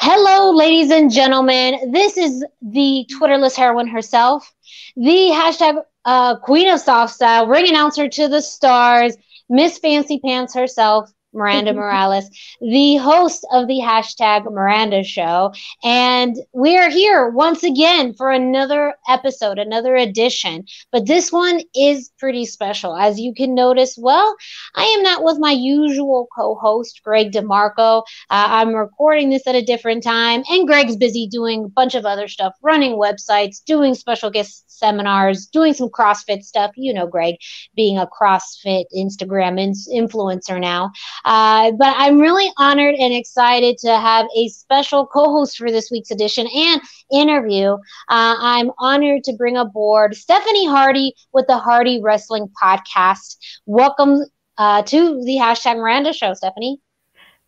Hello, 0.00 0.54
ladies 0.54 0.90
and 0.90 1.10
gentlemen. 1.10 1.92
This 1.92 2.16
is 2.16 2.44
the 2.62 3.06
Twitterless 3.10 3.56
heroine 3.56 3.88
herself, 3.88 4.54
the 4.96 5.30
hashtag 5.32 5.82
uh, 6.04 6.36
Queen 6.36 6.68
of 6.70 6.80
Soft 6.80 7.14
Style, 7.14 7.46
ring 7.46 7.68
announcer 7.68 8.08
to 8.08 8.28
the 8.28 8.40
stars, 8.40 9.16
Miss 9.48 9.78
Fancy 9.78 10.20
Pants 10.20 10.54
herself, 10.54 11.10
Miranda 11.38 11.72
Morales, 11.78 12.28
the 12.60 12.96
host 12.96 13.46
of 13.52 13.68
the 13.68 13.78
hashtag 13.78 14.44
Miranda 14.44 15.02
Show. 15.02 15.52
And 15.82 16.36
we 16.52 16.76
are 16.76 16.90
here 16.90 17.28
once 17.28 17.62
again 17.62 18.12
for 18.12 18.30
another 18.30 18.94
episode, 19.08 19.58
another 19.58 19.96
edition. 19.96 20.66
But 20.92 21.06
this 21.06 21.32
one 21.32 21.62
is 21.74 22.10
pretty 22.18 22.44
special. 22.44 22.96
As 22.96 23.18
you 23.18 23.32
can 23.32 23.54
notice, 23.54 23.96
well, 23.96 24.36
I 24.74 24.84
am 24.84 25.02
not 25.02 25.24
with 25.24 25.38
my 25.38 25.52
usual 25.52 26.28
co 26.36 26.56
host, 26.56 27.00
Greg 27.02 27.32
DeMarco. 27.32 28.00
Uh, 28.00 28.02
I'm 28.30 28.74
recording 28.74 29.30
this 29.30 29.46
at 29.46 29.54
a 29.54 29.62
different 29.62 30.02
time, 30.02 30.42
and 30.50 30.66
Greg's 30.66 30.96
busy 30.96 31.28
doing 31.28 31.64
a 31.64 31.68
bunch 31.68 31.94
of 31.94 32.04
other 32.04 32.28
stuff, 32.28 32.54
running 32.62 32.92
websites, 32.92 33.64
doing 33.64 33.94
special 33.94 34.30
guest 34.30 34.64
seminars, 34.68 35.46
doing 35.46 35.74
some 35.74 35.88
CrossFit 35.88 36.42
stuff. 36.42 36.72
You 36.76 36.92
know, 36.92 37.06
Greg 37.06 37.36
being 37.74 37.98
a 37.98 38.06
CrossFit 38.06 38.84
Instagram 38.96 39.58
influencer 39.94 40.60
now. 40.60 40.90
Uh, 41.28 41.72
but 41.72 41.94
I'm 41.98 42.18
really 42.18 42.50
honored 42.56 42.94
and 42.94 43.12
excited 43.12 43.76
to 43.78 43.98
have 43.98 44.26
a 44.34 44.48
special 44.48 45.06
co 45.06 45.30
host 45.30 45.58
for 45.58 45.70
this 45.70 45.90
week's 45.90 46.10
edition 46.10 46.46
and 46.46 46.80
interview. 47.12 47.74
Uh, 47.74 48.34
I'm 48.38 48.70
honored 48.78 49.24
to 49.24 49.34
bring 49.34 49.58
aboard 49.58 50.16
Stephanie 50.16 50.66
Hardy 50.66 51.12
with 51.34 51.46
the 51.46 51.58
Hardy 51.58 52.00
Wrestling 52.00 52.48
Podcast. 52.60 53.36
Welcome 53.66 54.24
uh, 54.56 54.82
to 54.84 55.22
the 55.22 55.36
hashtag 55.36 55.76
Miranda 55.76 56.14
Show, 56.14 56.32
Stephanie. 56.32 56.80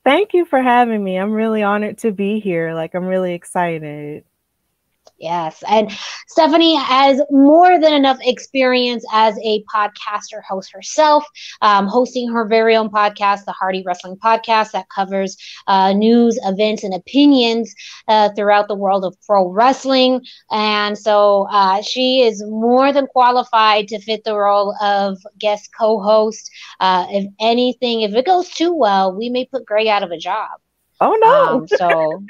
Thank 0.04 0.34
you 0.34 0.44
for 0.44 0.60
having 0.60 1.02
me. 1.02 1.16
I'm 1.16 1.32
really 1.32 1.62
honored 1.62 1.96
to 1.98 2.12
be 2.12 2.38
here. 2.38 2.74
Like, 2.74 2.94
I'm 2.94 3.06
really 3.06 3.32
excited. 3.32 4.24
Yes. 5.20 5.62
And 5.68 5.92
Stephanie 6.28 6.76
has 6.76 7.20
more 7.30 7.78
than 7.78 7.92
enough 7.92 8.18
experience 8.22 9.04
as 9.12 9.38
a 9.44 9.62
podcaster 9.74 10.42
host 10.48 10.72
herself, 10.72 11.26
um, 11.60 11.86
hosting 11.86 12.32
her 12.32 12.46
very 12.48 12.74
own 12.74 12.88
podcast, 12.88 13.44
the 13.44 13.52
Hardy 13.52 13.82
Wrestling 13.86 14.16
Podcast, 14.16 14.72
that 14.72 14.88
covers 14.88 15.36
uh, 15.66 15.92
news, 15.92 16.38
events, 16.44 16.84
and 16.84 16.94
opinions 16.94 17.74
uh, 18.08 18.30
throughout 18.34 18.68
the 18.68 18.74
world 18.74 19.04
of 19.04 19.14
pro 19.26 19.48
wrestling. 19.48 20.22
And 20.50 20.96
so 20.96 21.46
uh, 21.50 21.82
she 21.82 22.22
is 22.22 22.42
more 22.48 22.92
than 22.92 23.06
qualified 23.06 23.88
to 23.88 24.00
fit 24.00 24.24
the 24.24 24.36
role 24.36 24.74
of 24.82 25.18
guest 25.38 25.70
co 25.78 26.00
host. 26.00 26.50
Uh, 26.80 27.06
if 27.10 27.26
anything, 27.40 28.00
if 28.02 28.14
it 28.14 28.24
goes 28.26 28.48
too 28.48 28.74
well, 28.74 29.14
we 29.14 29.28
may 29.28 29.44
put 29.44 29.66
Greg 29.66 29.86
out 29.86 30.02
of 30.02 30.10
a 30.10 30.18
job. 30.18 30.60
Oh 31.00 31.16
no! 31.20 31.58
Um, 31.58 31.66
so 31.66 32.22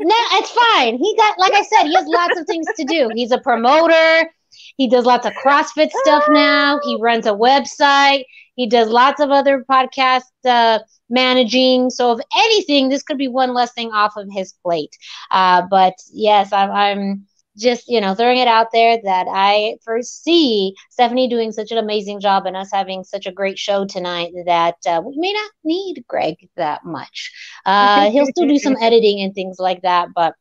no, 0.00 0.14
it's 0.32 0.50
fine. 0.50 0.98
He 0.98 1.16
got, 1.16 1.38
like 1.38 1.52
I 1.52 1.62
said, 1.62 1.86
he 1.86 1.94
has 1.94 2.06
lots 2.06 2.38
of 2.38 2.46
things 2.46 2.66
to 2.76 2.84
do. 2.84 3.10
He's 3.14 3.32
a 3.32 3.38
promoter. 3.38 4.30
He 4.76 4.88
does 4.88 5.04
lots 5.04 5.26
of 5.26 5.32
CrossFit 5.32 5.90
stuff 5.90 6.24
now. 6.28 6.80
He 6.84 6.98
runs 7.00 7.26
a 7.26 7.30
website. 7.30 8.24
He 8.54 8.68
does 8.68 8.88
lots 8.88 9.20
of 9.20 9.30
other 9.30 9.64
podcast 9.70 10.22
uh, 10.44 10.80
managing. 11.08 11.90
So, 11.90 12.12
if 12.12 12.24
anything, 12.36 12.88
this 12.88 13.02
could 13.02 13.18
be 13.18 13.28
one 13.28 13.54
less 13.54 13.72
thing 13.72 13.92
off 13.92 14.16
of 14.16 14.28
his 14.30 14.52
plate. 14.64 14.96
Uh, 15.30 15.62
but 15.70 15.94
yes, 16.12 16.52
I'm, 16.52 16.70
I'm 16.70 17.26
just 17.58 17.88
you 17.88 18.00
know 18.00 18.14
throwing 18.14 18.38
it 18.38 18.48
out 18.48 18.68
there 18.72 18.98
that 19.02 19.26
I 19.28 19.76
foresee 19.84 20.74
Stephanie 20.90 21.28
doing 21.28 21.52
such 21.52 21.70
an 21.70 21.78
amazing 21.78 22.20
job 22.20 22.46
and 22.46 22.56
us 22.56 22.70
having 22.72 23.04
such 23.04 23.26
a 23.26 23.32
great 23.32 23.58
show 23.58 23.84
tonight 23.84 24.32
that 24.46 24.76
uh, 24.86 25.02
we 25.04 25.16
may 25.18 25.32
not 25.32 25.50
need 25.64 26.04
Greg 26.08 26.36
that 26.56 26.84
much. 26.84 27.32
Uh, 27.66 28.10
he'll 28.10 28.26
still 28.26 28.46
do 28.46 28.58
some 28.58 28.76
editing 28.80 29.20
and 29.20 29.34
things 29.34 29.58
like 29.58 29.82
that, 29.82 30.08
but 30.14 30.34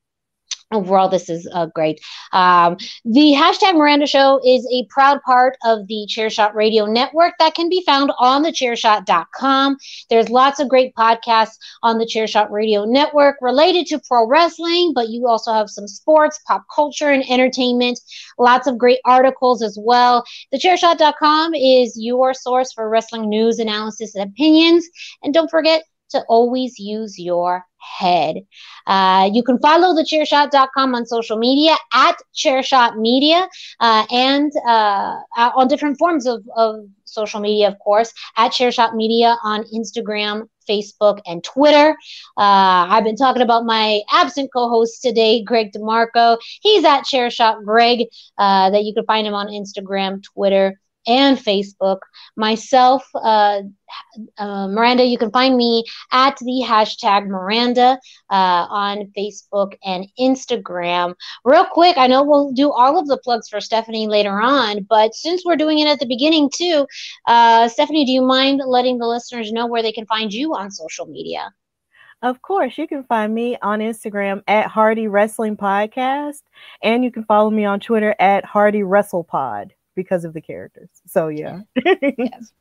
overall 0.71 1.09
this 1.09 1.29
is 1.29 1.47
uh, 1.53 1.67
great. 1.67 1.99
Um, 2.33 2.77
the 3.05 3.33
hashtag 3.33 3.75
miranda 3.75 4.07
show 4.07 4.39
is 4.45 4.67
a 4.71 4.85
proud 4.89 5.21
part 5.23 5.57
of 5.65 5.87
the 5.87 6.07
chairshot 6.09 6.53
radio 6.53 6.85
network 6.85 7.33
that 7.39 7.55
can 7.55 7.69
be 7.69 7.83
found 7.85 8.11
on 8.19 8.41
the 8.41 8.51
chairshot.com 8.51 9.77
there's 10.09 10.29
lots 10.29 10.59
of 10.59 10.69
great 10.69 10.93
podcasts 10.95 11.57
on 11.83 11.97
the 11.97 12.05
chairshot 12.05 12.49
radio 12.49 12.85
network 12.85 13.37
related 13.41 13.85
to 13.87 13.99
pro 14.07 14.27
wrestling 14.27 14.93
but 14.93 15.09
you 15.09 15.27
also 15.27 15.53
have 15.53 15.69
some 15.69 15.87
sports 15.87 16.39
pop 16.47 16.65
culture 16.73 17.09
and 17.09 17.23
entertainment. 17.29 17.99
Lots 18.37 18.67
of 18.67 18.77
great 18.77 18.99
articles 19.05 19.61
as 19.61 19.77
well. 19.79 20.23
The 20.51 20.57
chairshot.com 20.57 21.53
is 21.53 21.97
your 21.99 22.33
source 22.33 22.73
for 22.73 22.89
wrestling 22.89 23.29
news 23.29 23.59
analysis 23.59 24.15
and 24.15 24.29
opinions. 24.29 24.87
And 25.23 25.33
don't 25.33 25.51
forget 25.51 25.83
to 26.09 26.23
always 26.29 26.79
use 26.79 27.19
your 27.19 27.65
head. 27.79 28.37
Uh, 28.85 29.29
you 29.33 29.43
can 29.43 29.59
follow 29.59 29.93
the 29.95 30.03
chairshot.com 30.03 30.95
on 30.95 31.05
social 31.05 31.37
media 31.37 31.75
at 31.93 32.15
chairshot 32.35 32.97
media 32.97 33.47
uh, 33.79 34.05
and 34.11 34.51
uh, 34.67 35.15
on 35.37 35.67
different 35.67 35.97
forms 35.97 36.25
of, 36.25 36.43
of 36.55 36.85
social 37.05 37.39
media, 37.39 37.67
of 37.67 37.77
course, 37.79 38.13
at 38.37 38.51
chairshot 38.51 38.95
media 38.95 39.35
on 39.43 39.63
Instagram, 39.73 40.47
Facebook, 40.69 41.19
and 41.25 41.43
Twitter. 41.43 41.91
Uh, 42.37 42.87
I've 42.89 43.03
been 43.03 43.15
talking 43.15 43.41
about 43.41 43.65
my 43.65 44.01
absent 44.11 44.51
co 44.53 44.69
host 44.69 45.01
today, 45.01 45.43
Greg 45.43 45.71
DeMarco. 45.71 46.37
He's 46.61 46.83
at 46.83 47.03
chairshot 47.03 47.63
Greg, 47.63 48.07
uh, 48.37 48.69
that 48.69 48.83
you 48.83 48.93
can 48.93 49.05
find 49.05 49.25
him 49.25 49.33
on 49.33 49.47
Instagram, 49.47 50.23
Twitter, 50.23 50.79
and 51.07 51.37
Facebook. 51.37 51.99
Myself, 52.35 53.03
uh, 53.15 53.61
uh, 54.37 54.67
Miranda, 54.67 55.05
you 55.05 55.17
can 55.17 55.31
find 55.31 55.55
me 55.55 55.85
at 56.11 56.37
the 56.37 56.63
hashtag 56.65 57.27
Miranda 57.27 57.99
uh, 58.29 58.67
on 58.69 59.11
Facebook 59.17 59.73
and 59.83 60.05
Instagram. 60.19 61.15
Real 61.45 61.65
quick, 61.65 61.97
I 61.97 62.07
know 62.07 62.23
we'll 62.23 62.51
do 62.51 62.71
all 62.71 62.99
of 62.99 63.07
the 63.07 63.17
plugs 63.17 63.47
for 63.47 63.61
Stephanie 63.61 64.07
later 64.07 64.39
on, 64.41 64.83
but 64.83 65.15
since 65.15 65.43
we're 65.45 65.55
doing 65.55 65.79
it 65.79 65.87
at 65.87 65.99
the 65.99 66.05
beginning 66.05 66.49
too, 66.53 66.85
uh, 67.27 67.67
Stephanie, 67.69 68.05
do 68.05 68.11
you 68.11 68.21
mind 68.21 68.61
letting 68.65 68.97
the 68.97 69.07
listeners 69.07 69.51
know 69.51 69.65
where 69.65 69.81
they 69.81 69.93
can 69.93 70.05
find 70.05 70.33
you 70.33 70.53
on 70.53 70.69
social 70.69 71.05
media? 71.05 71.51
Of 72.23 72.41
course, 72.41 72.79
you 72.79 72.87
can 72.87 73.03
find 73.03 73.33
me 73.33 73.57
on 73.61 73.79
Instagram 73.79 74.41
at 74.47 74.65
Hardy 74.65 75.07
Wrestling 75.07 75.55
Podcast, 75.55 76.41
and 76.81 77.03
you 77.03 77.11
can 77.11 77.23
follow 77.25 77.51
me 77.51 77.63
on 77.63 77.79
Twitter 77.79 78.15
at 78.19 78.43
Hardy 78.43 78.81
Wrestle 78.81 79.23
Pod 79.23 79.75
because 79.97 80.23
of 80.23 80.33
the 80.33 80.39
characters. 80.39 80.87
So 81.05 81.27
yeah. 81.27 81.61
yes. 82.17 82.53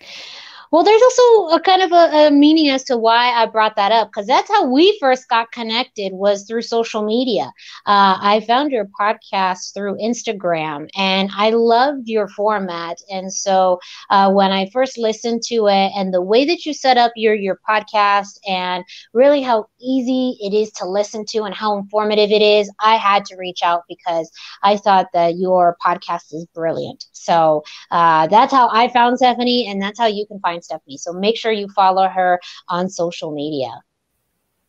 Well, 0.70 0.84
there's 0.84 1.02
also 1.02 1.56
a 1.56 1.60
kind 1.60 1.82
of 1.82 1.92
a, 1.92 2.26
a 2.26 2.30
meaning 2.30 2.68
as 2.70 2.84
to 2.84 2.96
why 2.96 3.30
I 3.32 3.46
brought 3.46 3.76
that 3.76 3.90
up 3.90 4.08
because 4.08 4.26
that's 4.26 4.48
how 4.48 4.66
we 4.70 4.96
first 5.00 5.28
got 5.28 5.50
connected 5.50 6.12
was 6.12 6.44
through 6.46 6.62
social 6.62 7.02
media. 7.02 7.46
Uh, 7.86 8.16
I 8.20 8.40
found 8.46 8.70
your 8.70 8.86
podcast 9.00 9.74
through 9.74 9.96
Instagram 9.98 10.88
and 10.96 11.30
I 11.36 11.50
loved 11.50 12.08
your 12.08 12.28
format. 12.28 12.98
And 13.10 13.32
so 13.32 13.80
uh, 14.10 14.30
when 14.32 14.52
I 14.52 14.68
first 14.72 14.96
listened 14.96 15.42
to 15.46 15.66
it 15.66 15.90
and 15.96 16.14
the 16.14 16.22
way 16.22 16.44
that 16.46 16.64
you 16.64 16.72
set 16.72 16.96
up 16.96 17.12
your 17.16 17.34
your 17.34 17.58
podcast 17.68 18.38
and 18.46 18.84
really 19.12 19.42
how 19.42 19.66
easy 19.80 20.36
it 20.40 20.54
is 20.54 20.70
to 20.72 20.86
listen 20.86 21.24
to 21.30 21.42
and 21.44 21.54
how 21.54 21.76
informative 21.78 22.30
it 22.30 22.42
is, 22.42 22.70
I 22.80 22.96
had 22.96 23.24
to 23.26 23.36
reach 23.36 23.60
out 23.64 23.82
because 23.88 24.30
I 24.62 24.76
thought 24.76 25.06
that 25.14 25.36
your 25.36 25.76
podcast 25.84 26.32
is 26.32 26.46
brilliant. 26.54 27.06
So 27.12 27.64
uh, 27.90 28.26
that's 28.28 28.52
how 28.52 28.68
I 28.70 28.88
found 28.88 29.18
Stephanie, 29.18 29.66
and 29.68 29.80
that's 29.82 29.98
how 29.98 30.06
you 30.06 30.26
can 30.26 30.38
find 30.40 30.59
Stephanie. 30.62 30.98
So 30.98 31.12
make 31.12 31.36
sure 31.36 31.52
you 31.52 31.68
follow 31.68 32.08
her 32.08 32.40
on 32.68 32.88
social 32.88 33.32
media. 33.32 33.70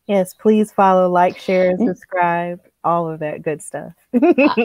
Yes, 0.08 0.34
please 0.34 0.72
follow, 0.72 1.10
like, 1.10 1.38
share, 1.38 1.74
mm-hmm. 1.74 1.88
subscribe, 1.88 2.60
all 2.84 3.10
of 3.10 3.20
that 3.20 3.44
good 3.44 3.62
stuff. 3.62 3.94
uh, 4.14 4.56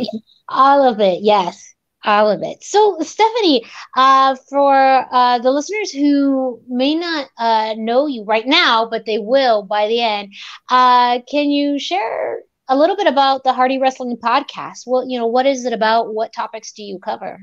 all 0.49 0.83
of 0.89 1.01
it, 1.01 1.23
yes 1.23 1.75
all 2.07 2.31
of 2.31 2.43
it. 2.43 2.63
So, 2.63 2.99
Stephanie, 3.01 3.65
uh, 3.97 4.37
for 4.49 5.07
uh, 5.13 5.39
the 5.41 5.51
listeners 5.51 5.91
who 5.91 6.61
may 6.69 6.95
not 6.95 7.29
uh, 7.37 7.75
know 7.77 8.07
you 8.07 8.25
right 8.25 8.47
now, 8.47 8.89
but 8.89 9.05
they 9.05 9.19
will 9.19 9.65
by 9.65 9.89
the 9.89 10.01
end, 10.01 10.33
uh, 10.71 11.21
can 11.29 11.51
you 11.51 11.79
share 11.79 12.41
a 12.69 12.77
little 12.77 12.97
bit 12.97 13.07
about 13.07 13.45
the 13.45 13.53
Hardy 13.53 13.79
Wrestling 13.79 14.17
Podcast? 14.17 14.85
Well, 14.87 15.09
you 15.09 15.19
know, 15.19 15.27
what 15.27 15.47
is 15.47 15.65
it 15.65 15.73
about? 15.73 16.15
What 16.15 16.33
topics 16.33 16.73
do 16.73 16.83
you 16.83 16.99
cover? 16.99 17.41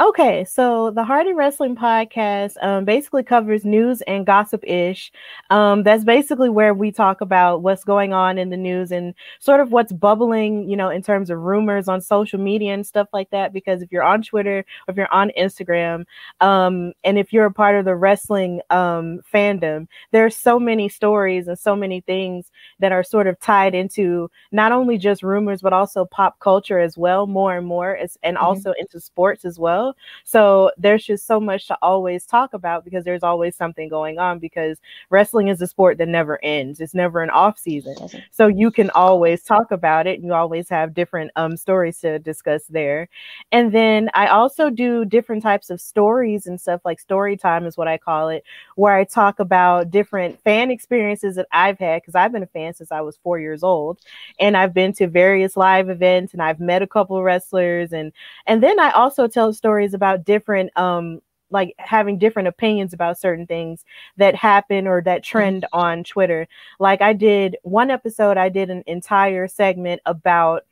Okay, 0.00 0.46
so 0.46 0.90
the 0.90 1.04
Hardy 1.04 1.34
Wrestling 1.34 1.76
Podcast 1.76 2.54
um, 2.62 2.86
basically 2.86 3.22
covers 3.22 3.66
news 3.66 4.00
and 4.06 4.24
gossip 4.24 4.64
ish. 4.66 5.12
Um, 5.50 5.82
that's 5.82 6.04
basically 6.04 6.48
where 6.48 6.72
we 6.72 6.90
talk 6.90 7.20
about 7.20 7.60
what's 7.60 7.84
going 7.84 8.14
on 8.14 8.38
in 8.38 8.48
the 8.48 8.56
news 8.56 8.92
and 8.92 9.12
sort 9.40 9.60
of 9.60 9.72
what's 9.72 9.92
bubbling, 9.92 10.66
you 10.70 10.74
know, 10.74 10.88
in 10.88 11.02
terms 11.02 11.28
of 11.28 11.40
rumors 11.40 11.86
on 11.86 12.00
social 12.00 12.40
media 12.40 12.72
and 12.72 12.86
stuff 12.86 13.08
like 13.12 13.28
that. 13.28 13.52
Because 13.52 13.82
if 13.82 13.92
you're 13.92 14.02
on 14.02 14.22
Twitter 14.22 14.60
or 14.60 14.92
if 14.92 14.96
you're 14.96 15.12
on 15.12 15.32
Instagram, 15.38 16.06
um, 16.40 16.94
and 17.04 17.18
if 17.18 17.30
you're 17.30 17.44
a 17.44 17.52
part 17.52 17.76
of 17.76 17.84
the 17.84 17.94
wrestling 17.94 18.62
um, 18.70 19.20
fandom, 19.30 19.86
there's 20.12 20.34
so 20.34 20.58
many 20.58 20.88
stories 20.88 21.46
and 21.46 21.58
so 21.58 21.76
many 21.76 22.00
things 22.00 22.50
that 22.78 22.90
are 22.90 23.04
sort 23.04 23.26
of 23.26 23.38
tied 23.38 23.74
into 23.74 24.30
not 24.50 24.72
only 24.72 24.96
just 24.96 25.22
rumors 25.22 25.60
but 25.60 25.74
also 25.74 26.06
pop 26.06 26.38
culture 26.38 26.78
as 26.78 26.96
well, 26.96 27.26
more 27.26 27.58
and 27.58 27.66
more, 27.66 27.98
as, 27.98 28.16
and 28.22 28.38
mm-hmm. 28.38 28.46
also 28.46 28.72
into 28.80 28.98
sports 28.98 29.44
as 29.44 29.58
well. 29.58 29.89
So 30.24 30.70
there's 30.76 31.04
just 31.04 31.26
so 31.26 31.40
much 31.40 31.66
to 31.68 31.78
always 31.82 32.26
talk 32.26 32.54
about 32.54 32.84
because 32.84 33.04
there's 33.04 33.22
always 33.22 33.56
something 33.56 33.88
going 33.88 34.18
on 34.18 34.38
because 34.38 34.78
wrestling 35.10 35.48
is 35.48 35.60
a 35.60 35.66
sport 35.66 35.98
that 35.98 36.08
never 36.08 36.38
ends. 36.42 36.80
It's 36.80 36.94
never 36.94 37.22
an 37.22 37.30
off 37.30 37.58
season. 37.58 37.96
So 38.30 38.46
you 38.46 38.70
can 38.70 38.90
always 38.90 39.42
talk 39.42 39.70
about 39.70 40.06
it 40.06 40.18
and 40.18 40.24
you 40.26 40.34
always 40.34 40.68
have 40.68 40.94
different 40.94 41.30
um 41.36 41.56
stories 41.56 41.98
to 42.00 42.18
discuss 42.18 42.64
there. 42.68 43.08
And 43.52 43.72
then 43.72 44.10
I 44.14 44.28
also 44.28 44.70
do 44.70 45.04
different 45.04 45.42
types 45.42 45.70
of 45.70 45.80
stories 45.80 46.46
and 46.46 46.60
stuff 46.60 46.80
like 46.84 47.00
story 47.00 47.36
time 47.36 47.66
is 47.66 47.76
what 47.76 47.88
I 47.88 47.98
call 47.98 48.28
it, 48.28 48.44
where 48.76 48.94
I 48.94 49.04
talk 49.04 49.40
about 49.40 49.90
different 49.90 50.40
fan 50.42 50.70
experiences 50.70 51.36
that 51.36 51.46
I've 51.52 51.78
had 51.78 52.02
because 52.02 52.14
I've 52.14 52.32
been 52.32 52.42
a 52.42 52.46
fan 52.46 52.74
since 52.74 52.92
I 52.92 53.00
was 53.00 53.18
four 53.22 53.38
years 53.38 53.62
old. 53.62 53.98
And 54.38 54.56
I've 54.56 54.74
been 54.74 54.92
to 54.94 55.06
various 55.08 55.56
live 55.56 55.88
events 55.90 56.32
and 56.32 56.42
I've 56.42 56.60
met 56.60 56.82
a 56.82 56.86
couple 56.86 57.22
wrestlers 57.22 57.92
and 57.92 58.12
and 58.46 58.62
then 58.62 58.78
I 58.78 58.90
also 58.90 59.26
tell 59.26 59.52
stories 59.52 59.79
stories 59.80 59.94
about 59.94 60.24
different 60.24 60.70
um 60.76 61.20
like 61.52 61.74
having 61.78 62.16
different 62.16 62.46
opinions 62.46 62.92
about 62.92 63.18
certain 63.18 63.44
things 63.44 63.84
that 64.16 64.36
happen 64.36 64.86
or 64.86 65.02
that 65.02 65.22
mm-hmm. 65.22 65.30
trend 65.32 65.66
on 65.72 66.04
Twitter. 66.04 66.46
Like 66.78 67.02
I 67.02 67.12
did 67.12 67.56
one 67.62 67.90
episode, 67.90 68.36
I 68.36 68.48
did 68.48 68.70
an 68.70 68.84
entire 68.86 69.48
segment 69.48 70.00
about 70.06 70.64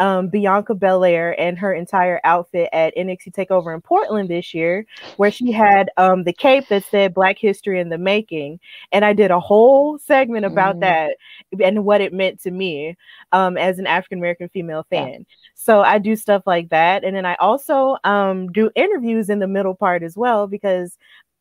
um, 0.00 0.28
Bianca 0.28 0.74
Belair 0.74 1.38
and 1.38 1.58
her 1.58 1.72
entire 1.72 2.20
outfit 2.24 2.68
at 2.72 2.96
NXT 2.96 3.32
Takeover 3.32 3.74
in 3.74 3.82
Portland 3.82 4.28
this 4.28 4.54
year, 4.54 4.86
where 5.18 5.30
she 5.30 5.52
had 5.52 5.90
um, 5.98 6.24
the 6.24 6.32
cape 6.32 6.66
that 6.68 6.84
said 6.84 7.14
Black 7.14 7.38
History 7.38 7.78
in 7.78 7.90
the 7.90 7.98
Making, 7.98 8.58
and 8.90 9.04
I 9.04 9.12
did 9.12 9.30
a 9.30 9.38
whole 9.38 9.98
segment 9.98 10.46
about 10.46 10.76
mm. 10.76 10.80
that 10.80 11.16
and 11.62 11.84
what 11.84 12.00
it 12.00 12.12
meant 12.12 12.40
to 12.42 12.50
me 12.50 12.96
um, 13.32 13.56
as 13.56 13.78
an 13.78 13.86
African 13.86 14.18
American 14.18 14.48
female 14.48 14.86
fan. 14.88 15.08
Yeah. 15.08 15.34
So 15.54 15.82
I 15.82 15.98
do 15.98 16.16
stuff 16.16 16.42
like 16.46 16.70
that, 16.70 17.04
and 17.04 17.14
then 17.14 17.26
I 17.26 17.34
also 17.34 17.98
um, 18.02 18.50
do 18.50 18.70
interviews 18.74 19.28
in 19.28 19.38
the 19.38 19.46
middle 19.46 19.74
part 19.74 20.02
as 20.02 20.16
well 20.16 20.46
because 20.46 20.96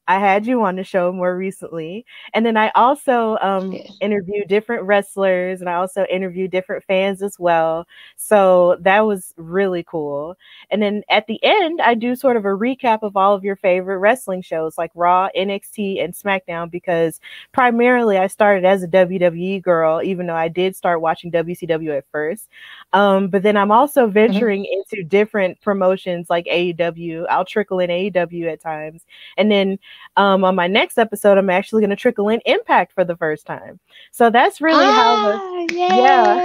I 0.10 0.18
had 0.18 0.48
you 0.48 0.64
on 0.64 0.76
the 0.76 0.84
show 0.84 1.12
more 1.14 1.38
recently. 1.38 2.04
And 2.34 2.44
then 2.44 2.58
I 2.58 2.72
also 2.74 3.38
um, 3.42 3.78
interview 4.02 4.44
different 4.44 4.82
wrestlers 4.82 5.62
and 5.62 5.70
I 5.70 5.76
also 5.76 6.04
interview 6.06 6.48
different 6.48 6.84
fans 6.84 7.22
as 7.22 7.38
well. 7.38 7.88
So 8.16 8.78
that 8.80 9.02
was 9.02 9.36
really 9.38 9.84
cool. 9.84 10.36
And 10.72 10.82
then 10.82 11.04
at 11.12 11.28
the 11.28 11.40
end, 11.44 11.80
I 11.80 11.94
do 11.94 12.16
sort 12.16 12.38
of 12.38 12.46
a 12.46 12.48
recap 12.48 13.04
of 13.04 13.16
all 13.16 13.36
of 13.36 13.44
your 13.44 13.56
favorite 13.56 14.00
wrestling 14.00 14.42
shows 14.42 14.80
like 14.80 14.90
Raw, 14.96 15.30
NXT, 15.38 16.04
and 16.04 16.16
SmackDown 16.16 16.72
because 16.72 17.22
primarily 17.52 18.18
I 18.18 18.26
started 18.26 18.66
as 18.66 18.82
a 18.82 18.88
WWE 18.88 19.62
girl, 19.62 20.02
even 20.02 20.26
though 20.26 20.36
I 20.36 20.48
did 20.48 20.76
start 20.76 21.02
watching 21.02 21.32
WCW 21.32 21.96
at 21.96 22.06
first. 22.12 22.50
Um, 22.94 23.28
but 23.28 23.44
then 23.44 23.56
I'm 23.56 23.72
also 23.72 24.06
mm-hmm. 24.06 24.14
venturing 24.14 24.64
mm-hmm. 24.64 24.92
into 24.92 25.08
different 25.08 25.62
promotions 25.62 26.32
like 26.32 26.46
AEW. 26.46 27.28
I'll 27.30 27.46
trickle 27.46 27.80
in 27.80 27.92
AEW 27.92 28.52
at 28.52 28.60
times. 28.60 29.06
And 29.38 29.52
then 29.52 29.78
um, 30.18 30.44
on 30.44 30.56
my 30.56 30.68
next 30.68 30.98
episode, 30.98 31.38
I'm 31.38 31.50
actually 31.50 31.82
going 31.82 31.92
to 31.92 31.96
trickle 31.96 32.30
in 32.30 32.42
Impact 32.46 32.94
for 32.94 33.06
the 33.06 33.16
first 33.16 33.46
time. 33.46 33.80
So 34.12 34.30
that's 34.30 34.60
really 34.60 34.84
ah, 34.84 34.92
how 34.92 35.68
the 35.68 35.74
yeah. 35.74 36.44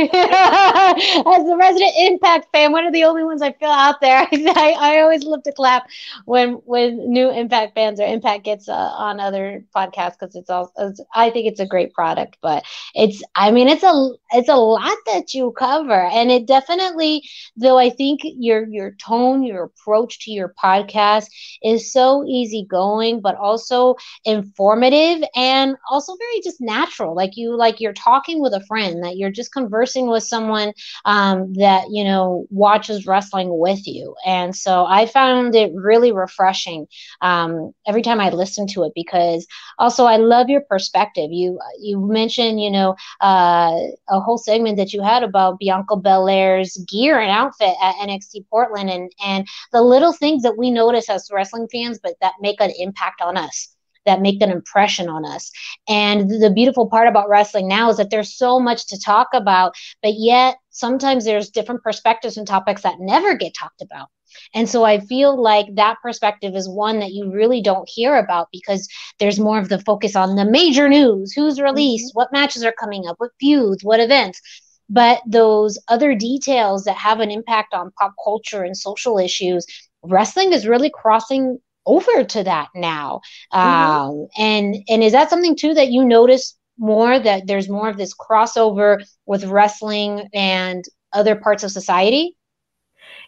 As 1.36 1.48
a 1.48 1.56
resident 1.56 1.92
Impact 1.98 2.48
fan, 2.52 2.72
one 2.72 2.86
of 2.86 2.92
the 2.92 3.04
only 3.04 3.24
ones 3.24 3.42
I 3.42 3.52
feel 3.52 3.70
out 3.70 4.00
there. 4.00 4.28
I, 4.32 4.74
I 4.78 5.00
always 5.00 5.24
love 5.24 5.42
to 5.44 5.52
clap 5.52 5.88
when 6.24 6.54
when 6.66 7.10
new 7.10 7.30
Impact 7.30 7.74
fans 7.74 8.00
or 8.00 8.06
Impact 8.06 8.44
gets 8.44 8.68
uh, 8.68 8.72
on 8.74 9.18
other 9.18 9.64
podcasts 9.74 10.18
because 10.18 10.36
it's 10.36 10.50
all. 10.50 10.72
It's, 10.78 11.00
I 11.14 11.30
think 11.30 11.46
it's 11.46 11.60
a 11.60 11.66
great 11.66 11.92
product, 11.92 12.36
but 12.40 12.64
it's. 12.94 13.22
I 13.34 13.50
mean, 13.50 13.68
it's 13.68 13.82
a 13.82 14.10
it's 14.32 14.48
a 14.48 14.56
lot 14.56 14.96
that 15.06 15.34
you 15.34 15.52
cover, 15.52 15.92
and 16.12 16.30
it 16.30 16.46
definitely. 16.46 17.28
Though 17.56 17.78
I 17.78 17.90
think 17.90 18.20
your 18.24 18.66
your 18.68 18.92
tone, 18.92 19.42
your 19.42 19.64
approach 19.64 20.20
to 20.24 20.30
your 20.30 20.54
podcast 20.62 21.26
is 21.62 21.92
so 21.92 22.24
easy 22.26 22.66
going, 22.80 23.20
but 23.20 23.36
also 23.36 23.96
informative 24.24 25.28
and 25.34 25.76
also 25.90 26.16
very 26.16 26.40
just 26.42 26.60
natural. 26.60 27.14
Like 27.14 27.36
you 27.36 27.56
like 27.56 27.80
you're 27.80 27.92
talking 28.10 28.40
with 28.40 28.54
a 28.54 28.64
friend, 28.66 29.04
that 29.04 29.16
you're 29.16 29.36
just 29.40 29.52
conversing 29.52 30.06
with 30.08 30.22
someone 30.22 30.72
um, 31.04 31.52
that 31.54 31.84
you 31.90 32.04
know 32.04 32.46
watches 32.50 33.06
wrestling 33.06 33.50
with 33.66 33.86
you. 33.86 34.14
And 34.24 34.56
so 34.56 34.86
I 34.86 35.06
found 35.06 35.54
it 35.54 35.72
really 35.74 36.12
refreshing 36.12 36.86
um, 37.20 37.72
every 37.86 38.02
time 38.02 38.20
I 38.20 38.30
listen 38.30 38.66
to 38.68 38.84
it 38.84 38.92
because 38.94 39.46
also 39.78 40.04
I 40.04 40.16
love 40.16 40.48
your 40.48 40.62
perspective. 40.62 41.30
You 41.30 41.58
you 41.78 42.00
mentioned 42.00 42.60
you 42.60 42.70
know 42.70 42.96
uh, 43.20 43.74
a 44.08 44.20
whole 44.20 44.38
segment 44.38 44.76
that 44.76 44.92
you 44.92 45.02
had 45.02 45.22
about 45.22 45.58
Bianca 45.58 45.96
Belair's 45.96 46.76
gear 46.88 47.18
and 47.20 47.30
outfit 47.30 47.74
at 47.82 47.94
NXT 47.96 48.46
Portland 48.48 48.90
and 48.90 49.10
and 49.24 49.46
the 49.72 49.82
little 49.82 50.12
things 50.12 50.42
that 50.42 50.56
we 50.56 50.70
notice 50.70 51.08
as 51.10 51.28
wrestling 51.32 51.68
fans, 51.72 51.98
but 52.02 52.14
that 52.20 52.34
make 52.40 52.59
an 52.60 52.72
impact 52.78 53.20
on 53.20 53.36
us 53.36 53.74
that 54.06 54.22
make 54.22 54.40
an 54.40 54.50
impression 54.50 55.08
on 55.08 55.24
us. 55.24 55.50
And 55.88 56.30
the 56.30 56.52
beautiful 56.54 56.88
part 56.88 57.08
about 57.08 57.28
wrestling 57.28 57.68
now 57.68 57.90
is 57.90 57.98
that 57.98 58.10
there's 58.10 58.36
so 58.36 58.58
much 58.58 58.86
to 58.88 59.00
talk 59.00 59.28
about, 59.34 59.74
but 60.02 60.14
yet 60.16 60.56
sometimes 60.70 61.24
there's 61.24 61.50
different 61.50 61.82
perspectives 61.82 62.36
and 62.36 62.46
topics 62.46 62.82
that 62.82 63.00
never 63.00 63.34
get 63.34 63.54
talked 63.54 63.82
about. 63.82 64.08
And 64.54 64.68
so 64.68 64.84
I 64.84 65.00
feel 65.00 65.40
like 65.40 65.66
that 65.74 65.96
perspective 66.02 66.54
is 66.54 66.68
one 66.68 67.00
that 67.00 67.12
you 67.12 67.32
really 67.32 67.60
don't 67.60 67.88
hear 67.88 68.16
about 68.16 68.48
because 68.52 68.88
there's 69.18 69.40
more 69.40 69.58
of 69.58 69.68
the 69.68 69.80
focus 69.80 70.14
on 70.14 70.36
the 70.36 70.44
major 70.44 70.88
news 70.88 71.32
who's 71.32 71.60
released, 71.60 72.10
mm-hmm. 72.10 72.18
what 72.18 72.32
matches 72.32 72.64
are 72.64 72.74
coming 72.78 73.06
up, 73.08 73.16
what 73.18 73.32
feuds, 73.40 73.82
what 73.82 74.00
events. 74.00 74.40
But 74.88 75.20
those 75.26 75.78
other 75.88 76.14
details 76.14 76.84
that 76.84 76.96
have 76.96 77.20
an 77.20 77.30
impact 77.30 77.74
on 77.74 77.92
pop 77.98 78.14
culture 78.22 78.62
and 78.62 78.76
social 78.76 79.18
issues 79.18 79.66
wrestling 80.02 80.52
is 80.52 80.66
really 80.66 80.90
crossing 80.90 81.58
over 81.90 82.24
to 82.24 82.44
that 82.44 82.68
now. 82.74 83.20
Mm-hmm. 83.52 83.58
Um, 83.58 84.28
and 84.38 84.76
and 84.88 85.02
is 85.02 85.12
that 85.12 85.30
something 85.30 85.56
too 85.56 85.74
that 85.74 85.88
you 85.88 86.04
notice 86.04 86.56
more 86.78 87.18
that 87.18 87.46
there's 87.46 87.68
more 87.68 87.88
of 87.88 87.96
this 87.96 88.14
crossover 88.14 89.04
with 89.26 89.44
wrestling 89.44 90.28
and 90.32 90.84
other 91.12 91.36
parts 91.36 91.64
of 91.64 91.70
society? 91.70 92.36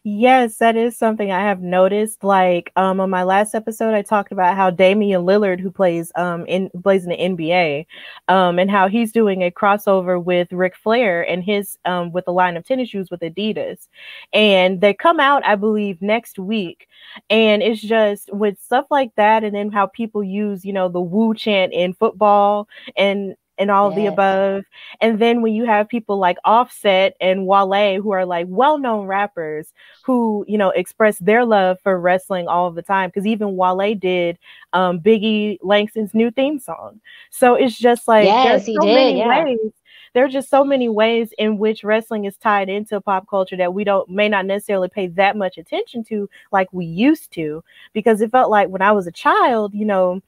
Yes, 0.05 0.57
that 0.59 0.75
is 0.77 0.97
something 0.99 1.31
I 1.31 1.41
have 1.43 1.63
noticed. 1.63 2.25
Like 2.25 2.73
um, 2.75 2.99
on 2.99 3.09
my 3.09 3.23
last 3.23 3.55
episode, 3.55 3.95
I 3.95 4.03
talked 4.03 4.33
about 4.33 4.57
how 4.57 4.69
Damian 4.69 5.23
Lillard, 5.23 5.61
who 5.61 5.71
plays 5.71 6.11
um 6.17 6.45
in 6.47 6.71
plays 6.83 7.05
in 7.05 7.11
the 7.11 7.17
NBA, 7.21 7.87
um, 8.27 8.59
and 8.59 8.69
how 8.69 8.89
he's 8.89 9.13
doing 9.13 9.43
a 9.43 9.51
crossover 9.53 10.23
with 10.23 10.53
Ric 10.53 10.75
Flair 10.75 11.23
and 11.23 11.45
his 11.45 11.79
um 11.85 12.11
with 12.11 12.25
a 12.27 12.33
line 12.33 12.57
of 12.57 12.65
tennis 12.65 12.89
shoes 12.89 13.13
with 13.13 13.21
Adidas, 13.21 13.87
and 14.33 14.81
they 14.81 14.93
come 14.93 15.21
out, 15.21 15.47
I 15.47 15.55
believe, 15.55 16.03
next 16.03 16.37
week. 16.37 16.89
And 17.31 17.63
it's 17.63 17.81
just 17.81 18.33
with 18.35 18.59
stuff 18.61 18.87
like 18.91 19.15
that, 19.15 19.45
and 19.45 19.55
then 19.55 19.71
how 19.71 19.87
people 19.87 20.25
use, 20.25 20.65
you 20.65 20.73
know, 20.73 20.89
the 20.89 21.01
woo 21.01 21.33
chant 21.33 21.73
in 21.73 21.93
football 21.95 22.69
and 22.97 23.37
and 23.63 23.71
all 23.71 23.91
yes. 23.91 23.97
the 23.97 24.07
above. 24.07 24.65
And 25.01 25.19
then 25.21 25.41
when 25.41 25.55
you 25.55 25.65
have 25.65 25.89
people 25.89 26.19
like 26.19 26.37
Offset 26.45 27.17
and 27.21 27.47
Wale, 27.47 28.03
who 28.03 28.11
are 28.11 28.27
like 28.27 28.47
well 28.49 28.77
known 28.77 29.07
rappers 29.07 29.73
who, 30.03 30.45
you 30.49 30.59
know, 30.59 30.71
express 30.71 31.19
their 31.19 31.45
love 31.45 31.79
for 31.83 31.99
wrestling 31.99 32.49
all 32.49 32.71
the 32.73 32.83
time. 32.83 33.09
Because 33.09 33.27
even 33.27 33.57
Wale 33.57 33.95
did 33.95 34.37
um, 34.73 35.01
Biggie 35.01 35.59
Langston's 35.63 36.13
new 36.13 36.31
theme 36.31 36.59
song. 36.59 37.01
So 37.31 37.55
it's 37.55 37.79
just 37.79 38.09
like, 38.09 38.27
yes, 38.27 38.67
he 38.67 38.75
so 38.75 38.83
did. 38.83 39.17
Yeah. 39.17 39.45
Ways, 39.45 39.59
there 40.13 40.25
are 40.25 40.29
just 40.29 40.51
so 40.51 40.65
many 40.65 40.89
ways 40.89 41.33
in 41.39 41.57
which 41.57 41.85
wrestling 41.85 42.25
is 42.27 42.37
tied 42.37 42.69
into 42.69 43.01
pop 43.01 43.29
culture 43.29 43.57
that 43.57 43.73
we 43.73 43.85
don't 43.85 44.11
may 44.11 44.29
not 44.29 44.45
necessarily 44.45 44.89
pay 44.89 45.07
that 45.07 45.37
much 45.37 45.57
attention 45.57 46.05
to 46.05 46.29
like 46.51 46.69
we 46.73 46.85
used 46.85 47.33
to 47.33 47.65
because 47.93 48.21
it 48.21 48.31
felt 48.31 48.51
like 48.51 48.69
when 48.69 48.83
I 48.83 48.93
was 48.93 49.07
a 49.07 49.13
child, 49.13 49.73
you 49.73 49.87
know, 49.87 50.21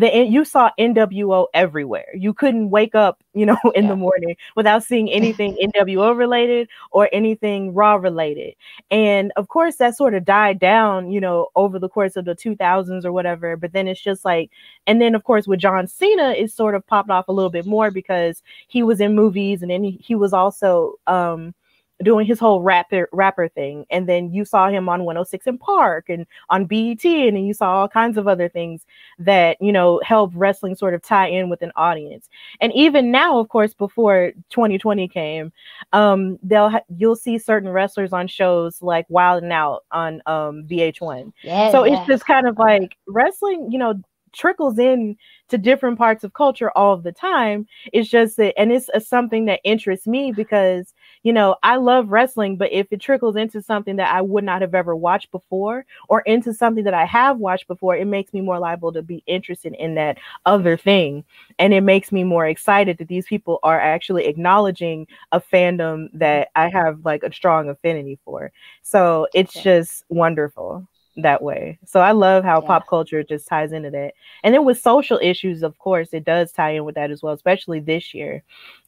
the 0.00 0.24
you 0.24 0.44
saw 0.44 0.70
NWO 0.78 1.46
everywhere. 1.54 2.06
You 2.14 2.34
couldn't 2.34 2.70
wake 2.70 2.94
up, 2.94 3.22
you 3.34 3.46
know, 3.46 3.58
in 3.74 3.84
yeah. 3.84 3.90
the 3.90 3.96
morning 3.96 4.36
without 4.56 4.82
seeing 4.82 5.10
anything 5.10 5.56
NWO 5.74 6.16
related 6.16 6.68
or 6.90 7.08
anything 7.12 7.74
Raw 7.74 7.94
related. 7.94 8.54
And 8.90 9.32
of 9.36 9.48
course, 9.48 9.76
that 9.76 9.96
sort 9.96 10.14
of 10.14 10.24
died 10.24 10.58
down, 10.58 11.10
you 11.10 11.20
know, 11.20 11.48
over 11.56 11.78
the 11.78 11.88
course 11.88 12.16
of 12.16 12.24
the 12.24 12.34
2000s 12.34 13.04
or 13.04 13.12
whatever. 13.12 13.56
But 13.56 13.72
then 13.72 13.88
it's 13.88 14.00
just 14.00 14.24
like, 14.24 14.50
and 14.86 15.00
then 15.00 15.14
of 15.14 15.24
course 15.24 15.46
with 15.46 15.60
John 15.60 15.86
Cena, 15.86 16.30
it 16.30 16.50
sort 16.50 16.74
of 16.74 16.86
popped 16.86 17.10
off 17.10 17.28
a 17.28 17.32
little 17.32 17.50
bit 17.50 17.66
more 17.66 17.90
because 17.90 18.42
he 18.68 18.82
was 18.82 19.00
in 19.00 19.14
movies 19.14 19.62
and 19.62 19.70
then 19.70 19.84
he, 19.84 19.92
he 20.02 20.14
was 20.14 20.32
also 20.32 20.94
um 21.06 21.54
doing 22.02 22.26
his 22.26 22.38
whole 22.38 22.62
rapper 22.62 23.08
rapper 23.12 23.48
thing 23.48 23.84
and 23.90 24.08
then 24.08 24.32
you 24.32 24.44
saw 24.44 24.68
him 24.68 24.88
on 24.88 25.04
106 25.04 25.46
& 25.58 25.60
Park 25.60 26.08
and 26.08 26.26
on 26.48 26.64
BET 26.64 27.04
and 27.04 27.36
then 27.36 27.44
you 27.44 27.52
saw 27.52 27.80
all 27.80 27.88
kinds 27.88 28.16
of 28.16 28.28
other 28.28 28.48
things 28.48 28.86
that 29.18 29.56
you 29.60 29.72
know 29.72 30.00
help 30.04 30.30
wrestling 30.34 30.74
sort 30.74 30.94
of 30.94 31.02
tie 31.02 31.26
in 31.26 31.48
with 31.48 31.60
an 31.62 31.72
audience 31.74 32.28
and 32.60 32.72
even 32.72 33.10
now 33.10 33.38
of 33.38 33.48
course 33.48 33.74
before 33.74 34.32
2020 34.50 35.08
came 35.08 35.52
um 35.92 36.38
they'll 36.42 36.70
ha- 36.70 36.82
you'll 36.96 37.16
see 37.16 37.36
certain 37.36 37.68
wrestlers 37.68 38.12
on 38.12 38.28
shows 38.28 38.80
like 38.80 39.06
Wild 39.08 39.42
'N 39.42 39.52
Out 39.52 39.84
on 39.90 40.22
um 40.26 40.64
VH1 40.68 41.32
yeah, 41.42 41.72
so 41.72 41.84
yeah. 41.84 41.98
it's 41.98 42.06
just 42.06 42.26
kind 42.26 42.46
of 42.46 42.58
like 42.58 42.96
wrestling 43.06 43.70
you 43.72 43.78
know 43.78 44.00
trickles 44.32 44.78
in 44.78 45.16
to 45.48 45.58
different 45.58 45.98
parts 45.98 46.24
of 46.24 46.32
culture 46.32 46.70
all 46.76 46.92
of 46.94 47.02
the 47.02 47.12
time. 47.12 47.66
It's 47.92 48.08
just 48.08 48.36
that, 48.36 48.58
and 48.58 48.72
it's 48.72 48.88
a, 48.94 49.00
something 49.00 49.46
that 49.46 49.60
interests 49.64 50.06
me 50.06 50.32
because, 50.32 50.94
you 51.28 51.34
know, 51.34 51.56
I 51.62 51.76
love 51.76 52.08
wrestling, 52.08 52.56
but 52.56 52.72
if 52.72 52.86
it 52.90 53.02
trickles 53.02 53.36
into 53.36 53.60
something 53.60 53.96
that 53.96 54.14
I 54.14 54.22
would 54.22 54.44
not 54.44 54.62
have 54.62 54.74
ever 54.74 54.96
watched 54.96 55.30
before 55.30 55.84
or 56.08 56.22
into 56.22 56.54
something 56.54 56.84
that 56.84 56.94
I 56.94 57.04
have 57.04 57.36
watched 57.36 57.68
before, 57.68 57.94
it 57.94 58.06
makes 58.06 58.32
me 58.32 58.40
more 58.40 58.58
liable 58.58 58.94
to 58.94 59.02
be 59.02 59.22
interested 59.26 59.74
in 59.74 59.94
that 59.96 60.16
other 60.46 60.78
thing. 60.78 61.22
And 61.58 61.74
it 61.74 61.82
makes 61.82 62.12
me 62.12 62.24
more 62.24 62.46
excited 62.46 62.96
that 62.96 63.08
these 63.08 63.26
people 63.26 63.58
are 63.62 63.78
actually 63.78 64.24
acknowledging 64.24 65.06
a 65.30 65.38
fandom 65.38 66.08
that 66.14 66.48
I 66.56 66.70
have 66.70 67.04
like 67.04 67.22
a 67.22 67.30
strong 67.30 67.68
affinity 67.68 68.18
for. 68.24 68.50
So 68.80 69.26
it's 69.34 69.52
just 69.52 70.04
wonderful 70.08 70.88
that 71.22 71.42
way. 71.42 71.78
So 71.84 72.00
I 72.00 72.12
love 72.12 72.44
how 72.44 72.60
yeah. 72.60 72.66
pop 72.66 72.86
culture 72.88 73.22
just 73.22 73.46
ties 73.46 73.72
into 73.72 73.90
that. 73.90 74.14
And 74.44 74.54
then 74.54 74.64
with 74.64 74.80
social 74.80 75.18
issues, 75.22 75.62
of 75.62 75.78
course, 75.78 76.10
it 76.12 76.24
does 76.24 76.52
tie 76.52 76.70
in 76.70 76.84
with 76.84 76.94
that 76.94 77.10
as 77.10 77.22
well, 77.22 77.34
especially 77.34 77.80
this 77.80 78.14
year 78.14 78.42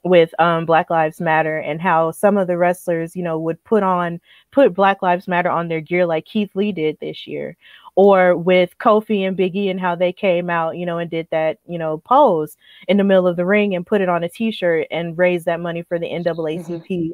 with 0.04 0.32
um, 0.40 0.64
Black 0.64 0.90
Lives 0.90 1.20
Matter 1.20 1.58
and 1.58 1.80
how 1.80 2.12
some 2.12 2.38
of 2.38 2.46
the 2.46 2.56
wrestlers, 2.56 3.14
you 3.14 3.22
know, 3.22 3.38
would 3.38 3.62
put 3.64 3.82
on 3.82 4.20
put 4.52 4.75
Black 4.75 5.02
Lives 5.02 5.28
Matter 5.28 5.50
on 5.50 5.68
their 5.68 5.80
gear 5.80 6.06
like 6.06 6.25
Keith 6.25 6.50
Lee 6.54 6.72
did 6.72 6.99
this 7.00 7.26
year, 7.26 7.56
or 7.94 8.37
with 8.37 8.76
Kofi 8.78 9.26
and 9.26 9.37
Biggie 9.37 9.70
and 9.70 9.80
how 9.80 9.94
they 9.94 10.12
came 10.12 10.50
out, 10.50 10.76
you 10.76 10.87
know, 10.87 10.99
and 10.99 11.11
did 11.11 11.28
that, 11.30 11.59
you 11.66 11.78
know, 11.78 11.99
pose 11.99 12.56
in 12.88 12.97
the 12.97 13.04
middle 13.04 13.26
of 13.26 13.37
the 13.37 13.44
ring 13.44 13.75
and 13.75 13.87
put 13.87 14.00
it 14.00 14.09
on 14.09 14.25
a 14.25 14.28
T-shirt 14.28 14.87
and 14.90 15.16
raise 15.18 15.44
that 15.44 15.61
money 15.61 15.82
for 15.82 15.99
the 15.99 16.06
NAACP 16.06 16.66
mm-hmm. 16.66 17.11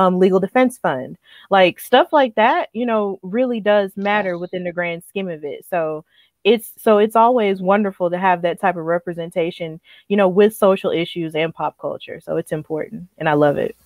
um, 0.00 0.18
Legal 0.18 0.40
Defense 0.40 0.78
Fund, 0.78 1.18
like 1.50 1.80
stuff 1.80 2.12
like 2.12 2.34
that, 2.36 2.68
you 2.72 2.86
know, 2.86 3.18
really 3.22 3.60
does 3.60 3.96
matter 3.96 4.38
within 4.38 4.64
the 4.64 4.72
grand 4.72 5.04
scheme 5.04 5.28
of 5.28 5.44
it. 5.44 5.64
So 5.68 6.04
it's 6.44 6.72
so 6.78 6.98
it's 6.98 7.16
always 7.16 7.60
wonderful 7.60 8.10
to 8.10 8.18
have 8.18 8.42
that 8.42 8.60
type 8.60 8.76
of 8.76 8.84
representation, 8.84 9.80
you 10.08 10.16
know, 10.16 10.28
with 10.28 10.56
social 10.56 10.90
issues 10.90 11.34
and 11.34 11.54
pop 11.54 11.76
culture. 11.78 12.20
So 12.20 12.36
it's 12.36 12.52
important 12.52 13.08
and 13.18 13.28
I 13.28 13.34
love 13.34 13.58
it. 13.58 13.76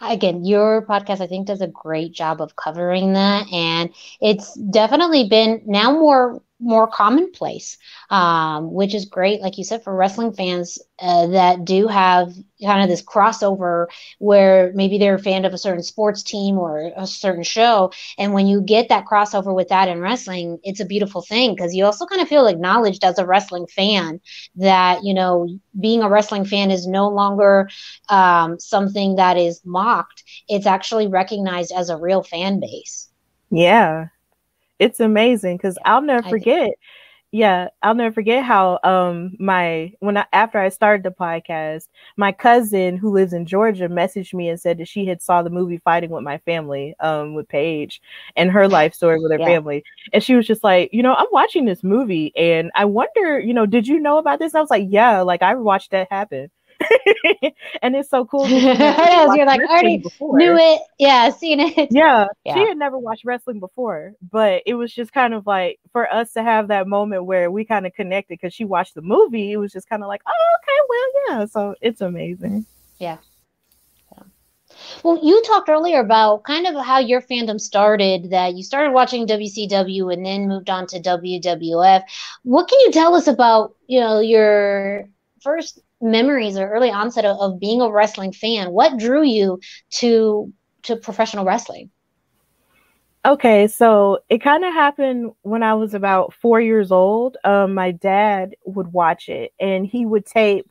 Again, 0.00 0.44
your 0.44 0.84
podcast 0.86 1.20
I 1.20 1.26
think 1.26 1.46
does 1.46 1.60
a 1.60 1.66
great 1.66 2.12
job 2.12 2.40
of 2.40 2.56
covering 2.56 3.12
that 3.14 3.52
and 3.52 3.90
it's 4.20 4.54
definitely 4.54 5.28
been 5.28 5.62
now 5.66 5.92
more 5.92 6.40
more 6.62 6.86
commonplace, 6.86 7.76
um, 8.10 8.72
which 8.72 8.94
is 8.94 9.04
great, 9.04 9.40
like 9.40 9.58
you 9.58 9.64
said, 9.64 9.82
for 9.82 9.94
wrestling 9.94 10.32
fans 10.32 10.78
uh, 11.00 11.26
that 11.26 11.64
do 11.64 11.88
have 11.88 12.32
kind 12.62 12.82
of 12.82 12.88
this 12.88 13.02
crossover 13.02 13.86
where 14.18 14.72
maybe 14.74 14.98
they're 14.98 15.16
a 15.16 15.18
fan 15.18 15.44
of 15.44 15.52
a 15.52 15.58
certain 15.58 15.82
sports 15.82 16.22
team 16.22 16.58
or 16.58 16.92
a 16.96 17.06
certain 17.06 17.42
show. 17.42 17.92
And 18.16 18.32
when 18.32 18.46
you 18.46 18.60
get 18.62 18.88
that 18.88 19.06
crossover 19.06 19.54
with 19.54 19.68
that 19.68 19.88
in 19.88 20.00
wrestling, 20.00 20.58
it's 20.62 20.80
a 20.80 20.86
beautiful 20.86 21.22
thing 21.22 21.54
because 21.54 21.74
you 21.74 21.84
also 21.84 22.06
kind 22.06 22.22
of 22.22 22.28
feel 22.28 22.46
acknowledged 22.46 23.04
as 23.04 23.18
a 23.18 23.26
wrestling 23.26 23.66
fan 23.66 24.20
that, 24.56 25.02
you 25.02 25.14
know, 25.14 25.48
being 25.78 26.02
a 26.02 26.08
wrestling 26.08 26.44
fan 26.44 26.70
is 26.70 26.86
no 26.86 27.08
longer 27.08 27.68
um, 28.08 28.58
something 28.60 29.16
that 29.16 29.36
is 29.36 29.60
mocked, 29.64 30.22
it's 30.48 30.66
actually 30.66 31.08
recognized 31.08 31.72
as 31.72 31.90
a 31.90 31.96
real 31.96 32.22
fan 32.22 32.60
base. 32.60 33.08
Yeah, 33.50 34.06
it's 34.82 34.98
amazing 35.00 35.56
because 35.56 35.78
I'll 35.84 36.02
never 36.02 36.28
forget. 36.28 36.72
Yeah, 37.34 37.68
I'll 37.82 37.94
never 37.94 38.12
forget 38.12 38.44
how 38.44 38.78
um 38.84 39.36
my 39.38 39.92
when 40.00 40.18
I 40.18 40.26
after 40.34 40.58
I 40.58 40.68
started 40.68 41.02
the 41.04 41.10
podcast, 41.10 41.88
my 42.16 42.32
cousin 42.32 42.96
who 42.96 43.10
lives 43.10 43.32
in 43.32 43.46
Georgia 43.46 43.88
messaged 43.88 44.34
me 44.34 44.50
and 44.50 44.60
said 44.60 44.76
that 44.78 44.88
she 44.88 45.06
had 45.06 45.22
saw 45.22 45.42
the 45.42 45.48
movie 45.48 45.78
Fighting 45.78 46.10
with 46.10 46.24
My 46.24 46.38
Family 46.38 46.94
um 47.00 47.34
with 47.34 47.48
Paige 47.48 48.02
and 48.36 48.50
her 48.50 48.68
life 48.68 48.92
story 48.92 49.18
with 49.18 49.32
her 49.32 49.38
yeah. 49.38 49.46
family. 49.46 49.82
And 50.12 50.22
she 50.22 50.34
was 50.34 50.46
just 50.46 50.64
like, 50.64 50.90
you 50.92 51.02
know, 51.02 51.14
I'm 51.14 51.26
watching 51.32 51.64
this 51.64 51.82
movie 51.82 52.32
and 52.36 52.70
I 52.74 52.84
wonder, 52.84 53.38
you 53.38 53.54
know, 53.54 53.66
did 53.66 53.86
you 53.88 53.98
know 54.00 54.18
about 54.18 54.40
this? 54.40 54.52
And 54.52 54.58
I 54.58 54.62
was 54.62 54.70
like, 54.70 54.86
yeah, 54.88 55.22
like 55.22 55.42
I 55.42 55.54
watched 55.54 55.92
that 55.92 56.08
happen. 56.10 56.50
and 57.82 57.96
it's 57.96 58.10
so 58.10 58.24
cool. 58.24 58.48
yes, 58.48 59.30
you're 59.36 59.46
like 59.46 59.60
already 59.60 59.98
before. 59.98 60.38
knew 60.38 60.56
it. 60.56 60.80
Yeah, 60.98 61.30
seen 61.30 61.60
it. 61.60 61.88
Yeah, 61.90 62.26
yeah, 62.44 62.54
she 62.54 62.60
had 62.60 62.76
never 62.76 62.98
watched 62.98 63.24
wrestling 63.24 63.60
before, 63.60 64.14
but 64.30 64.62
it 64.66 64.74
was 64.74 64.92
just 64.92 65.12
kind 65.12 65.34
of 65.34 65.46
like 65.46 65.78
for 65.92 66.12
us 66.12 66.32
to 66.34 66.42
have 66.42 66.68
that 66.68 66.86
moment 66.86 67.24
where 67.24 67.50
we 67.50 67.64
kind 67.64 67.86
of 67.86 67.94
connected 67.94 68.38
because 68.40 68.54
she 68.54 68.64
watched 68.64 68.94
the 68.94 69.02
movie. 69.02 69.52
It 69.52 69.56
was 69.56 69.72
just 69.72 69.88
kind 69.88 70.02
of 70.02 70.08
like, 70.08 70.22
oh, 70.26 70.56
okay, 70.62 70.78
well, 70.88 71.38
yeah. 71.38 71.46
So 71.46 71.74
it's 71.80 72.00
amazing. 72.00 72.66
Yeah. 72.98 73.18
Well, 75.02 75.18
you 75.22 75.42
talked 75.42 75.68
earlier 75.68 76.00
about 76.00 76.44
kind 76.44 76.66
of 76.66 76.84
how 76.84 76.98
your 76.98 77.20
fandom 77.20 77.60
started, 77.60 78.30
that 78.30 78.54
you 78.54 78.62
started 78.62 78.92
watching 78.92 79.26
WCW 79.26 80.12
and 80.12 80.24
then 80.24 80.48
moved 80.48 80.70
on 80.70 80.86
to 80.88 81.00
WWF. 81.00 82.02
What 82.44 82.68
can 82.68 82.78
you 82.80 82.92
tell 82.92 83.14
us 83.14 83.26
about, 83.26 83.74
you 83.86 84.00
know, 84.00 84.20
your 84.20 85.08
first 85.40 85.80
memories 86.02 86.58
or 86.58 86.68
early 86.68 86.90
onset 86.90 87.24
of, 87.24 87.38
of 87.38 87.60
being 87.60 87.80
a 87.80 87.90
wrestling 87.90 88.32
fan? 88.32 88.72
What 88.72 88.98
drew 88.98 89.22
you 89.22 89.60
to 89.92 90.52
to 90.82 90.96
professional 90.96 91.44
wrestling? 91.44 91.90
Okay, 93.24 93.68
so 93.68 94.18
it 94.28 94.38
kind 94.42 94.64
of 94.64 94.74
happened 94.74 95.30
when 95.42 95.62
I 95.62 95.74
was 95.74 95.94
about 95.94 96.34
four 96.34 96.60
years 96.60 96.90
old. 96.90 97.36
Um, 97.44 97.72
my 97.72 97.92
dad 97.92 98.56
would 98.64 98.92
watch 98.92 99.28
it, 99.28 99.52
and 99.60 99.86
he 99.86 100.04
would 100.04 100.26
tape 100.26 100.68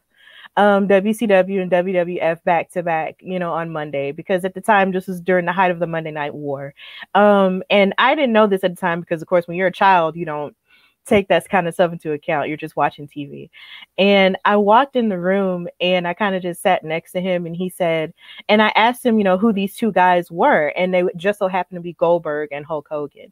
um, 0.58 0.90
WCW 0.90 1.62
and 1.62 1.72
WWF 1.72 2.44
back 2.44 2.70
to 2.72 2.84
back, 2.84 3.16
you 3.22 3.40
know, 3.40 3.54
on 3.54 3.70
Monday 3.70 4.12
because 4.12 4.44
at 4.44 4.54
the 4.54 4.60
time 4.60 4.92
this 4.92 5.08
was 5.08 5.22
during 5.22 5.46
the 5.46 5.54
height 5.54 5.72
of 5.72 5.80
the 5.80 5.88
Monday 5.88 6.12
Night 6.12 6.34
War, 6.34 6.74
um, 7.16 7.64
and 7.70 7.94
I 7.98 8.16
didn't 8.16 8.34
know 8.34 8.48
this 8.48 8.66
at 8.66 8.76
the 8.76 8.82
time 8.82 9.00
because, 9.00 9.22
of 9.22 9.30
course, 9.30 9.48
when 9.48 9.56
you're 9.56 9.68
a 9.68 9.72
child, 9.72 10.18
you 10.18 10.26
don't 10.26 10.54
take 11.06 11.28
that 11.28 11.50
kind 11.50 11.68
of 11.68 11.74
stuff 11.74 11.92
into 11.92 12.12
account. 12.12 12.48
You're 12.48 12.58
just 12.58 12.76
watching 12.76 13.08
TV. 13.08 13.50
And 13.98 14.38
I 14.46 14.56
walked 14.58 14.96
in 14.96 15.10
the 15.10 15.20
room 15.20 15.68
and 15.80 16.08
I 16.08 16.14
kind 16.14 16.36
of 16.36 16.42
just 16.42 16.62
sat 16.62 16.84
next 16.84 17.12
to 17.14 17.22
him 17.22 17.46
and 17.46 17.56
he 17.56 17.70
said, 17.70 18.14
and 18.50 18.62
I 18.62 18.70
asked 18.76 19.06
him, 19.06 19.18
you 19.18 19.24
know, 19.24 19.38
who 19.38 19.52
these 19.52 19.76
two 19.76 19.92
guys 19.92 20.32
were. 20.32 20.68
And 20.70 20.94
they 20.94 21.04
just 21.16 21.40
so 21.40 21.48
happened 21.48 21.78
to 21.78 21.82
be 21.82 21.94
Goldberg 21.94 22.50
and 22.52 22.66
Hulk 22.66 22.88
Hogan. 22.90 23.32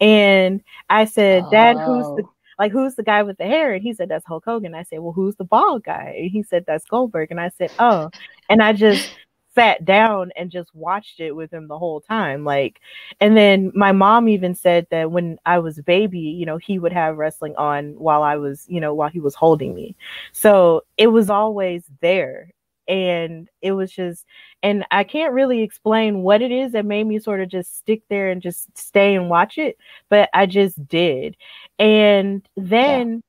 And 0.00 0.62
I 0.90 1.04
said, 1.04 1.44
Dad, 1.50 1.76
who's 1.76 2.06
the 2.16 2.22
oh. 2.24 2.32
like 2.58 2.72
who's 2.72 2.94
the 2.94 3.02
guy 3.02 3.22
with 3.22 3.38
the 3.38 3.44
hair? 3.44 3.74
And 3.74 3.82
he 3.82 3.94
said, 3.94 4.08
That's 4.08 4.26
Hulk 4.26 4.44
Hogan. 4.44 4.74
I 4.74 4.82
said, 4.82 5.00
Well, 5.00 5.12
who's 5.12 5.36
the 5.36 5.44
bald 5.44 5.84
guy? 5.84 6.14
And 6.18 6.30
he 6.30 6.42
said, 6.42 6.64
That's 6.66 6.84
Goldberg. 6.84 7.30
And 7.30 7.40
I 7.40 7.50
said, 7.50 7.70
Oh. 7.78 8.10
And 8.48 8.62
I 8.62 8.72
just 8.72 9.10
sat 9.56 9.84
down 9.84 10.30
and 10.36 10.50
just 10.50 10.72
watched 10.74 11.18
it 11.18 11.32
with 11.32 11.52
him 11.52 11.66
the 11.66 11.78
whole 11.78 12.00
time. 12.00 12.44
Like, 12.44 12.80
and 13.20 13.36
then 13.36 13.72
my 13.74 13.90
mom 13.90 14.28
even 14.28 14.54
said 14.54 14.86
that 14.90 15.10
when 15.10 15.38
I 15.46 15.58
was 15.58 15.78
a 15.78 15.82
baby, 15.82 16.20
you 16.20 16.46
know, 16.46 16.58
he 16.58 16.78
would 16.78 16.92
have 16.92 17.16
wrestling 17.16 17.56
on 17.56 17.94
while 17.98 18.22
I 18.22 18.36
was, 18.36 18.66
you 18.68 18.80
know, 18.80 18.94
while 18.94 19.08
he 19.08 19.18
was 19.18 19.34
holding 19.34 19.74
me. 19.74 19.96
So 20.32 20.84
it 20.98 21.08
was 21.08 21.30
always 21.30 21.84
there. 22.00 22.52
And 22.86 23.48
it 23.62 23.72
was 23.72 23.90
just, 23.90 24.26
and 24.62 24.84
I 24.92 25.02
can't 25.02 25.32
really 25.32 25.62
explain 25.62 26.22
what 26.22 26.40
it 26.42 26.52
is 26.52 26.72
that 26.72 26.84
made 26.84 27.04
me 27.04 27.18
sort 27.18 27.40
of 27.40 27.48
just 27.48 27.76
stick 27.78 28.02
there 28.08 28.30
and 28.30 28.40
just 28.40 28.76
stay 28.78 29.16
and 29.16 29.28
watch 29.28 29.58
it, 29.58 29.76
but 30.08 30.28
I 30.34 30.46
just 30.46 30.86
did. 30.86 31.36
And 31.80 32.48
then 32.56 33.22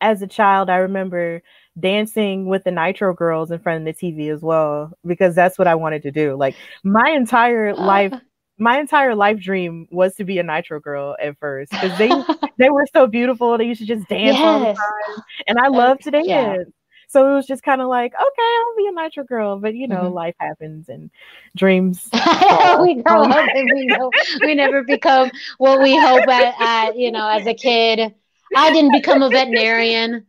yeah. 0.00 0.10
as 0.12 0.22
a 0.22 0.26
child, 0.26 0.70
I 0.70 0.76
remember 0.76 1.42
dancing 1.78 2.46
with 2.46 2.64
the 2.64 2.70
Nitro 2.70 3.14
girls 3.14 3.50
in 3.50 3.58
front 3.58 3.86
of 3.86 3.96
the 3.96 4.06
TV 4.06 4.32
as 4.32 4.42
well 4.42 4.92
because 5.06 5.34
that's 5.34 5.58
what 5.58 5.68
I 5.68 5.74
wanted 5.74 6.02
to 6.02 6.10
do. 6.10 6.36
Like 6.36 6.54
my 6.84 7.10
entire 7.10 7.74
life 7.74 8.12
my 8.58 8.78
entire 8.78 9.14
life 9.14 9.40
dream 9.40 9.88
was 9.90 10.14
to 10.16 10.24
be 10.24 10.38
a 10.38 10.42
Nitro 10.42 10.78
girl 10.78 11.16
at 11.20 11.38
first 11.38 11.72
because 11.72 11.96
they 11.98 12.08
they 12.58 12.70
were 12.70 12.86
so 12.92 13.06
beautiful. 13.06 13.58
They 13.58 13.64
used 13.64 13.80
to 13.80 13.86
just 13.86 14.08
dance 14.08 14.36
yes. 14.36 14.40
all 14.40 14.60
the 14.60 14.66
time, 14.66 15.24
and 15.46 15.58
I 15.58 15.68
love 15.68 15.98
to 16.00 16.10
dance. 16.10 16.28
Yeah. 16.28 16.56
So 17.08 17.30
it 17.30 17.34
was 17.34 17.46
just 17.46 17.62
kind 17.62 17.82
of 17.82 17.88
like, 17.88 18.14
okay, 18.14 18.58
I'll 18.58 18.76
be 18.76 18.86
a 18.88 18.92
Nitro 18.92 19.24
girl, 19.24 19.58
but 19.58 19.74
you 19.74 19.86
know, 19.86 20.04
mm-hmm. 20.04 20.14
life 20.14 20.34
happens 20.38 20.88
and 20.88 21.10
dreams. 21.54 22.08
we 22.80 23.02
grow 23.02 23.24
up 23.24 23.48
and 23.54 23.70
we 23.74 23.84
know 23.84 24.10
we 24.40 24.54
never 24.54 24.82
become 24.82 25.30
what 25.58 25.82
we 25.82 25.94
hope 25.94 26.26
at, 26.26 26.54
at, 26.58 26.96
you 26.96 27.12
know, 27.12 27.28
as 27.28 27.46
a 27.46 27.52
kid. 27.52 28.14
I 28.56 28.72
didn't 28.72 28.92
become 28.92 29.22
a 29.22 29.28
veterinarian. 29.28 30.24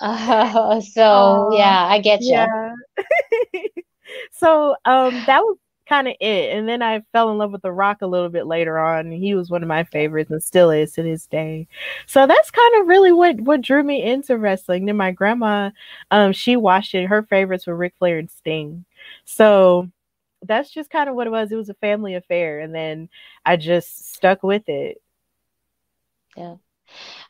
Uh, 0.00 0.80
so 0.92 1.50
yeah, 1.52 1.86
I 1.86 2.00
get 2.00 2.20
you. 2.20 2.32
Yeah. 2.32 2.72
so 4.32 4.76
um, 4.84 5.12
that 5.26 5.42
was 5.42 5.56
kind 5.88 6.08
of 6.08 6.14
it. 6.20 6.56
And 6.56 6.68
then 6.68 6.82
I 6.82 7.02
fell 7.12 7.30
in 7.30 7.38
love 7.38 7.52
with 7.52 7.62
The 7.62 7.72
Rock 7.72 7.98
a 8.02 8.06
little 8.06 8.28
bit 8.28 8.46
later 8.46 8.78
on. 8.78 9.10
He 9.10 9.34
was 9.34 9.50
one 9.50 9.62
of 9.62 9.68
my 9.68 9.84
favorites 9.84 10.30
and 10.30 10.42
still 10.42 10.70
is 10.70 10.92
to 10.92 11.02
this 11.02 11.26
day. 11.26 11.68
So 12.06 12.26
that's 12.26 12.50
kind 12.50 12.80
of 12.80 12.88
really 12.88 13.12
what 13.12 13.40
what 13.40 13.60
drew 13.62 13.82
me 13.82 14.02
into 14.02 14.36
wrestling. 14.36 14.86
Then 14.86 14.96
my 14.96 15.12
grandma, 15.12 15.70
um, 16.10 16.32
she 16.32 16.56
watched 16.56 16.94
it. 16.94 17.06
Her 17.06 17.22
favorites 17.22 17.66
were 17.66 17.76
Ric 17.76 17.94
Flair 17.98 18.18
and 18.18 18.30
Sting. 18.30 18.84
So 19.24 19.90
that's 20.42 20.70
just 20.70 20.90
kind 20.90 21.08
of 21.08 21.14
what 21.16 21.26
it 21.26 21.30
was. 21.30 21.50
It 21.52 21.56
was 21.56 21.68
a 21.70 21.74
family 21.74 22.14
affair, 22.14 22.60
and 22.60 22.74
then 22.74 23.08
I 23.44 23.56
just 23.56 24.14
stuck 24.14 24.42
with 24.42 24.68
it. 24.68 25.00
Yeah. 26.36 26.56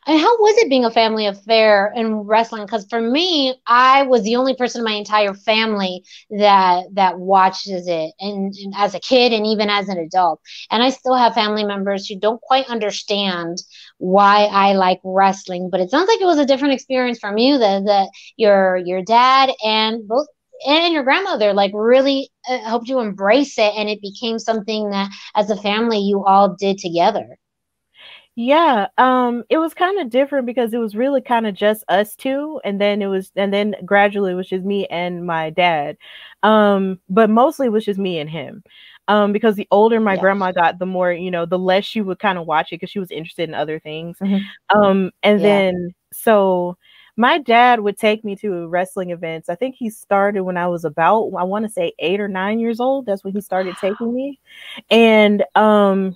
And 0.07 0.17
how 0.19 0.37
was 0.39 0.57
it 0.57 0.69
being 0.69 0.85
a 0.85 0.91
family 0.91 1.27
affair 1.27 1.91
in 1.93 2.13
wrestling? 2.15 2.63
Because 2.65 2.87
for 2.89 3.01
me, 3.01 3.55
I 3.67 4.03
was 4.03 4.23
the 4.23 4.37
only 4.37 4.55
person 4.55 4.79
in 4.79 4.85
my 4.85 4.93
entire 4.93 5.33
family 5.33 6.03
that 6.31 6.85
that 6.93 7.19
watches 7.19 7.87
it, 7.87 8.13
and, 8.19 8.53
and, 8.55 8.73
as 8.77 8.95
a 8.95 9.01
kid, 9.01 9.33
and 9.33 9.45
even 9.45 9.69
as 9.69 9.89
an 9.89 9.97
adult. 9.97 10.39
And 10.71 10.81
I 10.81 10.91
still 10.91 11.15
have 11.15 11.33
family 11.33 11.65
members 11.65 12.07
who 12.07 12.17
don't 12.17 12.41
quite 12.41 12.69
understand 12.69 13.57
why 13.97 14.45
I 14.45 14.73
like 14.73 14.99
wrestling. 15.03 15.69
But 15.69 15.81
it 15.81 15.91
sounds 15.91 16.07
like 16.07 16.21
it 16.21 16.25
was 16.25 16.39
a 16.39 16.45
different 16.45 16.73
experience 16.73 17.19
from 17.19 17.37
you. 17.37 17.57
That 17.57 17.83
that 17.85 18.09
your 18.37 18.77
your 18.77 19.03
dad 19.03 19.51
and 19.63 20.07
both 20.07 20.27
and 20.65 20.93
your 20.93 21.03
grandmother 21.03 21.53
like 21.53 21.71
really 21.73 22.29
uh, 22.49 22.59
helped 22.59 22.87
you 22.87 22.99
embrace 22.99 23.57
it, 23.57 23.73
and 23.75 23.89
it 23.89 24.01
became 24.01 24.39
something 24.39 24.89
that, 24.91 25.11
as 25.35 25.49
a 25.49 25.57
family, 25.57 25.99
you 25.99 26.23
all 26.25 26.55
did 26.57 26.77
together. 26.77 27.37
Yeah, 28.39 28.85
um, 28.99 29.43
it 29.49 29.57
was 29.57 29.73
kind 29.73 29.99
of 29.99 30.11
different 30.11 30.45
because 30.45 30.71
it 30.71 30.77
was 30.77 30.95
really 30.95 31.21
kind 31.21 31.47
of 31.47 31.55
just 31.55 31.83
us 31.89 32.15
two, 32.15 32.61
and 32.63 32.79
then 32.79 33.01
it 33.01 33.07
was, 33.07 33.31
and 33.35 33.51
then 33.51 33.73
gradually 33.83 34.33
it 34.33 34.35
was 34.35 34.47
just 34.47 34.63
me 34.63 34.85
and 34.87 35.25
my 35.25 35.49
dad. 35.49 35.97
Um, 36.43 36.99
but 37.09 37.31
mostly 37.31 37.65
it 37.65 37.71
was 37.71 37.83
just 37.83 37.99
me 37.99 38.19
and 38.19 38.29
him. 38.29 38.63
Um, 39.07 39.33
because 39.33 39.55
the 39.55 39.67
older 39.71 39.99
my 39.99 40.13
yeah. 40.13 40.21
grandma 40.21 40.51
got, 40.51 40.77
the 40.77 40.85
more 40.85 41.11
you 41.11 41.31
know, 41.31 41.47
the 41.47 41.57
less 41.57 41.83
she 41.83 42.01
would 42.01 42.19
kind 42.19 42.37
of 42.37 42.45
watch 42.45 42.67
it 42.67 42.75
because 42.75 42.91
she 42.91 42.99
was 42.99 43.09
interested 43.09 43.49
in 43.49 43.55
other 43.55 43.79
things. 43.79 44.19
Mm-hmm. 44.19 44.79
Um, 44.79 45.11
and 45.23 45.41
yeah. 45.41 45.47
then 45.47 45.95
so 46.13 46.77
my 47.15 47.39
dad 47.39 47.79
would 47.79 47.97
take 47.97 48.23
me 48.23 48.35
to 48.35 48.67
wrestling 48.67 49.09
events. 49.09 49.49
I 49.49 49.55
think 49.55 49.73
he 49.75 49.89
started 49.89 50.43
when 50.43 50.57
I 50.57 50.67
was 50.67 50.85
about, 50.85 51.31
I 51.35 51.43
want 51.43 51.65
to 51.65 51.71
say 51.71 51.93
eight 51.97 52.19
or 52.19 52.27
nine 52.27 52.59
years 52.59 52.79
old. 52.79 53.07
That's 53.07 53.23
when 53.23 53.33
he 53.33 53.41
started 53.41 53.75
taking 53.81 54.13
me. 54.13 54.39
And 54.91 55.43
um, 55.55 56.15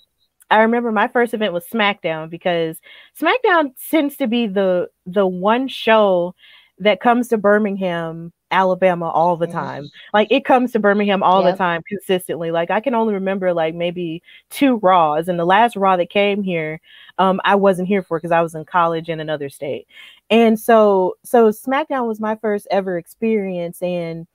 I 0.51 0.61
remember 0.61 0.91
my 0.91 1.07
first 1.07 1.33
event 1.33 1.53
was 1.53 1.65
SmackDown 1.67 2.29
because 2.29 2.79
SmackDown 3.19 3.71
tends 3.89 4.17
to 4.17 4.27
be 4.27 4.47
the 4.47 4.89
the 5.05 5.25
one 5.25 5.67
show 5.67 6.35
that 6.79 6.99
comes 6.99 7.27
to 7.29 7.37
Birmingham, 7.37 8.33
Alabama 8.51 9.09
all 9.09 9.37
the 9.37 9.47
time. 9.47 9.89
Like 10.13 10.27
it 10.29 10.43
comes 10.43 10.71
to 10.73 10.79
Birmingham 10.79 11.23
all 11.23 11.43
yep. 11.43 11.53
the 11.53 11.57
time 11.57 11.81
consistently. 11.87 12.51
Like 12.51 12.69
I 12.69 12.81
can 12.81 12.93
only 12.93 13.13
remember 13.13 13.53
like 13.53 13.73
maybe 13.73 14.21
two 14.49 14.75
Raws, 14.77 15.27
and 15.27 15.39
the 15.39 15.45
last 15.45 15.75
Raw 15.75 15.95
that 15.95 16.09
came 16.09 16.43
here, 16.43 16.81
um, 17.17 17.39
I 17.45 17.55
wasn't 17.55 17.87
here 17.87 18.03
for 18.03 18.19
because 18.19 18.31
I 18.31 18.41
was 18.41 18.53
in 18.53 18.65
college 18.65 19.09
in 19.09 19.19
another 19.19 19.49
state. 19.49 19.87
And 20.29 20.59
so 20.59 21.15
so 21.23 21.49
SmackDown 21.49 22.07
was 22.07 22.19
my 22.19 22.35
first 22.35 22.67
ever 22.71 22.97
experience, 22.97 23.81
and 23.81 24.27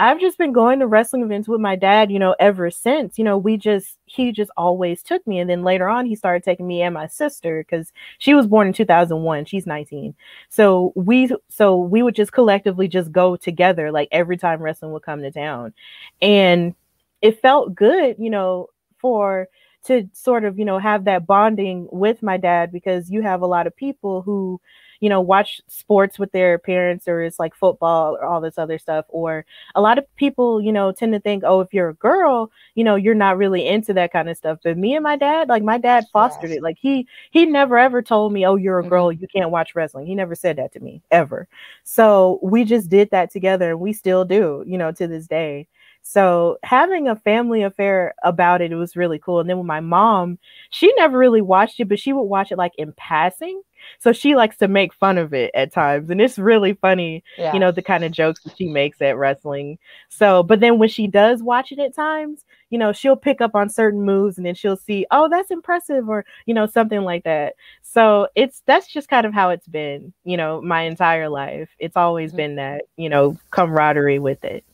I've 0.00 0.18
just 0.20 0.38
been 0.38 0.52
going 0.52 0.78
to 0.80 0.86
wrestling 0.86 1.22
events 1.22 1.46
with 1.46 1.60
my 1.60 1.76
dad, 1.76 2.10
you 2.10 2.18
know, 2.18 2.34
ever 2.40 2.70
since. 2.70 3.18
You 3.18 3.24
know, 3.24 3.36
we 3.38 3.56
just 3.58 3.98
he 4.06 4.32
just 4.32 4.50
always 4.56 5.02
took 5.02 5.24
me, 5.26 5.38
and 5.38 5.50
then 5.50 5.62
later 5.62 5.88
on, 5.88 6.06
he 6.06 6.16
started 6.16 6.42
taking 6.42 6.66
me 6.66 6.82
and 6.82 6.94
my 6.94 7.06
sister 7.06 7.62
because 7.62 7.92
she 8.18 8.34
was 8.34 8.46
born 8.46 8.66
in 8.68 8.72
2001. 8.72 9.44
She's 9.44 9.66
19, 9.66 10.14
so 10.48 10.92
we 10.96 11.30
so 11.50 11.76
we 11.76 12.02
would 12.02 12.14
just 12.16 12.32
collectively 12.32 12.88
just 12.88 13.12
go 13.12 13.36
together 13.36 13.92
like 13.92 14.08
every 14.12 14.38
time 14.38 14.62
wrestling 14.62 14.92
would 14.92 15.02
come 15.02 15.22
to 15.22 15.30
town, 15.30 15.74
and 16.22 16.74
it 17.22 17.40
felt 17.42 17.74
good, 17.74 18.16
you 18.18 18.30
know, 18.30 18.68
for 18.98 19.48
to 19.86 20.08
sort 20.12 20.44
of 20.44 20.58
you 20.58 20.64
know 20.64 20.78
have 20.78 21.04
that 21.04 21.26
bonding 21.26 21.88
with 21.90 22.22
my 22.22 22.36
dad 22.36 22.72
because 22.72 23.10
you 23.10 23.22
have 23.22 23.42
a 23.42 23.46
lot 23.46 23.66
of 23.66 23.76
people 23.76 24.22
who 24.22 24.60
you 25.00 25.08
know, 25.08 25.20
watch 25.20 25.60
sports 25.66 26.18
with 26.18 26.30
their 26.32 26.58
parents 26.58 27.08
or 27.08 27.22
it's 27.22 27.38
like 27.38 27.54
football 27.54 28.16
or 28.16 28.24
all 28.24 28.40
this 28.40 28.58
other 28.58 28.78
stuff. 28.78 29.06
Or 29.08 29.46
a 29.74 29.80
lot 29.80 29.98
of 29.98 30.04
people, 30.16 30.60
you 30.60 30.72
know, 30.72 30.92
tend 30.92 31.14
to 31.14 31.20
think, 31.20 31.42
oh, 31.44 31.60
if 31.60 31.72
you're 31.72 31.88
a 31.88 31.94
girl, 31.94 32.52
you 32.74 32.84
know, 32.84 32.96
you're 32.96 33.14
not 33.14 33.38
really 33.38 33.66
into 33.66 33.94
that 33.94 34.12
kind 34.12 34.28
of 34.28 34.36
stuff. 34.36 34.58
But 34.62 34.76
me 34.76 34.94
and 34.94 35.02
my 35.02 35.16
dad, 35.16 35.48
like 35.48 35.62
my 35.62 35.78
dad 35.78 36.04
fostered 36.12 36.50
yes. 36.50 36.58
it. 36.58 36.62
Like 36.62 36.76
he 36.78 37.08
he 37.30 37.46
never 37.46 37.78
ever 37.78 38.02
told 38.02 38.32
me, 38.32 38.46
oh, 38.46 38.56
you're 38.56 38.78
a 38.78 38.86
girl, 38.86 39.08
mm-hmm. 39.08 39.22
you 39.22 39.28
can't 39.28 39.50
watch 39.50 39.74
wrestling. 39.74 40.06
He 40.06 40.14
never 40.14 40.34
said 40.34 40.56
that 40.56 40.72
to 40.74 40.80
me 40.80 41.02
ever. 41.10 41.48
So 41.82 42.38
we 42.42 42.64
just 42.64 42.90
did 42.90 43.10
that 43.10 43.30
together 43.30 43.70
and 43.70 43.80
we 43.80 43.94
still 43.94 44.26
do, 44.26 44.62
you 44.66 44.76
know, 44.76 44.92
to 44.92 45.08
this 45.08 45.26
day. 45.26 45.66
So 46.02 46.58
having 46.64 47.08
a 47.08 47.16
family 47.16 47.62
affair 47.62 48.14
about 48.24 48.62
it, 48.62 48.72
it 48.72 48.76
was 48.76 48.96
really 48.96 49.18
cool. 49.18 49.40
And 49.40 49.48
then 49.48 49.58
with 49.58 49.66
my 49.66 49.80
mom, 49.80 50.38
she 50.70 50.92
never 50.96 51.16
really 51.16 51.40
watched 51.40 51.78
it, 51.78 51.88
but 51.88 52.00
she 52.00 52.12
would 52.12 52.22
watch 52.22 52.50
it 52.50 52.58
like 52.58 52.72
in 52.78 52.92
passing. 52.94 53.62
So 53.98 54.12
she 54.12 54.34
likes 54.34 54.56
to 54.58 54.68
make 54.68 54.92
fun 54.92 55.18
of 55.18 55.32
it 55.32 55.50
at 55.54 55.72
times. 55.72 56.10
And 56.10 56.20
it's 56.20 56.38
really 56.38 56.74
funny, 56.74 57.24
yeah. 57.38 57.52
you 57.52 57.58
know, 57.58 57.70
the 57.70 57.82
kind 57.82 58.04
of 58.04 58.12
jokes 58.12 58.42
that 58.42 58.56
she 58.56 58.68
makes 58.68 59.00
at 59.00 59.16
wrestling. 59.16 59.78
So, 60.08 60.42
but 60.42 60.60
then 60.60 60.78
when 60.78 60.88
she 60.88 61.06
does 61.06 61.42
watch 61.42 61.72
it 61.72 61.78
at 61.78 61.94
times, 61.94 62.44
you 62.70 62.78
know, 62.78 62.92
she'll 62.92 63.16
pick 63.16 63.40
up 63.40 63.54
on 63.54 63.68
certain 63.68 64.02
moves 64.02 64.36
and 64.36 64.46
then 64.46 64.54
she'll 64.54 64.76
see, 64.76 65.06
oh, 65.10 65.28
that's 65.28 65.50
impressive, 65.50 66.08
or, 66.08 66.24
you 66.46 66.54
know, 66.54 66.66
something 66.66 67.02
like 67.02 67.24
that. 67.24 67.54
So 67.82 68.28
it's 68.34 68.62
that's 68.66 68.86
just 68.86 69.08
kind 69.08 69.26
of 69.26 69.32
how 69.32 69.50
it's 69.50 69.66
been, 69.66 70.12
you 70.24 70.36
know, 70.36 70.60
my 70.60 70.82
entire 70.82 71.28
life. 71.28 71.70
It's 71.78 71.96
always 71.96 72.30
mm-hmm. 72.30 72.36
been 72.36 72.56
that, 72.56 72.82
you 72.96 73.08
know, 73.08 73.36
camaraderie 73.50 74.18
with 74.18 74.44
it. 74.44 74.64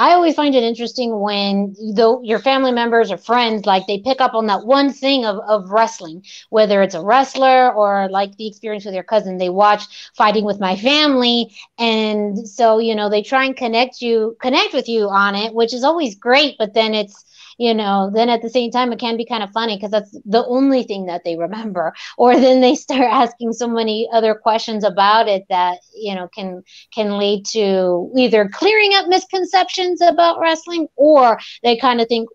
I 0.00 0.14
always 0.14 0.34
find 0.34 0.54
it 0.54 0.62
interesting 0.62 1.20
when 1.20 1.76
though 1.94 2.22
your 2.22 2.38
family 2.38 2.72
members 2.72 3.12
or 3.12 3.18
friends 3.18 3.66
like 3.66 3.86
they 3.86 3.98
pick 3.98 4.22
up 4.22 4.32
on 4.32 4.46
that 4.46 4.64
one 4.64 4.94
thing 4.94 5.26
of, 5.26 5.36
of 5.46 5.70
wrestling, 5.70 6.24
whether 6.48 6.80
it's 6.80 6.94
a 6.94 7.02
wrestler 7.04 7.70
or 7.70 8.08
like 8.08 8.34
the 8.38 8.46
experience 8.46 8.86
with 8.86 8.94
your 8.94 9.02
cousin. 9.04 9.36
They 9.36 9.50
watch 9.50 9.82
fighting 10.16 10.46
with 10.46 10.58
my 10.58 10.74
family, 10.74 11.54
and 11.78 12.48
so 12.48 12.78
you 12.78 12.94
know 12.94 13.10
they 13.10 13.22
try 13.22 13.44
and 13.44 13.54
connect 13.54 14.00
you, 14.00 14.38
connect 14.40 14.72
with 14.72 14.88
you 14.88 15.10
on 15.10 15.34
it, 15.34 15.52
which 15.52 15.74
is 15.74 15.84
always 15.84 16.14
great. 16.14 16.56
But 16.58 16.72
then 16.72 16.94
it's 16.94 17.22
you 17.60 17.74
know, 17.74 18.10
then 18.10 18.30
at 18.30 18.40
the 18.40 18.48
same 18.48 18.70
time, 18.70 18.90
it 18.90 18.98
can 18.98 19.18
be 19.18 19.26
kind 19.26 19.42
of 19.42 19.50
funny 19.50 19.76
because 19.76 19.90
that's 19.90 20.18
the 20.24 20.46
only 20.46 20.82
thing 20.82 21.04
that 21.04 21.24
they 21.24 21.36
remember. 21.36 21.92
Or 22.16 22.34
then 22.34 22.62
they 22.62 22.74
start 22.74 23.02
asking 23.24 23.52
so 23.52 23.68
many 23.68 24.08
other 24.12 24.34
questions 24.34 24.82
about 24.82 25.28
it 25.28 25.44
that, 25.50 25.78
you 25.94 26.14
know, 26.14 26.28
can 26.34 26.62
can 26.94 27.18
lead 27.18 27.44
to 27.52 28.10
either 28.16 28.48
clearing 28.48 28.92
up 28.94 29.08
misconceptions 29.08 30.00
about 30.00 30.40
wrestling 30.40 30.88
or 30.96 31.38
they 31.62 31.76
kind 31.76 32.00
of 32.00 32.08
think, 32.08 32.30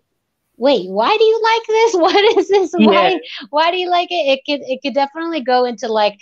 wait, 0.56 0.88
why 0.90 1.16
do 1.16 1.24
you 1.24 1.40
like 1.42 1.66
this? 1.66 1.94
What 2.06 2.38
is 2.38 2.48
this? 2.48 2.70
Why 2.76 3.08
yeah. 3.08 3.18
why 3.50 3.70
do 3.72 3.78
you 3.78 3.90
like 3.90 4.12
it? 4.12 4.26
It 4.32 4.40
could 4.46 4.60
it 4.70 4.80
could 4.82 4.94
definitely 4.94 5.42
go 5.42 5.64
into 5.64 5.88
like 5.88 6.18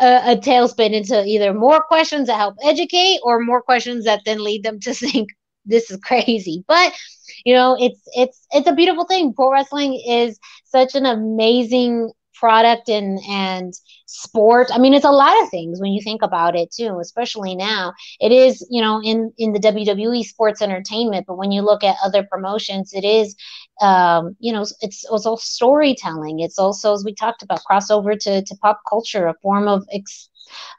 a, 0.00 0.32
a 0.32 0.36
tailspin 0.36 0.92
into 0.94 1.24
either 1.26 1.52
more 1.52 1.82
questions 1.82 2.28
that 2.28 2.36
help 2.36 2.56
educate 2.62 3.20
or 3.22 3.40
more 3.40 3.60
questions 3.62 4.06
that 4.06 4.22
then 4.24 4.42
lead 4.42 4.62
them 4.62 4.80
to 4.80 4.94
think 4.94 5.28
this 5.70 5.90
is 5.90 5.98
crazy. 6.04 6.64
But 6.68 6.92
you 7.44 7.54
know, 7.54 7.76
it's 7.80 8.00
it's 8.14 8.46
it's 8.52 8.68
a 8.68 8.74
beautiful 8.74 9.04
thing. 9.06 9.34
Pro 9.34 9.52
wrestling 9.52 10.00
is 10.06 10.38
such 10.64 10.94
an 10.94 11.06
amazing 11.06 12.10
product 12.34 12.88
and 12.88 13.20
and 13.28 13.74
sport 14.06 14.68
i 14.72 14.78
mean 14.78 14.94
it's 14.94 15.04
a 15.04 15.10
lot 15.10 15.40
of 15.42 15.50
things 15.50 15.80
when 15.80 15.92
you 15.92 16.00
think 16.02 16.22
about 16.22 16.56
it 16.56 16.70
too 16.72 16.98
especially 17.00 17.54
now 17.54 17.92
it 18.18 18.32
is 18.32 18.66
you 18.70 18.80
know 18.80 19.00
in 19.04 19.30
in 19.38 19.52
the 19.52 19.60
wwe 19.60 20.22
sports 20.24 20.62
entertainment 20.62 21.26
but 21.28 21.36
when 21.36 21.52
you 21.52 21.60
look 21.60 21.84
at 21.84 21.96
other 22.02 22.22
promotions 22.22 22.92
it 22.94 23.04
is 23.04 23.36
um 23.82 24.34
you 24.40 24.52
know 24.52 24.64
it's 24.80 25.04
also 25.04 25.36
storytelling 25.36 26.40
it's 26.40 26.58
also 26.58 26.94
as 26.94 27.04
we 27.04 27.14
talked 27.14 27.42
about 27.42 27.60
crossover 27.70 28.18
to 28.18 28.42
to 28.42 28.56
pop 28.62 28.80
culture 28.88 29.26
a 29.26 29.34
form 29.42 29.68
of 29.68 29.84
ex- 29.92 30.30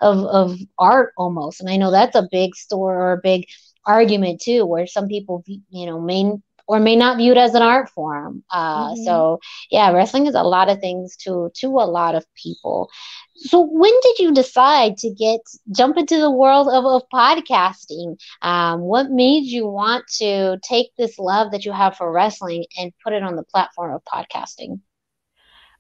of 0.02 0.26
of 0.26 0.58
art 0.80 1.14
almost 1.18 1.62
and 1.62 1.70
i 1.70 1.78
know 1.78 1.92
that's 1.92 2.16
a 2.16 2.28
big 2.32 2.56
store 2.56 2.96
or 2.96 3.14
a 3.14 3.22
big 3.22 3.46
argument 3.86 4.42
too 4.42 4.66
where 4.66 4.88
some 4.88 5.08
people 5.08 5.44
you 5.48 5.86
know 5.86 6.00
may 6.00 6.32
or 6.68 6.80
may 6.80 6.96
not 6.96 7.18
view 7.18 7.34
it 7.34 7.38
as 7.38 7.54
an 7.54 7.62
art 7.62 7.90
form. 7.90 8.44
Uh, 8.50 8.92
mm-hmm. 8.92 9.04
So 9.04 9.40
yeah, 9.70 9.92
wrestling 9.92 10.28
is 10.28 10.36
a 10.36 10.44
lot 10.44 10.70
of 10.70 10.80
things 10.80 11.18
to 11.18 11.52
to 11.56 11.68
a 11.68 11.88
lot 11.88 12.16
of 12.16 12.26
people. 12.34 12.90
So 13.36 13.60
when 13.60 13.92
did 14.02 14.20
you 14.20 14.34
decide 14.34 14.98
to 14.98 15.10
get 15.10 15.42
jump 15.76 15.98
into 15.98 16.18
the 16.18 16.32
world 16.32 16.70
of, 16.70 16.86
of 16.86 17.04
podcasting? 17.14 18.18
Um, 18.42 18.82
what 18.82 19.10
made 19.10 19.44
you 19.44 19.68
want 19.68 20.06
to 20.20 20.60
take 20.64 20.96
this 20.98 21.20
love 21.20 21.52
that 21.52 21.66
you 21.66 21.72
have 21.72 21.98
for 21.98 22.12
wrestling 22.12 22.66
and 22.78 22.94
put 23.04 23.14
it 23.14 23.24
on 23.24 23.36
the 23.36 23.44
platform 23.44 23.94
of 23.94 24.04
podcasting? 24.06 24.80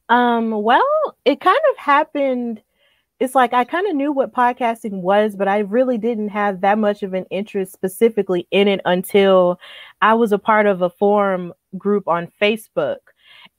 Um, 0.09 0.51
well, 0.51 1.15
it 1.23 1.39
kind 1.39 1.61
of 1.71 1.77
happened 1.77 2.61
it's 3.21 3.35
like 3.35 3.53
I 3.53 3.65
kind 3.65 3.85
of 3.85 3.95
knew 3.95 4.11
what 4.11 4.33
podcasting 4.33 5.01
was, 5.01 5.35
but 5.35 5.47
I 5.47 5.59
really 5.59 5.99
didn't 5.99 6.29
have 6.29 6.61
that 6.61 6.79
much 6.79 7.03
of 7.03 7.13
an 7.13 7.25
interest 7.29 7.71
specifically 7.71 8.47
in 8.49 8.67
it 8.67 8.81
until 8.83 9.59
I 10.01 10.15
was 10.15 10.31
a 10.31 10.39
part 10.39 10.65
of 10.65 10.81
a 10.81 10.89
forum 10.89 11.53
group 11.77 12.07
on 12.07 12.31
Facebook. 12.41 12.97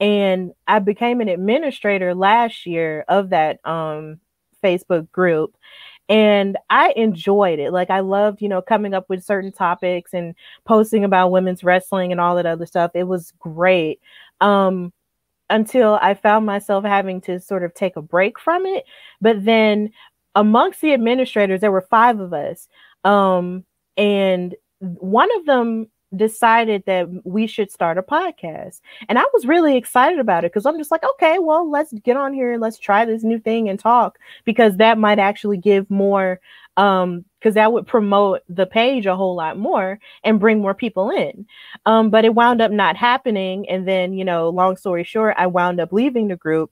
And 0.01 0.51
I 0.67 0.81
became 0.81 1.21
an 1.21 1.29
administrator 1.29 2.13
last 2.13 2.67
year 2.67 3.05
of 3.07 3.31
that 3.31 3.65
um, 3.65 4.19
Facebook 4.65 5.09
group. 5.13 5.57
And 6.09 6.59
I 6.69 6.93
enjoyed 6.97 7.61
it. 7.61 7.73
Like 7.73 7.89
I 7.89 8.01
loved, 8.01 8.43
you 8.43 8.49
know, 8.49 8.63
coming 8.63 8.95
up 8.95 9.09
with 9.09 9.23
certain 9.23 9.53
topics 9.53 10.13
and 10.13 10.35
posting 10.65 11.05
about 11.05 11.31
women's 11.31 11.63
wrestling 11.63 12.11
and 12.11 12.21
all 12.21 12.35
that 12.35 12.47
other 12.47 12.67
stuff. 12.67 12.91
It 12.95 13.05
was 13.05 13.33
great. 13.39 14.01
Um, 14.41 14.93
until 15.53 15.99
I 16.01 16.15
found 16.15 16.47
myself 16.47 16.85
having 16.85 17.21
to 17.23 17.39
sort 17.39 17.63
of 17.63 17.75
take 17.75 17.97
a 17.97 18.03
break 18.03 18.41
from 18.41 18.65
it. 18.67 18.85
But 19.21 19.45
then 19.45 19.91
amongst 20.35 20.81
the 20.81 20.95
administrators, 20.95 21.61
there 21.61 21.71
were 21.71 21.83
five 21.83 22.21
of 22.21 22.33
us. 22.33 22.69
Um, 23.05 23.65
and 23.97 24.55
one 24.81 25.29
of 25.37 25.45
them 25.47 25.89
decided 26.15 26.85
that 26.87 27.09
we 27.25 27.47
should 27.47 27.71
start 27.71 27.99
a 27.99 28.03
podcast. 28.03 28.81
And 29.09 29.19
I 29.19 29.25
was 29.33 29.47
really 29.47 29.77
excited 29.77 30.19
about 30.19 30.45
it 30.45 30.53
because 30.53 30.67
I'm 30.67 30.79
just 30.79 30.91
like, 30.91 31.05
okay, 31.15 31.39
well, 31.39 31.71
let's 31.71 31.93
get 31.93 32.17
on 32.17 32.33
here. 32.33 32.53
And 32.53 32.63
let's 32.63 32.79
try 32.79 33.05
this 33.05 33.23
new 33.23 33.39
thing 33.39 33.69
and 33.69 33.79
talk 33.79 34.19
because 34.45 34.77
that 34.77 34.99
might 34.99 35.19
actually 35.19 35.59
give 35.59 35.91
more 35.91 36.41
um 36.79 37.23
because 37.39 37.55
that 37.55 37.71
would 37.71 37.87
promote 37.87 38.41
the 38.49 38.65
page 38.65 39.05
a 39.05 39.15
whole 39.15 39.35
lot 39.35 39.59
more 39.59 39.99
and 40.25 40.41
bring 40.41 40.61
more 40.61 40.75
people 40.75 41.11
in. 41.11 41.47
Um 41.85 42.09
but 42.09 42.25
it 42.25 42.35
wound 42.35 42.63
up 42.63 42.71
not 42.71 42.97
happening. 42.97 43.69
And 43.69 43.87
then 43.87 44.15
you 44.15 44.25
know 44.25 44.49
long 44.49 44.77
story 44.79 45.05
short 45.05 45.35
i 45.39 45.47
wound 45.47 45.81
up 45.81 45.93
leaving 45.93 46.29
the 46.29 46.37
group 46.37 46.71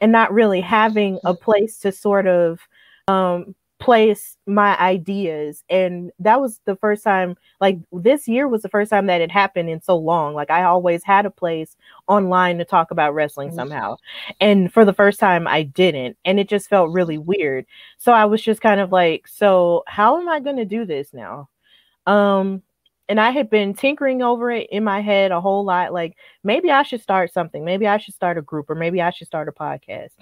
and 0.00 0.12
not 0.12 0.32
really 0.32 0.60
having 0.60 1.18
a 1.24 1.34
place 1.34 1.78
to 1.80 1.90
sort 1.92 2.28
of 2.28 2.60
um 3.08 3.54
place 3.80 4.36
my 4.46 4.78
ideas 4.78 5.64
and 5.70 6.12
that 6.18 6.40
was 6.40 6.60
the 6.66 6.76
first 6.76 7.02
time 7.02 7.34
like 7.60 7.78
this 7.92 8.28
year 8.28 8.46
was 8.46 8.62
the 8.62 8.68
first 8.68 8.90
time 8.90 9.06
that 9.06 9.22
it 9.22 9.30
happened 9.30 9.70
in 9.70 9.80
so 9.80 9.96
long. 9.96 10.34
Like 10.34 10.50
i 10.50 10.62
always 10.62 11.02
had 11.02 11.26
a 11.26 11.30
place 11.30 11.76
online 12.06 12.58
to 12.58 12.64
talk 12.64 12.90
about 12.90 13.14
wrestling 13.14 13.48
mm-hmm. 13.48 13.56
somehow 13.56 13.96
and 14.38 14.72
for 14.72 14.84
the 14.84 14.92
first 14.92 15.18
time 15.18 15.48
i 15.48 15.62
didn't 15.62 16.16
and 16.24 16.38
it 16.38 16.48
just 16.48 16.68
felt 16.68 16.92
really 16.92 17.18
weird. 17.18 17.64
So 17.98 18.12
i 18.12 18.26
was 18.26 18.42
just 18.42 18.60
kind 18.60 18.80
of 18.80 18.92
like 18.92 19.26
so 19.26 19.82
how 19.86 20.20
am 20.20 20.28
i 20.28 20.40
going 20.40 20.56
to 20.56 20.64
do 20.64 20.84
this 20.84 21.12
now? 21.12 21.48
Um 22.06 22.62
and 23.10 23.20
I 23.20 23.30
had 23.30 23.50
been 23.50 23.74
tinkering 23.74 24.22
over 24.22 24.52
it 24.52 24.68
in 24.70 24.84
my 24.84 25.00
head 25.00 25.32
a 25.32 25.40
whole 25.40 25.64
lot. 25.64 25.92
Like 25.92 26.16
maybe 26.44 26.70
I 26.70 26.84
should 26.84 27.02
start 27.02 27.32
something. 27.32 27.64
Maybe 27.64 27.88
I 27.88 27.98
should 27.98 28.14
start 28.14 28.38
a 28.38 28.42
group, 28.42 28.70
or 28.70 28.76
maybe 28.76 29.02
I 29.02 29.10
should 29.10 29.26
start 29.26 29.48
a 29.48 29.52
podcast. 29.52 30.12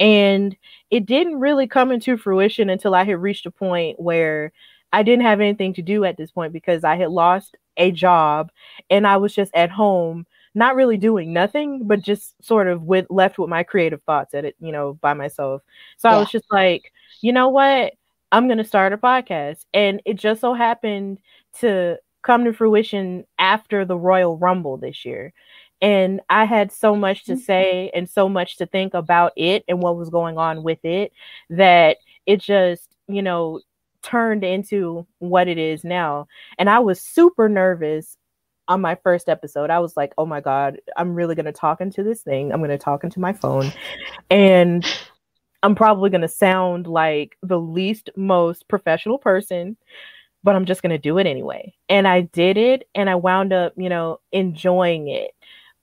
And 0.00 0.56
it 0.90 1.06
didn't 1.06 1.38
really 1.38 1.68
come 1.68 1.92
into 1.92 2.18
fruition 2.18 2.68
until 2.68 2.96
I 2.96 3.04
had 3.04 3.22
reached 3.22 3.46
a 3.46 3.52
point 3.52 4.00
where 4.00 4.52
I 4.92 5.04
didn't 5.04 5.24
have 5.24 5.40
anything 5.40 5.72
to 5.74 5.82
do 5.82 6.04
at 6.04 6.16
this 6.16 6.32
point 6.32 6.52
because 6.52 6.82
I 6.82 6.96
had 6.96 7.10
lost 7.10 7.56
a 7.76 7.92
job 7.92 8.50
and 8.90 9.06
I 9.06 9.18
was 9.18 9.32
just 9.32 9.54
at 9.54 9.70
home 9.70 10.26
not 10.54 10.74
really 10.74 10.96
doing 10.96 11.32
nothing 11.32 11.86
but 11.86 12.02
just 12.02 12.34
sort 12.44 12.66
of 12.66 12.82
with 12.82 13.06
left 13.08 13.38
with 13.38 13.48
my 13.48 13.62
creative 13.62 14.02
thoughts 14.02 14.34
at 14.34 14.44
it 14.44 14.54
you 14.60 14.70
know 14.70 14.92
by 15.00 15.14
myself 15.14 15.62
so 15.96 16.10
yeah. 16.10 16.16
i 16.16 16.18
was 16.18 16.30
just 16.30 16.44
like 16.50 16.92
you 17.22 17.32
know 17.32 17.48
what 17.48 17.94
i'm 18.32 18.48
going 18.48 18.58
to 18.58 18.64
start 18.64 18.92
a 18.92 18.98
podcast 18.98 19.64
and 19.72 20.02
it 20.04 20.12
just 20.12 20.42
so 20.42 20.52
happened 20.52 21.16
to 21.58 21.96
come 22.22 22.44
to 22.44 22.52
fruition 22.52 23.24
after 23.38 23.84
the 23.84 23.98
Royal 23.98 24.38
Rumble 24.38 24.76
this 24.76 25.04
year. 25.04 25.32
And 25.80 26.20
I 26.30 26.44
had 26.44 26.70
so 26.70 26.94
much 26.94 27.24
to 27.24 27.32
mm-hmm. 27.32 27.40
say 27.40 27.90
and 27.94 28.08
so 28.08 28.28
much 28.28 28.56
to 28.58 28.66
think 28.66 28.94
about 28.94 29.32
it 29.36 29.64
and 29.66 29.82
what 29.82 29.96
was 29.96 30.10
going 30.10 30.38
on 30.38 30.62
with 30.62 30.84
it 30.84 31.12
that 31.50 31.96
it 32.24 32.40
just, 32.40 32.88
you 33.08 33.22
know, 33.22 33.60
turned 34.02 34.44
into 34.44 35.06
what 35.18 35.48
it 35.48 35.58
is 35.58 35.82
now. 35.84 36.28
And 36.58 36.70
I 36.70 36.78
was 36.78 37.00
super 37.00 37.48
nervous 37.48 38.16
on 38.68 38.80
my 38.80 38.96
first 39.02 39.28
episode. 39.28 39.70
I 39.70 39.80
was 39.80 39.96
like, 39.96 40.12
oh 40.18 40.26
my 40.26 40.40
God, 40.40 40.80
I'm 40.96 41.14
really 41.14 41.34
going 41.34 41.46
to 41.46 41.52
talk 41.52 41.80
into 41.80 42.04
this 42.04 42.22
thing. 42.22 42.52
I'm 42.52 42.60
going 42.60 42.70
to 42.70 42.78
talk 42.78 43.02
into 43.02 43.20
my 43.20 43.32
phone. 43.32 43.72
And 44.30 44.86
I'm 45.62 45.74
probably 45.74 46.10
going 46.10 46.22
to 46.22 46.28
sound 46.28 46.86
like 46.86 47.36
the 47.42 47.58
least 47.58 48.10
most 48.16 48.68
professional 48.68 49.18
person 49.18 49.76
but 50.44 50.54
I'm 50.56 50.64
just 50.64 50.82
going 50.82 50.90
to 50.90 50.98
do 50.98 51.18
it 51.18 51.26
anyway. 51.26 51.74
And 51.88 52.06
I 52.08 52.22
did 52.22 52.56
it 52.56 52.88
and 52.94 53.08
I 53.08 53.14
wound 53.14 53.52
up, 53.52 53.74
you 53.76 53.88
know, 53.88 54.20
enjoying 54.32 55.08
it 55.08 55.32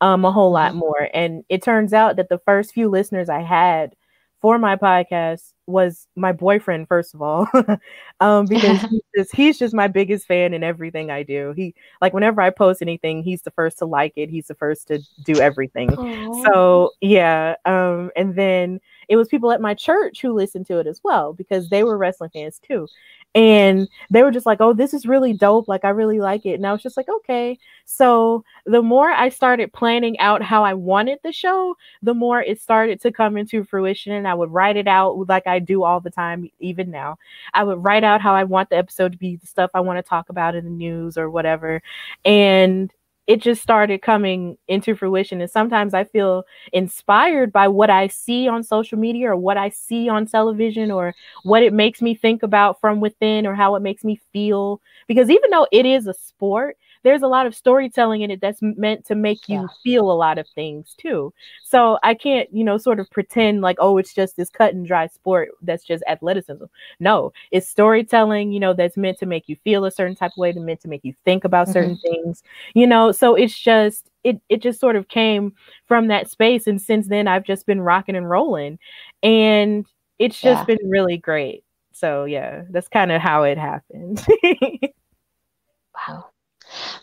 um 0.01 0.23
a 0.25 0.31
whole 0.31 0.51
lot 0.51 0.71
mm-hmm. 0.71 0.79
more. 0.79 1.09
And 1.13 1.43
it 1.49 1.63
turns 1.63 1.93
out 1.93 2.15
that 2.17 2.29
the 2.29 2.39
first 2.39 2.73
few 2.73 2.89
listeners 2.89 3.29
I 3.29 3.41
had 3.41 3.95
for 4.41 4.57
my 4.57 4.75
podcast 4.75 5.51
was 5.67 6.07
my 6.15 6.31
boyfriend 6.31 6.87
first 6.87 7.13
of 7.13 7.21
all 7.21 7.45
um 8.21 8.45
because 8.45 8.81
he's 8.89 9.01
just, 9.15 9.35
he's 9.35 9.59
just 9.59 9.73
my 9.73 9.87
biggest 9.87 10.25
fan 10.25 10.53
in 10.53 10.63
everything 10.63 11.11
I 11.11 11.23
do. 11.23 11.53
He 11.55 11.75
like 12.01 12.13
whenever 12.13 12.41
I 12.41 12.49
post 12.49 12.81
anything, 12.81 13.23
he's 13.23 13.41
the 13.41 13.51
first 13.51 13.79
to 13.79 13.85
like 13.85 14.13
it, 14.15 14.29
he's 14.29 14.47
the 14.47 14.55
first 14.55 14.87
to 14.87 14.99
do 15.23 15.39
everything. 15.39 15.89
Aww. 15.89 16.45
So, 16.45 16.91
yeah, 17.01 17.55
um 17.65 18.11
and 18.15 18.35
then 18.35 18.79
it 19.09 19.15
was 19.15 19.27
people 19.27 19.51
at 19.51 19.59
my 19.59 19.73
church 19.73 20.21
who 20.21 20.31
listened 20.33 20.67
to 20.67 20.77
it 20.77 20.87
as 20.87 21.01
well 21.03 21.33
because 21.33 21.67
they 21.67 21.83
were 21.83 21.97
wrestling 21.97 22.29
fans 22.29 22.59
too. 22.59 22.87
And 23.35 23.87
they 24.09 24.23
were 24.23 24.31
just 24.31 24.45
like 24.45 24.61
oh 24.61 24.73
this 24.73 24.93
is 24.93 25.05
really 25.05 25.33
dope. 25.33 25.67
Like 25.67 25.83
i 25.83 25.89
really 25.89 26.19
like 26.19 26.45
it. 26.45 26.53
And 26.53 26.65
i 26.65 26.71
was 26.71 26.81
just 26.81 26.95
like 26.95 27.09
okay. 27.09 27.57
So 27.85 28.43
the 28.65 28.81
more 28.81 29.09
i 29.09 29.29
started 29.29 29.73
planning 29.73 30.17
out 30.19 30.43
how 30.43 30.63
i 30.63 30.73
wanted 30.73 31.19
the 31.23 31.31
show 31.31 31.75
the 32.03 32.13
more 32.13 32.41
it 32.41 32.61
started 32.61 33.01
to 33.01 33.11
come 33.11 33.35
into 33.35 33.63
fruition 33.63 34.13
and 34.13 34.27
i 34.27 34.33
would 34.33 34.51
write 34.51 34.77
it 34.77 34.87
out 34.87 35.27
like 35.27 35.47
i 35.47 35.59
do 35.59 35.83
all 35.83 35.99
the 35.99 36.11
time 36.11 36.49
even 36.59 36.91
now. 36.91 37.17
I 37.53 37.63
would 37.63 37.83
write 37.83 38.03
out 38.03 38.21
how 38.21 38.33
i 38.35 38.43
want 38.43 38.69
the 38.69 38.77
episode 38.77 39.13
to 39.13 39.17
be 39.17 39.35
the 39.37 39.47
stuff 39.47 39.71
i 39.73 39.79
want 39.79 39.97
to 39.97 40.07
talk 40.07 40.29
about 40.29 40.55
in 40.55 40.65
the 40.65 40.71
news 40.71 41.17
or 41.17 41.29
whatever. 41.29 41.81
And 42.25 42.93
it 43.29 43.41
just 43.43 43.61
started 43.61 44.01
coming 44.01 44.57
into 44.67 44.95
fruition. 44.95 45.39
And 45.39 45.51
sometimes 45.51 45.93
I 45.93 46.03
feel 46.03 46.45
inspired 46.73 47.51
by 47.53 47.67
what 47.67 47.91
I 47.91 48.07
see 48.07 48.47
on 48.47 48.63
social 48.63 48.97
media 48.97 49.29
or 49.29 49.35
what 49.35 49.55
I 49.55 49.69
see 49.69 50.09
on 50.09 50.25
television 50.25 50.89
or 50.89 51.13
what 51.43 51.61
it 51.61 51.71
makes 51.71 52.01
me 52.01 52.15
think 52.15 52.41
about 52.41 52.81
from 52.81 53.01
within 53.01 53.45
or 53.45 53.53
how 53.53 53.75
it 53.75 53.81
makes 53.81 54.03
me 54.03 54.19
feel. 54.33 54.81
Because 55.07 55.29
even 55.29 55.51
though 55.51 55.67
it 55.71 55.85
is 55.85 56.07
a 56.07 56.13
sport, 56.15 56.75
there's 57.03 57.21
a 57.21 57.27
lot 57.27 57.45
of 57.45 57.55
storytelling 57.55 58.21
in 58.21 58.31
it 58.31 58.41
that's 58.41 58.59
meant 58.61 59.05
to 59.05 59.15
make 59.15 59.47
you 59.47 59.61
yeah. 59.61 59.67
feel 59.83 60.11
a 60.11 60.13
lot 60.13 60.37
of 60.37 60.47
things 60.49 60.95
too. 60.97 61.33
So 61.63 61.97
I 62.03 62.13
can't, 62.13 62.49
you 62.53 62.63
know, 62.63 62.77
sort 62.77 62.99
of 62.99 63.09
pretend 63.09 63.61
like, 63.61 63.77
oh, 63.79 63.97
it's 63.97 64.13
just 64.13 64.35
this 64.35 64.49
cut 64.49 64.73
and 64.73 64.85
dry 64.85 65.07
sport 65.07 65.49
that's 65.61 65.83
just 65.83 66.03
athleticism. 66.07 66.65
No, 66.99 67.31
it's 67.51 67.67
storytelling, 67.67 68.51
you 68.51 68.59
know, 68.59 68.73
that's 68.73 68.97
meant 68.97 69.17
to 69.19 69.25
make 69.25 69.47
you 69.47 69.55
feel 69.63 69.85
a 69.85 69.91
certain 69.91 70.15
type 70.15 70.31
of 70.31 70.37
way, 70.37 70.51
to 70.51 70.59
meant 70.59 70.81
to 70.81 70.87
make 70.87 71.03
you 71.03 71.13
think 71.25 71.43
about 71.43 71.67
mm-hmm. 71.67 71.73
certain 71.73 71.97
things, 71.97 72.43
you 72.73 72.85
know. 72.85 73.11
So 73.11 73.35
it's 73.35 73.57
just 73.57 74.09
it 74.23 74.41
it 74.49 74.61
just 74.61 74.79
sort 74.79 74.95
of 74.95 75.07
came 75.07 75.53
from 75.85 76.07
that 76.07 76.29
space. 76.29 76.67
And 76.67 76.81
since 76.81 77.07
then 77.07 77.27
I've 77.27 77.45
just 77.45 77.65
been 77.65 77.81
rocking 77.81 78.15
and 78.15 78.29
rolling. 78.29 78.79
And 79.23 79.85
it's 80.19 80.39
just 80.39 80.67
yeah. 80.67 80.75
been 80.75 80.89
really 80.89 81.17
great. 81.17 81.63
So 81.93 82.25
yeah, 82.25 82.63
that's 82.69 82.87
kind 82.87 83.11
of 83.11 83.21
how 83.21 83.43
it 83.43 83.57
happened. 83.57 84.25
wow. 86.07 86.29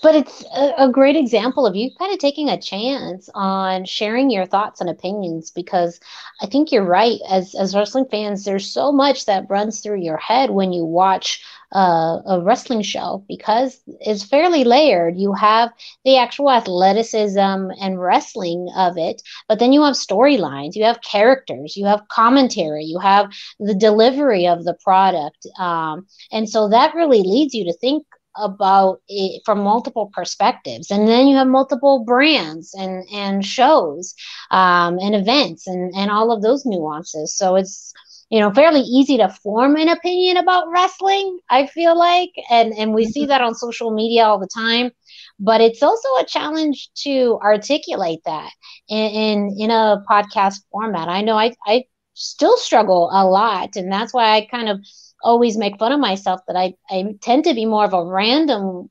But 0.03 0.15
it's 0.15 0.45
a, 0.55 0.73
a, 0.79 0.89
great 0.91 1.17
example 1.17 1.67
of 1.67 1.75
you 1.75 1.91
kind 1.99 2.13
of 2.13 2.19
taking 2.19 2.49
a 2.49 2.61
chance 2.61 3.29
on 3.35 3.85
sharing 3.85 4.31
your 4.31 4.47
thoughts 4.47 4.81
and 4.81 4.89
opinions 4.89 5.51
because 5.51 6.01
I 6.41 6.47
think 6.47 6.71
you're 6.71 6.85
right. 6.85 7.19
As 7.29 7.55
as 7.55 7.75
wrestling 7.75 8.07
fans, 8.11 8.45
there's 8.45 8.71
so 8.71 8.93
much 8.93 9.27
that 9.27 9.51
runs 9.51 9.81
through 9.81 10.01
your 10.01 10.19
head 10.19 10.51
when 10.51 10.73
you 10.73 10.85
watch 10.85 11.43
uh, 11.75 12.21
a 12.27 12.41
wrestling 12.43 12.83
show 12.83 13.25
because 13.29 13.81
it's 14.01 14.23
fairly 14.23 14.65
layered. 14.65 15.17
You 15.17 15.33
have 15.33 15.71
the 16.05 16.17
actual 16.17 16.51
athleticism 16.51 17.39
and 17.39 18.01
wrestling 18.01 18.69
of 18.77 18.97
it, 18.97 19.23
but 19.49 19.59
then 19.59 19.73
you 19.73 19.83
have 19.83 19.95
storylines, 19.95 20.77
you 20.77 20.85
have 20.85 21.01
characters, 21.03 21.77
you 21.77 21.87
have 21.87 22.07
commentary, 22.09 22.85
you 22.85 22.99
have 22.99 23.33
the 23.59 23.75
delivery 23.75 24.47
of 24.47 24.65
the 24.65 24.75
product, 24.75 25.47
um, 25.59 26.07
and 26.31 26.49
so 26.49 26.69
that 26.69 26.95
really 26.95 27.23
leads 27.23 27.55
you 27.55 27.65
to 27.65 27.73
think 27.75 28.07
about 28.39 29.01
it 29.09 29.43
from 29.45 29.61
multiple 29.61 30.11
perspectives. 30.15 30.91
And 30.91 31.09
then 31.09 31.27
you 31.27 31.37
have 31.37 31.47
multiple 31.47 32.05
brands 32.05 32.75
and 32.75 33.05
and 33.13 33.45
shows 33.45 34.15
um, 34.51 34.99
and 34.99 35.15
events 35.15 35.67
and 35.67 35.93
and 35.97 36.11
all 36.11 36.33
of 36.33 36.43
those 36.43 36.65
nuances. 36.67 37.37
So 37.37 37.57
it's 37.57 37.93
you 38.31 38.41
know 38.41 38.53
fairly 38.53 38.81
easy 38.81 39.17
to 39.19 39.29
form 39.29 39.77
an 39.77 39.89
opinion 39.89 40.37
about 40.37 40.69
wrestling 40.71 41.39
i 41.49 41.67
feel 41.67 41.97
like. 41.99 42.31
And 42.51 42.73
and 42.75 42.95
we 42.95 43.05
see 43.07 43.23
mm-hmm. 43.23 43.29
that 43.29 43.41
on 43.41 43.55
social 43.55 43.91
media 43.91 44.25
all 44.25 44.39
the 44.39 44.49
time. 44.55 44.91
But 45.39 45.61
it's 45.61 45.83
also 45.83 46.09
a 46.19 46.25
challenge 46.25 46.89
to 47.05 47.39
articulate 47.43 48.21
that 48.25 48.51
in 48.89 49.11
in, 49.11 49.57
in 49.59 49.71
a 49.71 50.03
podcast 50.09 50.57
format. 50.71 51.09
I 51.09 51.23
know 51.23 51.37
i 51.37 51.55
i 51.67 51.85
still 52.17 52.57
struggle 52.57 53.11
a 53.13 53.27
lot 53.27 53.77
and 53.77 53.93
that's 53.93 54.15
why 54.15 54.37
i 54.37 54.47
kind 54.47 54.71
of 54.71 54.81
always 55.23 55.57
make 55.57 55.79
fun 55.79 55.93
of 55.93 56.01
myself 56.01 56.41
that 56.49 56.57
I, 56.57 56.75
I 56.91 57.05
tend 57.23 57.45
to 57.45 57.55
be 57.55 57.67
more 57.67 57.85
of 57.85 57.95
a 57.95 58.05
random 58.05 58.91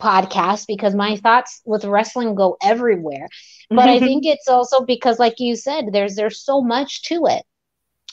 podcast 0.00 0.66
because 0.66 0.94
my 0.94 1.16
thoughts 1.16 1.60
with 1.64 1.84
wrestling 1.84 2.34
go 2.34 2.56
everywhere. 2.62 3.28
But 3.74 3.88
I 3.88 4.00
think 4.00 4.24
it's 4.26 4.48
also 4.48 4.84
because 4.84 5.18
like 5.18 5.38
you 5.38 5.56
said, 5.56 5.86
there's 5.92 6.16
there's 6.16 6.44
so 6.44 6.60
much 6.62 7.02
to 7.04 7.26
it 7.26 7.44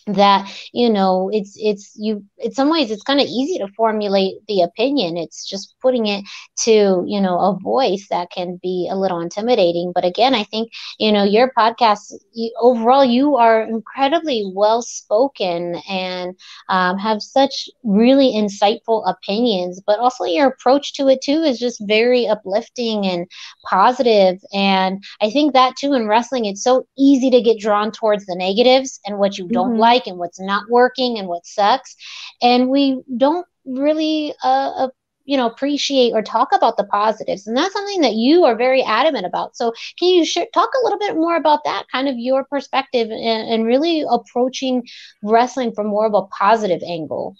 that 0.08 0.50
you 0.74 0.90
know 0.90 1.30
it's 1.32 1.54
it's 1.58 1.94
you 1.96 2.24
in 2.38 2.52
some 2.52 2.70
ways 2.70 2.92
it's 2.92 3.04
kind 3.04 3.20
of 3.20 3.28
easy 3.28 3.58
to 3.60 3.68
formulate 3.76 4.36
the 4.48 4.62
opinion. 4.62 5.18
It's 5.18 5.48
just 5.48 5.76
putting 5.82 6.08
it 6.08 6.26
to 6.64 7.04
you 7.08 7.22
know 7.22 7.40
a 7.40 7.58
voice 7.62 8.08
that 8.10 8.32
can 8.32 8.60
be 8.62 8.88
a 8.92 8.96
little 8.96 9.20
intimidating. 9.20 9.92
But 9.94 10.06
again 10.06 10.34
i 10.34 10.44
think 10.44 10.72
you 11.00 11.12
know 11.12 11.24
your 11.24 11.52
podcast 11.58 12.14
you, 12.34 12.54
overall 12.60 13.06
you 13.06 13.38
are 13.38 13.62
incredibly 13.62 14.52
well 14.54 14.82
spoken 14.82 15.76
and 15.90 16.36
um, 16.70 16.98
have 16.98 17.22
such 17.22 17.70
really 17.84 18.34
insightful 18.34 19.10
opinions. 19.10 19.82
But 19.86 20.00
also 20.00 20.26
your 20.26 20.48
approach 20.48 20.94
to 20.94 21.08
it 21.08 21.22
too 21.22 21.44
is 21.44 21.60
just 21.60 21.82
very 21.88 22.28
uplifting 22.28 23.06
and 23.06 23.28
positive. 23.70 24.40
And 24.54 25.04
i 25.22 25.30
think 25.30 25.54
that 25.54 25.76
too 25.78 25.94
in 25.94 26.08
wrestling 26.08 26.46
it's 26.46 26.64
so 26.64 26.86
easy 26.98 27.30
to 27.30 27.42
get 27.42 27.60
drawn 27.60 27.92
towards 27.92 28.26
the 28.26 28.36
negatives 28.36 29.00
and 29.06 29.18
what 29.18 29.38
you 29.38 29.48
don't 29.48 29.72
mm-hmm. 29.72 29.80
like 29.80 29.93
like 29.94 30.08
and 30.08 30.18
what's 30.18 30.40
not 30.40 30.64
working 30.70 31.18
and 31.18 31.28
what 31.28 31.46
sucks. 31.46 31.96
And 32.42 32.70
we 32.70 33.02
don't 33.18 33.46
really 33.66 34.34
uh, 34.44 34.72
uh, 34.84 34.88
you 35.26 35.38
know 35.38 35.48
appreciate 35.48 36.12
or 36.14 36.22
talk 36.22 36.50
about 36.54 36.78
the 36.78 36.86
positives. 36.86 37.48
And 37.48 37.58
that's 37.58 37.74
something 37.74 38.02
that 38.02 38.16
you 38.16 38.44
are 38.44 38.56
very 38.56 38.84
adamant 38.84 39.26
about. 39.26 39.56
So 39.56 39.72
can 40.00 40.10
you 40.10 40.26
talk 40.54 40.70
a 40.74 40.84
little 40.84 41.00
bit 41.00 41.16
more 41.16 41.36
about 41.36 41.64
that 41.66 41.86
kind 41.92 42.08
of 42.10 42.16
your 42.18 42.44
perspective 42.46 43.10
and, 43.10 43.50
and 43.50 43.66
really 43.66 44.04
approaching 44.10 44.84
wrestling 45.24 45.74
from 45.74 45.88
more 45.88 46.06
of 46.06 46.14
a 46.14 46.28
positive 46.28 46.82
angle? 46.88 47.36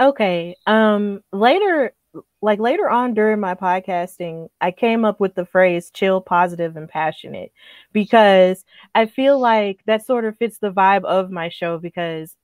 Okay 0.00 0.56
um 0.66 1.22
later 1.32 1.92
like 2.42 2.58
later 2.58 2.90
on 2.90 3.14
during 3.14 3.40
my 3.40 3.54
podcasting, 3.54 4.48
I 4.60 4.72
came 4.72 5.04
up 5.04 5.20
with 5.20 5.36
the 5.36 5.46
phrase 5.46 5.90
chill, 5.90 6.20
positive, 6.20 6.76
and 6.76 6.88
passionate 6.88 7.52
because 7.92 8.64
I 8.94 9.06
feel 9.06 9.38
like 9.38 9.80
that 9.86 10.04
sort 10.04 10.24
of 10.24 10.36
fits 10.36 10.58
the 10.58 10.72
vibe 10.72 11.04
of 11.04 11.30
my 11.30 11.48
show 11.48 11.78
because 11.78 12.36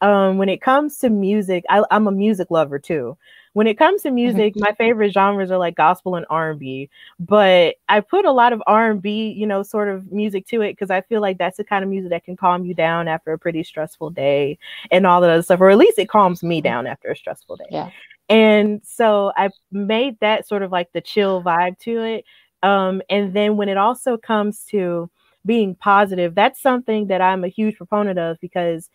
um, 0.00 0.38
when 0.38 0.48
it 0.48 0.60
comes 0.60 0.98
to 0.98 1.10
music, 1.10 1.64
I, 1.70 1.82
am 1.90 2.08
a 2.08 2.12
music 2.12 2.50
lover 2.50 2.78
too. 2.78 3.16
When 3.54 3.66
it 3.66 3.78
comes 3.78 4.02
to 4.02 4.10
music, 4.10 4.52
my 4.56 4.72
favorite 4.72 5.12
genres 5.12 5.50
are 5.50 5.58
like 5.58 5.74
gospel 5.74 6.14
and 6.14 6.26
R&B, 6.30 6.90
but 7.18 7.74
I 7.88 8.00
put 8.00 8.24
a 8.24 8.30
lot 8.30 8.52
of 8.52 8.62
R&B, 8.68 9.34
you 9.36 9.46
know, 9.46 9.64
sort 9.64 9.88
of 9.88 10.12
music 10.12 10.46
to 10.48 10.60
it 10.60 10.72
because 10.72 10.90
I 10.90 11.00
feel 11.00 11.20
like 11.20 11.38
that's 11.38 11.56
the 11.56 11.64
kind 11.64 11.82
of 11.82 11.90
music 11.90 12.10
that 12.10 12.24
can 12.24 12.36
calm 12.36 12.64
you 12.64 12.74
down 12.74 13.08
after 13.08 13.32
a 13.32 13.38
pretty 13.38 13.64
stressful 13.64 14.10
day 14.10 14.58
and 14.92 15.06
all 15.06 15.20
that 15.22 15.30
other 15.30 15.42
stuff, 15.42 15.60
or 15.60 15.70
at 15.70 15.78
least 15.78 15.98
it 15.98 16.08
calms 16.08 16.44
me 16.44 16.58
mm-hmm. 16.58 16.64
down 16.64 16.86
after 16.86 17.10
a 17.10 17.16
stressful 17.16 17.56
day. 17.56 17.66
Yeah. 17.70 17.90
And 18.28 18.80
so 18.84 19.32
I 19.36 19.50
made 19.72 20.18
that 20.20 20.46
sort 20.46 20.62
of 20.62 20.70
like 20.70 20.92
the 20.92 21.00
chill 21.00 21.42
vibe 21.42 21.78
to 21.80 22.02
it. 22.02 22.24
Um, 22.62 23.02
and 23.08 23.32
then 23.34 23.56
when 23.56 23.68
it 23.68 23.76
also 23.76 24.16
comes 24.16 24.64
to 24.66 25.10
being 25.46 25.74
positive, 25.74 26.34
that's 26.34 26.60
something 26.60 27.06
that 27.06 27.20
I'm 27.20 27.44
a 27.44 27.48
huge 27.48 27.76
proponent 27.76 28.18
of 28.18 28.38
because 28.40 28.90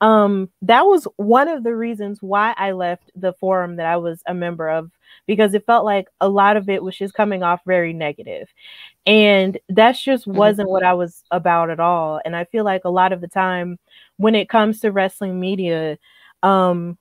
um, 0.00 0.48
that 0.62 0.86
was 0.86 1.08
one 1.16 1.48
of 1.48 1.64
the 1.64 1.74
reasons 1.74 2.18
why 2.22 2.54
I 2.56 2.72
left 2.72 3.10
the 3.16 3.32
forum 3.32 3.76
that 3.76 3.86
I 3.86 3.96
was 3.96 4.22
a 4.26 4.34
member 4.34 4.68
of 4.68 4.90
because 5.26 5.54
it 5.54 5.66
felt 5.66 5.84
like 5.84 6.06
a 6.20 6.28
lot 6.28 6.56
of 6.56 6.68
it 6.68 6.82
was 6.82 6.96
just 6.96 7.14
coming 7.14 7.42
off 7.42 7.60
very 7.66 7.92
negative. 7.92 8.48
And 9.06 9.58
that's 9.68 10.02
just 10.02 10.26
mm-hmm. 10.26 10.38
wasn't 10.38 10.70
what 10.70 10.84
I 10.84 10.94
was 10.94 11.24
about 11.30 11.70
at 11.70 11.80
all. 11.80 12.20
And 12.24 12.36
I 12.36 12.44
feel 12.44 12.64
like 12.64 12.82
a 12.84 12.90
lot 12.90 13.12
of 13.12 13.20
the 13.20 13.28
time 13.28 13.78
when 14.18 14.34
it 14.34 14.48
comes 14.48 14.80
to 14.80 14.92
wrestling 14.92 15.40
media, 15.40 15.98
um, 16.44 16.96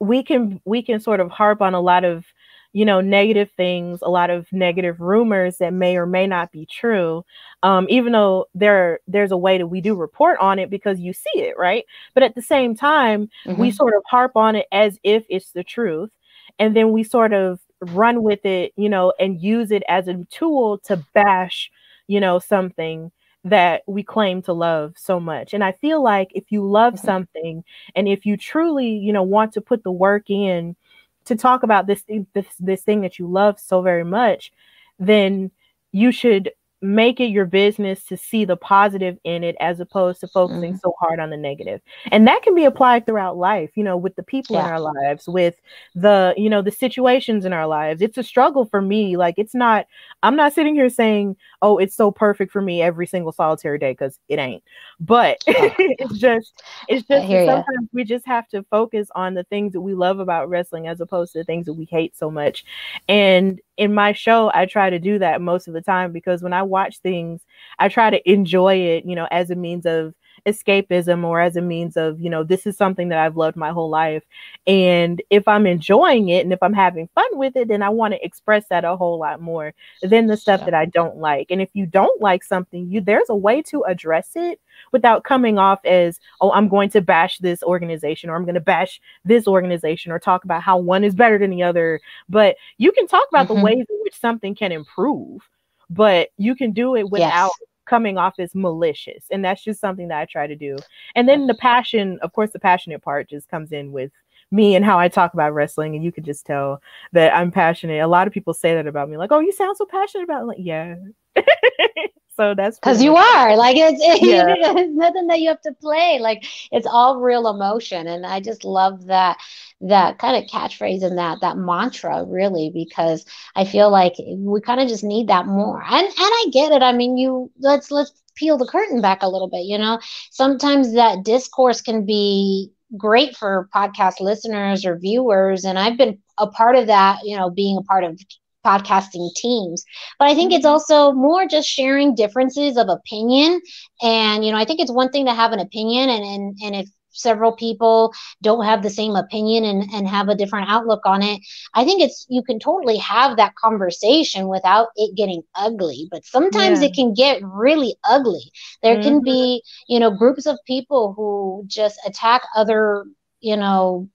we 0.00 0.22
can 0.22 0.60
we 0.64 0.82
can 0.82 0.98
sort 0.98 1.20
of 1.20 1.30
harp 1.30 1.62
on 1.62 1.74
a 1.74 1.80
lot 1.80 2.04
of 2.04 2.24
you 2.72 2.84
know 2.84 3.00
negative 3.00 3.50
things 3.56 4.00
a 4.02 4.08
lot 4.08 4.30
of 4.30 4.46
negative 4.52 5.00
rumors 5.00 5.58
that 5.58 5.72
may 5.72 5.96
or 5.96 6.06
may 6.06 6.26
not 6.26 6.50
be 6.52 6.66
true 6.66 7.24
um, 7.62 7.86
even 7.88 8.12
though 8.12 8.46
there 8.54 9.00
there's 9.06 9.32
a 9.32 9.36
way 9.36 9.58
that 9.58 9.66
we 9.66 9.80
do 9.80 9.94
report 9.94 10.38
on 10.40 10.58
it 10.58 10.70
because 10.70 10.98
you 10.98 11.12
see 11.12 11.40
it 11.40 11.56
right 11.58 11.84
but 12.14 12.22
at 12.22 12.34
the 12.34 12.42
same 12.42 12.74
time 12.74 13.28
mm-hmm. 13.44 13.60
we 13.60 13.70
sort 13.70 13.94
of 13.94 14.02
harp 14.06 14.36
on 14.36 14.56
it 14.56 14.66
as 14.72 14.98
if 15.02 15.24
it's 15.28 15.52
the 15.52 15.64
truth 15.64 16.10
and 16.58 16.76
then 16.76 16.92
we 16.92 17.02
sort 17.02 17.32
of 17.32 17.60
run 17.88 18.22
with 18.22 18.44
it 18.44 18.72
you 18.76 18.88
know 18.88 19.12
and 19.18 19.40
use 19.40 19.70
it 19.70 19.82
as 19.88 20.08
a 20.08 20.24
tool 20.30 20.78
to 20.78 20.96
bash 21.12 21.70
you 22.06 22.20
know 22.20 22.38
something 22.38 23.10
that 23.44 23.82
we 23.86 24.02
claim 24.02 24.42
to 24.42 24.52
love 24.52 24.94
so 24.96 25.18
much. 25.18 25.54
And 25.54 25.64
I 25.64 25.72
feel 25.72 26.02
like 26.02 26.30
if 26.34 26.44
you 26.50 26.64
love 26.64 26.94
mm-hmm. 26.94 27.06
something 27.06 27.64
and 27.94 28.08
if 28.08 28.26
you 28.26 28.36
truly, 28.36 28.88
you 28.88 29.12
know, 29.12 29.22
want 29.22 29.52
to 29.54 29.60
put 29.60 29.82
the 29.82 29.92
work 29.92 30.28
in 30.28 30.76
to 31.24 31.36
talk 31.36 31.62
about 31.62 31.86
this 31.86 32.04
this 32.34 32.46
this 32.58 32.82
thing 32.82 33.00
that 33.02 33.18
you 33.18 33.26
love 33.26 33.58
so 33.58 33.82
very 33.82 34.04
much, 34.04 34.52
then 34.98 35.50
you 35.92 36.12
should 36.12 36.50
make 36.82 37.20
it 37.20 37.26
your 37.26 37.44
business 37.44 38.04
to 38.04 38.16
see 38.16 38.44
the 38.44 38.56
positive 38.56 39.18
in 39.24 39.44
it 39.44 39.56
as 39.60 39.80
opposed 39.80 40.20
to 40.20 40.28
focusing 40.28 40.72
mm-hmm. 40.72 40.78
so 40.78 40.94
hard 40.98 41.20
on 41.20 41.30
the 41.30 41.36
negative. 41.36 41.80
and 42.10 42.26
that 42.26 42.42
can 42.42 42.54
be 42.54 42.64
applied 42.64 43.04
throughout 43.04 43.36
life 43.36 43.70
you 43.74 43.84
know 43.84 43.96
with 43.96 44.14
the 44.16 44.22
people 44.22 44.56
yeah. 44.56 44.66
in 44.66 44.72
our 44.72 44.80
lives 44.80 45.28
with 45.28 45.60
the 45.94 46.34
you 46.36 46.48
know 46.48 46.62
the 46.62 46.70
situations 46.70 47.44
in 47.44 47.52
our 47.52 47.66
lives 47.66 48.00
it's 48.00 48.18
a 48.18 48.22
struggle 48.22 48.64
for 48.64 48.80
me 48.80 49.16
like 49.16 49.34
it's 49.36 49.54
not 49.54 49.86
i'm 50.22 50.36
not 50.36 50.52
sitting 50.52 50.74
here 50.74 50.88
saying 50.88 51.36
oh 51.62 51.78
it's 51.78 51.94
so 51.94 52.10
perfect 52.10 52.52
for 52.52 52.62
me 52.62 52.80
every 52.80 53.06
single 53.06 53.32
solitary 53.32 53.78
day 53.78 53.92
because 53.92 54.18
it 54.28 54.38
ain't 54.38 54.62
but 55.00 55.42
it's 55.46 56.18
just 56.18 56.62
it's 56.88 57.06
just 57.06 57.26
sometimes 57.26 57.66
you. 57.68 57.88
we 57.92 58.04
just 58.04 58.26
have 58.26 58.48
to 58.48 58.62
focus 58.70 59.08
on 59.14 59.34
the 59.34 59.44
things 59.44 59.72
that 59.72 59.80
we 59.80 59.94
love 59.94 60.18
about 60.18 60.48
wrestling 60.48 60.86
as 60.86 61.00
opposed 61.00 61.32
to 61.32 61.38
the 61.38 61.44
things 61.44 61.66
that 61.66 61.74
we 61.74 61.84
hate 61.84 62.16
so 62.16 62.30
much 62.30 62.64
and 63.08 63.60
in 63.80 63.94
my 63.94 64.12
show, 64.12 64.50
I 64.54 64.66
try 64.66 64.90
to 64.90 64.98
do 65.00 65.18
that 65.20 65.40
most 65.40 65.68
of 65.68 65.74
the 65.74 65.80
time 65.82 66.12
because 66.12 66.42
when 66.42 66.52
I 66.52 66.62
watch 66.62 66.98
things, 67.00 67.42
I 67.80 67.88
try 67.88 68.10
to 68.10 68.30
enjoy 68.30 68.76
it, 68.76 69.06
you 69.06 69.16
know, 69.16 69.28
as 69.32 69.50
a 69.50 69.56
means 69.56 69.86
of 69.86 70.14
escapism 70.46 71.24
or 71.24 71.40
as 71.40 71.56
a 71.56 71.60
means 71.60 71.96
of, 71.96 72.20
you 72.20 72.30
know, 72.30 72.42
this 72.42 72.66
is 72.66 72.76
something 72.76 73.08
that 73.08 73.18
I've 73.18 73.36
loved 73.36 73.56
my 73.56 73.70
whole 73.70 73.90
life. 73.90 74.22
And 74.66 75.22
if 75.30 75.46
I'm 75.48 75.66
enjoying 75.66 76.28
it 76.28 76.44
and 76.44 76.52
if 76.52 76.62
I'm 76.62 76.72
having 76.72 77.08
fun 77.14 77.38
with 77.38 77.56
it, 77.56 77.68
then 77.68 77.82
I 77.82 77.88
want 77.88 78.14
to 78.14 78.24
express 78.24 78.66
that 78.68 78.84
a 78.84 78.96
whole 78.96 79.18
lot 79.18 79.40
more 79.40 79.74
than 80.02 80.26
the 80.26 80.36
stuff 80.36 80.60
yeah. 80.60 80.66
that 80.66 80.74
I 80.74 80.86
don't 80.86 81.18
like. 81.18 81.50
And 81.50 81.60
if 81.60 81.70
you 81.74 81.86
don't 81.86 82.20
like 82.20 82.44
something, 82.44 82.90
you 82.90 83.00
there's 83.00 83.28
a 83.28 83.36
way 83.36 83.62
to 83.62 83.82
address 83.84 84.30
it 84.34 84.60
without 84.92 85.24
coming 85.24 85.58
off 85.58 85.84
as, 85.84 86.20
oh, 86.40 86.52
I'm 86.52 86.68
going 86.68 86.90
to 86.90 87.00
bash 87.00 87.38
this 87.38 87.62
organization 87.62 88.30
or 88.30 88.36
I'm 88.36 88.44
going 88.44 88.54
to 88.54 88.60
bash 88.60 89.00
this 89.24 89.46
organization 89.46 90.12
or 90.12 90.18
talk 90.18 90.44
about 90.44 90.62
how 90.62 90.78
one 90.78 91.04
is 91.04 91.14
better 91.14 91.38
than 91.38 91.50
the 91.50 91.62
other. 91.62 92.00
But 92.28 92.56
you 92.78 92.92
can 92.92 93.06
talk 93.06 93.26
about 93.30 93.46
mm-hmm. 93.46 93.58
the 93.58 93.64
ways 93.64 93.86
in 93.88 93.96
which 94.02 94.18
something 94.18 94.54
can 94.54 94.72
improve, 94.72 95.48
but 95.88 96.30
you 96.36 96.54
can 96.54 96.72
do 96.72 96.96
it 96.96 97.10
without. 97.10 97.52
Yes. 97.60 97.69
Coming 97.90 98.16
off 98.16 98.38
as 98.38 98.54
malicious 98.54 99.24
and 99.30 99.44
that's 99.44 99.64
just 99.64 99.80
something 99.80 100.08
that 100.08 100.20
i 100.20 100.24
try 100.24 100.46
to 100.46 100.56
do 100.56 100.76
and 101.16 101.28
then 101.28 101.46
the 101.48 101.54
passion 101.54 102.18
of 102.22 102.32
course 102.32 102.50
the 102.52 102.60
passionate 102.60 103.02
part 103.02 103.28
just 103.28 103.48
comes 103.48 103.72
in 103.72 103.92
with 103.92 104.12
me 104.50 104.74
and 104.74 104.84
how 104.84 104.98
I 104.98 105.08
talk 105.08 105.32
about 105.34 105.54
wrestling, 105.54 105.94
and 105.94 106.04
you 106.04 106.12
could 106.12 106.24
just 106.24 106.44
tell 106.46 106.82
that 107.12 107.34
I'm 107.34 107.50
passionate. 107.52 108.00
A 108.00 108.06
lot 108.08 108.26
of 108.26 108.32
people 108.32 108.54
say 108.54 108.74
that 108.74 108.86
about 108.86 109.08
me, 109.08 109.16
like, 109.16 109.30
"Oh, 109.32 109.40
you 109.40 109.52
sound 109.52 109.76
so 109.76 109.86
passionate 109.86 110.24
about." 110.24 110.42
It. 110.42 110.46
Like, 110.46 110.58
yeah, 110.60 110.96
So 112.36 112.54
that's 112.54 112.78
because 112.78 113.02
you 113.02 113.16
are 113.16 113.56
like 113.56 113.76
it's, 113.76 114.00
yeah. 114.22 114.54
it's 114.58 114.94
nothing 114.96 115.26
that 115.28 115.40
you 115.40 115.48
have 115.48 115.60
to 115.62 115.72
play. 115.72 116.18
Like 116.20 116.44
it's 116.70 116.86
all 116.86 117.20
real 117.20 117.48
emotion, 117.48 118.06
and 118.06 118.24
I 118.26 118.40
just 118.40 118.64
love 118.64 119.06
that 119.06 119.38
that 119.82 120.18
kind 120.18 120.36
of 120.36 120.50
catchphrase 120.50 121.02
and 121.02 121.18
that 121.18 121.38
that 121.42 121.56
mantra 121.56 122.24
really 122.24 122.70
because 122.72 123.24
I 123.54 123.64
feel 123.64 123.90
like 123.90 124.14
we 124.18 124.60
kind 124.60 124.80
of 124.80 124.88
just 124.88 125.04
need 125.04 125.28
that 125.28 125.46
more. 125.46 125.82
And 125.82 126.06
and 126.06 126.14
I 126.18 126.46
get 126.52 126.72
it. 126.72 126.82
I 126.82 126.92
mean, 126.92 127.16
you 127.16 127.50
let's 127.60 127.90
let's 127.90 128.12
peel 128.36 128.56
the 128.56 128.66
curtain 128.66 129.00
back 129.00 129.22
a 129.22 129.28
little 129.28 129.48
bit. 129.48 129.64
You 129.64 129.78
know, 129.78 129.98
sometimes 130.30 130.94
that 130.94 131.24
discourse 131.24 131.80
can 131.80 132.04
be 132.06 132.70
great 132.96 133.36
for 133.36 133.68
podcast 133.74 134.20
listeners 134.20 134.84
or 134.84 134.98
viewers 134.98 135.64
and 135.64 135.78
i've 135.78 135.96
been 135.96 136.18
a 136.38 136.46
part 136.46 136.74
of 136.76 136.86
that 136.86 137.18
you 137.22 137.36
know 137.36 137.48
being 137.50 137.76
a 137.76 137.82
part 137.82 138.02
of 138.02 138.18
podcasting 138.64 139.30
teams. 139.36 139.84
But 140.18 140.28
I 140.28 140.34
think 140.34 140.52
it's 140.52 140.64
mm-hmm. 140.64 140.72
also 140.72 141.12
more 141.12 141.46
just 141.46 141.68
sharing 141.68 142.14
differences 142.14 142.76
of 142.76 142.88
opinion. 142.88 143.60
And, 144.02 144.44
you 144.44 144.52
know, 144.52 144.58
I 144.58 144.64
think 144.64 144.80
it's 144.80 144.92
one 144.92 145.10
thing 145.10 145.26
to 145.26 145.34
have 145.34 145.52
an 145.52 145.60
opinion 145.60 146.08
and 146.10 146.24
and, 146.24 146.58
and 146.62 146.74
if 146.76 146.88
several 147.12 147.52
people 147.52 148.12
don't 148.42 148.64
have 148.64 148.82
the 148.82 148.90
same 148.90 149.16
opinion 149.16 149.64
and, 149.64 149.82
and 149.92 150.08
have 150.08 150.28
a 150.28 150.34
different 150.34 150.68
outlook 150.68 151.00
on 151.04 151.22
it 151.22 151.40
i 151.74 151.84
think 151.84 152.00
it's 152.00 152.26
you 152.28 152.42
can 152.42 152.58
totally 152.58 152.96
have 152.96 153.36
that 153.36 153.54
conversation 153.56 154.48
without 154.48 154.88
it 154.96 155.16
getting 155.16 155.42
ugly 155.54 156.08
but 156.10 156.24
sometimes 156.24 156.80
yeah. 156.80 156.88
it 156.88 156.94
can 156.94 157.12
get 157.12 157.42
really 157.42 157.96
ugly 158.08 158.50
there 158.82 158.94
mm-hmm. 158.94 159.02
can 159.02 159.22
be 159.22 159.62
you 159.88 159.98
know 159.98 160.10
groups 160.10 160.46
of 160.46 160.58
people 160.66 161.12
who 161.16 161.64
just 161.66 161.98
attack 162.06 162.42
other 162.56 163.04
you 163.40 163.56
know 163.56 164.08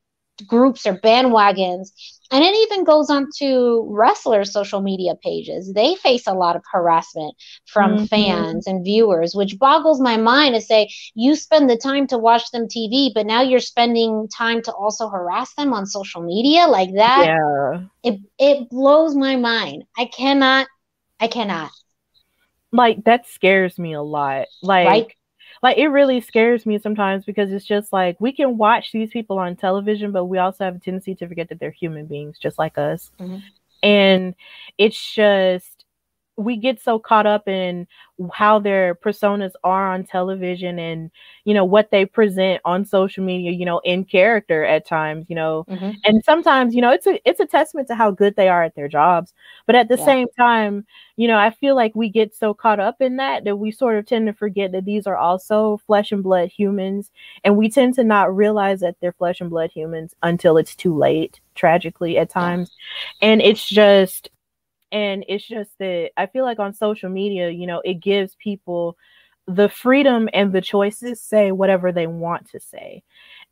groups 0.47 0.85
or 0.85 0.95
bandwagons 0.99 1.91
and 2.31 2.43
it 2.43 2.55
even 2.55 2.83
goes 2.83 3.09
on 3.09 3.29
to 3.37 3.87
wrestlers' 3.89 4.51
social 4.51 4.81
media 4.81 5.15
pages. 5.15 5.73
They 5.73 5.95
face 5.95 6.25
a 6.27 6.33
lot 6.33 6.55
of 6.55 6.63
harassment 6.71 7.35
from 7.67 7.95
mm-hmm. 7.95 8.05
fans 8.05 8.67
and 8.67 8.83
viewers, 8.83 9.35
which 9.35 9.59
boggles 9.59 10.01
my 10.01 10.17
mind 10.17 10.55
to 10.55 10.61
say 10.61 10.89
you 11.13 11.35
spend 11.35 11.69
the 11.69 11.77
time 11.77 12.07
to 12.07 12.17
watch 12.17 12.49
them 12.51 12.67
TV, 12.67 13.11
but 13.13 13.25
now 13.25 13.41
you're 13.41 13.59
spending 13.59 14.27
time 14.35 14.61
to 14.63 14.73
also 14.73 15.07
harass 15.07 15.53
them 15.53 15.73
on 15.73 15.85
social 15.85 16.21
media 16.21 16.67
like 16.67 16.93
that. 16.95 17.25
Yeah. 17.25 17.83
It 18.03 18.19
it 18.39 18.69
blows 18.69 19.15
my 19.15 19.35
mind. 19.35 19.83
I 19.97 20.05
cannot 20.05 20.67
I 21.19 21.27
cannot. 21.27 21.71
Like 22.71 23.03
that 23.05 23.27
scares 23.27 23.77
me 23.77 23.93
a 23.93 24.01
lot. 24.01 24.47
Like 24.63 24.87
right? 24.87 25.13
Like 25.65 25.79
it 25.79 25.87
really 25.87 26.21
scares 26.21 26.67
me 26.67 26.77
sometimes 26.77 27.25
because 27.25 27.51
it's 27.51 27.65
just 27.65 27.91
like 27.91 28.15
we 28.21 28.31
can 28.31 28.55
watch 28.55 28.91
these 28.91 29.09
people 29.09 29.39
on 29.39 29.55
television, 29.55 30.11
but 30.11 30.25
we 30.25 30.37
also 30.37 30.63
have 30.63 30.75
a 30.75 30.79
tendency 30.79 31.15
to 31.15 31.27
forget 31.27 31.49
that 31.49 31.59
they're 31.59 31.71
human 31.71 32.05
beings 32.05 32.37
just 32.37 32.59
like 32.59 32.77
us. 32.77 33.09
Mm-hmm. 33.19 33.37
And 33.81 34.35
it's 34.77 35.13
just 35.15 35.74
we 36.37 36.57
get 36.57 36.81
so 36.81 36.99
caught 36.99 37.25
up 37.25 37.47
in 37.47 37.87
how 38.33 38.59
their 38.59 38.95
personas 38.95 39.51
are 39.63 39.91
on 39.91 40.03
television 40.03 40.79
and 40.79 41.11
you 41.43 41.53
know 41.53 41.65
what 41.65 41.91
they 41.91 42.05
present 42.05 42.61
on 42.65 42.85
social 42.85 43.23
media 43.23 43.51
you 43.51 43.65
know 43.65 43.79
in 43.79 44.05
character 44.05 44.63
at 44.63 44.87
times 44.87 45.25
you 45.29 45.35
know 45.35 45.65
mm-hmm. 45.69 45.91
and 46.03 46.23
sometimes 46.23 46.73
you 46.73 46.81
know 46.81 46.91
it's 46.91 47.07
a 47.07 47.19
it's 47.27 47.39
a 47.39 47.45
testament 47.45 47.87
to 47.87 47.95
how 47.95 48.11
good 48.11 48.35
they 48.35 48.47
are 48.47 48.63
at 48.63 48.75
their 48.75 48.87
jobs 48.87 49.33
but 49.65 49.75
at 49.75 49.89
the 49.89 49.97
yeah. 49.97 50.05
same 50.05 50.27
time 50.37 50.85
you 51.17 51.27
know 51.27 51.37
i 51.37 51.49
feel 51.49 51.75
like 51.75 51.93
we 51.95 52.09
get 52.09 52.33
so 52.33 52.53
caught 52.53 52.79
up 52.79 53.01
in 53.01 53.17
that 53.17 53.43
that 53.43 53.57
we 53.57 53.71
sort 53.71 53.97
of 53.97 54.05
tend 54.05 54.27
to 54.27 54.33
forget 54.33 54.71
that 54.71 54.85
these 54.85 55.05
are 55.05 55.17
also 55.17 55.79
flesh 55.85 56.11
and 56.11 56.23
blood 56.23 56.49
humans 56.49 57.11
and 57.43 57.57
we 57.57 57.69
tend 57.69 57.93
to 57.93 58.03
not 58.03 58.33
realize 58.33 58.79
that 58.79 58.95
they're 59.01 59.13
flesh 59.13 59.41
and 59.41 59.49
blood 59.49 59.71
humans 59.73 60.15
until 60.23 60.57
it's 60.57 60.75
too 60.75 60.97
late 60.97 61.39
tragically 61.53 62.17
at 62.17 62.29
times 62.29 62.71
yeah. 63.21 63.29
and 63.29 63.41
it's 63.41 63.67
just 63.67 64.29
and 64.95 65.25
it's 65.27 65.45
just 65.45 65.77
that 65.79 66.11
I 66.15 66.25
feel 66.25 66.45
like 66.45 66.57
on 66.57 66.73
social 66.73 67.09
media, 67.09 67.49
you 67.49 67.67
know, 67.67 67.81
it 67.83 67.95
gives 67.95 68.35
people 68.35 68.95
the 69.45 69.67
freedom 69.67 70.29
and 70.31 70.53
the 70.53 70.61
choices 70.61 71.19
say 71.19 71.51
whatever 71.51 71.91
they 71.91 72.07
want 72.07 72.49
to 72.51 72.61
say. 72.61 73.03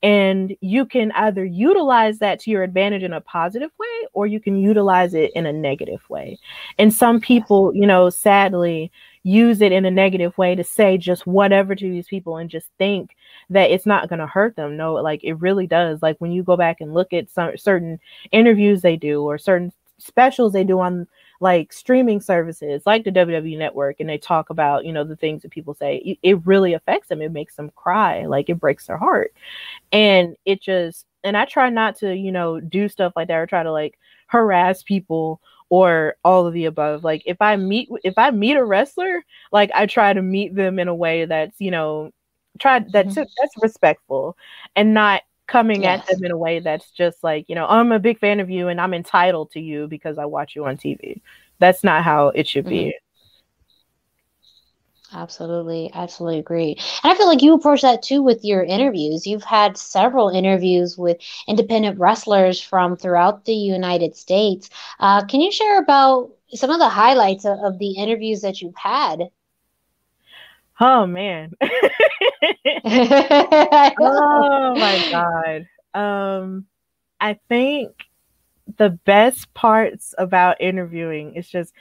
And 0.02 0.56
you 0.62 0.86
can 0.86 1.12
either 1.12 1.44
utilize 1.44 2.20
that 2.20 2.40
to 2.42 2.50
your 2.50 2.64
advantage 2.64 3.04
in 3.04 3.12
a 3.12 3.20
positive 3.20 3.72
way 3.78 4.08
or 4.14 4.26
you 4.26 4.40
can 4.40 4.58
utilize 4.58 5.14
it 5.14 5.32
in 5.36 5.46
a 5.46 5.52
negative 5.52 6.10
way. 6.10 6.40
And 6.78 6.94
some 6.94 7.20
people, 7.20 7.76
you 7.76 7.88
know, 7.88 8.10
sadly 8.10 8.90
use 9.24 9.60
it 9.60 9.74
in 9.74 9.84
a 9.84 9.92
negative 9.92 10.38
way 10.38 10.56
to 10.56 10.64
say 10.64 10.98
just 10.98 11.28
whatever 11.28 11.76
to 11.76 11.90
these 11.92 12.08
people 12.08 12.38
and 12.38 12.50
just 12.50 12.70
think 12.78 13.18
that 13.50 13.70
it's 13.70 13.86
not 13.86 14.08
going 14.08 14.20
to 14.20 14.28
hurt 14.28 14.56
them. 14.56 14.78
No, 14.78 14.94
like 14.94 15.22
it 15.26 15.34
really 15.34 15.68
does. 15.68 16.02
Like 16.02 16.16
when 16.20 16.32
you 16.32 16.42
go 16.42 16.56
back 16.56 16.80
and 16.80 16.94
look 16.94 17.12
at 17.12 17.30
some 17.30 17.58
certain 17.58 18.00
interviews 18.32 18.82
they 18.82 18.96
do 18.96 19.24
or 19.24 19.38
certain 19.38 19.74
specials 19.98 20.54
they 20.54 20.64
do 20.64 20.80
on 20.80 21.08
like 21.44 21.74
streaming 21.74 22.22
services 22.22 22.84
like 22.86 23.04
the 23.04 23.12
WWE 23.12 23.58
network 23.58 24.00
and 24.00 24.08
they 24.08 24.18
talk 24.18 24.50
about, 24.50 24.86
you 24.86 24.94
know, 24.94 25.04
the 25.04 25.18
things 25.18 25.42
that 25.42 25.52
people 25.52 25.74
say, 25.74 26.18
it, 26.24 26.40
really 26.46 26.74
affects 26.74 27.10
them. 27.10 27.22
It 27.22 27.34
makes 27.34 27.58
them 27.58 27.70
cry, 27.76 28.26
like 28.26 28.50
it 28.50 28.62
breaks 28.62 28.88
their 28.88 28.96
heart. 28.96 29.34
And 29.92 30.38
it 30.46 30.62
just 30.62 31.06
and 31.22 31.36
I 31.36 31.44
try 31.44 31.70
not 31.70 31.98
to, 31.98 32.16
you 32.16 32.32
know, 32.32 32.62
do 32.62 32.88
stuff 32.88 33.12
like 33.18 33.28
that 33.28 33.36
or 33.36 33.46
try 33.46 33.62
to 33.62 33.74
like 33.74 34.00
harass 34.28 34.84
people 34.84 35.42
or 35.68 36.16
all 36.24 36.48
of 36.48 36.54
the 36.54 36.64
above. 36.64 37.04
Like 37.04 37.24
if 37.26 37.42
I 37.42 37.58
meet 37.58 37.90
if 38.06 38.14
I 38.18 38.32
meet 38.32 38.56
a 38.56 38.64
wrestler, 38.64 39.22
like 39.52 39.70
I 39.76 39.86
try 39.86 40.14
to 40.14 40.22
meet 40.22 40.56
them 40.56 40.80
in 40.80 40.88
a 40.88 40.96
way 40.96 41.26
that's, 41.26 41.60
you 41.60 41.72
know, 41.72 42.12
try 42.58 42.80
that's 42.80 43.16
mm-hmm. 43.16 43.20
that's 43.20 43.54
respectful 43.62 44.38
and 44.78 44.94
not 44.94 45.24
coming 45.48 45.84
yes. 45.84 46.02
at 46.02 46.16
them 46.16 46.26
in 46.26 46.32
a 46.32 46.38
way 46.38 46.60
that's 46.60 46.90
just 46.92 47.24
like, 47.24 47.46
you 47.48 47.56
know, 47.56 47.66
I'm 47.66 47.92
a 47.92 48.00
big 48.00 48.20
fan 48.20 48.40
of 48.40 48.50
you 48.50 48.68
and 48.68 48.80
I'm 48.80 48.94
entitled 48.94 49.52
to 49.52 49.60
you 49.60 49.88
because 49.88 50.18
I 50.18 50.26
watch 50.26 50.56
you 50.56 50.66
on 50.66 50.78
TV. 50.78 51.22
That's 51.60 51.84
not 51.84 52.04
how 52.04 52.30
it 52.30 52.48
should 52.48 52.66
be. 52.66 52.86
Mm-hmm. 52.86 52.98
Absolutely, 55.16 55.92
absolutely 55.94 56.40
agree. 56.40 56.76
And 57.04 57.14
I 57.14 57.16
feel 57.16 57.28
like 57.28 57.44
you 57.44 57.54
approach 57.54 57.82
that 57.82 58.02
too 58.02 58.24
with 58.24 58.44
your 58.44 58.64
interviews. 58.64 59.28
You've 59.28 59.44
had 59.44 59.78
several 59.78 60.30
interviews 60.30 60.98
with 60.98 61.18
independent 61.48 62.00
wrestlers 62.00 62.60
from 62.60 62.98
throughout 62.98 63.46
the 63.46 63.54
United 63.54 64.16
States. 64.16 64.72
Uh, 65.00 65.24
can 65.26 65.40
you 65.40 65.52
share 65.52 65.80
about 65.80 66.32
some 66.56 66.72
of 66.72 66.80
the 66.80 66.90
highlights 66.90 67.46
of, 67.46 67.60
of 67.60 67.78
the 67.78 67.92
interviews 67.92 68.42
that 68.42 68.62
you've 68.62 68.76
had? 68.76 69.30
Oh 70.80 71.06
man. 71.06 71.52
oh 71.62 71.70
my 74.76 75.10
god. 75.12 75.68
Um 75.94 76.66
I 77.20 77.38
think 77.48 77.92
the 78.78 78.90
best 78.90 79.54
parts 79.54 80.16
about 80.18 80.62
interviewing 80.62 81.36
is 81.36 81.50
just 81.50 81.74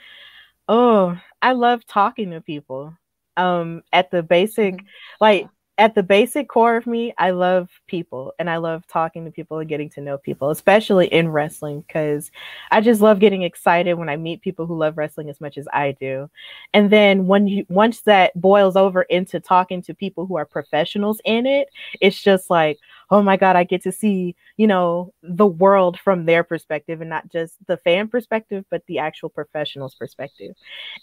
oh, 0.67 1.17
I 1.41 1.53
love 1.53 1.85
talking 1.85 2.31
to 2.31 2.41
people. 2.41 2.93
Um 3.35 3.83
at 3.91 4.11
the 4.11 4.21
basic 4.23 4.75
mm-hmm. 4.75 4.85
like 5.19 5.47
at 5.79 5.95
the 5.95 6.03
basic 6.03 6.49
core 6.49 6.77
of 6.77 6.85
me, 6.85 7.13
I 7.17 7.31
love 7.31 7.67
people 7.87 8.33
and 8.37 8.47
I 8.47 8.57
love 8.57 8.85
talking 8.85 9.25
to 9.25 9.31
people 9.31 9.57
and 9.57 9.67
getting 9.67 9.89
to 9.91 10.01
know 10.01 10.19
people, 10.19 10.51
especially 10.51 11.07
in 11.07 11.29
wrestling, 11.29 11.81
because 11.81 12.31
I 12.69 12.79
just 12.79 13.01
love 13.01 13.19
getting 13.19 13.41
excited 13.41 13.95
when 13.95 14.07
I 14.07 14.15
meet 14.15 14.41
people 14.41 14.67
who 14.67 14.77
love 14.77 14.97
wrestling 14.97 15.31
as 15.31 15.41
much 15.41 15.57
as 15.57 15.67
I 15.73 15.93
do. 15.93 16.29
And 16.75 16.91
then 16.91 17.25
when 17.25 17.47
you 17.47 17.65
once 17.69 18.01
that 18.01 18.39
boils 18.39 18.75
over 18.75 19.01
into 19.03 19.39
talking 19.39 19.81
to 19.83 19.95
people 19.95 20.27
who 20.27 20.37
are 20.37 20.45
professionals 20.45 21.19
in 21.25 21.47
it, 21.47 21.69
it's 21.99 22.21
just 22.21 22.51
like, 22.51 22.77
oh 23.09 23.23
my 23.23 23.35
God, 23.35 23.55
I 23.55 23.63
get 23.63 23.81
to 23.83 23.91
see, 23.91 24.35
you 24.57 24.67
know, 24.67 25.11
the 25.23 25.47
world 25.47 25.99
from 25.99 26.25
their 26.25 26.43
perspective 26.43 27.01
and 27.01 27.09
not 27.09 27.31
just 27.31 27.55
the 27.65 27.77
fan 27.77 28.07
perspective, 28.07 28.63
but 28.69 28.85
the 28.85 28.99
actual 28.99 29.29
professionals' 29.29 29.95
perspective. 29.95 30.55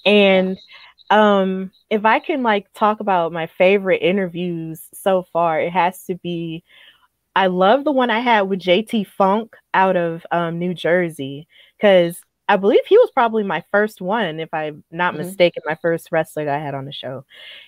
And 0.07 0.59
um 1.11 1.71
if 1.91 2.05
i 2.05 2.19
can 2.21 2.43
like 2.43 2.73
talk 2.73 3.01
about 3.01 3.33
my 3.33 3.47
favorite 3.47 3.99
interviews 3.99 4.81
so 4.95 5.23
far 5.33 5.61
it 5.61 5.73
has 5.73 6.05
to 6.05 6.15
be 6.17 6.63
i 7.37 7.47
love 7.47 7.85
the 7.85 7.93
one 7.93 8.11
i 8.11 8.21
had 8.21 8.43
with 8.43 8.61
jt 8.61 9.07
funk 9.07 9.57
out 9.75 9.97
of 9.97 10.27
um, 10.33 10.59
new 10.59 10.75
jersey 10.75 11.49
because 11.79 12.21
I 12.51 12.57
believe 12.57 12.85
he 12.85 12.99
was 12.99 13.13
probably 13.13 13.45
my 13.45 13.63
first 13.71 14.01
one, 14.01 14.41
if 14.41 14.53
I'm 14.53 14.83
not 14.91 15.15
mm-hmm. 15.15 15.23
mistaken, 15.23 15.63
my 15.67 15.77
first 15.81 16.09
wrestler 16.11 16.47
that 16.47 16.57
I 16.57 16.59
had 16.59 16.75
on 16.75 16.85
the 16.85 16.93
show. 16.93 17.25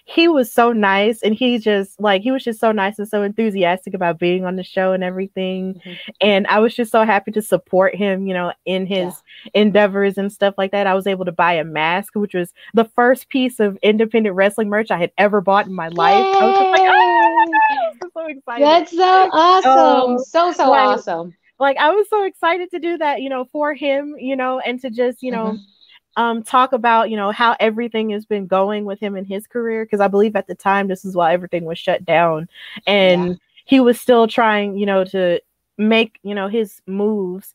He 0.07 0.27
was 0.27 0.53
so 0.53 0.73
nice 0.73 1.23
and 1.23 1.37
he 1.37 1.59
just 1.59 2.01
like 2.01 2.23
he 2.23 2.33
was 2.33 2.42
just 2.42 2.59
so 2.59 2.73
nice 2.73 2.99
and 2.99 3.07
so 3.07 3.23
enthusiastic 3.23 3.95
about 3.95 4.18
being 4.18 4.45
on 4.45 4.57
the 4.57 4.64
show 4.64 4.90
and 4.92 5.05
everything. 5.05 5.75
Mm-hmm. 5.75 5.92
And 6.21 6.49
I 6.49 6.59
was 6.59 6.75
just 6.75 6.90
so 6.90 7.05
happy 7.05 7.31
to 7.31 7.40
support 7.42 7.95
him, 7.95 8.27
you 8.27 8.35
know, 8.35 8.53
in 8.64 8.85
his 8.87 9.14
yeah. 9.45 9.51
endeavors 9.55 10.18
and 10.18 10.33
stuff 10.33 10.55
like 10.59 10.73
that. 10.73 10.88
I 10.88 10.95
was 10.95 11.07
able 11.07 11.27
to 11.27 11.33
buy 11.33 11.53
a 11.53 11.64
mask, 11.64 12.16
which 12.16 12.35
was 12.35 12.53
the 12.75 12.87
first 12.97 13.29
piece 13.29 13.61
of 13.61 13.79
independent 13.85 14.35
wrestling 14.35 14.68
merch 14.68 14.90
I 14.90 14.99
had 14.99 15.12
ever 15.16 15.40
bought 15.40 15.68
in 15.68 15.75
my 15.75 15.88
life. 15.90 16.25
Yay! 16.25 16.40
I 16.40 16.45
was 16.45 16.59
just 16.59 16.71
like, 16.71 16.90
oh, 16.92 17.92
I'm 18.03 18.11
so 18.12 18.27
excited. 18.27 18.66
That's 18.66 18.90
so 18.90 19.31
awesome. 19.33 20.11
Um, 20.14 20.18
so 20.18 20.51
so 20.51 20.71
like, 20.71 20.88
awesome 20.88 21.35
like 21.62 21.77
I 21.79 21.90
was 21.90 22.09
so 22.11 22.25
excited 22.25 22.70
to 22.72 22.79
do 22.79 22.98
that, 22.98 23.22
you 23.22 23.31
know, 23.31 23.46
for 23.46 23.72
him, 23.72 24.16
you 24.18 24.37
know, 24.37 24.59
and 24.59 24.81
to 24.83 24.90
just, 24.90 25.22
you 25.22 25.31
know, 25.31 25.53
mm-hmm. 25.53 26.22
um, 26.22 26.42
talk 26.42 26.72
about, 26.72 27.09
you 27.09 27.16
know, 27.16 27.31
how 27.31 27.57
everything 27.61 28.11
has 28.11 28.27
been 28.27 28.46
going 28.46 28.85
with 28.85 28.98
him 28.98 29.16
in 29.16 29.25
his 29.25 29.47
career. 29.47 29.87
Cause 29.87 30.01
I 30.01 30.09
believe 30.09 30.37
at 30.37 30.49
the 30.49 30.55
time 30.55 30.89
this 30.89 31.05
is 31.05 31.14
why 31.14 31.32
everything 31.32 31.64
was 31.64 31.78
shut 31.78 32.05
down. 32.05 32.49
And 32.87 33.28
yeah. 33.28 33.34
he 33.64 33.80
was 33.80 34.01
still 34.01 34.26
trying, 34.26 34.76
you 34.76 34.87
know, 34.87 35.05
to 35.05 35.41
make 35.78 36.18
you 36.22 36.34
know 36.34 36.49
his 36.49 36.82
moves 36.87 37.55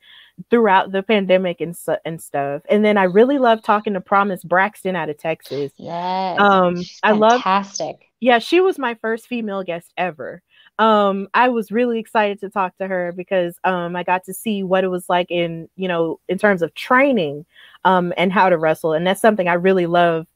throughout 0.49 0.91
the 0.91 1.03
pandemic 1.03 1.61
and 1.61 1.75
and 2.05 2.21
stuff. 2.21 2.61
And 2.69 2.85
then 2.85 2.97
I 2.97 3.03
really 3.03 3.37
love 3.37 3.61
talking 3.61 3.93
to 3.93 4.01
Promise 4.01 4.43
Braxton 4.43 4.95
out 4.95 5.09
of 5.09 5.17
Texas. 5.17 5.71
Yes, 5.77 6.39
um, 6.39 6.81
I 7.03 7.11
love 7.11 7.41
fantastic. 7.41 8.09
Yeah, 8.19 8.39
she 8.39 8.61
was 8.61 8.79
my 8.79 8.95
first 8.95 9.27
female 9.27 9.63
guest 9.63 9.91
ever. 9.97 10.41
Um, 10.79 11.27
I 11.33 11.49
was 11.49 11.71
really 11.71 11.99
excited 11.99 12.39
to 12.41 12.49
talk 12.49 12.77
to 12.77 12.87
her 12.87 13.11
because 13.11 13.57
um, 13.63 13.95
I 13.95 14.03
got 14.03 14.23
to 14.25 14.33
see 14.33 14.63
what 14.63 14.83
it 14.83 14.89
was 14.89 15.09
like 15.09 15.31
in 15.31 15.69
you 15.75 15.87
know 15.87 16.19
in 16.27 16.37
terms 16.37 16.61
of 16.61 16.73
training 16.75 17.45
um, 17.85 18.13
and 18.17 18.31
how 18.31 18.49
to 18.49 18.57
wrestle, 18.57 18.93
and 18.93 19.05
that's 19.05 19.21
something 19.21 19.47
I 19.47 19.53
really 19.53 19.87
love 19.87 20.27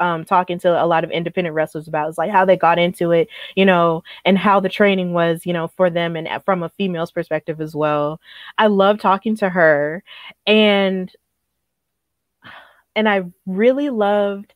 um, 0.00 0.24
talking 0.24 0.58
to 0.60 0.82
a 0.82 0.86
lot 0.86 1.04
of 1.04 1.10
independent 1.10 1.54
wrestlers 1.54 1.88
about 1.88 2.08
is 2.08 2.18
like 2.18 2.30
how 2.30 2.44
they 2.44 2.56
got 2.56 2.78
into 2.78 3.10
it, 3.10 3.28
you 3.56 3.64
know, 3.64 4.02
and 4.24 4.38
how 4.38 4.60
the 4.60 4.68
training 4.68 5.12
was, 5.12 5.44
you 5.44 5.52
know, 5.52 5.68
for 5.68 5.90
them 5.90 6.16
and 6.16 6.28
from 6.44 6.62
a 6.62 6.68
female's 6.70 7.10
perspective 7.10 7.60
as 7.60 7.74
well. 7.74 8.20
I 8.58 8.68
love 8.68 9.00
talking 9.00 9.36
to 9.36 9.48
her 9.48 10.02
and 10.46 11.10
and 12.94 13.08
I 13.08 13.22
really 13.46 13.90
loved 13.90 14.54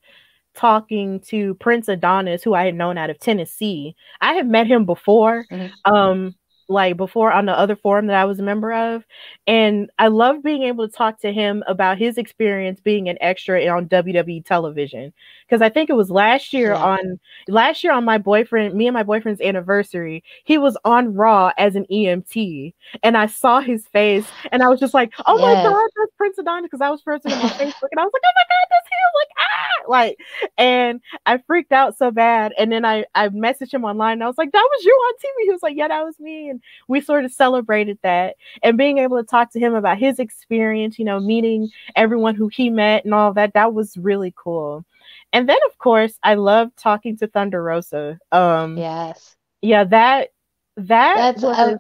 talking 0.55 1.21
to 1.21 1.55
Prince 1.55 1.89
Adonis, 1.89 2.43
who 2.43 2.55
I 2.55 2.65
had 2.65 2.75
known 2.75 2.99
out 2.99 3.11
of 3.11 3.19
Tennessee. 3.19 3.95
I 4.21 4.35
had 4.35 4.47
met 4.47 4.67
him 4.67 4.85
before. 4.85 5.47
Mm-hmm. 5.51 5.93
Um, 5.93 6.35
like 6.69 6.97
before 6.97 7.33
on 7.33 7.47
the 7.47 7.59
other 7.59 7.77
forum 7.77 8.07
that 8.07 8.17
I 8.17 8.25
was 8.25 8.39
a 8.39 8.43
member 8.43 8.73
of. 8.73 9.05
And 9.47 9.91
I 9.99 10.09
love 10.09 10.43
being 10.43 10.63
able 10.63 10.89
to 10.89 10.95
talk 10.95 11.21
to 11.21 11.33
him 11.33 11.63
about 11.67 11.99
his 11.99 12.19
experience 12.19 12.81
being 12.81 13.09
an 13.09 13.19
extra 13.21 13.67
on 13.69 13.89
WWE 13.89 14.45
television. 14.45 15.13
Because 15.47 15.63
I 15.63 15.69
think 15.69 15.91
it 15.91 15.95
was 15.95 16.11
last 16.11 16.53
year 16.53 16.73
yeah. 16.73 16.85
on 16.85 17.21
last 17.49 17.85
year 17.85 17.93
on 17.93 18.05
my 18.05 18.19
boyfriend, 18.19 18.75
me 18.75 18.87
and 18.87 18.95
my 18.95 19.03
boyfriend's 19.03 19.41
anniversary, 19.41 20.23
he 20.45 20.59
was 20.59 20.77
on 20.85 21.15
Raw 21.15 21.53
as 21.59 21.77
an 21.77 21.87
EMT. 21.91 22.75
And 23.03 23.17
I 23.17 23.27
saw 23.27 23.61
his 23.61 23.87
face 23.89 24.27
and 24.51 24.63
I 24.63 24.69
was 24.69 24.81
just 24.81 24.95
like, 24.95 25.13
oh 25.27 25.39
yes. 25.39 25.65
my 25.65 25.71
God, 25.71 25.89
that's 25.97 26.13
Prince 26.17 26.39
Adonis. 26.39 26.65
Because 26.65 26.81
I 26.81 26.91
was 26.91 27.03
first 27.03 27.27
on 27.27 27.33
my 27.33 27.49
Facebook 27.49 27.89
and 27.91 28.01
I 28.01 28.05
was 28.05 28.13
like, 28.13 28.23
oh 28.25 28.37
my 28.37 28.47
God, 28.49 28.67
that's 28.71 28.89
him. 28.89 29.13
Like, 29.15 29.29
ah, 29.39 29.91
like, 29.91 30.19
and 30.59 31.01
I 31.27 31.39
freaked 31.39 31.73
out 31.73 31.97
so 31.99 32.11
bad. 32.11 32.53
And 32.59 32.71
then 32.71 32.85
I, 32.85 33.05
I 33.15 33.29
messaged 33.29 33.75
him 33.75 33.85
online 33.85 34.15
and 34.15 34.25
I 34.25 34.27
was 34.27 34.39
like, 34.39 34.53
that 34.53 34.69
was 34.71 34.85
you 34.85 34.93
on 34.93 35.15
TV. 35.15 35.45
He 35.45 35.51
was 35.51 35.63
like, 35.63 35.77
yeah, 35.77 35.89
that 35.89 36.05
was 36.05 36.19
me. 36.21 36.52
And 36.53 36.63
we 36.89 37.01
sort 37.01 37.25
of 37.25 37.33
celebrated 37.33 37.99
that 38.03 38.37
and 38.63 38.79
being 38.79 38.99
able 38.99 39.17
to 39.17 39.27
talk 39.27 39.53
to 39.53 39.59
him 39.59 39.75
about 39.75 39.99
his 39.99 40.19
experience, 40.19 40.99
you 40.99 41.05
know, 41.05 41.19
meeting 41.19 41.71
everyone 41.97 42.35
who 42.35 42.49
he 42.49 42.71
met 42.71 43.05
and 43.05 43.15
all 43.15 43.33
that, 43.33 43.55
that 43.55 43.75
was 43.75 43.97
really 43.97 44.33
cool. 44.37 44.85
And 45.33 45.49
then 45.49 45.59
of 45.67 45.79
course, 45.79 46.19
I 46.23 46.35
love 46.35 46.71
talking 46.77 47.17
to 47.19 47.27
Thunder 47.27 47.63
Rosa. 47.63 48.19
Um 48.31 48.77
Yes. 48.77 49.37
Yeah, 49.61 49.85
that 49.85 50.29
that 50.77 51.17
That's, 51.17 51.43
was, 51.43 51.79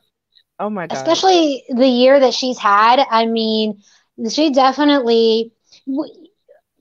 oh 0.58 0.70
my 0.70 0.86
god. 0.86 0.96
Especially 0.96 1.64
the 1.68 1.86
year 1.86 2.18
that 2.20 2.34
she's 2.34 2.58
had. 2.58 3.04
I 3.10 3.26
mean, 3.26 3.82
she 4.28 4.52
definitely 4.52 5.52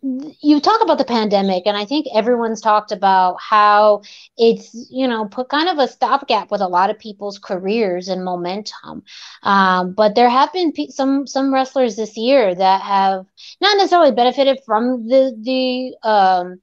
you 0.03 0.59
talk 0.59 0.81
about 0.81 0.97
the 0.97 1.05
pandemic 1.05 1.63
and 1.67 1.77
i 1.77 1.85
think 1.85 2.07
everyone's 2.13 2.59
talked 2.59 2.91
about 2.91 3.35
how 3.39 4.01
it's 4.37 4.87
you 4.89 5.07
know 5.07 5.25
put 5.27 5.47
kind 5.49 5.69
of 5.69 5.77
a 5.77 5.87
stopgap 5.87 6.49
with 6.49 6.61
a 6.61 6.67
lot 6.67 6.89
of 6.89 6.97
people's 6.97 7.37
careers 7.37 8.07
and 8.07 8.25
momentum. 8.25 9.03
Um, 9.43 9.93
but 9.93 10.15
there 10.15 10.29
have 10.29 10.51
been 10.53 10.71
pe- 10.71 10.87
some 10.87 11.27
some 11.27 11.53
wrestlers 11.53 11.95
this 11.95 12.17
year 12.17 12.55
that 12.55 12.81
have 12.81 13.25
not 13.61 13.77
necessarily 13.77 14.11
benefited 14.11 14.59
from 14.65 15.07
the 15.07 15.35
the 15.39 16.07
um, 16.07 16.61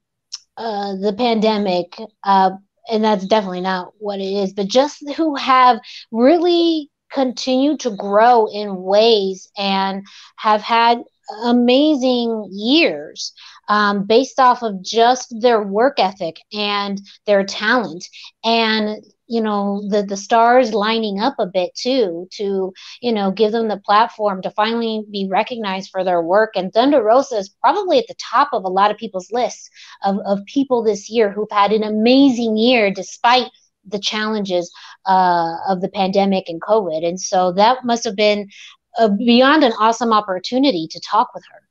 uh, 0.57 0.95
the 0.97 1.13
pandemic 1.17 1.97
uh, 2.23 2.51
and 2.91 3.03
that's 3.03 3.25
definitely 3.25 3.61
not 3.61 3.93
what 3.99 4.19
it 4.19 4.23
is 4.25 4.53
but 4.53 4.67
just 4.67 5.09
who 5.15 5.35
have 5.35 5.79
really 6.11 6.89
continued 7.11 7.79
to 7.79 7.95
grow 7.95 8.47
in 8.47 8.75
ways 8.83 9.49
and 9.57 10.05
have 10.35 10.61
had 10.61 11.03
amazing 11.43 12.49
years 12.51 13.33
um, 13.67 14.05
based 14.05 14.39
off 14.39 14.63
of 14.63 14.81
just 14.81 15.33
their 15.41 15.61
work 15.61 15.99
ethic 15.99 16.41
and 16.53 16.99
their 17.25 17.43
talent. 17.43 18.05
And 18.43 19.03
you 19.29 19.41
know 19.41 19.87
the 19.87 20.01
the 20.03 20.17
stars 20.17 20.73
lining 20.73 21.19
up 21.19 21.35
a 21.37 21.45
bit 21.45 21.69
too 21.75 22.27
to 22.31 22.73
you 22.99 23.11
know 23.13 23.31
give 23.31 23.51
them 23.51 23.67
the 23.67 23.77
platform 23.85 24.41
to 24.41 24.49
finally 24.51 25.05
be 25.11 25.27
recognized 25.29 25.91
for 25.91 26.03
their 26.03 26.21
work. 26.21 26.53
And 26.55 26.73
thunder 26.73 27.01
rosa 27.01 27.37
is 27.37 27.49
probably 27.61 27.99
at 27.99 28.07
the 28.07 28.15
top 28.15 28.49
of 28.51 28.63
a 28.63 28.69
lot 28.69 28.91
of 28.91 28.97
people's 28.97 29.31
lists 29.31 29.69
of, 30.03 30.17
of 30.25 30.43
people 30.45 30.83
this 30.83 31.09
year 31.09 31.31
who've 31.31 31.51
had 31.51 31.71
an 31.71 31.83
amazing 31.83 32.57
year 32.57 32.91
despite 32.91 33.51
the 33.85 33.99
challenges 33.99 34.71
uh, 35.05 35.55
of 35.67 35.81
the 35.81 35.89
pandemic 35.89 36.49
and 36.49 36.61
covid. 36.61 37.07
And 37.07 37.19
so 37.19 37.51
that 37.53 37.85
must 37.85 38.03
have 38.03 38.15
been 38.15 38.49
a, 38.97 39.09
beyond 39.09 39.63
an 39.63 39.73
awesome 39.79 40.13
opportunity 40.13 40.87
to 40.91 40.99
talk 40.99 41.33
with 41.33 41.43
her. 41.51 41.61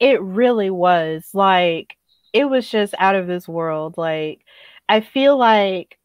It 0.00 0.22
really 0.22 0.70
was 0.70 1.30
like 1.34 1.96
it 2.32 2.44
was 2.44 2.68
just 2.68 2.94
out 2.98 3.14
of 3.16 3.26
this 3.26 3.48
world. 3.48 3.96
Like 3.96 4.44
I 4.88 5.00
feel 5.00 5.36
like 5.36 5.98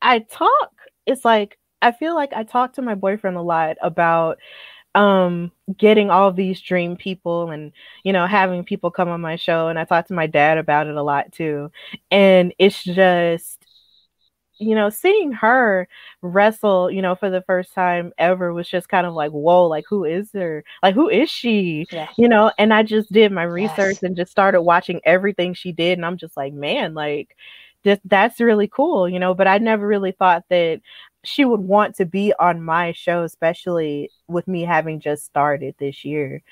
I 0.00 0.20
talk. 0.20 0.72
It's 1.06 1.24
like 1.24 1.58
I 1.80 1.92
feel 1.92 2.14
like 2.14 2.32
I 2.32 2.44
talk 2.44 2.74
to 2.74 2.82
my 2.82 2.94
boyfriend 2.94 3.36
a 3.36 3.42
lot 3.42 3.76
about 3.82 4.38
um 4.94 5.52
getting 5.78 6.10
all 6.10 6.32
these 6.32 6.60
dream 6.60 6.96
people 6.96 7.50
and 7.50 7.72
you 8.04 8.12
know 8.12 8.26
having 8.26 8.64
people 8.64 8.90
come 8.90 9.08
on 9.08 9.20
my 9.22 9.36
show 9.36 9.68
and 9.68 9.78
I 9.78 9.84
talk 9.84 10.06
to 10.08 10.14
my 10.14 10.26
dad 10.26 10.58
about 10.58 10.86
it 10.86 10.96
a 10.96 11.02
lot 11.02 11.32
too. 11.32 11.70
And 12.10 12.54
it's 12.58 12.82
just 12.84 13.61
you 14.62 14.74
know, 14.74 14.88
seeing 14.90 15.32
her 15.32 15.88
wrestle, 16.22 16.90
you 16.90 17.02
know, 17.02 17.14
for 17.14 17.30
the 17.30 17.42
first 17.42 17.74
time 17.74 18.12
ever 18.18 18.52
was 18.52 18.68
just 18.68 18.88
kind 18.88 19.06
of 19.06 19.14
like, 19.14 19.30
whoa, 19.30 19.66
like 19.66 19.84
who 19.88 20.04
is 20.04 20.30
her? 20.32 20.64
Like 20.82 20.94
who 20.94 21.08
is 21.08 21.30
she? 21.30 21.86
Yeah. 21.90 22.08
You 22.16 22.28
know, 22.28 22.52
and 22.58 22.72
I 22.72 22.82
just 22.82 23.12
did 23.12 23.32
my 23.32 23.44
research 23.44 23.96
yes. 23.96 24.02
and 24.02 24.16
just 24.16 24.30
started 24.30 24.62
watching 24.62 25.00
everything 25.04 25.54
she 25.54 25.72
did, 25.72 25.98
and 25.98 26.06
I'm 26.06 26.16
just 26.16 26.36
like, 26.36 26.52
man, 26.52 26.94
like 26.94 27.36
this, 27.82 27.98
that's 28.04 28.40
really 28.40 28.68
cool, 28.68 29.08
you 29.08 29.18
know. 29.18 29.34
But 29.34 29.48
I 29.48 29.58
never 29.58 29.86
really 29.86 30.12
thought 30.12 30.44
that 30.50 30.80
she 31.24 31.44
would 31.44 31.60
want 31.60 31.96
to 31.96 32.06
be 32.06 32.32
on 32.38 32.62
my 32.62 32.92
show, 32.92 33.22
especially 33.22 34.10
with 34.28 34.48
me 34.48 34.62
having 34.62 35.00
just 35.00 35.24
started 35.24 35.74
this 35.78 36.04
year. 36.04 36.42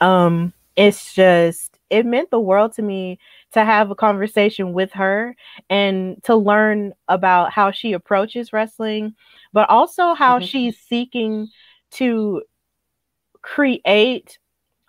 Um, 0.00 0.52
it's 0.76 1.14
just 1.14 1.78
it 1.90 2.06
meant 2.06 2.30
the 2.30 2.40
world 2.40 2.72
to 2.74 2.82
me 2.82 3.18
to 3.52 3.64
have 3.64 3.90
a 3.90 3.94
conversation 3.94 4.72
with 4.72 4.92
her 4.92 5.36
and 5.68 6.22
to 6.24 6.36
learn 6.36 6.92
about 7.08 7.52
how 7.52 7.70
she 7.70 7.92
approaches 7.92 8.52
wrestling, 8.52 9.14
but 9.52 9.68
also 9.70 10.14
how 10.14 10.38
mm-hmm. 10.38 10.46
she's 10.46 10.78
seeking 10.78 11.48
to 11.92 12.42
create 13.42 14.38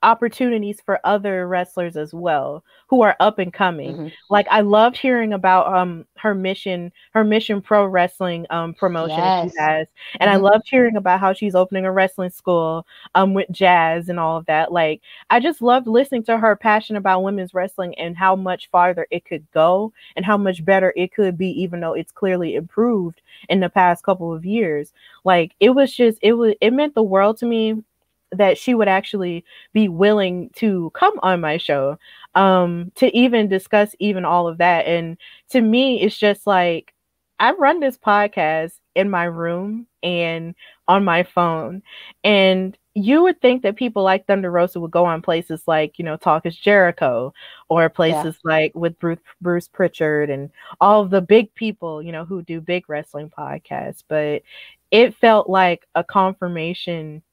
opportunities 0.03 0.81
for 0.85 0.99
other 1.03 1.47
wrestlers 1.47 1.95
as 1.95 2.13
well 2.13 2.63
who 2.87 3.01
are 3.01 3.15
up 3.19 3.39
and 3.39 3.53
coming. 3.53 3.93
Mm-hmm. 3.93 4.07
Like 4.29 4.47
I 4.49 4.61
loved 4.61 4.97
hearing 4.97 5.33
about 5.33 5.73
um 5.73 6.05
her 6.17 6.35
mission, 6.35 6.91
her 7.13 7.23
mission 7.23 7.61
pro 7.61 7.85
wrestling 7.85 8.45
um 8.49 8.73
promotion 8.73 9.17
yes. 9.17 9.51
she 9.51 9.59
has. 9.59 9.87
And 10.19 10.29
mm-hmm. 10.29 10.45
I 10.45 10.49
loved 10.49 10.65
hearing 10.69 10.95
about 10.95 11.19
how 11.19 11.33
she's 11.33 11.55
opening 11.55 11.85
a 11.85 11.91
wrestling 11.91 12.31
school 12.31 12.85
um 13.15 13.33
with 13.33 13.49
jazz 13.51 14.09
and 14.09 14.19
all 14.19 14.37
of 14.37 14.45
that. 14.47 14.71
Like 14.71 15.01
I 15.29 15.39
just 15.39 15.61
loved 15.61 15.87
listening 15.87 16.23
to 16.23 16.37
her 16.37 16.55
passion 16.55 16.95
about 16.95 17.23
women's 17.23 17.53
wrestling 17.53 17.97
and 17.97 18.17
how 18.17 18.35
much 18.35 18.69
farther 18.71 19.07
it 19.11 19.25
could 19.25 19.49
go 19.51 19.93
and 20.15 20.25
how 20.25 20.37
much 20.37 20.65
better 20.65 20.93
it 20.95 21.13
could 21.13 21.37
be 21.37 21.49
even 21.61 21.79
though 21.79 21.93
it's 21.93 22.11
clearly 22.11 22.55
improved 22.55 23.21
in 23.49 23.59
the 23.59 23.69
past 23.69 24.03
couple 24.03 24.33
of 24.33 24.45
years. 24.45 24.93
Like 25.23 25.53
it 25.59 25.71
was 25.71 25.93
just 25.93 26.17
it 26.21 26.33
was 26.33 26.55
it 26.59 26.71
meant 26.71 26.95
the 26.95 27.03
world 27.03 27.37
to 27.37 27.45
me 27.45 27.83
that 28.31 28.57
she 28.57 28.73
would 28.73 28.87
actually 28.87 29.43
be 29.73 29.87
willing 29.87 30.49
to 30.55 30.91
come 30.93 31.13
on 31.21 31.41
my 31.41 31.57
show 31.57 31.97
um 32.35 32.91
to 32.95 33.15
even 33.15 33.47
discuss 33.47 33.95
even 33.99 34.25
all 34.25 34.47
of 34.47 34.57
that 34.57 34.85
and 34.85 35.17
to 35.49 35.61
me 35.61 36.01
it's 36.01 36.17
just 36.17 36.47
like 36.47 36.93
I 37.39 37.53
run 37.53 37.79
this 37.79 37.97
podcast 37.97 38.73
in 38.93 39.09
my 39.09 39.23
room 39.23 39.87
and 40.03 40.53
on 40.87 41.03
my 41.03 41.23
phone 41.23 41.81
and 42.23 42.77
you 42.93 43.23
would 43.23 43.41
think 43.41 43.63
that 43.63 43.77
people 43.77 44.03
like 44.03 44.25
Thunder 44.25 44.51
Rosa 44.51 44.79
would 44.79 44.91
go 44.91 45.05
on 45.05 45.21
places 45.21 45.63
like, 45.65 45.97
you 45.97 46.03
know, 46.03 46.17
Talk 46.17 46.45
is 46.45 46.57
Jericho 46.57 47.33
or 47.69 47.89
places 47.89 48.37
yeah. 48.43 48.51
like 48.51 48.75
with 48.75 48.99
Bruce, 48.99 49.19
Bruce 49.39 49.67
Pritchard 49.67 50.29
and 50.29 50.49
all 50.81 51.01
of 51.01 51.09
the 51.09 51.21
big 51.21 51.53
people, 51.55 52.01
you 52.01 52.11
know, 52.11 52.25
who 52.25 52.41
do 52.41 52.59
big 52.59 52.89
wrestling 52.89 53.29
podcasts. 53.29 54.03
But 54.07 54.43
it 54.91 55.15
felt 55.15 55.49
like 55.49 55.87
a 55.95 56.03
confirmation 56.03 57.23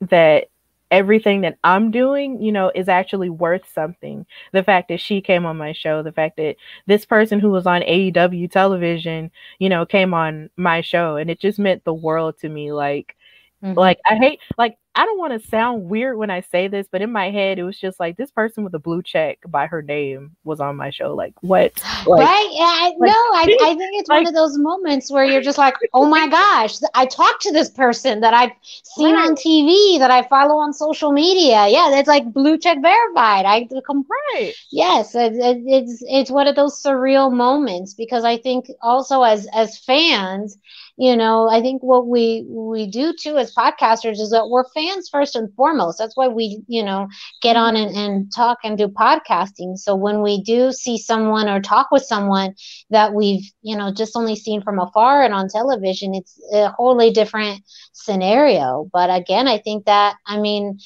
that 0.00 0.48
everything 0.90 1.40
that 1.40 1.58
I'm 1.64 1.90
doing, 1.90 2.40
you 2.40 2.52
know, 2.52 2.70
is 2.74 2.88
actually 2.88 3.28
worth 3.28 3.62
something. 3.72 4.24
The 4.52 4.62
fact 4.62 4.88
that 4.88 5.00
she 5.00 5.20
came 5.20 5.44
on 5.44 5.56
my 5.56 5.72
show, 5.72 6.02
the 6.02 6.12
fact 6.12 6.36
that 6.36 6.56
this 6.86 7.04
person 7.04 7.40
who 7.40 7.50
was 7.50 7.66
on 7.66 7.82
AEW 7.82 8.50
television, 8.50 9.30
you 9.58 9.68
know, 9.68 9.84
came 9.84 10.14
on 10.14 10.50
my 10.56 10.80
show 10.80 11.16
and 11.16 11.30
it 11.30 11.40
just 11.40 11.58
meant 11.58 11.84
the 11.84 11.94
world 11.94 12.38
to 12.40 12.48
me 12.48 12.72
like 12.72 13.16
Mm-hmm. 13.62 13.78
Like 13.78 13.98
I 14.08 14.16
hate 14.16 14.40
like 14.58 14.76
I 14.96 15.04
don't 15.04 15.18
want 15.18 15.34
to 15.34 15.48
sound 15.48 15.90
weird 15.90 16.16
when 16.16 16.30
I 16.30 16.40
say 16.40 16.68
this, 16.68 16.88
but 16.90 17.02
in 17.02 17.12
my 17.12 17.30
head 17.30 17.58
it 17.58 17.64
was 17.64 17.78
just 17.78 18.00
like 18.00 18.16
this 18.16 18.30
person 18.30 18.64
with 18.64 18.74
a 18.74 18.78
blue 18.78 19.02
check 19.02 19.38
by 19.46 19.66
her 19.66 19.82
name 19.82 20.34
was 20.42 20.58
on 20.58 20.74
my 20.76 20.88
show. 20.88 21.14
Like 21.14 21.34
what? 21.42 21.82
Like, 22.06 22.20
right? 22.20 22.48
Yeah, 22.52 22.62
I, 22.62 22.94
like, 23.00 23.10
no, 23.10 23.12
I, 23.12 23.42
I 23.70 23.74
think 23.74 24.00
it's 24.00 24.08
like, 24.08 24.18
one 24.18 24.28
of 24.28 24.34
those 24.34 24.56
moments 24.56 25.10
where 25.10 25.24
you're 25.24 25.42
just 25.42 25.58
like, 25.58 25.74
oh 25.92 26.06
my 26.06 26.28
gosh, 26.30 26.76
I 26.94 27.04
talked 27.04 27.42
to 27.42 27.52
this 27.52 27.68
person 27.68 28.20
that 28.20 28.32
I've 28.32 28.52
seen 28.62 29.16
right. 29.16 29.26
on 29.26 29.34
TV, 29.34 29.98
that 29.98 30.12
I 30.12 30.22
follow 30.28 30.54
on 30.54 30.72
social 30.72 31.10
media. 31.10 31.66
Yeah, 31.66 31.98
it's 31.98 32.06
like 32.06 32.32
blue 32.32 32.58
check 32.58 32.78
verified. 32.80 33.44
I 33.44 33.68
come 33.84 34.06
right. 34.34 34.52
Yes, 34.70 35.16
it, 35.16 35.32
it, 35.32 35.62
it's 35.66 36.04
it's 36.06 36.30
one 36.30 36.46
of 36.46 36.54
those 36.54 36.80
surreal 36.80 37.32
moments 37.32 37.92
because 37.94 38.22
I 38.24 38.36
think 38.38 38.70
also 38.80 39.22
as 39.22 39.48
as 39.52 39.76
fans 39.78 40.56
you 40.96 41.14
know 41.16 41.48
i 41.48 41.60
think 41.60 41.82
what 41.82 42.06
we 42.06 42.44
we 42.48 42.86
do 42.86 43.12
too 43.12 43.36
as 43.36 43.54
podcasters 43.54 44.18
is 44.18 44.30
that 44.30 44.48
we're 44.48 44.68
fans 44.70 44.85
first 44.94 45.20
and 45.20 45.34
foremost. 45.36 45.82
That's 45.84 46.02
why 46.02 46.12
we 46.12 46.46
you 46.52 46.68
know 46.70 46.96
get 47.32 47.46
on 47.46 47.66
and, 47.66 47.86
and 47.86 48.24
talk 48.32 48.58
and 48.62 48.76
do 48.76 48.88
podcasting. 48.88 49.76
So 49.76 49.94
when 49.94 50.22
we 50.22 50.42
do 50.42 50.72
see 50.72 50.96
someone 50.98 51.48
or 51.48 51.60
talk 51.60 51.88
with 51.90 52.02
someone 52.02 52.54
that 52.90 53.12
we've 53.14 53.44
you 53.62 53.76
know 53.76 53.92
just 53.92 54.16
only 54.16 54.36
seen 54.36 54.62
from 54.62 54.78
afar 54.78 55.22
and 55.22 55.32
on 55.32 55.48
television 55.48 56.14
it's 56.14 56.38
a 56.52 56.68
wholly 56.70 57.10
different 57.10 57.62
scenario. 57.92 58.88
But 58.92 59.10
again 59.10 59.46
i 59.48 59.58
think 59.58 59.84
that 59.86 60.16
i 60.26 60.38
mean 60.38 60.78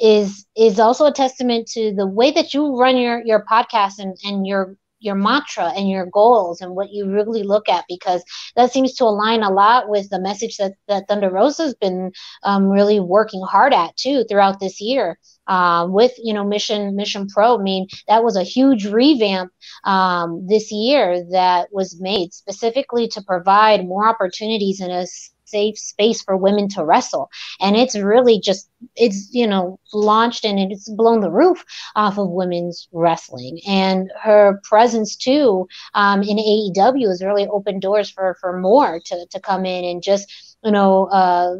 is 0.00 0.46
is 0.56 0.78
also 0.78 1.06
a 1.06 1.12
testament 1.12 1.66
to 1.68 1.92
the 1.94 2.06
way 2.06 2.30
that 2.30 2.52
you 2.52 2.76
run 2.76 2.96
your 2.96 3.22
your 3.24 3.44
podcast 3.50 3.98
and 3.98 4.16
and 4.24 4.46
your 4.46 4.76
your 4.98 5.14
mantra 5.14 5.72
and 5.76 5.88
your 5.88 6.06
goals 6.06 6.60
and 6.60 6.74
what 6.74 6.90
you 6.90 7.10
really 7.10 7.42
look 7.42 7.68
at 7.68 7.84
because 7.88 8.24
that 8.54 8.72
seems 8.72 8.94
to 8.94 9.04
align 9.04 9.42
a 9.42 9.50
lot 9.50 9.88
with 9.88 10.08
the 10.10 10.20
message 10.20 10.56
that, 10.56 10.72
that 10.88 11.06
Thunder 11.08 11.30
Rosa 11.30 11.64
has 11.64 11.74
been 11.74 12.12
um, 12.42 12.68
really 12.68 13.00
working 13.00 13.42
hard 13.42 13.72
at 13.72 13.96
too 13.96 14.24
throughout 14.28 14.60
this 14.60 14.80
year. 14.80 15.18
Uh, 15.48 15.86
with 15.88 16.10
you 16.18 16.34
know 16.34 16.42
mission 16.42 16.96
mission 16.96 17.28
pro 17.28 17.56
i 17.56 17.62
mean 17.62 17.86
that 18.08 18.24
was 18.24 18.36
a 18.36 18.42
huge 18.42 18.84
revamp 18.84 19.52
um, 19.84 20.44
this 20.48 20.72
year 20.72 21.24
that 21.30 21.68
was 21.70 22.00
made 22.00 22.34
specifically 22.34 23.06
to 23.06 23.22
provide 23.22 23.86
more 23.86 24.08
opportunities 24.08 24.80
in 24.80 24.90
a 24.90 25.06
safe 25.46 25.78
space 25.78 26.22
for 26.22 26.36
women 26.36 26.68
to 26.70 26.84
wrestle. 26.84 27.30
And 27.60 27.76
it's 27.76 27.96
really 27.98 28.40
just 28.40 28.68
it's 28.94 29.28
you 29.32 29.46
know 29.46 29.78
launched 29.92 30.44
and 30.44 30.58
it's 30.58 30.88
blown 30.90 31.20
the 31.20 31.30
roof 31.30 31.64
off 31.94 32.18
of 32.18 32.30
women's 32.30 32.88
wrestling. 32.92 33.60
And 33.66 34.10
her 34.22 34.60
presence 34.64 35.16
too 35.16 35.68
um, 35.94 36.22
in 36.22 36.36
AEW 36.38 37.08
has 37.08 37.24
really 37.24 37.46
opened 37.46 37.82
doors 37.82 38.10
for 38.10 38.36
for 38.40 38.58
more 38.58 39.00
to 39.06 39.26
to 39.30 39.40
come 39.40 39.64
in 39.64 39.84
and 39.84 40.02
just 40.02 40.56
you 40.64 40.72
know 40.72 41.06
uh, 41.06 41.56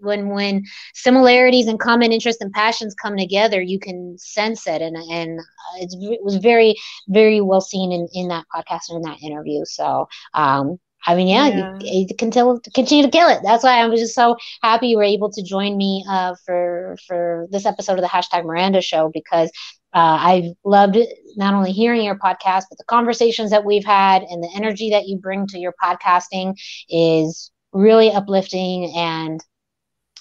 when 0.00 0.10
when 0.12 0.62
similarities 0.94 1.50
and 1.50 1.78
common 1.78 2.12
interests 2.12 2.40
and 2.40 2.52
passions 2.52 2.94
come 2.94 3.16
together 3.16 3.60
you 3.60 3.78
can 3.78 4.16
sense 4.18 4.66
it. 4.66 4.80
And 4.82 4.96
and 4.96 5.40
it 5.76 6.20
was 6.22 6.36
very 6.36 6.74
very 7.08 7.40
well 7.40 7.60
seen 7.60 7.92
in 7.92 8.08
in 8.12 8.28
that 8.28 8.44
podcast 8.54 8.88
and 8.90 8.96
in 9.04 9.10
that 9.10 9.22
interview. 9.22 9.64
So 9.64 10.06
um 10.34 10.78
I 11.06 11.14
mean, 11.14 11.28
yeah, 11.28 11.48
yeah. 11.48 11.78
You, 11.80 12.06
you, 12.08 12.14
can 12.16 12.30
tell, 12.30 12.60
continue 12.74 13.04
to 13.04 13.10
kill 13.10 13.28
it. 13.28 13.40
That's 13.42 13.62
why 13.62 13.80
I 13.80 13.86
was 13.86 14.00
just 14.00 14.14
so 14.14 14.36
happy 14.62 14.88
you 14.88 14.96
were 14.96 15.04
able 15.04 15.30
to 15.30 15.42
join 15.42 15.76
me 15.76 16.04
uh, 16.08 16.34
for 16.44 16.96
for 17.06 17.46
this 17.50 17.64
episode 17.64 17.98
of 17.98 18.02
the 18.02 18.08
hashtag 18.08 18.44
Miranda 18.44 18.80
Show 18.80 19.10
because 19.14 19.50
uh, 19.94 20.18
I've 20.20 20.52
loved 20.64 20.98
not 21.36 21.54
only 21.54 21.72
hearing 21.72 22.02
your 22.02 22.18
podcast, 22.18 22.64
but 22.68 22.78
the 22.78 22.84
conversations 22.88 23.50
that 23.50 23.64
we've 23.64 23.84
had 23.84 24.22
and 24.22 24.42
the 24.42 24.50
energy 24.54 24.90
that 24.90 25.06
you 25.06 25.18
bring 25.18 25.46
to 25.48 25.58
your 25.58 25.74
podcasting 25.82 26.54
is 26.88 27.50
really 27.72 28.10
uplifting 28.10 28.92
and 28.96 29.40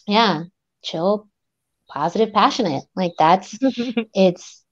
yeah, 0.07 0.43
chill, 0.83 1.27
positive, 1.89 2.31
passionate. 2.31 2.83
Like 2.95 3.13
that's 3.17 3.57
it's 3.61 4.64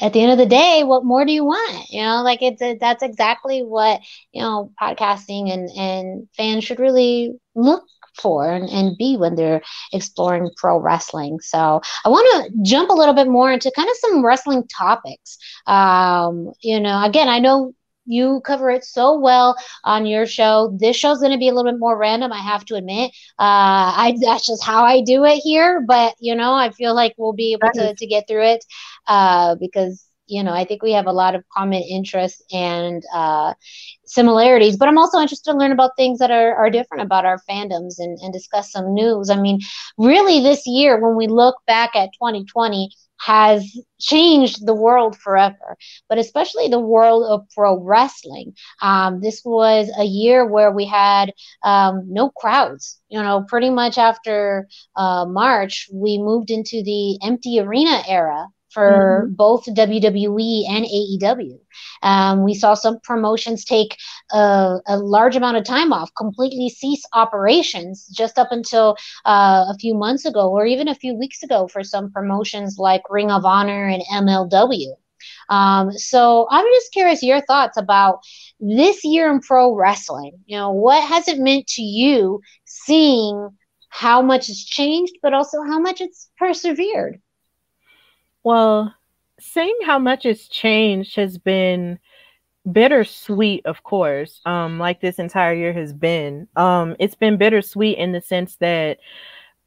at 0.00 0.12
the 0.12 0.22
end 0.22 0.32
of 0.32 0.38
the 0.38 0.46
day, 0.46 0.82
what 0.84 1.04
more 1.04 1.24
do 1.24 1.32
you 1.32 1.44
want? 1.44 1.90
You 1.90 2.02
know, 2.02 2.22
like 2.22 2.42
it's 2.42 2.62
that's 2.80 3.02
exactly 3.02 3.62
what 3.62 4.00
you 4.32 4.42
know 4.42 4.72
podcasting 4.80 5.52
and 5.52 5.68
and 5.76 6.28
fans 6.36 6.64
should 6.64 6.78
really 6.78 7.32
look 7.54 7.84
for 8.20 8.50
and, 8.50 8.68
and 8.68 8.96
be 8.98 9.16
when 9.16 9.34
they're 9.34 9.62
exploring 9.92 10.50
pro 10.56 10.78
wrestling. 10.78 11.38
So 11.40 11.80
I 12.04 12.08
want 12.08 12.46
to 12.52 12.52
jump 12.62 12.90
a 12.90 12.94
little 12.94 13.14
bit 13.14 13.28
more 13.28 13.52
into 13.52 13.72
kind 13.74 13.88
of 13.88 13.96
some 13.96 14.24
wrestling 14.24 14.64
topics. 14.68 15.38
Um, 15.66 16.52
you 16.60 16.80
know, 16.80 17.02
again, 17.04 17.28
I 17.28 17.38
know 17.38 17.72
you 18.10 18.40
cover 18.44 18.70
it 18.70 18.84
so 18.84 19.18
well 19.18 19.56
on 19.84 20.06
your 20.06 20.26
show. 20.26 20.76
This 20.78 20.96
show's 20.96 21.18
going 21.20 21.32
to 21.32 21.38
be 21.38 21.48
a 21.48 21.54
little 21.54 21.70
bit 21.70 21.78
more 21.78 21.96
random, 21.96 22.32
I 22.32 22.40
have 22.40 22.64
to 22.66 22.74
admit. 22.74 23.10
Uh, 23.38 23.92
I 23.96 24.16
that's 24.22 24.46
just 24.46 24.64
how 24.64 24.84
I 24.84 25.02
do 25.02 25.24
it 25.24 25.38
here, 25.38 25.84
but 25.86 26.14
you 26.20 26.34
know, 26.34 26.54
I 26.54 26.70
feel 26.70 26.94
like 26.94 27.14
we'll 27.16 27.32
be 27.32 27.52
able 27.52 27.70
to, 27.74 27.94
to 27.94 28.06
get 28.06 28.26
through 28.28 28.44
it 28.44 28.64
uh, 29.06 29.54
because 29.56 30.04
you 30.30 30.44
know, 30.44 30.52
I 30.52 30.64
think 30.64 30.82
we 30.82 30.92
have 30.92 31.06
a 31.06 31.12
lot 31.12 31.34
of 31.34 31.44
common 31.52 31.82
interests 31.82 32.40
and 32.52 33.02
uh, 33.12 33.52
similarities, 34.06 34.76
but 34.76 34.88
I'm 34.88 34.96
also 34.96 35.18
interested 35.18 35.50
to 35.50 35.58
learn 35.58 35.72
about 35.72 35.96
things 35.96 36.20
that 36.20 36.30
are, 36.30 36.54
are 36.54 36.70
different 36.70 37.02
about 37.02 37.26
our 37.26 37.40
fandoms 37.50 37.94
and, 37.98 38.16
and 38.22 38.32
discuss 38.32 38.70
some 38.70 38.94
news. 38.94 39.28
I 39.28 39.40
mean, 39.40 39.58
really, 39.98 40.40
this 40.40 40.66
year, 40.66 41.00
when 41.00 41.16
we 41.16 41.26
look 41.26 41.56
back 41.66 41.96
at 41.96 42.12
2020, 42.14 42.90
has 43.20 43.76
changed 43.98 44.66
the 44.66 44.74
world 44.74 45.16
forever, 45.16 45.76
but 46.08 46.18
especially 46.18 46.68
the 46.68 46.80
world 46.80 47.24
of 47.28 47.46
pro 47.54 47.78
wrestling. 47.78 48.54
Um, 48.80 49.20
this 49.20 49.42
was 49.44 49.90
a 49.98 50.04
year 50.04 50.46
where 50.46 50.70
we 50.70 50.86
had 50.86 51.32
um, 51.62 52.04
no 52.08 52.30
crowds. 52.30 53.00
You 53.08 53.22
know, 53.22 53.44
pretty 53.48 53.70
much 53.70 53.98
after 53.98 54.68
uh, 54.96 55.26
March, 55.26 55.88
we 55.92 56.18
moved 56.18 56.50
into 56.50 56.82
the 56.82 57.18
empty 57.22 57.60
arena 57.60 58.02
era 58.08 58.46
for 58.72 59.24
mm-hmm. 59.24 59.34
both 59.34 59.64
WWE 59.66 60.68
and 60.68 60.84
AEW. 60.84 61.58
Um, 62.02 62.44
we 62.44 62.54
saw 62.54 62.74
some 62.74 62.98
promotions 63.00 63.64
take 63.64 63.96
a, 64.32 64.78
a, 64.86 64.96
large 64.98 65.36
amount 65.36 65.56
of 65.56 65.64
time 65.64 65.92
off, 65.92 66.10
completely 66.16 66.68
cease 66.68 67.02
operations 67.12 68.06
just 68.06 68.38
up 68.38 68.48
until 68.50 68.96
uh, 69.24 69.64
a 69.68 69.76
few 69.78 69.94
months 69.94 70.24
ago 70.24 70.50
or 70.50 70.66
even 70.66 70.88
a 70.88 70.94
few 70.94 71.14
weeks 71.14 71.42
ago 71.42 71.68
for 71.68 71.84
some 71.84 72.10
promotions 72.10 72.76
like 72.78 73.02
Ring 73.10 73.30
of 73.30 73.44
Honor 73.44 73.88
and 73.88 74.02
MLW. 74.12 74.94
Um, 75.48 75.92
so 75.92 76.46
I'm 76.50 76.64
just 76.74 76.92
curious 76.92 77.22
your 77.22 77.40
thoughts 77.42 77.76
about 77.76 78.20
this 78.58 79.04
year 79.04 79.30
in 79.30 79.40
pro 79.40 79.74
wrestling. 79.74 80.38
You 80.46 80.56
know, 80.56 80.70
what 80.70 81.06
has 81.06 81.28
it 81.28 81.38
meant 81.38 81.66
to 81.68 81.82
you 81.82 82.40
seeing 82.64 83.50
how 83.88 84.22
much 84.22 84.46
has 84.46 84.64
changed, 84.64 85.14
but 85.22 85.34
also 85.34 85.62
how 85.62 85.78
much 85.78 86.00
it's 86.00 86.30
persevered? 86.38 87.20
Well, 88.42 88.94
seeing 89.38 89.76
how 89.84 89.98
much 89.98 90.24
it's 90.24 90.48
changed 90.48 91.16
has 91.16 91.38
been 91.38 91.98
bittersweet, 92.70 93.64
of 93.66 93.82
course, 93.82 94.40
um, 94.46 94.78
like 94.78 95.00
this 95.00 95.18
entire 95.18 95.54
year 95.54 95.72
has 95.72 95.92
been. 95.92 96.48
Um, 96.56 96.96
it's 96.98 97.14
been 97.14 97.38
bittersweet 97.38 97.98
in 97.98 98.12
the 98.12 98.20
sense 98.20 98.56
that 98.56 98.98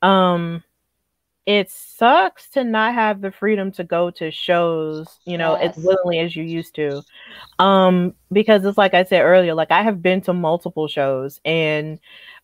um 0.02 0.64
it 1.46 1.70
sucks 1.70 2.50
to 2.50 2.64
not 2.64 2.94
have 2.94 3.22
the 3.22 3.32
freedom 3.32 3.72
to 3.74 3.84
go 3.84 4.10
to 4.12 4.32
shows, 4.32 5.20
you 5.26 5.38
know, 5.38 5.58
yes. 5.60 5.78
as 5.78 5.84
willingly 5.84 6.20
as 6.20 6.36
you 6.36 6.44
used 6.44 6.74
to. 6.76 7.02
Um, 7.60 8.14
because 8.32 8.64
it's 8.64 8.78
like 8.78 8.94
I 8.94 9.04
said 9.04 9.22
earlier, 9.22 9.54
like 9.54 9.72
I 9.72 9.84
have 9.84 10.02
been 10.02 10.22
to 10.22 10.34
multiple 10.34 10.88
shows 10.88 11.42
and 11.44 12.00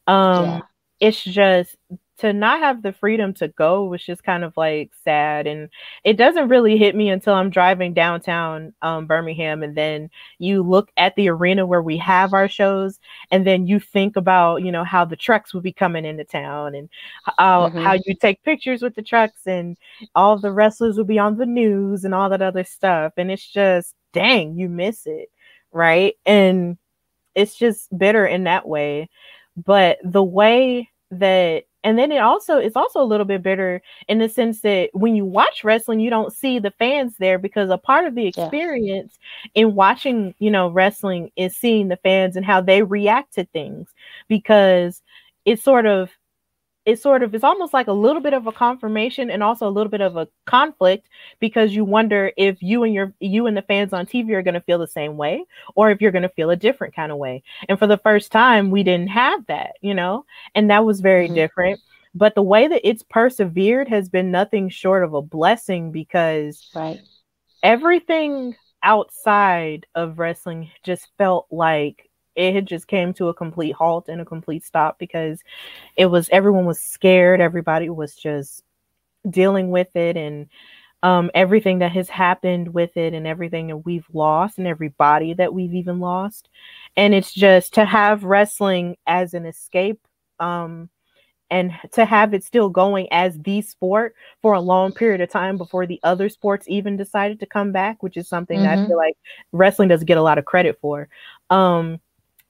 um 0.08 0.46
yeah. 0.46 0.62
it's 1.00 1.24
just 1.24 1.78
to 2.20 2.34
not 2.34 2.60
have 2.60 2.82
the 2.82 2.92
freedom 2.92 3.34
to 3.34 3.48
go 3.48 3.86
was 3.86 4.04
just 4.04 4.24
kind 4.24 4.44
of 4.44 4.56
like 4.58 4.92
sad 5.04 5.48
and 5.48 5.70
it 6.04 6.18
doesn't 6.18 6.50
really 6.50 6.78
hit 6.78 6.96
me 6.96 7.10
until 7.10 7.34
i'm 7.34 7.50
driving 7.50 7.94
downtown 7.94 8.74
um, 8.82 9.06
birmingham 9.08 9.64
and 9.64 9.76
then 9.76 10.10
you 10.38 10.62
look 10.62 10.92
at 10.98 11.16
the 11.16 11.30
arena 11.30 11.66
where 11.66 11.82
we 11.82 11.98
have 11.98 12.34
our 12.34 12.48
shows 12.48 13.00
and 13.32 13.48
then 13.48 13.66
you 13.66 13.80
think 13.80 14.16
about 14.16 14.58
you 14.58 14.72
know 14.72 14.84
how 14.84 15.06
the 15.06 15.16
trucks 15.16 15.54
will 15.54 15.62
be 15.62 15.74
coming 15.74 16.06
into 16.06 16.24
town 16.24 16.76
and 16.76 16.90
how, 17.38 17.70
mm-hmm. 17.70 17.80
how 17.80 17.94
you 18.06 18.14
take 18.14 18.44
pictures 18.44 18.82
with 18.82 18.96
the 18.96 19.02
trucks 19.02 19.42
and 19.46 19.78
all 20.16 20.38
the 20.38 20.52
wrestlers 20.52 20.98
will 20.98 21.06
be 21.06 21.20
on 21.20 21.38
the 21.38 21.46
news 21.46 22.04
and 22.04 22.14
all 22.14 22.30
that 22.30 22.42
other 22.42 22.64
stuff 22.64 23.14
and 23.18 23.32
it's 23.32 23.48
just 23.48 23.96
dang 24.14 24.58
you 24.58 24.68
miss 24.68 25.06
it 25.06 25.30
right 25.72 26.16
and 26.26 26.78
it's 27.36 27.56
just 27.56 27.96
bitter 27.98 28.26
in 28.26 28.44
that 28.44 28.68
way 28.68 29.10
but 29.56 29.98
the 30.04 30.24
way 30.24 30.90
that 31.12 31.64
and 31.84 31.98
then 31.98 32.12
it 32.12 32.20
also 32.20 32.58
it's 32.58 32.76
also 32.76 33.02
a 33.02 33.06
little 33.06 33.26
bit 33.26 33.44
bitter 33.44 33.82
in 34.08 34.20
the 34.20 34.30
sense 34.30 34.62
that 34.62 34.90
when 34.94 35.16
you 35.16 35.26
watch 35.26 35.64
wrestling 35.64 36.00
you 36.00 36.10
don't 36.10 36.34
see 36.34 36.60
the 36.60 36.72
fans 36.72 37.16
there 37.20 37.38
because 37.38 37.70
a 37.70 37.78
part 37.78 38.06
of 38.06 38.16
the 38.16 38.28
experience 38.28 39.18
yeah. 39.56 39.64
in 39.64 39.76
watching 39.76 40.34
you 40.40 40.52
know 40.52 40.70
wrestling 40.70 41.32
is 41.36 41.56
seeing 41.56 41.88
the 41.88 41.98
fans 41.98 42.36
and 42.36 42.46
how 42.46 42.62
they 42.62 42.84
react 42.84 43.34
to 43.34 43.46
things 43.46 43.94
because 44.28 45.02
it's 45.46 45.64
sort 45.64 45.86
of 45.86 46.12
it 46.90 47.00
sort 47.00 47.22
of 47.22 47.36
is 47.36 47.44
almost 47.44 47.72
like 47.72 47.86
a 47.88 47.94
little 47.94 48.22
bit 48.22 48.34
of 48.34 48.48
a 48.48 48.52
confirmation 48.52 49.30
and 49.30 49.44
also 49.44 49.68
a 49.68 49.70
little 49.70 49.92
bit 49.92 50.02
of 50.02 50.18
a 50.18 50.28
conflict 50.46 51.08
because 51.40 51.76
you 51.76 51.86
wonder 51.86 52.32
if 52.36 52.64
you 52.64 52.84
and 52.84 52.96
your 52.96 53.14
you 53.20 53.46
and 53.46 53.56
the 53.56 53.62
fans 53.62 53.94
on 53.94 54.08
TV 54.08 54.32
are 54.32 54.42
going 54.42 54.56
to 54.56 54.62
feel 54.62 54.80
the 54.80 54.88
same 54.88 55.16
way 55.16 55.46
or 55.76 55.92
if 55.92 56.02
you're 56.02 56.12
going 56.12 56.24
to 56.24 56.30
feel 56.30 56.50
a 56.50 56.56
different 56.56 56.96
kind 56.96 57.12
of 57.12 57.20
way. 57.20 57.44
And 57.68 57.78
for 57.78 57.86
the 57.86 57.98
first 57.98 58.32
time, 58.32 58.72
we 58.72 58.82
didn't 58.82 59.10
have 59.10 59.46
that, 59.46 59.74
you 59.82 59.94
know, 59.94 60.26
and 60.56 60.72
that 60.72 60.84
was 60.84 61.00
very 61.00 61.26
mm-hmm. 61.26 61.36
different. 61.36 61.80
But 62.16 62.34
the 62.34 62.42
way 62.42 62.68
that 62.68 62.82
it's 62.84 63.04
persevered 63.04 63.88
has 63.88 64.10
been 64.10 64.32
nothing 64.32 64.70
short 64.70 65.04
of 65.04 65.14
a 65.14 65.22
blessing 65.22 65.92
because 65.92 66.72
right. 66.74 67.00
everything 67.62 68.56
outside 68.82 69.86
of 69.94 70.18
wrestling 70.18 70.72
just 70.84 71.08
felt 71.20 71.46
like 71.52 72.09
it 72.40 72.56
had 72.56 72.66
just 72.66 72.88
came 72.88 73.14
to 73.14 73.28
a 73.28 73.34
complete 73.34 73.74
halt 73.74 74.08
and 74.08 74.22
a 74.22 74.26
complete 74.26 74.64
stop 74.64 74.98
because 74.98 75.42
it 75.98 76.06
was 76.06 76.30
everyone 76.32 76.66
was 76.66 76.82
scared 76.82 77.42
everybody 77.42 77.90
was 77.90 78.16
just 78.16 78.64
dealing 79.30 79.70
with 79.70 79.94
it 79.96 80.16
and 80.16 80.48
um, 81.02 81.32
everything 81.34 81.80
that 81.80 81.92
has 81.94 82.10
happened 82.10 82.74
with 82.74 82.98
it 82.98 83.14
and 83.14 83.26
everything 83.26 83.68
that 83.68 83.78
we've 83.78 84.08
lost 84.14 84.58
and 84.58 84.68
everybody 84.68 85.34
that 85.34 85.54
we've 85.54 85.74
even 85.74 86.00
lost 86.00 86.50
and 86.96 87.14
it's 87.14 87.34
just 87.34 87.74
to 87.74 87.86
have 87.86 88.24
wrestling 88.24 88.96
as 89.06 89.34
an 89.34 89.46
escape 89.46 90.00
um, 90.40 90.90
and 91.52 91.72
to 91.94 92.06
have 92.06 92.34
it 92.34 92.44
still 92.44 92.70
going 92.70 93.08
as 93.12 93.38
the 93.40 93.62
sport 93.62 94.14
for 94.42 94.54
a 94.54 94.60
long 94.60 94.92
period 94.92 95.22
of 95.22 95.30
time 95.30 95.58
before 95.58 95.86
the 95.86 96.00
other 96.04 96.30
sports 96.30 96.66
even 96.70 96.96
decided 96.96 97.40
to 97.40 97.46
come 97.46 97.72
back 97.72 98.02
which 98.04 98.18
is 98.18 98.28
something 98.28 98.58
mm-hmm. 98.58 98.66
that 98.66 98.74
i 98.74 98.78
mm-hmm. 98.78 98.88
feel 98.88 98.98
like 98.98 99.18
wrestling 99.52 99.90
doesn't 99.90 100.06
get 100.06 100.18
a 100.18 100.24
lot 100.24 100.38
of 100.38 100.46
credit 100.46 100.78
for 100.82 101.08
um, 101.50 102.00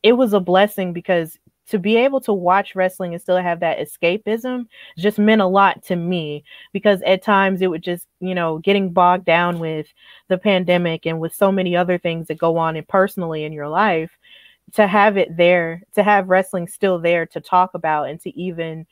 it 0.04 0.14
was 0.14 0.34
a 0.34 0.40
blessing 0.40 0.94
because 0.94 1.38
to 1.70 1.78
be 1.78 1.98
able 1.98 2.20
to 2.20 2.34
watch 2.34 2.76
wrestling 2.76 3.14
and 3.14 3.22
still 3.22 3.38
have 3.38 3.60
that 3.60 3.78
escapism 3.80 4.66
just 4.98 5.20
meant 5.20 5.42
a 5.42 5.46
lot 5.46 5.84
to 5.84 5.96
me 5.96 6.44
because 6.74 7.02
at 7.04 7.22
times 7.22 7.62
it 7.62 7.68
would 7.68 7.84
just 7.84 8.08
you 8.20 8.34
know 8.34 8.58
getting 8.60 8.92
bogged 8.92 9.26
down 9.26 9.60
with 9.60 9.88
the 10.28 10.38
pandemic 10.38 11.06
and 11.06 11.20
with 11.20 11.34
so 11.34 11.52
many 11.52 11.76
other 11.76 11.98
things 11.98 12.28
that 12.28 12.38
go 12.38 12.58
on 12.58 12.76
and 12.76 12.88
personally 12.88 13.44
in 13.44 13.54
your 13.54 13.70
life 13.70 14.12
to 14.74 14.88
have 14.88 15.18
it 15.18 15.36
there 15.38 15.82
to 15.94 16.04
have 16.04 16.30
wrestling 16.30 16.68
still 16.68 17.00
there 17.00 17.26
to 17.26 17.40
talk 17.40 17.74
about 17.74 18.10
and 18.10 18.20
to 18.20 18.36
even 18.38 18.86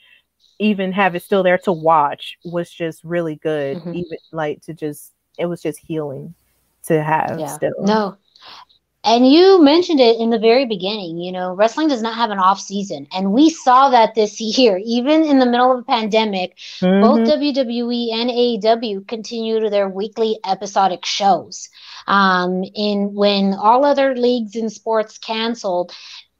even 0.59 0.91
have 0.91 1.15
it 1.15 1.23
still 1.23 1.43
there 1.43 1.57
to 1.57 1.71
watch 1.71 2.37
was 2.45 2.69
just 2.69 3.03
really 3.03 3.35
good 3.35 3.77
mm-hmm. 3.77 3.95
even 3.95 4.17
like 4.31 4.61
to 4.61 4.73
just 4.73 5.13
it 5.37 5.45
was 5.45 5.61
just 5.61 5.79
healing 5.79 6.33
to 6.83 7.01
have 7.03 7.39
yeah. 7.39 7.47
still 7.47 7.73
no 7.79 8.15
and 9.03 9.31
you 9.31 9.61
mentioned 9.61 9.99
it 9.99 10.19
in 10.19 10.31
the 10.31 10.39
very 10.39 10.65
beginning, 10.65 11.17
you 11.17 11.31
know, 11.31 11.53
wrestling 11.53 11.87
does 11.87 12.01
not 12.01 12.15
have 12.15 12.29
an 12.29 12.39
off 12.39 12.59
season. 12.59 13.07
And 13.13 13.31
we 13.31 13.49
saw 13.49 13.89
that 13.89 14.15
this 14.15 14.39
year, 14.57 14.79
even 14.83 15.23
in 15.23 15.39
the 15.39 15.45
middle 15.45 15.71
of 15.71 15.79
a 15.79 15.83
pandemic, 15.83 16.57
mm-hmm. 16.81 17.01
both 17.01 17.27
WWE 17.27 18.13
and 18.13 18.29
AEW 18.29 19.07
continued 19.07 19.71
their 19.71 19.89
weekly 19.89 20.39
episodic 20.45 21.05
shows. 21.05 21.69
Um, 22.07 22.63
in 22.63 23.13
when 23.13 23.53
all 23.53 23.83
other 23.83 24.15
leagues 24.15 24.55
and 24.55 24.71
sports 24.71 25.17
canceled, 25.17 25.91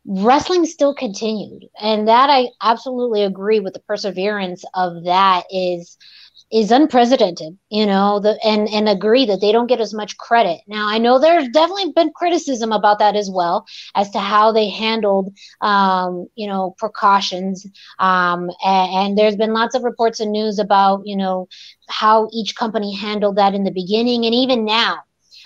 wrestling 0.06 0.66
still 0.66 0.96
continued. 0.96 1.66
And 1.80 2.08
that 2.08 2.30
I 2.30 2.48
absolutely 2.62 3.24
agree 3.24 3.60
with 3.60 3.74
the 3.74 3.82
perseverance 3.82 4.64
of 4.74 5.04
that 5.04 5.44
is 5.52 5.98
is 6.52 6.72
unprecedented, 6.72 7.58
you 7.70 7.86
know, 7.86 8.20
the 8.20 8.40
and 8.46 8.70
and 8.70 8.88
agree 8.88 9.26
that 9.26 9.42
they 9.42 9.52
don't 9.52 9.68
get 9.68 9.82
as 9.82 9.94
much 9.94 10.18
credit. 10.18 10.62
Now, 10.66 10.88
I 10.88 10.98
know 10.98 11.20
there's 11.20 11.50
definitely 11.50 11.92
been 11.94 12.12
criticism 12.16 12.72
about 12.72 13.00
that 13.00 13.16
as 13.18 13.30
well 13.30 13.66
as 13.96 14.10
to 14.12 14.20
how 14.20 14.54
they 14.54 14.70
handled, 14.70 15.34
um, 15.62 16.28
you 16.36 16.48
know, 16.48 16.74
precautions. 16.78 17.66
Um, 18.00 18.50
and, 18.64 18.94
and 18.94 19.18
there's 19.18 19.36
been 19.36 19.54
lots 19.54 19.76
of 19.76 19.84
reports 19.84 20.22
and 20.22 20.32
news 20.32 20.58
about, 20.58 21.02
you 21.06 21.18
know, 21.18 21.50
how 21.90 22.30
each 22.32 22.56
company 22.56 22.96
handled 22.96 23.36
that 23.36 23.54
in 23.54 23.66
the 23.66 23.72
beginning 23.72 24.26
and 24.26 24.34
even 24.34 24.64
now. 24.64 25.00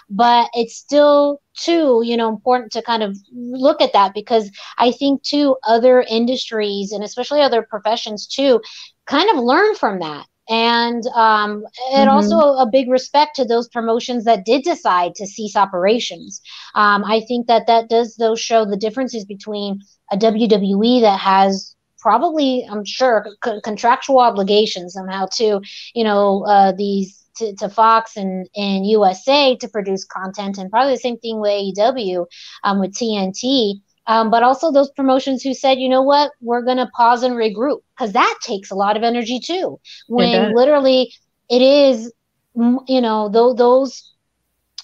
But 0.08 0.50
it's 0.54 0.76
still 0.76 1.42
too, 1.58 2.02
you 2.04 2.16
know, 2.18 2.30
important 2.30 2.72
to 2.74 2.82
kind 2.82 3.02
of 3.02 3.18
look 3.34 3.82
at 3.82 3.94
that 3.94 4.14
because 4.14 4.52
I 4.78 4.92
think 4.92 5.24
too 5.24 5.56
other 5.66 6.02
industries 6.02 6.92
and 6.92 7.04
especially 7.04 7.42
other 7.42 7.64
professions 7.64 8.28
too 8.28 8.62
kind 9.08 9.30
of 9.30 9.44
learn 9.44 9.74
from 9.76 10.00
that 10.00 10.26
and 10.52 11.08
um, 11.16 11.64
it 11.94 11.96
mm-hmm. 11.96 12.10
also 12.10 12.36
a 12.58 12.68
big 12.70 12.90
respect 12.90 13.38
to 13.38 13.46
those 13.46 13.70
promotions 13.70 14.26
that 14.26 14.44
did 14.44 14.64
decide 14.64 15.16
to 15.16 15.26
cease 15.26 15.56
operations. 15.56 16.42
Um, 16.76 17.06
I 17.06 17.22
think 17.22 17.48
that 17.48 17.68
that 17.68 17.88
does 17.88 18.18
those 18.18 18.42
show 18.42 18.66
the 18.66 18.76
differences 18.76 19.24
between 19.24 19.80
a 20.12 20.18
WWE 20.18 21.02
that 21.02 21.22
has 21.22 21.74
probably, 22.00 22.68
I'm 22.70 22.84
sure, 22.84 23.26
c- 23.46 23.62
contractual 23.64 24.20
obligations 24.20 24.94
somehow 24.94 25.28
to, 25.38 25.62
you 25.96 26.04
know, 26.04 26.44
uh, 26.46 26.74
these 26.74 27.18
to, 27.38 27.56
to, 27.56 27.70
Fox 27.70 28.18
and, 28.18 28.50
and 28.58 28.86
USA 28.86 29.56
to 29.56 29.70
produce 29.70 30.04
content, 30.04 30.58
and 30.58 30.70
probably 30.70 30.96
the 30.96 31.00
same 31.00 31.18
thing 31.18 31.40
with 31.40 31.52
AEW 31.52 32.26
um, 32.66 32.82
with 32.82 32.94
TNT 32.94 33.80
um, 34.08 34.30
but 34.32 34.44
also 34.44 34.72
those 34.72 34.92
promotions 34.92 35.44
who 35.44 35.54
said, 35.54 35.80
you 35.80 35.90
know 35.90 36.02
what, 36.02 36.32
we're 36.42 36.64
going 36.64 36.78
to 36.78 36.90
pause 36.96 37.24
and 37.24 37.36
regroup 37.36 37.82
because 37.96 38.14
that 38.14 38.40
takes 38.42 38.72
a 38.72 38.76
lot 38.76 38.98
of 38.98 39.04
energy 39.04 39.40
too. 39.40 39.80
When 40.08 40.54
literally 40.54 41.14
it 41.50 41.62
is, 41.62 42.12
you 42.56 43.02
know, 43.02 43.30
th- 43.32 43.58
those 43.58 44.12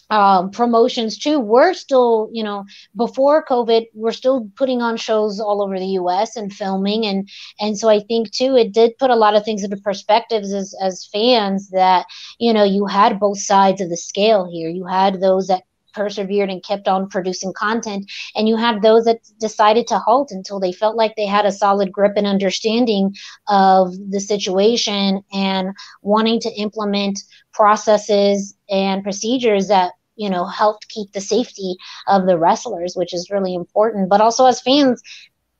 um, 0.09 0.51
promotions 0.51 1.17
too. 1.17 1.39
We're 1.39 1.73
still, 1.73 2.29
you 2.31 2.43
know, 2.43 2.65
before 2.95 3.43
COVID, 3.45 3.87
we're 3.93 4.11
still 4.11 4.49
putting 4.55 4.81
on 4.81 4.97
shows 4.97 5.39
all 5.39 5.61
over 5.61 5.77
the 5.77 5.85
U.S. 6.01 6.35
and 6.35 6.53
filming, 6.53 7.05
and 7.05 7.27
and 7.59 7.77
so 7.77 7.89
I 7.89 7.99
think 7.99 8.31
too, 8.31 8.55
it 8.55 8.71
did 8.71 8.97
put 8.97 9.09
a 9.09 9.15
lot 9.15 9.35
of 9.35 9.43
things 9.43 9.63
into 9.63 9.77
perspectives 9.77 10.53
as 10.53 10.73
as 10.81 11.09
fans 11.11 11.69
that 11.71 12.05
you 12.39 12.53
know 12.53 12.63
you 12.63 12.85
had 12.85 13.19
both 13.19 13.39
sides 13.39 13.81
of 13.81 13.89
the 13.89 13.97
scale 13.97 14.49
here. 14.49 14.69
You 14.69 14.85
had 14.85 15.19
those 15.19 15.47
that 15.47 15.63
persevered 15.97 16.49
and 16.49 16.63
kept 16.63 16.87
on 16.87 17.09
producing 17.09 17.51
content. 17.53 18.09
And 18.35 18.47
you 18.47 18.55
had 18.55 18.81
those 18.81 19.05
that 19.05 19.19
decided 19.39 19.87
to 19.87 19.97
halt 19.97 20.29
until 20.31 20.59
they 20.59 20.71
felt 20.71 20.95
like 20.95 21.15
they 21.15 21.25
had 21.25 21.45
a 21.45 21.51
solid 21.51 21.91
grip 21.91 22.13
and 22.15 22.27
understanding 22.27 23.15
of 23.47 23.93
the 24.09 24.19
situation 24.19 25.23
and 25.33 25.69
wanting 26.03 26.39
to 26.41 26.53
implement 26.53 27.19
processes 27.53 28.55
and 28.69 29.03
procedures 29.03 29.67
that 29.67 29.93
you 30.15 30.29
know 30.29 30.45
helped 30.45 30.87
keep 30.89 31.11
the 31.11 31.21
safety 31.21 31.75
of 32.07 32.25
the 32.25 32.37
wrestlers 32.37 32.95
which 32.95 33.13
is 33.13 33.29
really 33.29 33.53
important 33.53 34.09
but 34.09 34.21
also 34.21 34.45
as 34.45 34.61
fans 34.61 35.01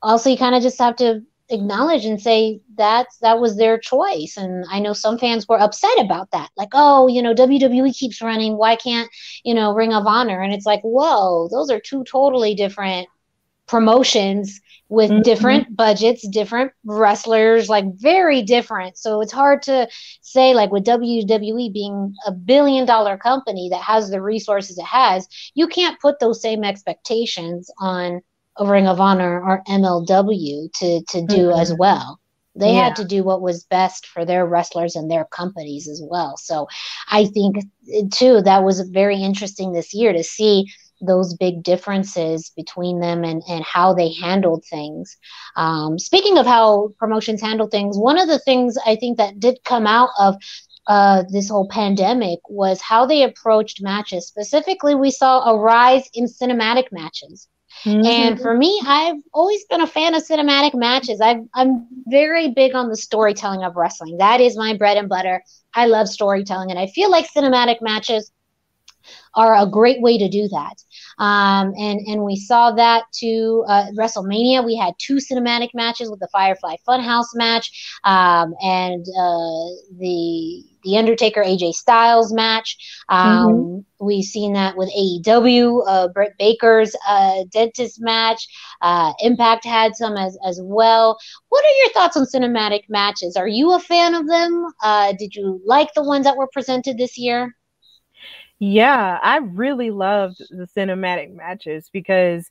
also 0.01 0.29
you 0.29 0.37
kind 0.37 0.55
of 0.55 0.63
just 0.63 0.79
have 0.79 0.95
to 0.95 1.21
acknowledge 1.49 2.05
and 2.05 2.21
say 2.21 2.59
that 2.75 3.07
that 3.21 3.39
was 3.39 3.57
their 3.57 3.77
choice. 3.77 4.37
And 4.37 4.65
i 4.69 4.79
know 4.79 4.93
some 4.93 5.17
fans 5.17 5.47
were 5.47 5.59
upset 5.59 5.99
about 5.99 6.31
that. 6.31 6.49
Like 6.57 6.69
oh 6.73 7.07
you 7.07 7.21
know 7.21 7.33
wwe 7.33 7.95
keeps 7.95 8.21
running. 8.21 8.57
Why 8.57 8.75
can't 8.75 9.09
you 9.43 9.53
know 9.53 9.73
ring 9.73 9.93
of 9.93 10.05
honor? 10.05 10.41
And 10.41 10.53
it's 10.53 10.65
like 10.65 10.81
whoa 10.81 11.47
those 11.49 11.69
are 11.69 11.79
two 11.79 12.03
totally 12.03 12.55
different 12.55 13.07
promotions 13.67 14.61
with 14.89 15.11
mm-hmm. 15.11 15.21
different 15.23 15.75
budgets 15.75 16.25
different 16.29 16.71
wrestlers 16.85 17.67
like 17.67 17.85
very 17.95 18.41
different. 18.41 18.97
So 18.97 19.21
it's 19.21 19.33
hard 19.33 19.61
to 19.63 19.87
say 20.21 20.53
like 20.53 20.71
with 20.71 20.85
wwe 20.85 21.73
being 21.73 22.13
a 22.25 22.31
billion 22.31 22.85
dollar 22.85 23.17
company 23.17 23.69
that 23.69 23.81
has 23.81 24.09
the 24.09 24.21
resources 24.21 24.77
it 24.77 24.85
has 24.85 25.27
you 25.55 25.67
can't 25.67 25.99
put 25.99 26.19
those 26.19 26.41
same 26.41 26.63
expectations 26.63 27.69
on 27.79 28.21
Ring 28.65 28.87
of 28.87 28.99
Honor 28.99 29.41
or 29.41 29.63
MLW 29.67 30.71
to 30.73 31.01
to 31.01 31.21
do 31.25 31.49
mm-hmm. 31.49 31.59
as 31.59 31.73
well. 31.73 32.19
They 32.55 32.73
yeah. 32.73 32.85
had 32.85 32.95
to 32.97 33.05
do 33.05 33.23
what 33.23 33.41
was 33.41 33.65
best 33.65 34.07
for 34.07 34.25
their 34.25 34.45
wrestlers 34.45 34.95
and 34.95 35.11
their 35.11 35.25
companies 35.25 35.87
as 35.87 36.01
well. 36.03 36.37
So 36.37 36.67
I 37.07 37.25
think 37.25 37.57
too 38.11 38.41
that 38.41 38.63
was 38.63 38.81
very 38.81 39.21
interesting 39.21 39.71
this 39.71 39.93
year 39.93 40.11
to 40.11 40.23
see 40.23 40.65
those 40.99 41.35
big 41.35 41.61
differences 41.61 42.51
between 42.55 42.99
them 42.99 43.23
and, 43.23 43.43
and 43.47 43.63
how 43.63 43.93
they 43.93 44.11
handled 44.13 44.65
things. 44.65 45.15
Um, 45.55 45.99
speaking 45.99 46.39
of 46.39 46.47
how 46.47 46.93
promotions 46.97 47.41
handle 47.41 47.67
things, 47.67 47.97
one 47.97 48.17
of 48.17 48.27
the 48.27 48.39
things 48.39 48.77
I 48.83 48.95
think 48.95 49.17
that 49.17 49.39
did 49.39 49.59
come 49.63 49.85
out 49.85 50.09
of 50.17 50.35
uh, 50.87 51.23
this 51.29 51.49
whole 51.49 51.67
pandemic 51.67 52.39
was 52.49 52.81
how 52.81 53.05
they 53.05 53.23
approached 53.23 53.81
matches. 53.81 54.27
Specifically, 54.27 54.95
we 54.95 55.11
saw 55.11 55.43
a 55.43 55.59
rise 55.59 56.09
in 56.13 56.25
cinematic 56.25 56.85
matches. 56.91 57.47
Mm-hmm. 57.85 58.05
And 58.05 58.41
for 58.41 58.55
me, 58.55 58.81
I've 58.85 59.17
always 59.33 59.63
been 59.65 59.81
a 59.81 59.87
fan 59.87 60.15
of 60.15 60.23
cinematic 60.23 60.73
matches. 60.73 61.21
i 61.21 61.39
am 61.55 61.87
very 62.07 62.49
big 62.49 62.75
on 62.75 62.89
the 62.89 62.97
storytelling 62.97 63.63
of 63.63 63.75
wrestling. 63.75 64.17
That 64.17 64.41
is 64.41 64.57
my 64.57 64.75
bread 64.75 64.97
and 64.97 65.07
butter. 65.09 65.43
I 65.73 65.85
love 65.85 66.07
storytelling, 66.07 66.71
and 66.71 66.79
I 66.79 66.87
feel 66.87 67.11
like 67.11 67.31
cinematic 67.31 67.81
matches 67.81 68.31
are 69.35 69.55
a 69.55 69.69
great 69.69 70.01
way 70.01 70.17
to 70.17 70.27
do 70.29 70.47
that. 70.49 70.83
Um, 71.19 71.73
and 71.77 71.99
and 72.07 72.23
we 72.23 72.35
saw 72.35 72.71
that 72.71 73.03
to 73.19 73.65
uh, 73.67 73.85
WrestleMania. 73.97 74.65
We 74.65 74.75
had 74.75 74.93
two 74.99 75.15
cinematic 75.15 75.69
matches 75.73 76.09
with 76.09 76.19
the 76.19 76.29
Firefly 76.31 76.75
Funhouse 76.87 77.35
match 77.35 77.99
um, 78.03 78.53
and 78.61 79.01
uh, 79.01 79.67
the 79.97 80.63
the 80.83 80.97
Undertaker 80.97 81.43
AJ 81.43 81.73
Styles 81.73 82.33
match. 82.33 82.77
Um, 83.09 83.47
mm-hmm. 83.47 84.05
We've 84.05 84.23
seen 84.23 84.53
that 84.53 84.77
with 84.77 84.89
AEW, 84.95 85.83
uh, 85.87 86.07
Britt 86.09 86.33
Baker's 86.37 86.95
uh, 87.07 87.43
dentist 87.51 87.99
match. 87.99 88.47
Uh, 88.81 89.11
Impact 89.19 89.65
had 89.65 89.95
some 89.95 90.15
as, 90.15 90.37
as 90.45 90.59
well. 90.63 91.17
What 91.49 91.65
are 91.65 91.77
your 91.81 91.89
thoughts 91.89 92.15
on 92.15 92.25
cinematic 92.25 92.83
matches? 92.89 93.35
Are 93.35 93.47
you 93.47 93.73
a 93.73 93.79
fan 93.79 94.13
of 94.13 94.27
them? 94.27 94.71
Uh, 94.81 95.13
did 95.17 95.35
you 95.35 95.59
like 95.65 95.93
the 95.93 96.03
ones 96.03 96.25
that 96.25 96.37
were 96.37 96.47
presented 96.53 96.97
this 96.97 97.17
year? 97.17 97.56
Yeah, 98.59 99.19
I 99.21 99.37
really 99.37 99.91
loved 99.91 100.39
the 100.49 100.67
cinematic 100.75 101.33
matches 101.33 101.89
because 101.91 102.49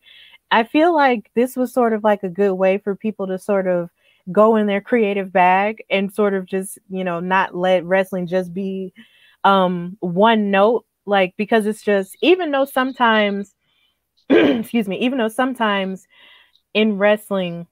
I 0.51 0.65
feel 0.65 0.95
like 0.95 1.31
this 1.35 1.57
was 1.57 1.73
sort 1.73 1.93
of 1.93 2.05
like 2.05 2.23
a 2.23 2.29
good 2.29 2.55
way 2.55 2.79
for 2.79 2.95
people 2.95 3.27
to 3.29 3.39
sort 3.39 3.67
of 3.67 3.91
go 4.33 4.57
in 4.57 4.67
their 4.67 4.81
creative 4.81 5.33
bag 5.33 5.85
and 5.91 6.13
sort 6.13 6.35
of 6.35 6.47
just, 6.47 6.79
you 6.91 7.05
know, 7.05 7.21
not 7.21 7.57
let 7.57 7.85
wrestling 7.85 8.27
just 8.27 8.55
be 8.55 8.93
um 9.45 9.97
one 10.01 10.51
note 10.51 10.85
like 11.07 11.35
because 11.37 11.67
it's 11.67 11.83
just 11.83 12.17
even 12.23 12.51
though 12.51 12.65
sometimes 12.65 13.55
excuse 14.31 14.89
me, 14.89 14.99
even 15.01 15.19
though 15.19 15.29
sometimes 15.29 16.07
in 16.75 16.99
wrestling 16.99 17.67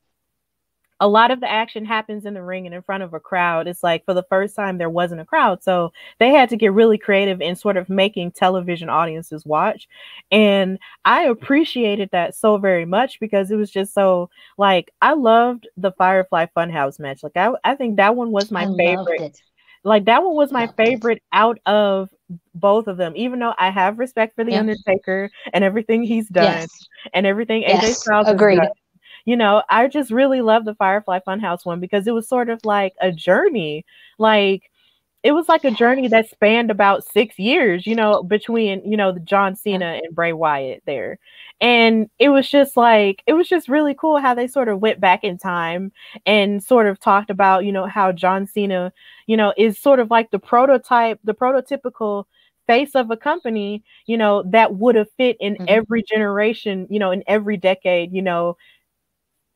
a 1.05 1.09
lot 1.09 1.31
of 1.31 1.41
the 1.41 1.51
action 1.51 1.85
happens 1.85 2.25
in 2.25 2.33
the 2.33 2.43
ring 2.43 2.65
and 2.65 2.75
in 2.75 2.81
front 2.81 3.03
of 3.03 3.13
a 3.13 3.21
crowd. 3.21 3.69
It's 3.69 3.83
like 3.83 4.07
for 4.07 4.15
the 4.15 4.25
first 4.31 4.57
time 4.57 4.79
there 4.79 4.89
wasn't 4.89 5.21
a 5.21 5.27
crowd. 5.27 5.63
So 5.63 5.93
they 6.19 6.31
had 6.31 6.49
to 6.49 6.57
get 6.57 6.73
really 6.73 6.97
creative 6.97 7.43
in 7.43 7.57
sort 7.57 7.77
of 7.77 7.91
making 7.91 8.31
television 8.31 8.89
audiences 8.89 9.45
watch. 9.45 9.87
And 10.31 10.79
I 11.05 11.25
appreciated 11.25 12.09
that 12.13 12.35
so 12.35 12.57
very 12.57 12.87
much 12.87 13.21
because 13.21 13.51
it 13.51 13.57
was 13.57 13.71
just 13.71 13.93
so 13.93 14.31
like 14.57 14.93
I 15.03 15.13
loved 15.13 15.69
the 15.77 15.93
Firefly 15.93 16.47
Funhouse 16.57 16.99
match. 16.99 17.23
Like 17.23 17.37
I, 17.37 17.53
I 17.65 17.75
think 17.75 17.97
that 17.97 18.17
one 18.17 18.31
was 18.33 18.51
my 18.51 18.65
I 18.65 18.75
favorite. 18.75 19.43
Like 19.87 20.07
that 20.07 20.25
one 20.25 20.35
was 20.35 20.53
my 20.53 20.69
favorite 20.69 21.19
it. 21.19 21.23
out 21.35 21.59
of 21.67 22.09
both 22.55 22.87
of 22.87 22.97
them, 22.97 23.13
even 23.15 23.41
though 23.41 23.53
I 23.59 23.69
have 23.69 23.99
respect 23.99 24.37
for 24.37 24.43
the 24.43 24.53
yep. 24.53 24.61
Undertaker 24.61 25.29
and 25.53 25.63
everything 25.63 26.03
he's 26.03 26.31
done 26.31 26.45
yes. 26.45 26.71
and 27.13 27.27
everything 27.27 27.61
yes. 27.61 27.85
AJ 27.85 27.95
Styles 27.97 28.29
agreed. 28.29 28.57
Done 28.57 28.71
you 29.25 29.37
know, 29.37 29.63
I 29.71 29.89
just 29.89 30.11
really 30.11 30.41
love 30.43 30.65
the 30.65 30.75
Firefly 30.75 31.21
Funhouse 31.27 31.65
one 31.65 31.81
because 31.81 32.07
it 32.07 32.15
was 32.15 32.29
sort 32.29 32.49
of 32.51 32.61
like 32.65 32.95
a 33.01 33.11
journey. 33.13 33.85
Like 34.19 34.71
it 35.25 35.33
was 35.33 35.49
like 35.49 35.65
a 35.65 35.71
journey 35.71 36.07
that 36.09 36.29
spanned 36.29 36.71
about 36.71 37.03
six 37.03 37.39
years, 37.39 37.87
you 37.87 37.95
know, 37.95 38.23
between, 38.23 38.83
you 38.85 38.97
know, 38.97 39.11
the 39.11 39.21
John 39.21 39.57
Cena 39.57 40.01
and 40.05 40.15
Bray 40.15 40.35
Wyatt 40.35 40.83
there. 40.85 41.19
And 41.63 42.11
it 42.19 42.29
was 42.29 42.47
just 42.51 42.77
like, 42.77 43.23
it 43.27 43.33
was 43.33 43.49
just 43.49 43.69
really 43.71 43.95
cool 43.95 44.19
how 44.19 44.35
they 44.35 44.47
sort 44.47 44.69
of 44.69 44.81
went 44.81 45.01
back 45.01 45.25
in 45.25 45.39
time 45.39 45.93
and 46.27 46.63
sort 46.63 46.87
of 46.87 47.01
talked 47.01 47.31
about, 47.31 47.65
you 47.65 47.73
know, 47.73 47.87
how 47.87 48.13
John 48.13 48.47
Cena, 48.47 48.93
you 49.27 49.37
know, 49.37 49.55
is 49.57 49.79
sort 49.79 49.99
of 49.99 50.11
like 50.11 50.31
the 50.31 50.39
prototype, 50.39 51.19
the 51.25 51.35
prototypical 51.35 52.25
face 52.67 52.95
of 52.95 53.11
a 53.11 53.17
company, 53.17 53.83
you 54.07 54.19
know, 54.19 54.43
that 54.43 54.75
would 54.75 54.95
have 54.95 55.11
fit 55.17 55.37
in 55.41 55.55
mm-hmm. 55.55 55.65
every 55.69 56.03
generation, 56.03 56.87
you 56.91 56.99
know, 56.99 57.11
in 57.11 57.23
every 57.27 57.57
decade, 57.57 58.13
you 58.13 58.23
know, 58.23 58.57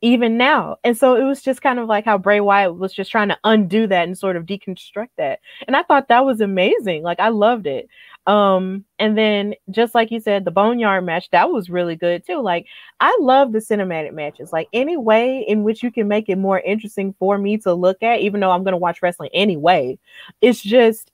even 0.01 0.37
now. 0.37 0.77
And 0.85 0.97
so 0.97 1.17
it 1.17 1.25
was 1.25 1.43
just 1.43 1.63
kind 1.63 1.79
of 1.79 1.89
like 1.89 2.05
how 2.05 2.19
Bray 2.19 2.41
Wyatt 2.41 2.77
was 2.77 2.93
just 2.93 3.11
trying 3.11 3.29
to 3.29 3.39
undo 3.45 3.87
that 3.87 4.07
and 4.07 4.17
sort 4.17 4.37
of 4.37 4.47
deconstruct 4.47 5.09
that. 5.17 5.41
And 5.67 5.77
I 5.77 5.83
thought 5.83 6.09
that 6.09 6.25
was 6.25 6.41
amazing. 6.41 7.03
Like 7.03 7.19
I 7.21 7.29
loved 7.29 7.67
it. 7.67 7.89
Um, 8.27 8.85
and 8.99 9.17
then 9.17 9.55
just 9.71 9.95
like 9.95 10.11
you 10.11 10.21
said, 10.21 10.45
the 10.45 10.51
Boneyard 10.51 11.05
match, 11.05 11.31
that 11.31 11.51
was 11.51 11.71
really 11.71 11.97
good 11.97 12.25
too. 12.27 12.41
Like 12.41 12.67
I 13.01 13.17
love 13.21 13.53
the 13.53 13.59
cinematic 13.59 14.13
matches. 14.13 14.53
Like 14.53 14.69
any 14.73 14.97
way 14.97 15.45
in 15.49 15.65
which 15.65 15.83
you 15.83 15.91
can 15.91 16.07
make 16.07 16.29
it 16.29 16.37
more 16.37 16.61
interesting 16.61 17.15
for 17.19 17.39
me 17.39 17.57
to 17.59 17.75
look 17.75 18.03
at, 18.03 18.21
even 18.21 18.41
though 18.41 18.51
I'm 18.51 18.65
gonna 18.65 18.77
watch 18.77 19.03
wrestling 19.03 19.31
anyway. 19.33 19.99
It's 20.41 20.63
just 20.63 21.11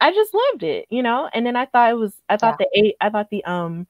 I 0.00 0.12
just 0.12 0.34
loved 0.34 0.62
it, 0.62 0.86
you 0.90 1.02
know. 1.02 1.30
And 1.32 1.46
then 1.46 1.56
I 1.56 1.66
thought 1.66 1.90
it 1.90 1.96
was 1.96 2.14
I 2.28 2.36
thought 2.36 2.56
yeah. 2.60 2.66
the 2.72 2.80
eight 2.84 2.96
I 3.00 3.10
thought 3.10 3.30
the 3.30 3.44
um 3.44 3.86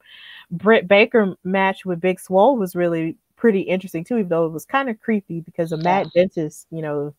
Britt 0.51 0.87
Baker 0.87 1.35
match 1.43 1.83
with 1.83 1.99
Big 1.99 2.19
Swole 2.19 2.57
was 2.57 2.75
really 2.75 3.17
pretty 3.37 3.61
interesting 3.61 4.03
too, 4.03 4.17
even 4.17 4.29
though 4.29 4.45
it 4.45 4.51
was 4.51 4.65
kind 4.65 4.89
of 4.89 4.99
creepy 4.99 5.39
because 5.39 5.71
a 5.71 5.77
mad 5.77 6.09
dentist, 6.13 6.67
you 6.71 6.81
know, 6.81 7.13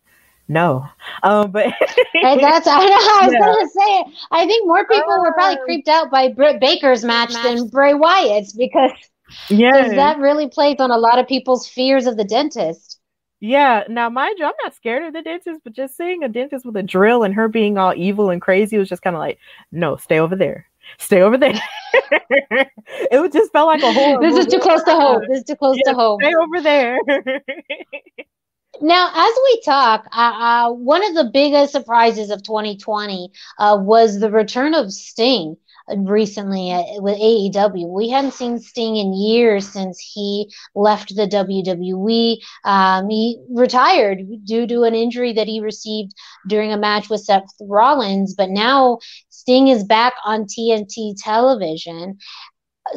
no. 0.49 0.87
Um, 1.23 1.51
but 1.51 1.67
and 2.15 2.41
that's 2.41 2.67
I 2.67 2.85
know 2.85 2.93
I 2.93 3.21
was 3.25 3.33
yeah. 3.33 3.41
gonna 3.41 3.69
say 3.69 4.19
I 4.31 4.47
think 4.47 4.67
more 4.67 4.87
people 4.87 5.13
uh, 5.13 5.21
were 5.21 5.33
probably 5.33 5.59
um, 5.59 5.65
creeped 5.65 5.89
out 5.89 6.11
by 6.11 6.29
Britt 6.29 6.61
Baker's 6.61 7.05
match, 7.05 7.33
match. 7.33 7.43
than 7.45 7.69
Bray 7.69 7.95
Wyatt's 7.95 8.53
because 8.53 8.93
yeah, 9.49 9.89
that 9.89 10.19
really 10.19 10.49
plays 10.49 10.77
on 10.81 10.91
a 10.91 10.99
lot 10.99 11.19
of 11.19 11.27
people's 11.27 11.69
fears 11.69 12.07
of 12.07 12.17
the 12.17 12.25
dentist. 12.25 12.99
Yeah, 13.41 13.85
now 13.89 14.11
mind 14.11 14.39
you, 14.39 14.47
I'm 14.47 14.53
not 14.65 14.75
scared 14.75 15.05
of 15.05 15.13
the 15.13 15.23
dentist, 15.23 15.61
but 15.63 15.73
just 15.73 15.97
seeing 15.97 16.25
a 16.25 16.29
dentist 16.29 16.67
with 16.67 16.77
a 16.77 16.83
drill 16.83 17.23
and 17.23 17.35
her 17.35 17.47
being 17.47 17.79
all 17.79 17.95
evil 17.95 18.31
and 18.31 18.43
crazy 18.43 18.79
was 18.79 18.89
just 18.89 19.03
kind 19.03 19.15
of 19.15 19.21
like, 19.21 19.39
no, 19.71 19.97
stay 19.97 20.19
over 20.19 20.35
there 20.35 20.67
stay 20.99 21.23
over 21.23 21.37
there. 21.37 21.53
it 21.93 23.33
just 23.33 23.53
felt 23.53 23.67
like 23.67 23.83
a 23.83 23.93
whole. 23.93 24.21
This 24.21 24.33
movie. 24.33 24.41
is 24.41 24.47
too 24.47 24.61
close 24.61 24.83
to 24.85 24.93
home. 24.93 25.23
This 25.29 25.39
is 25.39 25.45
too 25.45 25.57
close 25.57 25.77
yeah, 25.85 25.93
to 25.93 25.99
home. 25.99 26.21
Stay 26.23 26.35
over 26.35 26.61
there. 26.61 26.99
now, 28.81 29.11
as 29.15 29.35
we 29.45 29.61
talk, 29.65 30.07
uh, 30.13 30.21
uh, 30.21 30.73
one 30.73 31.05
of 31.05 31.15
the 31.15 31.31
biggest 31.33 31.73
surprises 31.73 32.31
of 32.31 32.43
2020 32.43 33.31
uh, 33.59 33.79
was 33.81 34.21
the 34.21 34.31
return 34.31 34.75
of 34.75 34.93
Sting 34.93 35.57
recently 35.97 36.71
with 36.99 37.19
AEW. 37.19 37.89
We 37.89 38.09
hadn't 38.09 38.35
seen 38.35 38.59
Sting 38.59 38.97
in 38.97 39.13
years 39.13 39.69
since 39.69 39.99
he 39.99 40.51
left 40.75 41.15
the 41.15 41.27
WWE. 41.27 42.37
Um, 42.65 43.09
he 43.09 43.39
retired 43.51 44.23
due 44.45 44.67
to 44.67 44.83
an 44.83 44.95
injury 44.95 45.33
that 45.35 45.47
he 45.47 45.61
received 45.61 46.13
during 46.49 46.73
a 46.73 46.79
match 46.79 47.09
with 47.09 47.23
Seth 47.23 47.47
Rollins, 47.61 48.35
but 48.35 48.51
now 48.51 48.99
Sting 49.29 49.69
is 49.69 49.85
back 49.85 50.15
on 50.25 50.45
TNT 50.45 51.15
television. 51.17 52.19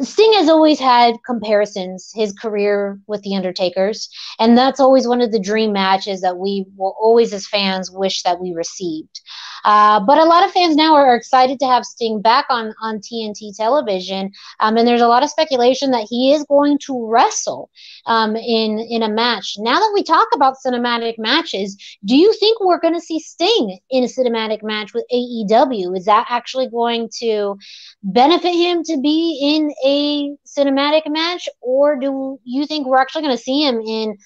Sting 0.00 0.32
has 0.34 0.48
always 0.48 0.78
had 0.80 1.16
comparisons, 1.24 2.10
his 2.14 2.32
career 2.32 2.98
with 3.06 3.22
The 3.22 3.36
Undertaker's, 3.36 4.08
and 4.38 4.56
that's 4.56 4.80
always 4.80 5.06
one 5.06 5.20
of 5.20 5.32
the 5.32 5.40
dream 5.40 5.72
matches 5.72 6.20
that 6.22 6.38
we 6.38 6.64
will 6.76 6.96
always, 6.98 7.32
as 7.32 7.46
fans, 7.46 7.90
wish 7.90 8.22
that 8.22 8.40
we 8.40 8.52
received. 8.52 9.20
Uh, 9.64 10.00
but 10.00 10.18
a 10.18 10.24
lot 10.24 10.44
of 10.44 10.50
fans 10.50 10.74
now 10.76 10.94
are, 10.94 11.14
excited 11.14 11.60
to 11.60 11.66
have 11.66 11.84
Sting 11.84 12.20
back 12.20 12.46
on, 12.48 12.74
on 12.80 12.98
TNT 12.98 13.54
television, 13.54 14.32
um, 14.60 14.76
and 14.76 14.88
there's 14.88 15.02
a 15.02 15.06
lot 15.06 15.22
of 15.22 15.30
speculation 15.30 15.90
that 15.90 16.06
he 16.08 16.32
is 16.32 16.44
going 16.44 16.78
to 16.78 17.06
wrestle 17.06 17.70
um, 18.06 18.34
in 18.34 18.78
in 18.78 19.02
a 19.02 19.08
match. 19.08 19.56
Now 19.58 19.78
that 19.78 19.90
we 19.94 20.02
talk 20.02 20.28
about 20.34 20.56
cinematic 20.64 21.14
matches, 21.18 21.76
do 22.04 22.16
you 22.16 22.32
think 22.34 22.60
we're 22.60 22.80
going 22.80 22.94
to 22.94 23.00
see 23.00 23.20
Sting 23.20 23.78
in 23.90 24.04
a 24.04 24.06
cinematic 24.06 24.62
match 24.62 24.94
with 24.94 25.04
AEW? 25.12 25.96
Is 25.96 26.06
that 26.06 26.26
actually 26.28 26.68
going 26.68 27.10
to 27.18 27.56
benefit 28.02 28.54
him 28.54 28.82
to 28.84 29.00
be 29.00 29.38
in 29.42 29.72
a 29.84 30.36
cinematic 30.46 31.02
match, 31.08 31.48
or 31.60 31.98
do 31.98 32.38
you 32.44 32.66
think 32.66 32.86
we're 32.86 33.00
actually 33.00 33.22
going 33.22 33.36
to 33.36 33.42
see 33.42 33.62
him 33.62 33.80
in 33.80 34.16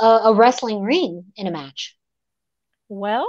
a, 0.00 0.06
a 0.06 0.34
wrestling 0.34 0.82
ring 0.82 1.24
in 1.36 1.46
a 1.46 1.50
match? 1.50 1.96
Well, 2.88 3.28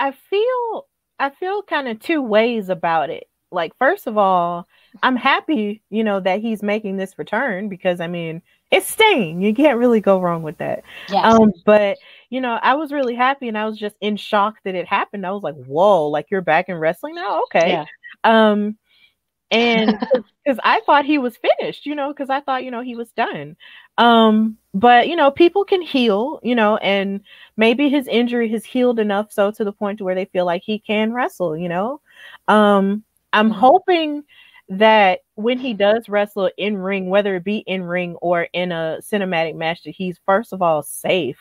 I 0.00 0.12
feel 0.12 0.88
I 1.18 1.30
feel 1.30 1.62
kind 1.62 1.86
of 1.86 2.00
two 2.00 2.22
ways 2.22 2.68
about 2.70 3.10
it. 3.10 3.28
Like 3.52 3.72
first 3.78 4.06
of 4.06 4.16
all, 4.16 4.66
I'm 5.02 5.16
happy, 5.16 5.82
you 5.90 6.02
know, 6.02 6.20
that 6.20 6.40
he's 6.40 6.62
making 6.62 6.96
this 6.96 7.18
return 7.18 7.68
because 7.68 8.00
I 8.00 8.06
mean, 8.06 8.42
it's 8.70 8.88
Sting. 8.88 9.42
You 9.42 9.54
can't 9.54 9.78
really 9.78 10.00
go 10.00 10.20
wrong 10.20 10.42
with 10.42 10.58
that. 10.58 10.82
Yes. 11.08 11.24
Um, 11.24 11.52
but 11.66 11.98
you 12.30 12.40
know, 12.40 12.58
I 12.62 12.74
was 12.74 12.92
really 12.92 13.14
happy 13.14 13.48
and 13.48 13.58
I 13.58 13.66
was 13.66 13.78
just 13.78 13.96
in 14.00 14.16
shock 14.16 14.56
that 14.64 14.74
it 14.74 14.86
happened. 14.86 15.26
I 15.26 15.32
was 15.32 15.42
like, 15.42 15.56
"Whoa, 15.56 16.06
like 16.06 16.26
you're 16.30 16.40
back 16.40 16.68
in 16.68 16.76
wrestling 16.76 17.14
now?" 17.16 17.42
Okay. 17.44 17.70
Yeah. 17.70 17.84
Um 18.24 18.76
and 19.50 20.00
because 20.44 20.58
I 20.64 20.80
thought 20.86 21.04
he 21.04 21.18
was 21.18 21.36
finished, 21.36 21.86
you 21.86 21.94
know, 21.94 22.08
because 22.08 22.30
I 22.30 22.40
thought, 22.40 22.64
you 22.64 22.70
know, 22.70 22.80
he 22.82 22.96
was 22.96 23.12
done. 23.12 23.56
Um, 23.98 24.56
but 24.74 25.08
you 25.08 25.16
know, 25.16 25.30
people 25.30 25.64
can 25.64 25.82
heal, 25.82 26.40
you 26.42 26.54
know, 26.54 26.76
and 26.78 27.20
maybe 27.56 27.88
his 27.88 28.06
injury 28.08 28.48
has 28.50 28.64
healed 28.64 28.98
enough 29.00 29.32
so 29.32 29.50
to 29.52 29.64
the 29.64 29.72
point 29.72 29.98
to 29.98 30.04
where 30.04 30.14
they 30.14 30.24
feel 30.26 30.46
like 30.46 30.62
he 30.64 30.78
can 30.78 31.12
wrestle, 31.12 31.56
you 31.56 31.68
know. 31.68 32.00
Um, 32.48 33.04
I'm 33.32 33.50
Mhm. 33.50 33.52
hoping 33.52 34.24
that 34.68 35.20
when 35.34 35.58
he 35.58 35.74
does 35.74 36.08
wrestle 36.08 36.50
in 36.56 36.76
ring, 36.78 37.08
whether 37.10 37.36
it 37.36 37.44
be 37.44 37.58
in 37.58 37.82
ring 37.82 38.14
or 38.16 38.48
in 38.52 38.72
a 38.72 38.98
cinematic 39.02 39.56
match, 39.56 39.82
that 39.84 39.90
he's 39.90 40.20
first 40.26 40.52
of 40.52 40.62
all 40.62 40.82
safe. 40.82 41.38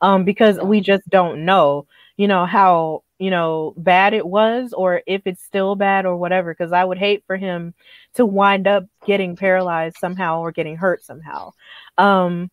Um, 0.00 0.24
because 0.24 0.58
we 0.60 0.80
just 0.80 1.08
don't 1.08 1.44
know, 1.44 1.86
you 2.16 2.28
know, 2.28 2.46
how 2.46 3.02
you 3.18 3.30
know 3.30 3.74
bad 3.76 4.14
it 4.14 4.26
was 4.26 4.72
or 4.72 5.02
if 5.06 5.22
it's 5.26 5.42
still 5.42 5.76
bad 5.76 6.06
or 6.06 6.16
whatever. 6.16 6.54
Because 6.54 6.72
I 6.72 6.84
would 6.84 6.98
hate 6.98 7.24
for 7.26 7.36
him 7.36 7.74
to 8.14 8.26
wind 8.26 8.66
up 8.66 8.84
getting 9.06 9.36
paralyzed 9.36 9.96
somehow 9.98 10.40
or 10.40 10.52
getting 10.52 10.76
hurt 10.76 11.04
somehow. 11.04 11.52
Um, 11.96 12.50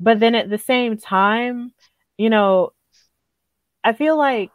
but 0.00 0.20
then 0.20 0.34
at 0.34 0.50
the 0.50 0.58
same 0.58 0.96
time, 0.98 1.72
you 2.18 2.30
know, 2.30 2.72
I 3.84 3.92
feel 3.92 4.16
like 4.16 4.50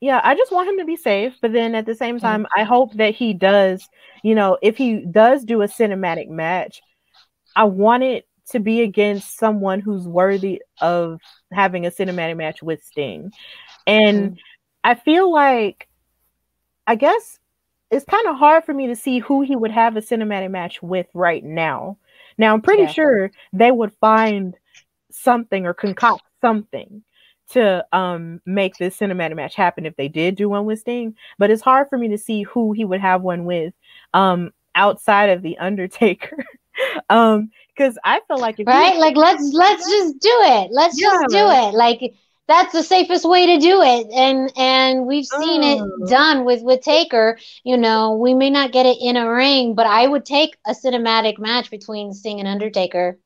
yeah, 0.00 0.20
I 0.22 0.36
just 0.36 0.52
want 0.52 0.68
him 0.68 0.78
to 0.78 0.84
be 0.84 0.96
safe, 0.96 1.34
but 1.42 1.52
then 1.52 1.74
at 1.74 1.84
the 1.84 1.94
same 1.94 2.20
time, 2.20 2.46
I 2.56 2.62
hope 2.62 2.94
that 2.94 3.16
he 3.16 3.34
does, 3.34 3.88
you 4.22 4.34
know, 4.34 4.56
if 4.62 4.76
he 4.76 5.04
does 5.04 5.44
do 5.44 5.62
a 5.62 5.66
cinematic 5.66 6.28
match, 6.28 6.80
I 7.56 7.64
want 7.64 8.04
it 8.04 8.28
to 8.50 8.60
be 8.60 8.82
against 8.82 9.36
someone 9.36 9.80
who's 9.80 10.06
worthy 10.06 10.62
of 10.80 11.20
having 11.52 11.84
a 11.84 11.90
cinematic 11.90 12.36
match 12.36 12.62
with 12.62 12.82
Sting. 12.84 13.32
And 13.88 14.38
I 14.84 14.94
feel 14.94 15.32
like 15.32 15.88
I 16.86 16.94
guess 16.96 17.38
it's 17.90 18.04
kind 18.04 18.26
of 18.28 18.36
hard 18.36 18.64
for 18.64 18.74
me 18.74 18.86
to 18.88 18.96
see 18.96 19.18
who 19.18 19.42
he 19.42 19.56
would 19.56 19.70
have 19.70 19.96
a 19.96 20.00
cinematic 20.00 20.50
match 20.50 20.82
with 20.82 21.06
right 21.14 21.44
now. 21.44 21.98
Now, 22.38 22.54
I'm 22.54 22.62
pretty 22.62 22.84
Yeah. 22.84 22.92
sure 22.92 23.30
they 23.52 23.70
would 23.72 23.92
find 24.00 24.56
something 25.10 25.66
or 25.66 25.74
concoct 25.74 26.24
something 26.40 27.02
to 27.50 27.84
um 27.92 28.40
make 28.46 28.76
this 28.78 28.98
cinematic 28.98 29.36
match 29.36 29.54
happen 29.54 29.86
if 29.86 29.96
they 29.96 30.08
did 30.08 30.36
do 30.36 30.48
one 30.50 30.66
with 30.66 30.80
Sting, 30.80 31.16
but 31.38 31.50
it's 31.50 31.62
hard 31.62 31.88
for 31.88 31.98
me 31.98 32.08
to 32.08 32.18
see 32.18 32.42
who 32.42 32.72
he 32.72 32.84
would 32.84 33.00
have 33.00 33.22
one 33.22 33.44
with 33.46 33.74
um 34.14 34.52
outside 34.74 35.30
of 35.30 35.42
the 35.42 35.58
Undertaker. 35.58 36.44
um 37.10 37.50
cuz 37.76 37.98
I 38.04 38.20
feel 38.28 38.38
like 38.40 38.58
right 38.66 38.96
like 38.98 39.16
let's 39.16 39.42
let's 39.52 39.88
just 39.90 40.18
do 40.20 40.30
it 40.30 40.70
let's 40.72 40.98
just 40.98 41.28
do 41.28 41.38
Yeah. 41.38 41.52
it 41.52 41.74
like 41.74 42.14
that's 42.48 42.72
the 42.72 42.82
safest 42.82 43.24
way 43.28 43.46
to 43.46 43.58
do 43.58 43.82
it. 43.82 44.08
And 44.12 44.52
and 44.56 45.06
we've 45.06 45.26
seen 45.26 45.62
Oh. 45.62 45.74
it 45.78 46.08
done 46.08 46.44
with 46.44 46.62
with 46.62 46.80
taker. 46.82 47.38
You 47.64 47.76
know 47.78 48.16
we 48.16 48.34
may 48.34 48.50
not 48.50 48.72
get 48.72 48.86
it 48.86 48.98
in 49.00 49.16
a 49.16 49.30
ring 49.30 49.74
but 49.74 49.86
i 49.86 50.06
would 50.06 50.24
take 50.24 50.56
a 50.66 50.72
cinematic 50.72 51.38
match 51.38 51.70
between 51.70 52.12
sting 52.12 52.40
and 52.40 52.48
undertaker. 52.48 53.18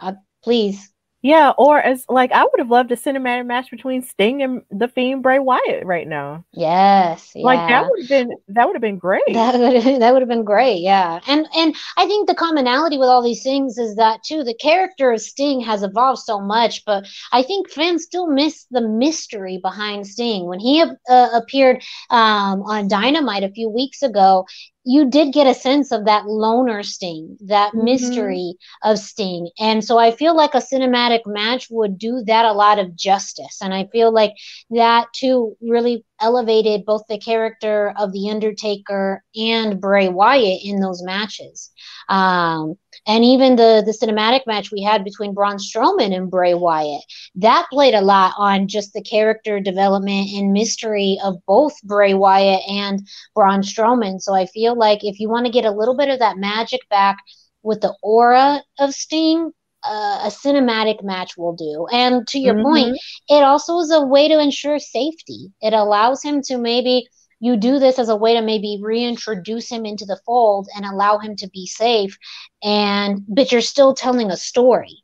Uh, 0.00 0.14
please 0.44 0.92
yeah, 1.22 1.52
or 1.58 1.80
as 1.80 2.04
like 2.08 2.32
I 2.32 2.44
would 2.44 2.58
have 2.58 2.70
loved 2.70 2.92
a 2.92 2.96
cinematic 2.96 3.46
match 3.46 3.70
between 3.70 4.02
Sting 4.02 4.42
and 4.42 4.62
the 4.70 4.88
Fiend 4.88 5.22
Bray 5.22 5.38
Wyatt 5.38 5.84
right 5.84 6.06
now. 6.06 6.44
yes 6.52 7.32
Like 7.34 7.68
that 7.68 7.88
would 7.88 8.00
have 8.00 8.08
been 8.08 8.30
that 8.48 8.66
would 8.66 8.76
have 8.76 8.82
been 8.82 8.98
great. 8.98 9.22
That 9.32 9.58
would 9.58 10.00
that 10.00 10.12
would 10.12 10.22
have 10.22 10.28
been 10.28 10.44
great, 10.44 10.80
yeah. 10.80 11.20
And 11.26 11.46
and 11.56 11.74
I 11.96 12.06
think 12.06 12.28
the 12.28 12.34
commonality 12.34 12.98
with 12.98 13.08
all 13.08 13.22
these 13.22 13.42
things 13.42 13.78
is 13.78 13.96
that 13.96 14.22
too 14.22 14.44
the 14.44 14.54
character 14.54 15.10
of 15.10 15.20
Sting 15.20 15.60
has 15.60 15.82
evolved 15.82 16.22
so 16.22 16.40
much, 16.40 16.84
but 16.84 17.06
I 17.32 17.42
think 17.42 17.70
fans 17.70 18.04
still 18.04 18.28
miss 18.28 18.66
the 18.70 18.80
mystery 18.80 19.58
behind 19.60 20.06
Sting. 20.06 20.46
When 20.46 20.60
he 20.60 20.82
uh, 20.82 21.28
appeared 21.34 21.82
um, 22.10 22.62
on 22.62 22.88
Dynamite 22.88 23.42
a 23.42 23.50
few 23.50 23.68
weeks 23.68 24.02
ago, 24.02 24.46
you 24.88 25.10
did 25.10 25.32
get 25.32 25.46
a 25.46 25.54
sense 25.54 25.92
of 25.92 26.06
that 26.06 26.26
loner 26.26 26.82
Sting, 26.82 27.36
that 27.46 27.74
Mhm. 27.74 27.82
mystery 27.84 28.54
of 28.82 28.98
Sting, 28.98 29.50
and 29.58 29.84
so 29.84 29.98
I 29.98 30.10
feel 30.12 30.36
like 30.36 30.54
a 30.54 30.58
cinematic 30.58 31.20
match 31.26 31.68
would 31.70 31.98
do 31.98 32.22
that 32.26 32.44
a 32.46 32.52
lot 32.52 32.78
of 32.78 32.96
justice, 32.96 33.60
and 33.62 33.74
I 33.74 33.86
feel 33.92 34.12
like 34.12 34.34
that 34.70 35.08
too 35.14 35.56
really 35.60 36.04
elevated 36.20 36.84
both 36.86 37.02
the 37.08 37.18
character 37.18 37.92
of 37.98 38.12
the 38.12 38.30
Undertaker 38.30 39.24
and 39.36 39.80
Bray 39.80 40.08
Wyatt 40.08 40.60
in 40.64 40.80
those 40.80 41.02
matches. 41.02 41.70
Um, 42.08 42.76
and 43.06 43.24
even 43.24 43.56
the 43.56 43.82
the 43.84 43.92
cinematic 43.92 44.46
match 44.46 44.70
we 44.70 44.82
had 44.82 45.04
between 45.04 45.34
Braun 45.34 45.56
Strowman 45.56 46.14
and 46.14 46.30
Bray 46.30 46.54
Wyatt 46.54 47.02
that 47.36 47.66
played 47.70 47.94
a 47.94 48.00
lot 48.00 48.34
on 48.36 48.68
just 48.68 48.92
the 48.92 49.02
character 49.02 49.60
development 49.60 50.28
and 50.34 50.52
mystery 50.52 51.18
of 51.22 51.36
both 51.46 51.74
Bray 51.82 52.14
Wyatt 52.14 52.62
and 52.68 53.06
Braun 53.34 53.60
Strowman. 53.60 54.20
So 54.20 54.34
I 54.34 54.46
feel 54.46 54.76
like 54.76 55.04
if 55.04 55.20
you 55.20 55.28
want 55.28 55.46
to 55.46 55.52
get 55.52 55.64
a 55.64 55.70
little 55.70 55.96
bit 55.96 56.08
of 56.08 56.18
that 56.18 56.38
magic 56.38 56.80
back 56.90 57.18
with 57.62 57.80
the 57.80 57.94
aura 58.02 58.62
of 58.78 58.92
Sting. 58.92 59.52
Uh, 59.84 60.22
a 60.24 60.28
cinematic 60.28 61.04
match 61.04 61.36
will 61.38 61.54
do. 61.54 61.86
And 61.92 62.26
to 62.28 62.38
your 62.40 62.60
point, 62.60 62.98
it 63.28 63.44
also 63.44 63.78
is 63.78 63.92
a 63.92 64.04
way 64.04 64.26
to 64.26 64.40
ensure 64.40 64.80
safety. 64.80 65.52
It 65.62 65.72
allows 65.72 66.20
him 66.20 66.42
to 66.46 66.58
maybe 66.58 67.06
you 67.40 67.56
do 67.56 67.78
this 67.78 67.98
as 67.98 68.08
a 68.08 68.16
way 68.16 68.34
to 68.34 68.42
maybe 68.42 68.78
reintroduce 68.82 69.70
him 69.70 69.86
into 69.86 70.04
the 70.06 70.20
fold 70.26 70.68
and 70.74 70.84
allow 70.84 71.18
him 71.18 71.36
to 71.36 71.48
be 71.50 71.66
safe 71.66 72.18
and 72.62 73.22
but 73.28 73.52
you're 73.52 73.60
still 73.60 73.94
telling 73.94 74.30
a 74.30 74.36
story. 74.36 75.02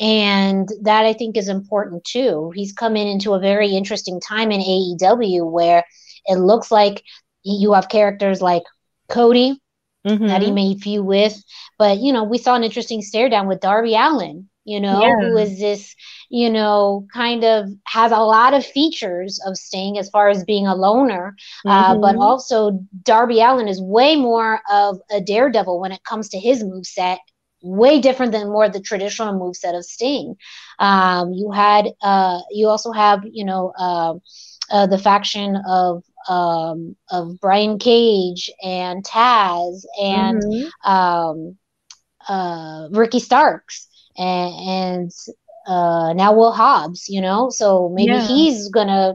And 0.00 0.68
that 0.82 1.04
I 1.04 1.12
think 1.12 1.36
is 1.36 1.48
important 1.48 2.04
too. 2.04 2.52
He's 2.54 2.72
coming 2.72 3.08
into 3.08 3.34
a 3.34 3.40
very 3.40 3.76
interesting 3.76 4.20
time 4.20 4.52
in 4.52 4.60
AEW 4.60 5.46
where 5.50 5.84
it 6.26 6.36
looks 6.36 6.70
like 6.70 7.04
you 7.42 7.72
have 7.74 7.88
characters 7.88 8.42
like 8.42 8.64
Cody 9.08 9.60
Mhm. 10.06 10.28
that 10.28 10.42
he 10.42 10.50
made 10.50 10.80
few 10.82 11.02
with. 11.02 11.42
But 11.78 11.98
you 11.98 12.12
know, 12.12 12.24
we 12.24 12.38
saw 12.38 12.54
an 12.56 12.64
interesting 12.64 13.02
stare 13.02 13.28
down 13.30 13.48
with 13.48 13.60
Darby 13.60 13.94
Allin, 13.94 14.49
you 14.64 14.80
know, 14.80 15.14
Yeah. 15.14 15.18
who 15.18 15.36
is 15.36 15.58
this, 15.58 15.94
you 16.30 16.50
know, 16.50 17.06
kind 17.12 17.44
of 17.44 17.66
has 17.86 18.12
a 18.12 18.18
lot 18.18 18.54
of 18.54 18.64
features 18.64 19.40
of 19.46 19.56
Sting 19.56 19.98
as 19.98 20.08
far 20.10 20.28
as 20.28 20.44
being 20.44 20.66
a 20.66 20.74
loner, 20.74 21.34
uh, 21.68 21.94
but 21.94 22.16
Mhm. 22.16 22.20
also 22.20 22.72
Darby 23.02 23.40
Allin 23.40 23.68
is 23.68 23.80
way 23.80 24.16
more 24.16 24.60
of 24.70 24.98
a 25.10 25.20
daredevil 25.20 25.80
when 25.80 25.92
it 25.92 26.04
comes 26.04 26.28
to 26.30 26.38
his 26.38 26.62
moveset. 26.64 27.18
Way 27.62 28.00
different 28.00 28.32
than 28.32 28.48
more 28.50 28.68
the 28.68 28.80
traditional 28.80 29.34
moveset 29.34 29.76
of 29.76 29.84
Sting. 29.84 30.36
Um, 30.78 31.32
you 31.32 31.50
had, 31.50 31.88
uh, 32.02 32.40
you 32.50 32.68
also 32.68 32.92
have, 32.92 33.22
you 33.30 33.44
know, 33.44 33.72
uh, 33.78 34.14
uh, 34.70 34.86
the 34.86 34.98
faction 34.98 35.56
of 35.68 36.02
um, 36.28 36.96
of 37.10 37.38
Brian 37.40 37.78
Cage 37.78 38.50
and 38.62 39.04
Taz 39.04 39.84
and 40.00 40.42
Mhm. 40.42 40.70
um, 40.84 41.56
uh, 42.28 42.88
Ricky 42.90 43.20
Starks 43.20 43.88
and, 44.20 44.54
and 44.68 45.10
uh, 45.66 46.12
now 46.14 46.34
Will 46.34 46.52
Hobbs, 46.52 47.08
you 47.08 47.20
know, 47.20 47.50
so 47.50 47.88
maybe 47.94 48.12
Yeah. 48.12 48.26
he's 48.26 48.68
gonna 48.68 49.14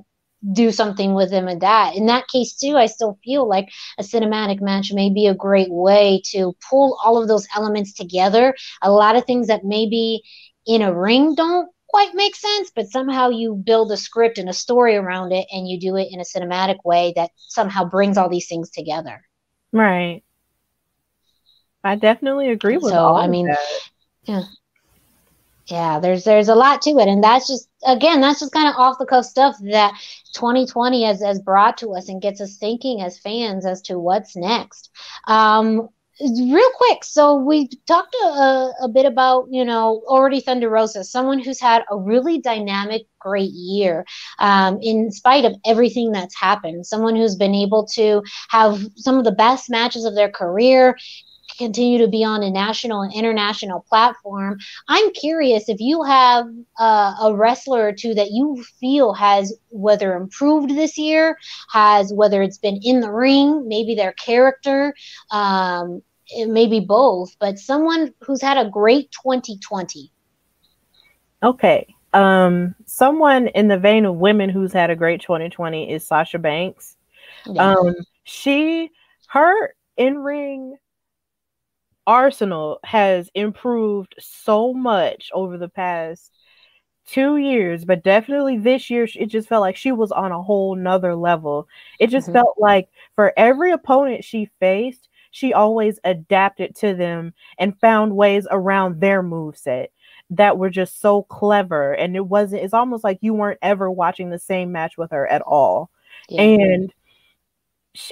do 0.54 0.72
something 0.72 1.14
with 1.16 1.32
him 1.32 1.48
and 1.48 1.62
that. 1.62 1.96
In 1.96 2.06
that 2.08 2.28
case, 2.28 2.56
too, 2.56 2.78
I 2.78 2.88
still 2.88 3.18
feel 3.24 3.48
like 3.48 3.70
a 3.98 4.04
cinematic 4.04 4.62
match 4.62 4.92
may 4.94 5.10
be 5.10 5.28
a 5.28 5.34
great 5.36 5.72
way 5.72 6.22
to 6.32 6.56
pull 6.70 6.98
all 7.04 7.22
of 7.22 7.28
those 7.28 7.48
elements 7.56 7.94
together. 7.94 8.56
A 8.82 8.92
lot 8.92 9.16
of 9.16 9.26
things 9.26 9.48
that 9.48 9.64
maybe 9.64 10.22
in 10.68 10.82
a 10.82 10.94
ring 10.94 11.36
don't 11.36 11.70
quite 11.90 12.14
make 12.14 12.36
sense, 12.36 12.72
but 12.76 12.90
somehow 12.92 13.30
you 13.30 13.56
build 13.56 13.92
a 13.92 13.98
script 13.98 14.38
and 14.38 14.50
a 14.50 14.54
story 14.54 14.96
around 14.96 15.32
it 15.32 15.48
and 15.52 15.68
you 15.68 15.80
do 15.80 15.96
it 15.96 16.10
in 16.12 16.20
a 16.20 16.24
cinematic 16.24 16.78
way 16.84 17.14
that 17.16 17.32
somehow 17.38 17.86
brings 17.86 18.18
all 18.18 18.30
these 18.30 18.48
things 18.48 18.70
together. 18.70 19.24
Right. 19.72 20.24
I 21.84 21.96
definitely 21.96 22.50
agree 22.50 22.78
with 22.78 22.92
so, 22.92 23.16
I 23.16 23.28
mean, 23.28 23.48
that. 23.48 23.60
yeah 24.26 24.44
yeah 25.68 26.00
there's 26.00 26.24
there's 26.24 26.50
a 26.50 26.56
lot 26.56 26.82
to 26.84 26.92
it. 26.92 27.08
And 27.08 27.24
that's 27.24 27.48
just 27.48 27.70
again 27.86 28.22
that's 28.22 28.40
just 28.40 28.54
kind 28.54 28.68
of 28.68 28.76
off 28.76 28.98
the 29.00 29.06
cuff 29.06 29.26
stuff 29.26 29.56
that 29.72 29.94
2020 30.34 31.04
has, 31.04 31.22
has 31.22 31.40
brought 31.40 31.78
to 31.80 31.94
us 31.96 32.10
and 32.10 32.22
gets 32.22 32.42
us 32.42 32.58
thinking 32.58 33.02
as 33.02 33.20
fans 33.20 33.66
as 33.66 33.82
to 33.84 34.00
what's 34.00 34.36
next. 34.36 34.90
Um 35.28 35.90
real 36.22 36.70
quick 36.78 37.04
so 37.04 37.36
we 37.36 37.68
talked 37.88 38.16
a, 38.24 38.72
a 38.84 38.88
bit 38.88 39.06
about 39.06 39.48
you 39.52 39.66
know 39.66 40.02
already 40.08 40.40
thunder 40.40 40.70
rosa 40.70 41.04
someone 41.04 41.40
who's 41.44 41.60
had 41.60 41.84
a 41.92 41.98
really 41.98 42.40
dynamic 42.40 43.02
great 43.26 43.52
year 43.52 44.06
um, 44.40 44.78
in 44.82 45.12
spite 45.12 45.46
of 45.46 45.56
everything 45.66 46.12
that's 46.12 46.40
happened. 46.40 46.86
Someone 46.86 47.16
who's 47.16 47.36
been 47.36 47.56
able 47.56 47.86
to 47.96 48.22
have 48.50 48.80
some 48.96 49.18
of 49.18 49.24
the 49.26 49.32
best 49.32 49.70
matches 49.70 50.06
of 50.06 50.14
their 50.14 50.30
career 50.30 50.96
continue 51.58 51.98
to 52.00 52.08
be 52.08 52.24
on 52.24 52.44
a 52.44 52.50
national 52.50 53.02
and 53.02 53.14
international 53.14 53.86
platform. 53.88 54.58
I'm 54.88 55.12
curious 55.14 55.70
if 55.70 55.80
you 55.80 56.04
have 56.04 56.48
uh, 56.80 57.16
a 57.22 57.36
wrestler 57.36 57.88
or 57.88 57.92
two 57.92 58.14
that 58.14 58.32
you 58.32 58.64
feel 58.80 59.14
has 59.14 59.54
whether 59.70 60.16
improved 60.16 60.72
this 60.72 60.98
year, 60.98 61.38
has 61.72 62.14
whether 62.14 62.42
it's 62.42 62.58
been 62.58 62.80
in 62.84 63.00
the 63.00 63.12
ring, 63.12 63.68
maybe 63.68 63.96
their 63.96 64.14
character, 64.14 64.94
um, 65.32 66.02
maybe 66.48 66.80
both, 66.80 67.36
but 67.40 67.60
someone 67.60 68.14
who's 68.22 68.42
had 68.42 68.58
a 68.58 68.70
great 68.70 69.12
2020. 69.12 70.12
Okay. 71.44 71.88
Um, 72.14 72.76
someone 72.86 73.48
in 73.50 73.68
the 73.68 73.78
vein 73.78 74.06
of 74.06 74.16
women 74.16 74.50
who's 74.50 74.72
had 74.72 74.90
a 74.90 74.96
great 74.96 75.22
2020 75.22 75.92
is 75.92 76.08
Sasha 76.08 76.40
Banks. 76.40 76.96
Yeah. 77.46 77.72
Um, 77.72 77.96
she, 78.24 78.90
her 79.28 79.76
in 79.98 80.18
ring 80.20 80.78
Arsenal 82.08 82.80
has 82.84 83.30
improved 83.34 84.16
so 84.20 84.74
much 84.74 85.30
over 85.34 85.58
the 85.58 85.70
past 85.70 86.32
two 87.08 87.38
years, 87.38 87.86
but 87.86 88.04
definitely 88.04 88.58
this 88.58 88.90
year, 88.90 89.08
it 89.16 89.28
just 89.28 89.48
felt 89.48 89.62
like 89.62 89.76
she 89.76 89.92
was 89.92 90.12
on 90.12 90.32
a 90.32 90.42
whole 90.42 90.76
nother 90.76 91.16
level. 91.16 91.68
It 92.00 92.08
just 92.08 92.28
mm-hmm. 92.28 92.38
felt 92.38 92.56
like 92.58 92.90
for 93.16 93.34
every 93.38 93.72
opponent 93.72 94.24
she 94.24 94.50
faced, 94.60 95.08
she 95.32 95.54
always 95.54 96.00
adapted 96.04 96.76
to 96.78 96.94
them 96.94 97.34
and 97.60 97.80
found 97.80 98.16
ways 98.16 98.48
around 98.50 99.02
their 99.02 99.22
move 99.22 99.58
set 99.58 99.92
that 100.30 100.58
were 100.58 100.70
just 100.70 101.02
so 101.02 101.24
clever. 101.24 101.94
And 101.94 102.16
it 102.16 102.26
wasn't, 102.26 102.64
it's 102.64 102.74
almost 102.74 103.04
like 103.04 103.20
you 103.22 103.34
weren't 103.34 103.60
ever 103.62 103.92
watching 103.92 104.30
the 104.30 104.40
same 104.40 104.72
match 104.72 104.98
with 104.98 105.12
her 105.12 105.28
at 105.28 105.42
all. 105.42 105.92
Yeah. 106.30 106.42
And 106.42 106.94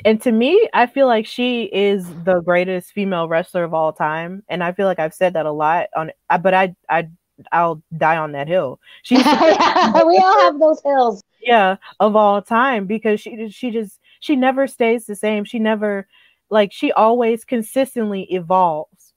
and 0.06 0.22
to 0.22 0.32
me, 0.32 0.70
I 0.74 0.86
feel 0.86 1.08
like 1.08 1.26
she 1.26 1.64
is 1.66 2.08
the 2.24 2.42
greatest 2.42 2.92
female 2.92 3.28
wrestler 3.28 3.64
of 3.64 3.74
all 3.74 3.94
time, 3.94 4.44
and 4.48 4.64
I 4.64 4.72
feel 4.72 4.88
like 4.88 5.00
I've 5.00 5.14
said 5.14 5.34
that 5.34 5.46
a 5.46 5.52
lot 5.52 5.88
on. 5.96 6.12
But 6.42 6.54
I, 6.54 6.76
I, 6.90 7.10
I'll 7.52 7.82
die 7.98 8.18
on 8.18 8.32
that 8.34 8.48
hill. 8.48 8.80
She's 9.04 9.20
yeah, 9.26 10.04
we 10.04 10.18
all 10.18 10.40
have 10.42 10.60
those 10.60 10.82
hills. 10.84 11.24
Yeah, 11.42 11.78
of 12.00 12.16
all 12.16 12.42
time 12.42 12.86
because 12.86 13.20
she, 13.20 13.50
she 13.50 13.72
just, 13.72 14.00
she 14.20 14.36
never 14.36 14.68
stays 14.68 15.06
the 15.06 15.16
same. 15.16 15.44
She 15.44 15.60
never, 15.60 16.08
like, 16.50 16.72
she 16.72 16.92
always 16.94 17.44
consistently 17.44 18.24
evolves. 18.34 19.14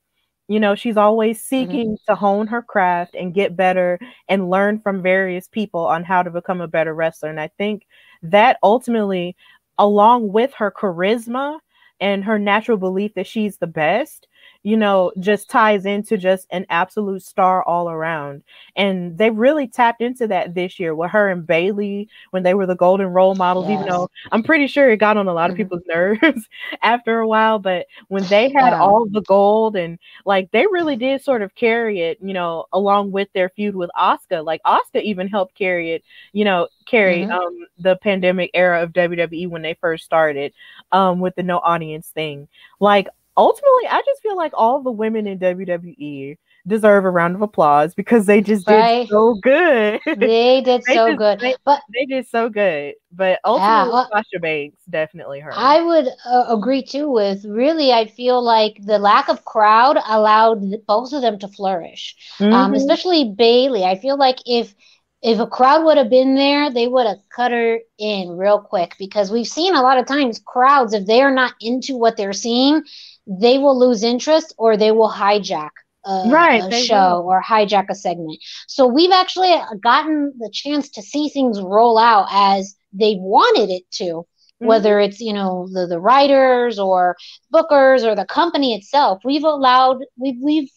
You 0.49 0.61
know, 0.61 0.75
she's 0.75 0.97
always 0.97 1.43
seeking 1.43 1.91
mm-hmm. 1.93 2.13
to 2.13 2.15
hone 2.15 2.47
her 2.49 2.63
craft 2.63 3.15
and 3.15 3.35
get 3.35 3.57
better 3.57 3.99
and 4.29 4.51
learn 4.51 4.81
from 4.81 5.03
various 5.03 5.49
people 5.49 5.87
on 5.87 6.05
how 6.05 6.23
to 6.23 6.31
become 6.31 6.61
a 6.61 6.69
better 6.69 6.95
wrestler. 6.95 7.31
And 7.31 7.41
I 7.41 7.49
think 7.59 7.87
that 8.23 8.59
ultimately 8.63 9.37
along 9.79 10.33
with 10.33 10.53
her 10.55 10.71
charisma 10.71 11.59
and 12.01 12.25
her 12.25 12.39
natural 12.39 12.79
belief 12.79 13.15
that 13.15 13.27
she's 13.27 13.59
the 13.59 13.67
best, 13.67 14.29
you 14.67 14.77
know, 14.77 15.13
just 15.21 15.49
ties 15.49 15.87
into 15.87 16.19
just 16.19 16.49
an 16.51 16.67
absolute 16.71 17.23
star 17.23 17.63
all 17.63 17.89
around. 17.89 18.43
And 18.75 19.17
they 19.17 19.31
really 19.31 19.69
tapped 19.69 20.03
into 20.03 20.27
that 20.27 20.57
this 20.57 20.81
year 20.81 20.93
with 20.93 21.13
her 21.13 21.31
and 21.31 21.47
Bayley 21.47 22.09
when 22.33 22.43
they 22.43 22.53
were 22.53 22.67
the 22.67 22.75
golden 22.75 23.07
role 23.07 23.37
models, 23.37 23.69
yes. 23.69 23.75
even 23.79 23.89
though 23.89 24.11
I'm 24.33 24.43
pretty 24.43 24.67
sure 24.67 24.91
it 24.91 24.97
got 24.97 25.17
on 25.17 25.29
a 25.29 25.33
lot 25.33 25.51
of 25.51 25.57
mm-hmm. 25.57 25.69
people's 25.69 25.83
nerves 25.87 26.49
after 26.83 27.21
a 27.21 27.29
while. 27.29 27.61
But 27.61 27.87
when 28.09 28.25
they 28.25 28.51
had 28.51 28.71
yeah. 28.71 28.81
all 28.81 29.07
the 29.09 29.23
gold 29.23 29.77
and 29.77 30.01
like 30.25 30.51
they 30.51 30.67
really 30.67 30.97
did 30.97 31.23
sort 31.23 31.43
of 31.43 31.55
carry 31.55 32.01
it, 32.01 32.19
you 32.21 32.35
know, 32.35 32.65
along 32.73 33.13
with 33.13 33.29
their 33.35 33.51
feud 33.51 33.77
with 33.77 33.91
Asuka. 33.97 34.45
Like 34.45 34.63
Asuka 34.67 35.01
even 35.01 35.29
helped 35.29 35.55
carry 35.55 35.93
it, 35.93 36.03
you 36.33 36.45
know, 36.45 36.67
carry 36.87 37.19
mm-hmm. 37.19 37.31
um 37.31 37.67
the 37.79 37.95
pandemic 37.99 38.51
era 38.53 38.83
of 38.83 38.93
WWE 38.93 39.49
when 39.49 39.63
they 39.63 39.75
first 39.75 40.05
started 40.05 40.53
um 40.91 41.21
with 41.21 41.37
the 41.37 41.45
no 41.45 41.59
audience 41.59 42.09
thing. 42.09 42.49
Like 42.81 43.07
ultimately, 43.37 43.89
I 43.91 44.03
just 44.07 44.23
feel 44.23 44.37
like 44.37 44.53
all 44.55 44.83
the 44.83 44.91
women 44.91 45.27
in 45.27 45.39
WWE 45.39 46.37
deserve 46.67 47.05
a 47.05 47.11
round 47.11 47.37
of 47.37 47.43
applause 47.43 47.95
because 47.95 48.27
they 48.27 48.41
just 48.41 48.67
right. 48.67 49.01
did 49.01 49.09
so 49.09 49.35
good. 49.41 50.01
They 50.17 50.61
did 50.63 50.83
they 50.87 50.95
so 50.95 51.09
just, 51.09 51.19
good, 51.19 51.41
they, 51.41 51.55
but 51.65 51.81
they 51.93 52.07
did 52.07 52.27
so 52.29 52.49
good. 52.49 52.95
But 53.13 53.39
ultimately, 53.45 53.75
yeah, 53.75 53.89
well, 53.89 54.09
Sasha 54.13 54.41
Banks 54.41 54.83
definitely 54.89 55.41
her. 55.41 55.53
I 55.55 55.81
would 55.83 56.09
uh, 56.25 56.47
agree 56.49 56.83
too. 56.83 57.11
With 57.11 57.45
really, 57.45 57.93
I 57.93 58.07
feel 58.07 58.43
like 58.43 58.79
the 58.83 58.99
lack 58.99 59.29
of 59.29 59.45
crowd 59.45 59.99
allowed 60.07 60.87
both 60.87 61.13
of 61.13 61.23
them 61.23 61.39
to 61.41 61.49
flourish, 61.49 62.17
um, 62.41 62.47
mm-hmm. 62.47 62.55
um, 62.55 62.75
especially 62.75 63.33
Bayley. 63.37 63.85
I 63.85 63.97
feel 63.99 64.17
like 64.17 64.39
if 64.47 64.75
if 65.23 65.39
a 65.39 65.47
crowd 65.47 65.85
would 65.85 65.97
have 65.97 66.11
been 66.11 66.35
there, 66.35 66.71
they 66.71 66.89
would 66.89 67.07
have 67.07 67.19
cut 67.35 67.51
her 67.51 67.81
in 67.99 68.37
real 68.37 68.61
quick 68.61 68.95
because 68.99 69.31
we've 69.31 69.47
seen 69.47 69.75
a 69.75 69.83
lot 69.83 69.99
of 69.99 70.07
times 70.07 70.41
crowds, 70.45 70.93
if 70.93 71.07
they 71.07 71.21
are 71.21 71.35
not 71.35 71.55
into 71.61 71.97
what 71.97 72.17
they're 72.17 72.33
seeing, 72.33 72.83
they 73.27 73.59
will 73.59 73.79
lose 73.79 74.03
interest 74.03 74.55
or 74.59 74.77
they 74.77 74.93
will 74.93 75.11
hijack 75.11 75.71
a, 76.05 76.29
right, 76.29 76.63
a 76.73 76.85
show 76.85 77.21
will. 77.21 77.29
or 77.29 77.43
hijack 77.43 77.87
a 77.91 77.95
segment. 77.95 78.39
So 78.69 78.87
we've 78.87 79.11
actually 79.11 79.55
gotten 79.83 80.33
the 80.39 80.51
chance 80.53 80.91
to 80.91 81.03
see 81.03 81.29
things 81.29 81.61
roll 81.61 81.99
out 81.99 82.29
as 82.31 82.77
they 82.93 83.17
wanted 83.19 83.71
it 83.71 83.91
to. 83.93 84.05
Mm-hmm. 84.05 84.69
Whether 84.69 85.01
it's 85.01 85.21
you 85.21 85.35
know 85.35 85.69
the 85.71 85.87
the 85.87 86.01
writers 86.01 86.79
or 86.79 87.17
bookers 87.53 88.05
or 88.05 88.15
the 88.15 88.25
company 88.25 88.75
itself, 88.75 89.21
we've 89.23 89.45
allowed 89.45 89.99
we've 90.17 90.41
we've 90.43 90.71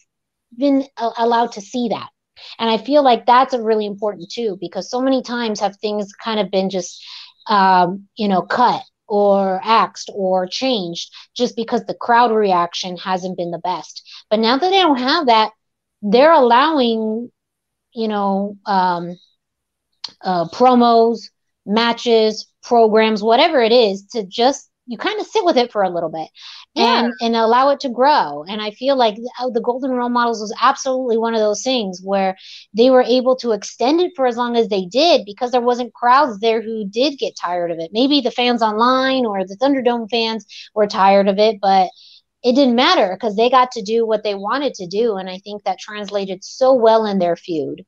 been 0.54 0.84
allowed 0.98 1.52
to 1.52 1.62
see 1.62 1.88
that, 1.88 2.10
and 2.58 2.68
I 2.68 2.76
feel 2.76 3.02
like 3.02 3.24
that's 3.24 3.54
a 3.54 3.62
really 3.62 3.86
important 3.86 4.30
too 4.30 4.58
because 4.60 4.90
so 4.90 5.00
many 5.00 5.22
times 5.22 5.60
have 5.60 5.76
things 5.76 6.12
kind 6.12 6.40
of 6.40 6.50
been 6.50 6.68
just 6.68 7.02
um, 7.46 8.06
you 8.16 8.28
know 8.28 8.42
cut 8.42 8.82
or 9.10 9.60
axed 9.64 10.10
or 10.14 10.46
changed 10.46 11.12
just 11.34 11.56
because 11.56 11.84
the 11.84 11.94
crowd 11.94 12.30
reaction 12.30 12.96
hasn't 12.96 13.36
been 13.36 13.50
the 13.50 13.58
best. 13.58 14.08
But 14.30 14.38
now 14.38 14.56
that 14.56 14.70
they 14.70 14.80
don't 14.80 14.98
have 14.98 15.26
that, 15.26 15.52
they're 16.00 16.32
allowing, 16.32 17.30
you 17.92 18.08
know, 18.08 18.56
um, 18.64 19.18
uh, 20.22 20.46
promos, 20.48 21.30
matches, 21.66 22.46
programs, 22.62 23.22
whatever 23.22 23.60
it 23.60 23.72
is, 23.72 24.06
to 24.12 24.24
just 24.24 24.69
you 24.90 24.98
kind 24.98 25.20
of 25.20 25.26
sit 25.26 25.44
with 25.44 25.56
it 25.56 25.70
for 25.70 25.84
a 25.84 25.88
little 25.88 26.10
bit 26.10 26.28
yeah. 26.74 27.04
and 27.04 27.12
and 27.20 27.36
allow 27.36 27.70
it 27.70 27.78
to 27.80 27.88
grow. 27.88 28.44
And 28.48 28.60
i 28.60 28.72
feel 28.72 28.96
like 28.96 29.14
the, 29.14 29.50
the 29.54 29.60
golden 29.60 29.92
role 29.92 30.08
models 30.08 30.40
was 30.40 30.54
absolutely 30.60 31.16
one 31.16 31.32
of 31.34 31.40
those 31.40 31.62
things 31.62 32.00
where 32.02 32.36
they 32.74 32.90
were 32.90 33.02
able 33.02 33.36
to 33.36 33.52
extend 33.52 34.00
it 34.00 34.12
for 34.16 34.26
as 34.26 34.36
long 34.36 34.56
as 34.56 34.68
they 34.68 34.86
did 34.86 35.24
because 35.24 35.52
there 35.52 35.60
wasn't 35.60 35.94
crowds 35.94 36.40
there 36.40 36.60
who 36.60 36.84
did 36.88 37.18
get 37.18 37.36
tired 37.40 37.70
of 37.70 37.78
it. 37.78 37.90
Maybe 37.92 38.20
the 38.20 38.32
fans 38.32 38.62
online 38.62 39.24
or 39.26 39.44
the 39.44 39.56
thunderdome 39.56 40.10
fans 40.10 40.44
were 40.74 40.88
tired 40.88 41.28
of 41.28 41.38
it 41.38 41.60
but 41.60 41.90
it 42.42 42.54
didn't 42.54 42.74
matter 42.74 43.14
because 43.14 43.36
they 43.36 43.50
got 43.50 43.70
to 43.72 43.82
do 43.82 44.04
what 44.06 44.24
they 44.24 44.34
wanted 44.34 44.74
to 44.74 44.86
do. 44.88 45.16
And 45.16 45.30
i 45.30 45.38
think 45.38 45.62
that 45.62 45.78
translated 45.78 46.42
so 46.42 46.74
well 46.74 47.06
in 47.06 47.20
their 47.20 47.36
feud 47.36 47.84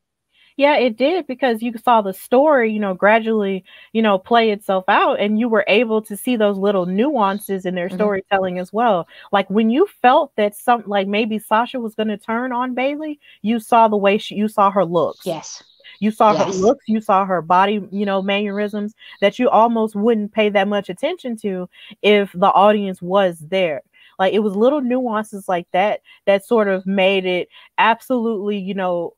yeah, 0.57 0.77
it 0.77 0.97
did 0.97 1.27
because 1.27 1.63
you 1.63 1.73
saw 1.83 2.03
the 2.03 2.13
story, 2.13 2.73
you 2.73 2.81
know, 2.81 2.95
gradually, 2.95 3.65
you 3.93 4.03
know, 4.03 4.19
play 4.19 4.51
itself 4.51 4.85
out 4.89 5.21
and 5.21 5.39
you 5.39 5.49
were 5.49 5.65
able 5.69 6.03
to 6.03 6.17
see 6.17 6.37
those 6.37 6.59
little 6.59 6.87
nuances 6.87 7.65
in 7.65 7.75
their 7.75 7.89
mm-hmm. 7.89 7.97
storytelling 7.97 8.59
as 8.59 8.73
well. 8.73 9.07
Like 9.33 9.49
when 9.51 9.71
you 9.71 9.87
felt 10.01 10.35
that 10.37 10.55
some 10.55 10.85
like 10.87 11.09
maybe 11.09 11.39
Sasha 11.39 11.81
was 11.81 11.95
going 11.95 12.09
to 12.09 12.19
turn 12.19 12.53
on 12.53 12.75
Bayley, 12.75 13.19
you 13.43 13.61
saw 13.61 13.89
the 13.89 13.97
way 13.97 14.19
she 14.19 14.35
you 14.35 14.49
saw 14.49 14.71
her 14.71 14.85
looks. 14.85 15.27
Yes. 15.27 15.63
You 16.01 16.11
saw 16.11 16.33
yes. 16.33 16.43
her 16.43 16.53
looks, 16.61 16.85
you 16.89 17.01
saw 17.01 17.25
her 17.25 17.41
body, 17.43 17.81
you 17.93 18.05
know, 18.05 18.23
mannerisms 18.23 18.95
that 19.21 19.39
you 19.39 19.49
almost 19.49 19.95
wouldn't 19.95 20.33
pay 20.33 20.49
that 20.49 20.67
much 20.67 20.89
attention 20.89 21.37
to 21.39 21.69
if 22.03 22.33
the 22.33 22.49
audience 22.49 23.01
was 23.01 23.39
there. 23.39 23.83
Like 24.19 24.35
it 24.35 24.41
was 24.41 24.55
little 24.57 24.81
nuances 24.81 25.49
like 25.49 25.67
that 25.73 26.01
that 26.27 26.45
sort 26.45 26.69
of 26.69 26.87
made 26.87 27.25
it 27.25 27.49
absolutely, 27.79 28.59
you 28.59 28.75
know, 28.75 29.15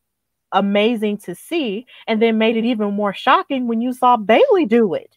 amazing 0.55 1.19
to 1.19 1.35
see 1.35 1.87
and 2.07 2.23
then 2.23 2.39
made 2.39 2.57
it 2.57 2.65
even 2.65 2.95
more 2.95 3.13
shocking 3.13 3.67
when 3.67 3.83
you 3.83 3.93
saw 3.93 4.17
Bayley 4.17 4.65
do 4.65 4.95
it. 4.95 5.15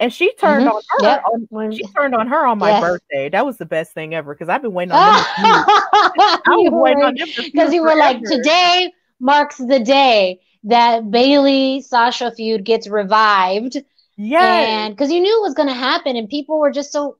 and 0.00 0.12
she 0.12 0.34
turned 0.34 0.66
mm-hmm. 0.66 0.76
on 0.76 0.82
her. 0.90 1.04
Yep. 1.06 1.22
On, 1.52 1.72
she 1.72 1.84
turned 1.96 2.14
on 2.14 2.26
her 2.26 2.46
on 2.46 2.58
my 2.58 2.70
yes. 2.70 2.80
birthday. 2.82 3.28
That 3.30 3.46
was 3.46 3.56
the 3.56 3.64
best 3.66 3.92
thing 3.92 4.14
ever 4.14 4.34
because 4.34 4.48
I've 4.48 4.62
been 4.62 4.72
waiting 4.74 4.92
on 4.92 5.14
them. 5.14 5.24
I 5.38 6.42
was 6.46 6.72
waiting 6.72 7.02
on 7.02 7.14
them 7.14 7.28
because 7.36 7.72
you 7.76 7.82
were 7.82 7.96
like, 7.96 8.20
today 8.22 8.92
marks 9.20 9.56
the 9.56 9.80
day 9.80 10.40
that 10.64 11.10
Bayley 11.10 11.80
Sasha 11.80 12.32
feud 12.32 12.64
gets 12.64 12.88
revived. 12.88 13.76
Yeah, 14.16 14.42
and 14.44 14.94
because 14.94 15.10
you 15.10 15.20
knew 15.20 15.38
it 15.38 15.42
was 15.42 15.54
going 15.54 15.68
to 15.68 15.74
happen, 15.74 16.16
and 16.16 16.28
people 16.28 16.58
were 16.58 16.70
just 16.70 16.92
so 16.92 17.16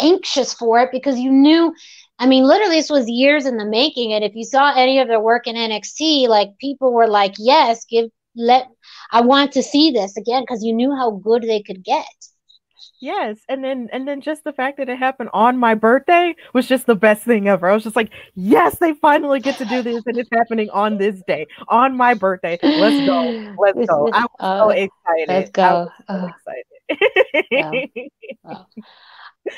anxious 0.00 0.54
for 0.54 0.80
it 0.80 0.90
because 0.92 1.18
you 1.18 1.30
knew. 1.30 1.74
I 2.22 2.26
mean, 2.26 2.44
literally, 2.44 2.76
this 2.76 2.88
was 2.88 3.08
years 3.08 3.46
in 3.46 3.56
the 3.56 3.66
making. 3.66 4.12
And 4.12 4.22
if 4.22 4.36
you 4.36 4.44
saw 4.44 4.72
any 4.76 5.00
of 5.00 5.08
their 5.08 5.18
work 5.18 5.48
in 5.48 5.56
NXT, 5.56 6.28
like 6.28 6.56
people 6.58 6.92
were 6.92 7.08
like, 7.08 7.34
"Yes, 7.36 7.84
give 7.84 8.10
let 8.36 8.68
I 9.10 9.22
want 9.22 9.50
to 9.52 9.62
see 9.62 9.90
this 9.90 10.16
again 10.16 10.44
because 10.44 10.62
you 10.62 10.72
knew 10.72 10.94
how 10.94 11.10
good 11.10 11.42
they 11.42 11.62
could 11.62 11.82
get. 11.82 12.06
Yes, 13.00 13.38
and 13.48 13.64
then 13.64 13.88
and 13.92 14.06
then 14.06 14.20
just 14.20 14.44
the 14.44 14.52
fact 14.52 14.76
that 14.78 14.88
it 14.88 14.96
happened 14.98 15.30
on 15.32 15.58
my 15.58 15.74
birthday 15.74 16.36
was 16.52 16.68
just 16.68 16.86
the 16.86 16.94
best 16.94 17.24
thing 17.24 17.48
ever. 17.48 17.68
I 17.68 17.74
was 17.74 17.82
just 17.82 17.96
like, 17.96 18.12
yes, 18.36 18.78
they 18.78 18.92
finally 18.94 19.40
get 19.40 19.58
to 19.58 19.64
do 19.64 19.82
this, 19.82 20.04
and 20.06 20.16
it's 20.16 20.30
happening 20.32 20.70
on 20.70 20.98
this 20.98 21.20
day, 21.26 21.48
on 21.66 21.96
my 21.96 22.14
birthday. 22.14 22.56
Let's 22.62 23.04
go, 23.04 23.56
let's 23.58 23.88
go! 23.88 24.08
I 24.12 24.26
was 24.38 24.60
so 24.60 24.70
excited. 24.70 25.28
Let's 25.28 25.50
go! 25.50 25.88
So 26.08 26.14
uh, 26.14 26.28
excited. 27.50 28.08
Wow. 28.44 28.66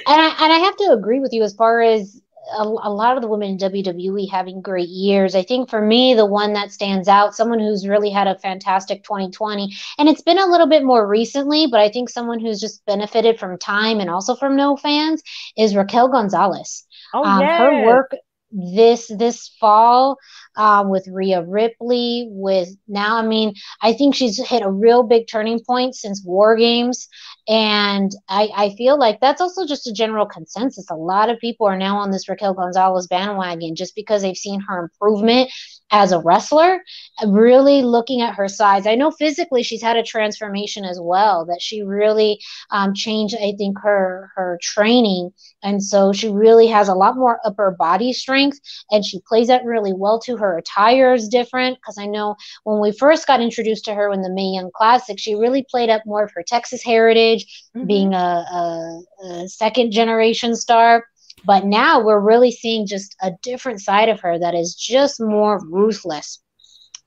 And 0.07 0.21
I 0.21 0.29
and 0.41 0.53
I 0.53 0.59
have 0.61 0.77
to 0.79 0.93
agree 0.93 1.21
with 1.21 1.35
you 1.35 1.43
as 1.43 1.55
far 1.55 1.83
as 1.83 2.23
a, 2.53 2.63
a, 2.63 2.91
lot 2.91 3.17
of 3.17 3.23
the 3.23 3.29
women 3.29 3.51
in 3.51 3.59
WWE 3.59 4.31
having 4.31 4.61
great 4.61 4.89
years. 4.89 5.35
I 5.35 5.43
think 5.43 5.71
for 5.71 5.81
me, 5.81 6.15
the 6.15 6.27
one 6.27 6.53
that 6.55 6.73
stands 6.73 7.09
out, 7.09 7.35
someone 7.35 7.59
who's 7.59 7.87
really 7.87 8.11
had 8.11 8.27
a 8.27 8.39
fantastic 8.39 9.03
2020, 9.05 9.75
and 9.99 10.09
it's 10.09 10.23
been 10.23 10.39
a 10.39 10.47
little 10.47 10.67
bit 10.67 10.85
more 10.85 11.07
recently, 11.07 11.67
but 11.71 11.81
I 11.81 11.89
think 11.89 12.09
someone 12.09 12.41
who's 12.41 12.61
just 12.61 12.85
benefited 12.87 13.39
from 13.39 13.59
time 13.59 14.01
and 14.01 14.11
also 14.11 14.35
from 14.35 14.57
no 14.57 14.77
fans 14.77 15.23
is 15.57 15.77
Raquel 15.77 16.09
Gonzalez. 16.09 16.87
Oh, 17.13 17.25
um, 17.25 17.41
yes. 17.41 17.59
Her 17.59 17.87
work 17.87 18.13
this 18.55 19.11
this 19.19 19.49
fall 19.59 20.17
um, 20.57 20.91
with 20.91 21.07
Rhea 21.09 21.43
Ripley. 21.43 22.29
With 22.31 22.69
now, 22.89 23.17
I 23.17 23.27
mean, 23.27 23.55
I 23.83 23.93
think 23.93 24.15
she's 24.15 24.45
hit 24.47 24.63
a 24.63 24.71
real 24.71 25.03
big 25.03 25.27
turning 25.29 25.61
point 25.65 25.95
since 25.95 26.23
War 26.25 26.57
Games, 26.57 27.09
and 27.49 28.11
I, 28.29 28.49
I 28.57 28.75
feel 28.77 28.99
like 28.99 29.21
that's 29.21 29.41
also 29.41 29.67
just 29.67 29.87
a 29.87 29.93
general 29.93 30.27
consensus. 30.27 30.91
A 30.91 30.97
lot 30.97 31.31
of 31.31 31.39
people 31.39 31.67
are 31.67 31.79
now 31.79 31.99
on 31.99 32.11
this 32.11 32.29
Raquel 32.29 32.55
Gonzalez 32.55 33.07
bandwagon 33.07 33.75
just 33.75 33.95
because 33.95 34.23
they've 34.23 34.37
seen 34.37 34.61
her 34.61 34.85
improvement 34.85 35.51
as 35.91 36.11
a 36.11 36.19
wrestler, 36.19 36.81
really 37.27 37.83
looking 37.83 38.21
at 38.21 38.35
her 38.35 38.49
size. 38.49 38.87
I 38.87 38.95
know 38.97 39.11
physically 39.11 39.63
she's 39.63 39.83
had 39.83 39.97
a 39.97 40.03
transformation 40.03 40.85
as 40.85 40.99
well, 41.01 41.45
that 41.47 41.61
she 41.61 41.83
really 41.83 42.41
um, 42.71 42.95
changed, 42.95 43.37
I 43.37 43.53
think, 43.57 43.79
her 43.81 44.31
her 44.35 44.59
training. 44.61 45.31
And 45.63 45.83
so 45.83 46.13
she 46.13 46.29
really 46.29 46.67
has 46.67 46.89
a 46.89 46.95
lot 46.95 47.17
more 47.17 47.39
upper 47.45 47.77
body 47.79 48.13
strength 48.13 48.59
and 48.91 49.05
she 49.05 49.21
plays 49.27 49.49
that 49.49 49.65
really 49.65 49.93
well 49.93 50.19
to 50.21 50.37
her 50.37 50.44
attire 50.59 51.15
is 51.15 51.29
different. 51.29 51.79
Because 51.79 51.99
I 51.99 52.07
know 52.07 52.37
when 52.65 52.81
we 52.81 52.93
first 52.93 53.27
got 53.27 53.41
introduced 53.41 53.85
to 53.87 53.95
her 53.95 54.13
in 54.13 54.23
the 54.23 54.31
Mae 54.31 54.53
Young 54.55 54.71
Classic, 54.75 55.19
she 55.19 55.35
really 55.35 55.65
played 55.69 55.91
up 55.91 56.03
more 56.07 56.25
of 56.25 56.33
her 56.35 56.45
Texas 56.47 56.83
heritage, 56.83 57.47
mm-hmm. 57.77 57.87
being 57.87 58.15
a, 58.15 58.17
a, 58.17 59.03
a 59.25 59.49
second 59.49 59.93
generation 59.93 60.55
star 60.55 61.05
but 61.47 61.65
now 61.65 62.03
we're 62.03 62.21
really 62.21 62.51
seeing 62.51 62.87
just 62.87 63.15
a 63.21 63.33
different 63.43 63.81
side 63.81 64.09
of 64.09 64.21
her 64.21 64.39
that 64.39 64.55
is 64.55 64.75
just 64.75 65.21
more 65.21 65.61
ruthless 65.67 66.41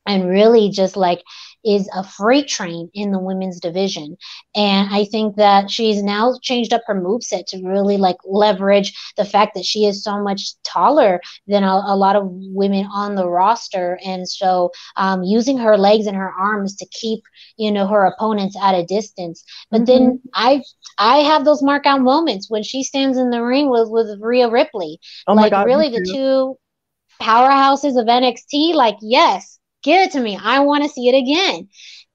and 0.05 0.29
really 0.29 0.69
just 0.69 0.95
like 0.95 1.23
is 1.67 1.89
a 1.93 2.03
freight 2.03 2.47
train 2.47 2.89
in 2.93 3.11
the 3.11 3.19
women's 3.19 3.59
division. 3.59 4.15
And 4.55 4.87
I 4.89 5.03
think 5.05 5.35
that 5.35 5.69
she's 5.69 6.01
now 6.01 6.33
changed 6.41 6.71
up 6.71 6.81
her 6.87 6.95
moveset 6.95 7.45
to 7.47 7.61
really 7.63 7.97
like 7.97 8.15
leverage 8.23 8.97
the 9.17 9.25
fact 9.25 9.53
that 9.55 9.65
she 9.65 9.85
is 9.85 10.03
so 10.03 10.23
much 10.23 10.53
taller 10.63 11.19
than 11.45 11.63
a, 11.63 11.83
a 11.87 11.95
lot 11.95 12.15
of 12.15 12.23
women 12.25 12.87
on 12.93 13.15
the 13.15 13.27
roster. 13.27 13.99
And 14.05 14.27
so 14.27 14.71
um, 14.95 15.23
using 15.23 15.57
her 15.57 15.77
legs 15.77 16.07
and 16.07 16.15
her 16.15 16.31
arms 16.31 16.75
to 16.77 16.85
keep, 16.87 17.23
you 17.57 17.71
know, 17.71 17.85
her 17.85 18.05
opponents 18.05 18.55
at 18.61 18.73
a 18.73 18.85
distance. 18.85 19.43
But 19.69 19.81
mm-hmm. 19.81 19.85
then 19.85 20.21
I 20.33 20.63
I 20.97 21.17
have 21.17 21.45
those 21.45 21.61
mark 21.61 21.85
out 21.85 22.01
moments 22.01 22.49
when 22.49 22.63
she 22.63 22.83
stands 22.83 23.17
in 23.17 23.29
the 23.29 23.43
ring 23.43 23.69
with, 23.69 23.89
with 23.89 24.19
Rhea 24.21 24.49
Ripley. 24.49 24.99
Oh 25.27 25.33
like 25.33 25.51
God, 25.51 25.65
really 25.65 25.89
the 25.89 26.03
two 26.03 26.57
powerhouses 27.21 27.99
of 27.99 28.07
NXT, 28.07 28.73
like 28.73 28.97
yes, 29.01 29.56
give 29.83 30.01
it 30.01 30.11
to 30.11 30.19
me. 30.19 30.37
I 30.41 30.59
want 30.59 30.83
to 30.83 30.89
see 30.89 31.09
it 31.09 31.15
again. 31.15 31.69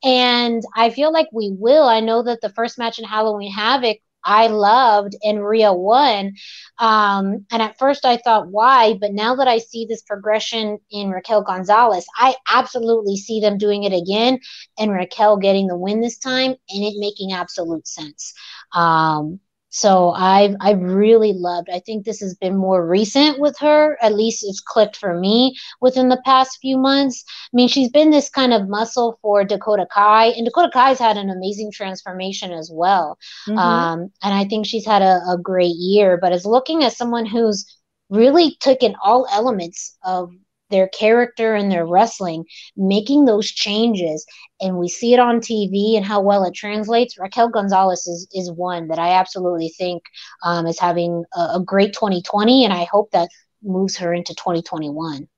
And 0.05 0.63
I 0.75 0.91
feel 0.91 1.13
like 1.13 1.29
we 1.33 1.55
will. 1.57 1.85
I 1.85 2.01
know 2.01 2.23
that 2.25 2.41
the 2.41 2.49
first 2.51 2.79
match 2.79 2.99
in 2.99 3.05
Halloween 3.05 3.53
Havoc 3.53 3.99
I 4.25 4.47
loved 4.49 5.17
and 5.23 5.45
Rhea 5.45 5.73
won. 5.73 6.35
Um, 6.79 7.47
and 7.51 7.63
at 7.63 7.79
first 7.79 8.05
I 8.05 8.17
thought, 8.19 8.49
why? 8.49 8.95
But 8.95 9.13
now 9.13 9.37
that 9.37 9.49
I 9.49 9.59
see 9.59 9.87
this 9.87 10.03
progression 10.03 10.79
in 10.91 11.11
Raquel 11.11 11.43
Gonzalez, 11.43 12.07
I 12.17 12.35
absolutely 12.49 13.17
see 13.17 13.41
them 13.41 13.59
doing 13.59 13.85
it 13.85 13.93
again 13.93 14.39
and 14.79 14.93
Raquel 14.93 15.37
getting 15.39 15.67
the 15.67 15.77
win 15.77 16.01
this 16.01 16.19
time 16.19 16.51
and 16.51 16.85
it 16.85 16.95
making 16.99 17.33
absolute 17.33 17.87
sense. 17.87 18.33
Um, 18.73 19.41
so 19.73 20.11
I've 20.11 20.55
I've 20.61 20.81
really 20.81 21.33
loved. 21.33 21.71
I 21.73 21.81
think 21.81 22.05
this 22.05 22.21
has 22.21 22.35
been 22.35 22.57
more 22.57 22.87
recent 22.87 23.41
with 23.41 23.57
her. 23.59 23.97
At 24.03 24.15
least 24.15 24.45
it's 24.47 24.61
clicked 24.61 24.97
for 24.97 25.19
me 25.19 25.57
within 25.81 26.11
the 26.11 26.21
past 26.27 26.59
few 26.61 26.77
months. 26.77 27.25
I 27.27 27.57
mean, 27.57 27.69
she's 27.69 27.89
been 27.89 28.11
this 28.11 28.29
kind 28.29 28.53
of 28.53 28.69
muscle 28.69 29.19
for 29.23 29.45
Dakota 29.45 29.87
Kai, 29.91 30.27
and 30.27 30.45
Dakota 30.45 30.71
Kai's 30.71 30.99
had 30.99 31.17
an 31.17 31.31
amazing 31.31 31.73
transformation 31.73 32.53
as 32.53 32.71
well. 32.71 33.19
Mm-hmm. 33.49 33.59
Um, 33.59 34.01
and 34.23 34.35
I 34.35 34.45
think 34.45 34.67
she's 34.67 34.85
had 34.85 35.01
a, 35.01 35.21
a 35.27 35.39
great 35.43 35.77
year. 35.77 36.19
But 36.21 36.33
as 36.33 36.45
looking 36.45 36.85
at 36.85 36.93
someone 36.93 37.25
who's 37.25 37.65
really 38.11 38.57
taken 38.61 38.95
all 39.03 39.27
elements 39.33 39.97
of 40.05 40.31
their 40.73 40.89
character 40.89 41.55
and 41.55 41.71
their 41.71 41.87
wrestling, 41.87 42.45
making 42.77 43.25
those 43.25 43.49
changes. 43.49 44.27
And 44.61 44.79
we 44.79 44.89
see 44.89 45.15
it 45.15 45.21
on 45.21 45.41
TV 45.41 45.97
and 45.97 46.05
how 46.05 46.21
well 46.21 46.45
it 46.45 46.55
translates. 46.55 47.19
Raquel 47.19 47.51
Gonzalez 47.51 48.07
is, 48.07 48.27
is 48.33 48.51
one 48.51 48.89
that 48.89 48.99
I 48.99 49.13
absolutely 49.13 49.69
think 49.69 50.03
um, 50.43 50.67
is 50.67 50.81
having 50.81 51.25
a, 51.35 51.41
a 51.55 51.63
great 51.65 51.93
2020. 51.93 52.65
And 52.65 52.73
I 52.73 52.85
hope 52.91 53.11
that 53.13 53.29
moves 53.63 53.97
her 53.99 54.13
into 54.13 54.35
2021. 54.35 55.29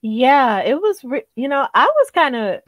Yeah, 0.00 0.60
it 0.60 0.74
was, 0.74 1.02
re- 1.02 1.26
you 1.34 1.48
know, 1.48 1.66
I 1.74 1.86
was 1.86 2.10
kind 2.12 2.36
of 2.36 2.60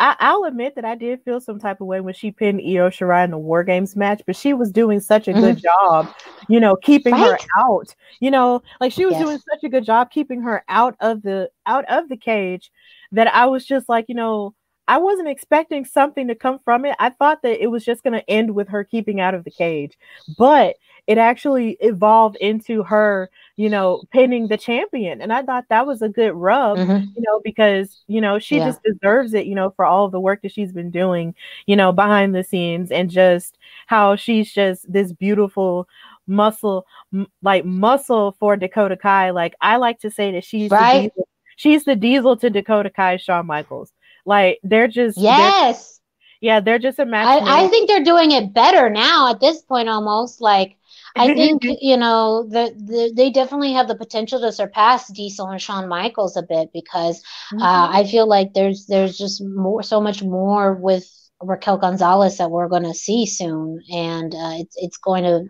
I, 0.00 0.34
will 0.34 0.44
admit 0.44 0.74
that 0.76 0.84
I 0.84 0.94
did 0.94 1.22
feel 1.24 1.40
some 1.40 1.58
type 1.58 1.80
of 1.80 1.86
way 1.86 2.00
when 2.00 2.14
she 2.14 2.30
pinned 2.30 2.60
Io 2.60 2.88
Shirai 2.88 3.24
in 3.24 3.30
the 3.30 3.38
War 3.38 3.62
Games 3.62 3.94
match, 3.94 4.22
but 4.26 4.34
she 4.34 4.54
was 4.54 4.72
doing 4.72 4.98
such 4.98 5.28
a 5.28 5.32
good 5.32 5.58
mm-hmm. 5.58 5.84
job, 5.86 6.14
you 6.48 6.58
know, 6.58 6.74
keeping 6.76 7.12
right? 7.12 7.40
her 7.40 7.48
out. 7.58 7.94
You 8.18 8.30
know, 8.30 8.62
like 8.80 8.92
she 8.92 9.04
was 9.04 9.12
yes. 9.14 9.22
doing 9.22 9.38
such 9.38 9.62
a 9.62 9.68
good 9.68 9.84
job 9.84 10.10
keeping 10.10 10.40
her 10.42 10.64
out 10.68 10.96
of 11.00 11.22
the 11.22 11.50
out 11.66 11.84
of 11.88 12.08
the 12.08 12.16
cage 12.16 12.70
that 13.12 13.32
I 13.34 13.46
was 13.46 13.66
just 13.66 13.88
like, 13.88 14.06
you 14.08 14.14
know, 14.14 14.54
I 14.90 14.98
wasn't 14.98 15.28
expecting 15.28 15.84
something 15.84 16.26
to 16.26 16.34
come 16.34 16.58
from 16.58 16.84
it. 16.84 16.96
I 16.98 17.10
thought 17.10 17.42
that 17.42 17.62
it 17.62 17.68
was 17.68 17.84
just 17.84 18.02
going 18.02 18.14
to 18.14 18.28
end 18.28 18.56
with 18.56 18.66
her 18.70 18.82
keeping 18.82 19.20
out 19.20 19.34
of 19.34 19.44
the 19.44 19.50
cage, 19.52 19.96
but 20.36 20.74
it 21.06 21.16
actually 21.16 21.76
evolved 21.78 22.34
into 22.40 22.82
her, 22.82 23.30
you 23.54 23.68
know, 23.68 24.02
pinning 24.10 24.48
the 24.48 24.56
champion. 24.56 25.20
And 25.20 25.32
I 25.32 25.42
thought 25.42 25.66
that 25.68 25.86
was 25.86 26.02
a 26.02 26.08
good 26.08 26.32
rub, 26.32 26.76
mm-hmm. 26.76 27.04
you 27.14 27.22
know, 27.22 27.40
because, 27.44 28.02
you 28.08 28.20
know, 28.20 28.40
she 28.40 28.56
yeah. 28.56 28.66
just 28.66 28.80
deserves 28.82 29.32
it, 29.32 29.46
you 29.46 29.54
know, 29.54 29.70
for 29.70 29.84
all 29.84 30.06
of 30.06 30.10
the 30.10 30.18
work 30.18 30.42
that 30.42 30.50
she's 30.50 30.72
been 30.72 30.90
doing, 30.90 31.36
you 31.66 31.76
know, 31.76 31.92
behind 31.92 32.34
the 32.34 32.42
scenes 32.42 32.90
and 32.90 33.10
just 33.10 33.58
how 33.86 34.16
she's 34.16 34.52
just 34.52 34.92
this 34.92 35.12
beautiful 35.12 35.88
muscle, 36.26 36.84
m- 37.14 37.28
like 37.42 37.64
muscle 37.64 38.32
for 38.40 38.56
Dakota 38.56 38.96
Kai. 38.96 39.30
Like 39.30 39.54
I 39.60 39.76
like 39.76 40.00
to 40.00 40.10
say 40.10 40.32
that 40.32 40.42
she's 40.42 40.68
right. 40.68 40.94
the 40.94 41.00
diesel, 41.10 41.28
she's 41.54 41.84
the 41.84 41.94
diesel 41.94 42.36
to 42.38 42.50
Dakota 42.50 42.90
Kai, 42.90 43.18
Shawn 43.18 43.46
Michaels. 43.46 43.92
Like 44.24 44.60
they're 44.62 44.88
just 44.88 45.18
yes. 45.18 45.86
They're, 45.86 45.96
yeah, 46.42 46.60
they're 46.60 46.78
just 46.78 46.98
a 46.98 47.04
match. 47.04 47.42
I, 47.42 47.64
I 47.64 47.68
think 47.68 47.88
they're 47.88 48.04
doing 48.04 48.30
it 48.30 48.54
better 48.54 48.88
now 48.88 49.30
at 49.30 49.40
this 49.40 49.60
point 49.62 49.88
almost. 49.90 50.40
Like 50.40 50.78
I 51.16 51.34
think 51.34 51.62
you 51.64 51.96
know 51.96 52.44
the, 52.48 52.72
the, 52.76 53.12
they 53.14 53.30
definitely 53.30 53.72
have 53.72 53.88
the 53.88 53.94
potential 53.94 54.40
to 54.40 54.52
surpass 54.52 55.12
Diesel 55.12 55.48
and 55.48 55.60
Shawn 55.60 55.88
Michaels 55.88 56.36
a 56.36 56.42
bit 56.42 56.70
because 56.72 57.22
uh, 57.52 57.56
mm-hmm. 57.56 57.62
uh, 57.62 57.98
I 57.98 58.04
feel 58.06 58.26
like 58.26 58.54
there's 58.54 58.86
there's 58.86 59.18
just 59.18 59.42
more 59.44 59.82
so 59.82 60.00
much 60.00 60.22
more 60.22 60.74
with 60.74 61.06
Raquel 61.42 61.78
Gonzalez 61.78 62.38
that 62.38 62.50
we're 62.50 62.68
going 62.68 62.84
to 62.84 62.94
see 62.94 63.26
soon, 63.26 63.82
and 63.92 64.34
uh, 64.34 64.54
it's 64.60 64.76
it's 64.76 64.98
going 64.98 65.24
to 65.24 65.44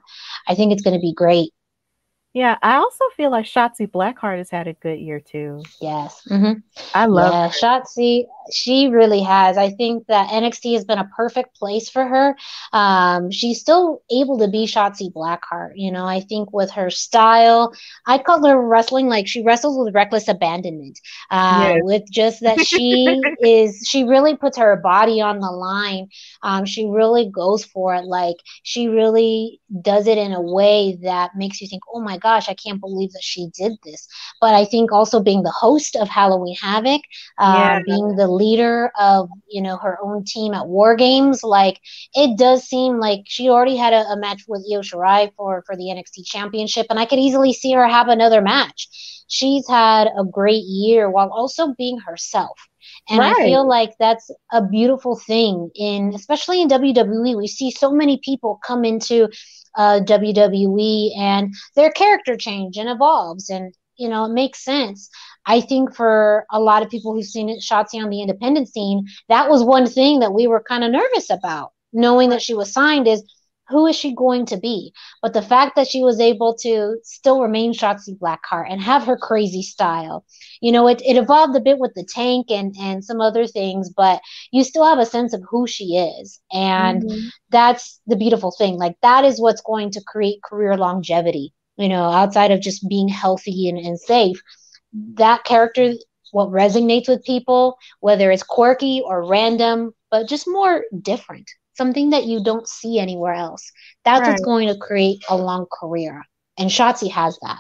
I 0.48 0.54
think 0.54 0.72
it's 0.72 0.82
going 0.82 0.94
to 0.94 1.00
be 1.00 1.14
great. 1.14 1.52
Yeah, 2.32 2.58
I 2.62 2.76
also 2.76 3.04
feel 3.16 3.32
like 3.32 3.44
Shotzi 3.44 3.90
Blackheart 3.90 4.38
has 4.38 4.50
had 4.50 4.68
a 4.68 4.74
good 4.74 5.00
year 5.00 5.18
too. 5.18 5.64
Yes. 5.80 6.22
Mm-hmm. 6.30 6.60
I 6.94 7.06
love 7.06 7.32
yeah, 7.32 7.48
Shotzi. 7.50 8.26
She 8.52 8.86
really 8.86 9.20
has. 9.20 9.56
I 9.58 9.70
think 9.70 10.06
that 10.06 10.30
NXT 10.30 10.74
has 10.74 10.84
been 10.84 10.98
a 10.98 11.10
perfect 11.16 11.56
place 11.56 11.88
for 11.88 12.06
her. 12.06 12.36
Um, 12.72 13.32
she's 13.32 13.60
still 13.60 14.02
able 14.12 14.38
to 14.38 14.46
be 14.46 14.66
Shotzi 14.66 15.12
Blackheart. 15.12 15.72
You 15.74 15.90
know, 15.90 16.06
I 16.06 16.20
think 16.20 16.52
with 16.52 16.70
her 16.70 16.88
style, 16.88 17.74
I 18.06 18.18
call 18.18 18.46
her 18.46 18.60
wrestling 18.60 19.08
like 19.08 19.26
she 19.26 19.42
wrestles 19.42 19.76
with 19.76 19.92
reckless 19.92 20.28
abandonment. 20.28 21.00
Uh, 21.32 21.72
yes. 21.74 21.80
With 21.82 22.10
just 22.12 22.42
that 22.42 22.60
she 22.60 23.20
is, 23.40 23.84
she 23.88 24.04
really 24.04 24.36
puts 24.36 24.56
her 24.56 24.76
body 24.76 25.20
on 25.20 25.40
the 25.40 25.50
line. 25.50 26.06
Um, 26.44 26.64
she 26.64 26.86
really 26.86 27.28
goes 27.28 27.64
for 27.64 27.96
it. 27.96 28.04
Like 28.04 28.36
she 28.62 28.86
really 28.86 29.60
does 29.82 30.06
it 30.06 30.18
in 30.18 30.32
a 30.32 30.40
way 30.40 30.96
that 31.02 31.32
makes 31.34 31.60
you 31.60 31.66
think, 31.66 31.82
oh 31.92 32.00
my 32.00 32.19
gosh, 32.20 32.48
I 32.48 32.54
can't 32.54 32.80
believe 32.80 33.12
that 33.12 33.22
she 33.22 33.48
did 33.56 33.72
this. 33.84 34.06
But 34.40 34.54
I 34.54 34.64
think 34.64 34.92
also 34.92 35.20
being 35.20 35.42
the 35.42 35.50
host 35.50 35.96
of 35.96 36.08
Halloween 36.08 36.56
Havoc, 36.60 37.02
uh, 37.38 37.54
yeah. 37.58 37.80
being 37.84 38.16
the 38.16 38.28
leader 38.28 38.92
of 38.98 39.28
you 39.48 39.62
know 39.62 39.76
her 39.78 39.98
own 40.02 40.24
team 40.24 40.54
at 40.54 40.66
War 40.66 40.96
Games, 40.96 41.42
like 41.42 41.80
it 42.14 42.38
does 42.38 42.64
seem 42.64 42.98
like 42.98 43.22
she 43.26 43.48
already 43.48 43.76
had 43.76 43.92
a, 43.92 44.04
a 44.10 44.16
match 44.16 44.44
with 44.46 44.64
Io 44.70 44.80
Shirai 44.80 45.32
for 45.36 45.62
for 45.66 45.76
the 45.76 45.84
NXT 45.84 46.26
Championship, 46.26 46.86
and 46.90 46.98
I 46.98 47.06
could 47.06 47.18
easily 47.18 47.52
see 47.52 47.72
her 47.72 47.86
have 47.86 48.08
another 48.08 48.40
match. 48.42 48.88
She's 49.28 49.68
had 49.68 50.08
a 50.08 50.24
great 50.24 50.64
year 50.64 51.08
while 51.08 51.30
also 51.32 51.74
being 51.78 51.98
herself. 51.98 52.58
And 53.08 53.18
right. 53.18 53.36
I 53.36 53.44
feel 53.44 53.66
like 53.66 53.96
that's 53.98 54.30
a 54.52 54.62
beautiful 54.66 55.16
thing 55.16 55.70
in 55.74 56.12
especially 56.14 56.62
in 56.62 56.68
WWE. 56.68 57.36
We 57.36 57.46
see 57.46 57.70
so 57.70 57.92
many 57.92 58.20
people 58.24 58.60
come 58.64 58.84
into 58.84 59.28
uh, 59.76 60.00
WWE 60.00 61.16
and 61.18 61.54
their 61.76 61.90
character 61.90 62.36
change 62.36 62.76
and 62.76 62.88
evolves 62.88 63.50
and 63.50 63.74
you 63.96 64.08
know 64.08 64.24
it 64.24 64.32
makes 64.32 64.64
sense. 64.64 65.10
I 65.46 65.60
think 65.60 65.94
for 65.94 66.46
a 66.50 66.60
lot 66.60 66.82
of 66.82 66.90
people 66.90 67.14
who've 67.14 67.24
seen 67.24 67.48
it 67.48 67.62
Shotzi 67.62 68.02
on 68.02 68.10
the 68.10 68.22
independent 68.22 68.68
scene, 68.68 69.06
that 69.28 69.48
was 69.48 69.62
one 69.62 69.86
thing 69.86 70.20
that 70.20 70.34
we 70.34 70.46
were 70.46 70.62
kind 70.62 70.84
of 70.84 70.90
nervous 70.90 71.30
about, 71.30 71.72
knowing 71.92 72.30
that 72.30 72.42
she 72.42 72.54
was 72.54 72.72
signed 72.72 73.08
is 73.08 73.24
who 73.70 73.86
is 73.86 73.96
she 73.96 74.14
going 74.14 74.46
to 74.46 74.56
be? 74.56 74.92
But 75.22 75.32
the 75.32 75.42
fact 75.42 75.76
that 75.76 75.88
she 75.88 76.02
was 76.02 76.20
able 76.20 76.54
to 76.62 76.98
still 77.02 77.40
remain 77.40 77.72
Shotzi 77.72 78.18
Blackheart 78.18 78.66
and 78.68 78.80
have 78.80 79.04
her 79.04 79.16
crazy 79.16 79.62
style, 79.62 80.24
you 80.60 80.72
know, 80.72 80.88
it, 80.88 81.00
it 81.02 81.16
evolved 81.16 81.56
a 81.56 81.60
bit 81.60 81.78
with 81.78 81.94
the 81.94 82.04
tank 82.04 82.50
and, 82.50 82.74
and 82.80 83.04
some 83.04 83.20
other 83.20 83.46
things, 83.46 83.90
but 83.90 84.20
you 84.50 84.64
still 84.64 84.84
have 84.84 84.98
a 84.98 85.06
sense 85.06 85.32
of 85.32 85.42
who 85.48 85.66
she 85.66 85.96
is. 85.96 86.40
And 86.52 87.02
mm-hmm. 87.02 87.28
that's 87.50 88.00
the 88.06 88.16
beautiful 88.16 88.50
thing. 88.50 88.76
Like, 88.76 88.96
that 89.02 89.24
is 89.24 89.40
what's 89.40 89.62
going 89.62 89.92
to 89.92 90.02
create 90.06 90.42
career 90.42 90.76
longevity, 90.76 91.52
you 91.76 91.88
know, 91.88 92.04
outside 92.04 92.50
of 92.50 92.60
just 92.60 92.88
being 92.88 93.08
healthy 93.08 93.68
and, 93.68 93.78
and 93.78 93.98
safe. 93.98 94.42
That 95.14 95.44
character, 95.44 95.92
what 96.32 96.48
resonates 96.48 97.08
with 97.08 97.24
people, 97.24 97.76
whether 98.00 98.30
it's 98.30 98.42
quirky 98.42 99.02
or 99.04 99.26
random, 99.26 99.92
but 100.10 100.28
just 100.28 100.48
more 100.48 100.84
different 101.00 101.48
something 101.74 102.10
that 102.10 102.24
you 102.24 102.42
don't 102.42 102.68
see 102.68 102.98
anywhere 102.98 103.34
else. 103.34 103.70
That's 104.04 104.20
right. 104.20 104.30
what's 104.30 104.44
going 104.44 104.68
to 104.68 104.76
create 104.76 105.22
a 105.28 105.36
long 105.36 105.66
career. 105.80 106.22
And 106.58 106.70
Shotzi 106.70 107.10
has 107.10 107.38
that. 107.42 107.58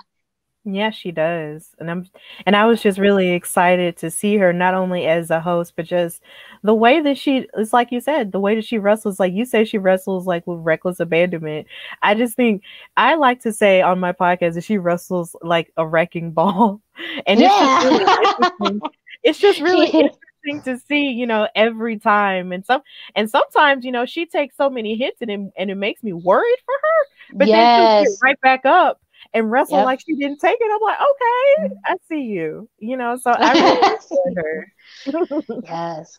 Yeah, 0.64 0.90
she 0.90 1.10
does. 1.10 1.70
And 1.78 1.90
I'm 1.90 2.06
and 2.44 2.54
I 2.54 2.66
was 2.66 2.82
just 2.82 2.98
really 2.98 3.30
excited 3.30 3.96
to 3.98 4.10
see 4.10 4.36
her 4.36 4.52
not 4.52 4.74
only 4.74 5.06
as 5.06 5.30
a 5.30 5.40
host, 5.40 5.72
but 5.74 5.86
just 5.86 6.20
the 6.62 6.74
way 6.74 7.00
that 7.00 7.16
she 7.16 7.48
it's 7.56 7.72
like 7.72 7.90
you 7.90 8.00
said, 8.00 8.30
the 8.30 8.40
way 8.40 8.54
that 8.54 8.66
she 8.66 8.76
wrestles, 8.76 9.18
like 9.18 9.32
you 9.32 9.46
say 9.46 9.64
she 9.64 9.78
wrestles 9.78 10.26
like 10.26 10.46
with 10.46 10.58
reckless 10.60 11.00
abandonment. 11.00 11.66
I 12.02 12.14
just 12.14 12.36
think 12.36 12.62
I 12.98 13.14
like 13.14 13.40
to 13.42 13.54
say 13.54 13.80
on 13.80 14.00
my 14.00 14.12
podcast 14.12 14.54
that 14.54 14.64
she 14.64 14.76
wrestles 14.76 15.34
like 15.40 15.72
a 15.76 15.86
wrecking 15.86 16.32
ball. 16.32 16.80
And 17.26 17.40
yeah. 17.40 17.80
it's 17.80 17.88
just 17.88 18.52
really 18.60 18.90
It's 19.22 19.38
just 19.38 19.60
really 19.62 20.10
interesting 20.44 20.74
to 20.74 20.80
see, 20.86 21.10
you 21.10 21.26
know, 21.26 21.48
every 21.54 21.98
time. 21.98 22.52
And 22.52 22.64
some 22.64 22.82
and 23.14 23.28
sometimes, 23.28 23.84
you 23.84 23.92
know, 23.92 24.06
she 24.06 24.26
takes 24.26 24.56
so 24.56 24.70
many 24.70 24.96
hits 24.96 25.20
and 25.20 25.30
it, 25.30 25.40
and 25.56 25.70
it 25.70 25.76
makes 25.76 26.02
me 26.02 26.12
worried 26.12 26.58
for 26.64 26.74
her. 26.74 27.36
But 27.38 27.48
yes. 27.48 27.56
then 27.56 28.04
she'll 28.04 28.12
get 28.12 28.18
right 28.22 28.40
back 28.40 28.66
up 28.66 29.00
and 29.34 29.50
wrestle 29.50 29.78
yep. 29.78 29.86
like 29.86 30.00
she 30.00 30.14
didn't 30.16 30.38
take 30.38 30.58
it. 30.60 30.72
I'm 30.72 30.80
like, 30.80 30.98
okay, 31.00 31.74
I 31.86 31.94
see 32.08 32.22
you. 32.22 32.68
You 32.78 32.96
know, 32.96 33.16
so 33.16 33.32
I 33.32 33.52
really 33.52 34.34
her. 34.36 35.62
yes. 35.64 36.18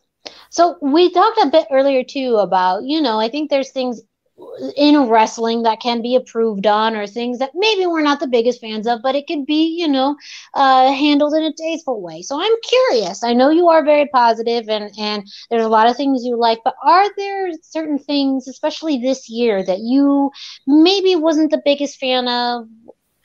So 0.49 0.77
we 0.81 1.11
talked 1.11 1.39
a 1.43 1.49
bit 1.49 1.67
earlier 1.71 2.03
too 2.03 2.35
about, 2.37 2.83
you 2.83 3.01
know, 3.01 3.19
I 3.19 3.29
think 3.29 3.49
there's 3.49 3.71
things 3.71 4.01
in 4.75 5.07
wrestling 5.09 5.63
that 5.63 5.79
can 5.79 6.01
be 6.01 6.15
approved 6.15 6.65
on 6.67 6.95
or 6.95 7.05
things 7.07 7.39
that 7.39 7.51
maybe 7.55 7.85
we're 7.85 8.01
not 8.01 8.19
the 8.19 8.27
biggest 8.27 8.59
fans 8.61 8.87
of 8.87 8.99
but 9.01 9.15
it 9.15 9.27
could 9.27 9.45
be 9.45 9.75
you 9.79 9.87
know 9.87 10.15
uh, 10.53 10.91
handled 10.91 11.33
in 11.33 11.43
a 11.43 11.53
tasteful 11.53 12.01
way. 12.01 12.21
So 12.21 12.39
i'm 12.41 12.51
curious. 12.67 13.23
I 13.23 13.33
know 13.33 13.49
you 13.49 13.67
are 13.69 13.83
very 13.83 14.07
positive 14.13 14.67
and 14.69 14.91
and 14.97 15.23
there's 15.49 15.65
a 15.65 15.69
lot 15.69 15.87
of 15.89 15.95
things 15.97 16.23
you 16.23 16.37
like 16.39 16.59
but 16.63 16.75
are 16.83 17.05
there 17.17 17.51
certain 17.61 17.97
things 17.99 18.47
especially 18.47 18.97
this 18.99 19.29
year 19.29 19.63
that 19.63 19.79
you 19.79 20.31
maybe 20.67 21.15
wasn't 21.15 21.51
the 21.51 21.61
biggest 21.63 21.99
fan 21.99 22.27
of? 22.27 22.65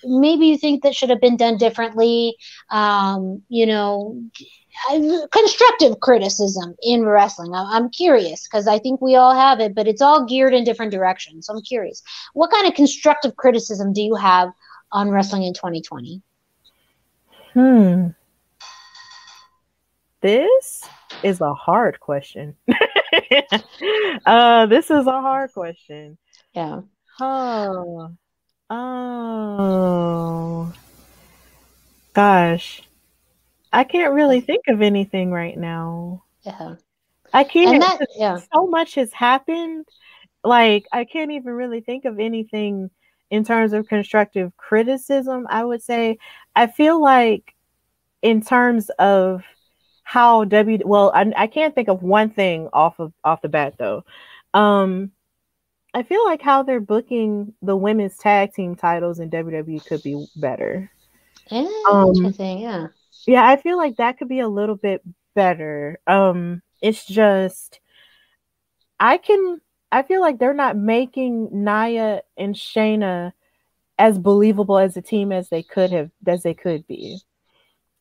Maybe 0.04 0.46
you 0.46 0.58
think 0.58 0.82
that 0.82 0.94
should 0.94 1.10
have 1.10 1.20
been 1.20 1.36
done 1.36 1.56
differently 1.58 2.36
um, 2.70 3.42
you 3.48 3.66
know 3.66 4.20
constructive 5.32 6.00
criticism 6.00 6.74
in 6.82 7.04
wrestling. 7.04 7.52
I'm 7.54 7.90
curious 7.90 8.46
because 8.46 8.66
I 8.66 8.78
think 8.78 9.00
we 9.00 9.16
all 9.16 9.34
have 9.34 9.60
it, 9.60 9.74
but 9.74 9.86
it's 9.86 10.02
all 10.02 10.26
geared 10.26 10.54
in 10.54 10.64
different 10.64 10.92
directions. 10.92 11.46
So 11.46 11.54
I'm 11.54 11.62
curious, 11.62 12.02
what 12.34 12.50
kind 12.50 12.66
of 12.66 12.74
constructive 12.74 13.36
criticism 13.36 13.92
do 13.92 14.02
you 14.02 14.14
have 14.14 14.50
on 14.92 15.10
wrestling 15.10 15.42
in 15.42 15.54
2020? 15.54 16.22
Hmm. 17.54 18.08
This 20.20 20.82
is 21.22 21.40
a 21.40 21.54
hard 21.54 22.00
question. 22.00 22.56
uh, 24.26 24.66
this 24.66 24.90
is 24.90 25.06
a 25.06 25.20
hard 25.20 25.52
question. 25.52 26.18
Yeah. 26.54 26.80
Oh. 27.20 28.10
Oh. 28.70 30.72
Gosh. 32.12 32.82
I 33.76 33.84
can't 33.84 34.14
really 34.14 34.40
think 34.40 34.68
of 34.68 34.80
anything 34.80 35.30
right 35.30 35.56
now. 35.56 36.24
Yeah. 36.42 36.76
I 37.34 37.44
can't. 37.44 37.82
That, 37.82 38.06
yeah. 38.16 38.40
So 38.54 38.66
much 38.66 38.94
has 38.94 39.12
happened. 39.12 39.86
Like, 40.42 40.86
I 40.92 41.04
can't 41.04 41.30
even 41.32 41.52
really 41.52 41.82
think 41.82 42.06
of 42.06 42.18
anything 42.18 42.88
in 43.30 43.44
terms 43.44 43.74
of 43.74 43.86
constructive 43.86 44.56
criticism. 44.56 45.46
I 45.50 45.62
would 45.62 45.82
say, 45.82 46.16
I 46.54 46.68
feel 46.68 47.02
like, 47.02 47.54
in 48.22 48.40
terms 48.40 48.88
of 48.98 49.42
how 50.04 50.44
W, 50.44 50.78
well, 50.86 51.12
I, 51.14 51.30
I 51.36 51.46
can't 51.46 51.74
think 51.74 51.88
of 51.88 52.02
one 52.02 52.30
thing 52.30 52.70
off 52.72 52.98
of 52.98 53.12
off 53.24 53.42
the 53.42 53.50
bat 53.50 53.74
though. 53.76 54.04
Um, 54.54 55.10
I 55.92 56.02
feel 56.02 56.24
like 56.24 56.40
how 56.40 56.62
they're 56.62 56.80
booking 56.80 57.52
the 57.60 57.76
women's 57.76 58.16
tag 58.16 58.54
team 58.54 58.74
titles 58.74 59.20
in 59.20 59.28
WWE 59.28 59.84
could 59.84 60.02
be 60.02 60.26
better. 60.36 60.90
Um, 61.50 62.12
interesting, 62.14 62.56
um, 62.56 62.62
yeah. 62.62 62.86
Yeah, 63.26 63.46
I 63.46 63.56
feel 63.56 63.76
like 63.76 63.96
that 63.96 64.18
could 64.18 64.28
be 64.28 64.40
a 64.40 64.48
little 64.48 64.76
bit 64.76 65.02
better. 65.34 65.98
Um, 66.06 66.62
it's 66.80 67.04
just 67.04 67.80
I 68.98 69.18
can 69.18 69.60
I 69.92 70.02
feel 70.02 70.20
like 70.20 70.38
they're 70.38 70.54
not 70.54 70.76
making 70.76 71.48
Nia 71.52 72.22
and 72.36 72.54
Shayna 72.54 73.32
as 73.98 74.18
believable 74.18 74.78
as 74.78 74.96
a 74.96 75.02
team 75.02 75.32
as 75.32 75.48
they 75.48 75.62
could 75.62 75.90
have 75.92 76.10
as 76.26 76.42
they 76.42 76.54
could 76.54 76.86
be. 76.86 77.20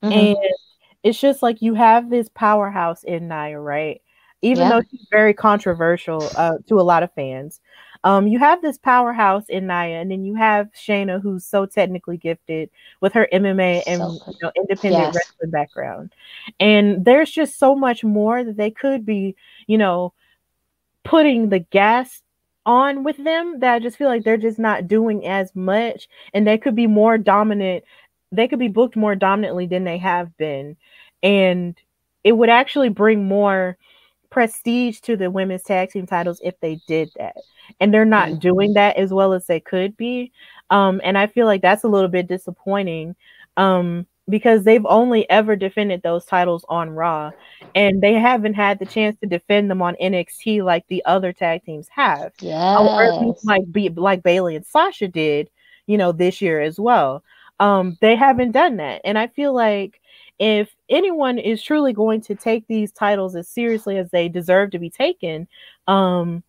Mm-hmm. 0.03 0.11
And 0.11 0.37
it's 1.03 1.19
just 1.19 1.43
like 1.43 1.61
you 1.61 1.73
have 1.75 2.09
this 2.09 2.29
powerhouse 2.29 3.03
in 3.03 3.27
Nia, 3.27 3.59
right? 3.59 4.01
Even 4.41 4.63
yeah. 4.63 4.69
though 4.69 4.81
she's 4.89 5.07
very 5.09 5.33
controversial 5.33 6.27
uh, 6.35 6.57
to 6.67 6.79
a 6.79 6.83
lot 6.83 7.03
of 7.03 7.13
fans. 7.13 7.59
Um, 8.05 8.27
you 8.27 8.37
have 8.37 8.61
this 8.61 8.77
powerhouse 8.77 9.45
in 9.49 9.65
Nia, 9.65 9.99
and 9.99 10.11
then 10.11 10.23
you 10.23 10.35
have 10.35 10.71
Shayna, 10.73 11.19
who's 11.19 11.43
so 11.43 11.65
technically 11.65 12.17
gifted 12.17 12.69
with 13.01 13.13
her 13.13 13.27
MMA 13.33 13.81
and 13.87 13.99
so 13.99 14.19
you 14.27 14.37
know, 14.43 14.51
independent 14.55 15.05
yes. 15.05 15.15
wrestling 15.15 15.49
background. 15.49 16.13
And 16.59 17.03
there's 17.03 17.31
just 17.31 17.57
so 17.57 17.75
much 17.75 18.03
more 18.03 18.43
that 18.43 18.57
they 18.57 18.69
could 18.69 19.07
be, 19.07 19.35
you 19.65 19.79
know, 19.79 20.13
putting 21.03 21.49
the 21.49 21.59
gas 21.59 22.21
on 22.67 23.03
with 23.03 23.17
them 23.17 23.59
that 23.61 23.73
I 23.73 23.79
just 23.79 23.97
feel 23.97 24.07
like 24.07 24.23
they're 24.23 24.37
just 24.37 24.59
not 24.59 24.87
doing 24.87 25.25
as 25.25 25.55
much, 25.55 26.07
and 26.31 26.45
they 26.45 26.59
could 26.59 26.75
be 26.75 26.85
more 26.85 27.17
dominant. 27.17 27.83
They 28.31 28.47
could 28.47 28.59
be 28.59 28.67
booked 28.67 28.95
more 28.95 29.15
dominantly 29.15 29.65
than 29.65 29.83
they 29.83 29.97
have 29.97 30.35
been, 30.37 30.77
and 31.23 31.75
it 32.23 32.33
would 32.33 32.49
actually 32.49 32.89
bring 32.89 33.27
more 33.27 33.79
prestige 34.29 34.99
to 35.01 35.15
the 35.15 35.31
women's 35.31 35.63
tag 35.63 35.91
team 35.91 36.05
titles 36.05 36.41
if 36.43 36.59
they 36.59 36.79
did 36.87 37.11
that. 37.17 37.35
And 37.79 37.93
they're 37.93 38.05
not 38.05 38.29
mm-hmm. 38.29 38.39
doing 38.39 38.73
that 38.73 38.97
as 38.97 39.13
well 39.13 39.33
as 39.33 39.47
they 39.47 39.59
could 39.59 39.95
be. 39.97 40.31
Um, 40.69 41.01
and 41.03 41.17
I 41.17 41.27
feel 41.27 41.45
like 41.45 41.61
that's 41.61 41.83
a 41.83 41.87
little 41.87 42.09
bit 42.09 42.27
disappointing 42.27 43.15
um, 43.57 44.05
because 44.27 44.63
they've 44.63 44.85
only 44.85 45.29
ever 45.29 45.55
defended 45.55 46.01
those 46.01 46.25
titles 46.25 46.65
on 46.67 46.89
Raw 46.89 47.31
and 47.75 48.01
they 48.01 48.13
haven't 48.13 48.55
had 48.55 48.79
the 48.79 48.85
chance 48.85 49.17
to 49.19 49.27
defend 49.27 49.69
them 49.69 49.81
on 49.81 49.95
NXT 50.01 50.63
like 50.63 50.85
the 50.87 51.03
other 51.05 51.31
tag 51.31 51.63
teams 51.63 51.87
have. 51.89 52.31
Yeah. 52.39 52.77
Like 53.43 53.71
be 53.71 53.89
like 53.89 54.23
Bayley 54.23 54.55
and 54.55 54.65
Sasha 54.65 55.07
did, 55.07 55.49
you 55.85 55.97
know, 55.97 56.11
this 56.11 56.41
year 56.41 56.61
as 56.61 56.79
well. 56.79 57.23
Um, 57.59 57.97
they 58.01 58.15
haven't 58.15 58.51
done 58.51 58.77
that. 58.77 59.01
And 59.05 59.17
I 59.17 59.27
feel 59.27 59.53
like 59.53 60.01
if 60.39 60.75
anyone 60.89 61.37
is 61.37 61.61
truly 61.61 61.93
going 61.93 62.21
to 62.21 62.35
take 62.35 62.67
these 62.67 62.91
titles 62.91 63.35
as 63.35 63.47
seriously 63.47 63.97
as 63.97 64.11
they 64.11 64.29
deserve 64.29 64.71
to 64.71 64.79
be 64.79 64.89
taken, 64.89 65.47
um, 65.87 66.43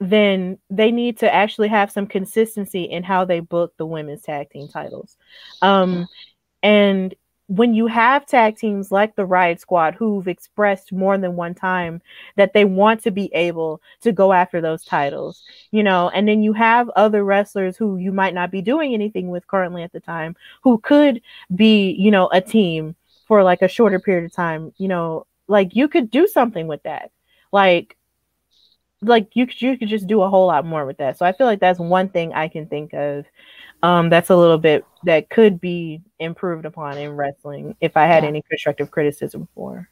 then 0.00 0.58
they 0.70 0.90
need 0.90 1.18
to 1.18 1.32
actually 1.32 1.68
have 1.68 1.90
some 1.90 2.06
consistency 2.06 2.82
in 2.82 3.02
how 3.02 3.24
they 3.24 3.40
book 3.40 3.72
the 3.76 3.86
women's 3.86 4.22
tag 4.22 4.50
team 4.50 4.68
titles. 4.68 5.16
Um, 5.62 6.08
and 6.62 7.14
when 7.46 7.74
you 7.74 7.86
have 7.86 8.26
tag 8.26 8.56
teams 8.56 8.90
like 8.90 9.16
the 9.16 9.26
Riot 9.26 9.60
Squad 9.60 9.94
who've 9.94 10.26
expressed 10.26 10.92
more 10.92 11.18
than 11.18 11.36
one 11.36 11.54
time 11.54 12.00
that 12.36 12.54
they 12.54 12.64
want 12.64 13.02
to 13.02 13.10
be 13.10 13.30
able 13.34 13.82
to 14.00 14.12
go 14.12 14.32
after 14.32 14.60
those 14.60 14.84
titles, 14.84 15.42
you 15.70 15.82
know, 15.82 16.08
and 16.08 16.26
then 16.26 16.42
you 16.42 16.54
have 16.54 16.88
other 16.90 17.22
wrestlers 17.22 17.76
who 17.76 17.98
you 17.98 18.12
might 18.12 18.34
not 18.34 18.50
be 18.50 18.62
doing 18.62 18.94
anything 18.94 19.28
with 19.28 19.46
currently 19.46 19.82
at 19.82 19.92
the 19.92 20.00
time 20.00 20.34
who 20.62 20.78
could 20.78 21.20
be, 21.54 21.90
you 21.92 22.10
know, 22.10 22.28
a 22.32 22.40
team 22.40 22.96
for 23.26 23.42
like 23.42 23.62
a 23.62 23.68
shorter 23.68 23.98
period 23.98 24.24
of 24.24 24.32
time, 24.32 24.72
you 24.76 24.88
know, 24.88 25.26
like 25.48 25.74
you 25.74 25.88
could 25.88 26.10
do 26.10 26.26
something 26.26 26.66
with 26.66 26.82
that. 26.84 27.10
Like 27.52 27.96
like 29.02 29.28
you 29.34 29.46
could 29.46 29.60
you 29.60 29.78
could 29.78 29.88
just 29.88 30.06
do 30.06 30.22
a 30.22 30.28
whole 30.28 30.46
lot 30.46 30.64
more 30.64 30.86
with 30.86 30.98
that. 30.98 31.18
So 31.18 31.26
I 31.26 31.32
feel 31.32 31.46
like 31.46 31.60
that's 31.60 31.78
one 31.78 32.08
thing 32.08 32.32
I 32.32 32.48
can 32.48 32.66
think 32.66 32.92
of. 32.94 33.26
Um, 33.82 34.08
that's 34.08 34.30
a 34.30 34.36
little 34.36 34.58
bit 34.58 34.84
that 35.04 35.28
could 35.28 35.60
be 35.60 36.00
improved 36.18 36.64
upon 36.64 36.96
in 36.96 37.10
wrestling 37.10 37.76
if 37.80 37.96
I 37.96 38.06
had 38.06 38.22
yeah. 38.22 38.30
any 38.30 38.42
constructive 38.42 38.90
criticism 38.90 39.46
for. 39.54 39.88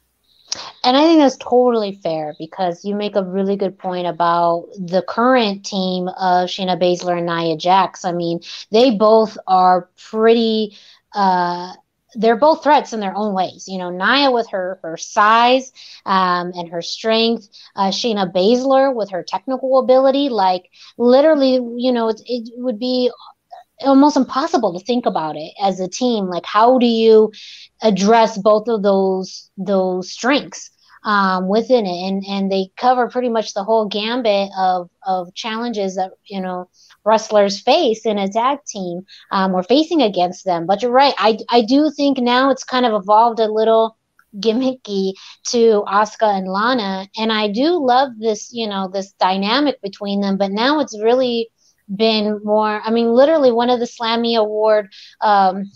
And 0.83 0.97
I 0.97 1.01
think 1.01 1.19
that's 1.19 1.37
totally 1.37 1.99
fair 2.03 2.35
because 2.37 2.83
you 2.83 2.95
make 2.95 3.15
a 3.15 3.23
really 3.23 3.55
good 3.55 3.77
point 3.77 4.07
about 4.07 4.67
the 4.77 5.03
current 5.07 5.65
team 5.65 6.07
of 6.09 6.49
Shayna 6.49 6.79
Baszler 6.79 7.17
and 7.17 7.25
Nia 7.25 7.55
Jax. 7.55 8.03
I 8.05 8.11
mean, 8.11 8.39
they 8.71 8.91
both 8.91 9.37
are 9.47 9.89
pretty 10.09 10.77
uh, 11.13 11.73
they're 12.15 12.37
both 12.37 12.63
threats 12.63 12.93
in 12.93 12.99
their 12.99 13.15
own 13.15 13.33
ways. 13.33 13.65
You 13.67 13.77
know, 13.79 13.89
Nia 13.89 14.31
with 14.31 14.49
her 14.51 14.79
her 14.83 14.97
size 14.97 15.71
um, 16.05 16.51
and 16.55 16.69
her 16.69 16.81
strength, 16.81 17.49
uh, 17.75 17.89
Shayna 17.89 18.31
Baszler 18.33 18.93
with 18.93 19.11
her 19.11 19.23
technical 19.23 19.79
ability. 19.79 20.29
Like 20.29 20.69
literally, 20.97 21.53
you 21.77 21.91
know, 21.91 22.09
it, 22.09 22.21
it 22.25 22.49
would 22.57 22.79
be 22.79 23.11
almost 23.81 24.17
impossible 24.17 24.77
to 24.77 24.85
think 24.85 25.05
about 25.05 25.35
it 25.35 25.53
as 25.61 25.79
a 25.79 25.87
team. 25.87 26.27
Like, 26.27 26.45
how 26.45 26.77
do 26.79 26.85
you 26.85 27.31
address 27.81 28.37
both 28.37 28.67
of 28.67 28.83
those 28.83 29.49
those 29.57 30.11
strengths? 30.11 30.69
Um, 31.05 31.49
within 31.49 31.85
it, 31.85 32.07
and 32.07 32.23
and 32.27 32.51
they 32.51 32.71
cover 32.77 33.09
pretty 33.09 33.29
much 33.29 33.53
the 33.53 33.63
whole 33.63 33.87
gambit 33.87 34.49
of 34.57 34.89
of 35.05 35.33
challenges 35.33 35.95
that 35.95 36.11
you 36.25 36.39
know 36.41 36.69
wrestlers 37.05 37.59
face 37.61 38.05
in 38.05 38.17
a 38.17 38.29
tag 38.29 38.59
team 38.67 39.01
um, 39.31 39.53
or 39.53 39.63
facing 39.63 40.01
against 40.01 40.45
them. 40.45 40.65
But 40.65 40.81
you're 40.81 40.91
right. 40.91 41.13
I, 41.17 41.37
I 41.49 41.61
do 41.61 41.91
think 41.95 42.17
now 42.17 42.49
it's 42.49 42.63
kind 42.63 42.85
of 42.85 42.93
evolved 42.93 43.39
a 43.39 43.51
little 43.51 43.97
gimmicky 44.39 45.13
to 45.47 45.83
Asuka 45.87 46.37
and 46.37 46.47
Lana. 46.47 47.07
And 47.17 47.31
I 47.31 47.49
do 47.49 47.85
love 47.85 48.11
this, 48.19 48.51
you 48.51 48.67
know, 48.67 48.89
this 48.91 49.11
dynamic 49.13 49.81
between 49.81 50.21
them. 50.21 50.37
But 50.37 50.51
now 50.51 50.79
it's 50.79 50.99
really 50.99 51.49
been 51.93 52.39
more, 52.43 52.81
I 52.83 52.91
mean, 52.91 53.13
literally 53.13 53.51
one 53.51 53.69
of 53.69 53.79
the 53.79 53.85
Slammy 53.85 54.37
Award 54.37 54.89
um, 55.21 55.71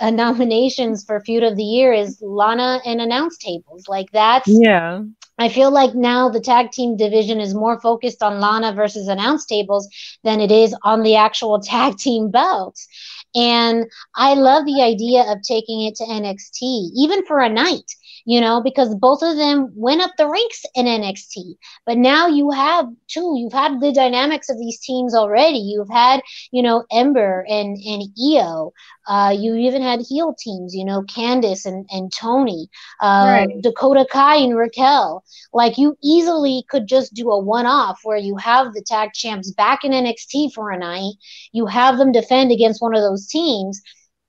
uh, 0.00 0.10
nominations 0.10 1.04
for 1.04 1.20
feud 1.20 1.42
of 1.42 1.56
the 1.56 1.64
year 1.64 1.92
is 1.92 2.20
Lana 2.22 2.80
and 2.84 3.00
announce 3.00 3.36
tables. 3.38 3.86
Like 3.88 4.10
that's 4.12 4.48
yeah. 4.48 5.02
I 5.38 5.48
feel 5.48 5.70
like 5.70 5.94
now 5.94 6.28
the 6.28 6.40
tag 6.40 6.70
team 6.70 6.98
division 6.98 7.40
is 7.40 7.54
more 7.54 7.80
focused 7.80 8.22
on 8.22 8.40
Lana 8.40 8.74
versus 8.74 9.08
announce 9.08 9.46
tables 9.46 9.88
than 10.22 10.38
it 10.40 10.50
is 10.50 10.76
on 10.82 11.02
the 11.02 11.16
actual 11.16 11.60
tag 11.62 11.96
team 11.96 12.30
belts. 12.30 12.86
And 13.34 13.86
I 14.14 14.34
love 14.34 14.66
the 14.66 14.82
idea 14.82 15.22
of 15.22 15.42
taking 15.42 15.82
it 15.82 15.94
to 15.96 16.04
NXT, 16.04 16.90
even 16.96 17.24
for 17.26 17.38
a 17.38 17.48
night 17.48 17.90
you 18.24 18.40
know, 18.40 18.60
because 18.62 18.94
both 18.94 19.22
of 19.22 19.36
them 19.36 19.70
went 19.74 20.00
up 20.00 20.12
the 20.16 20.28
ranks 20.28 20.64
in 20.74 20.86
NXT. 20.86 21.54
But 21.86 21.98
now 21.98 22.26
you 22.26 22.50
have 22.50 22.86
two, 23.08 23.34
you've 23.36 23.52
had 23.52 23.80
the 23.80 23.92
dynamics 23.92 24.48
of 24.48 24.58
these 24.58 24.78
teams 24.80 25.14
already. 25.14 25.58
You've 25.58 25.90
had, 25.90 26.20
you 26.50 26.62
know, 26.62 26.84
Ember 26.90 27.44
and, 27.48 27.76
and 27.76 28.02
Io. 28.18 28.72
Uh, 29.06 29.34
you 29.36 29.54
even 29.56 29.82
had 29.82 30.00
heel 30.00 30.34
teams, 30.38 30.74
you 30.74 30.84
know, 30.84 31.02
Candice 31.02 31.66
and, 31.66 31.86
and 31.90 32.12
Toni, 32.12 32.68
uh, 33.00 33.46
right. 33.48 33.62
Dakota 33.62 34.06
Kai 34.10 34.36
and 34.36 34.56
Raquel. 34.56 35.24
Like 35.52 35.78
you 35.78 35.96
easily 36.02 36.64
could 36.68 36.86
just 36.86 37.14
do 37.14 37.30
a 37.30 37.38
one 37.38 37.66
off 37.66 38.00
where 38.04 38.18
you 38.18 38.36
have 38.36 38.72
the 38.72 38.82
tag 38.86 39.12
champs 39.14 39.50
back 39.50 39.84
in 39.84 39.92
NXT 39.92 40.52
for 40.52 40.70
a 40.70 40.78
night. 40.78 41.14
You 41.52 41.66
have 41.66 41.98
them 41.98 42.12
defend 42.12 42.52
against 42.52 42.82
one 42.82 42.94
of 42.94 43.02
those 43.02 43.26
teams 43.26 43.80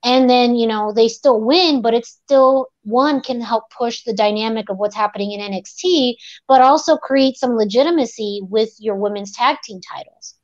and 0.03 0.30
then 0.30 0.56
you 0.56 0.68
know 0.68 0.91
they 0.94 1.07
still 1.07 1.41
win 1.41 1.82
but 1.82 1.94
it's 1.94 2.19
still 2.23 2.68
one 2.84 3.22
can 3.22 3.41
help 3.41 3.65
push 3.78 4.03
the 4.03 4.14
dynamic 4.14 4.69
of 4.69 4.78
what's 4.78 4.95
happening 4.95 5.32
in 5.32 5.52
NXT 5.52 6.15
but 6.48 6.61
also 6.61 6.98
create 6.98 7.38
some 7.38 7.56
legitimacy 7.56 8.41
with 8.49 8.69
your 8.80 8.95
women's 8.95 9.32
tag 9.34 9.57
team 9.64 9.80
titles 9.82 10.36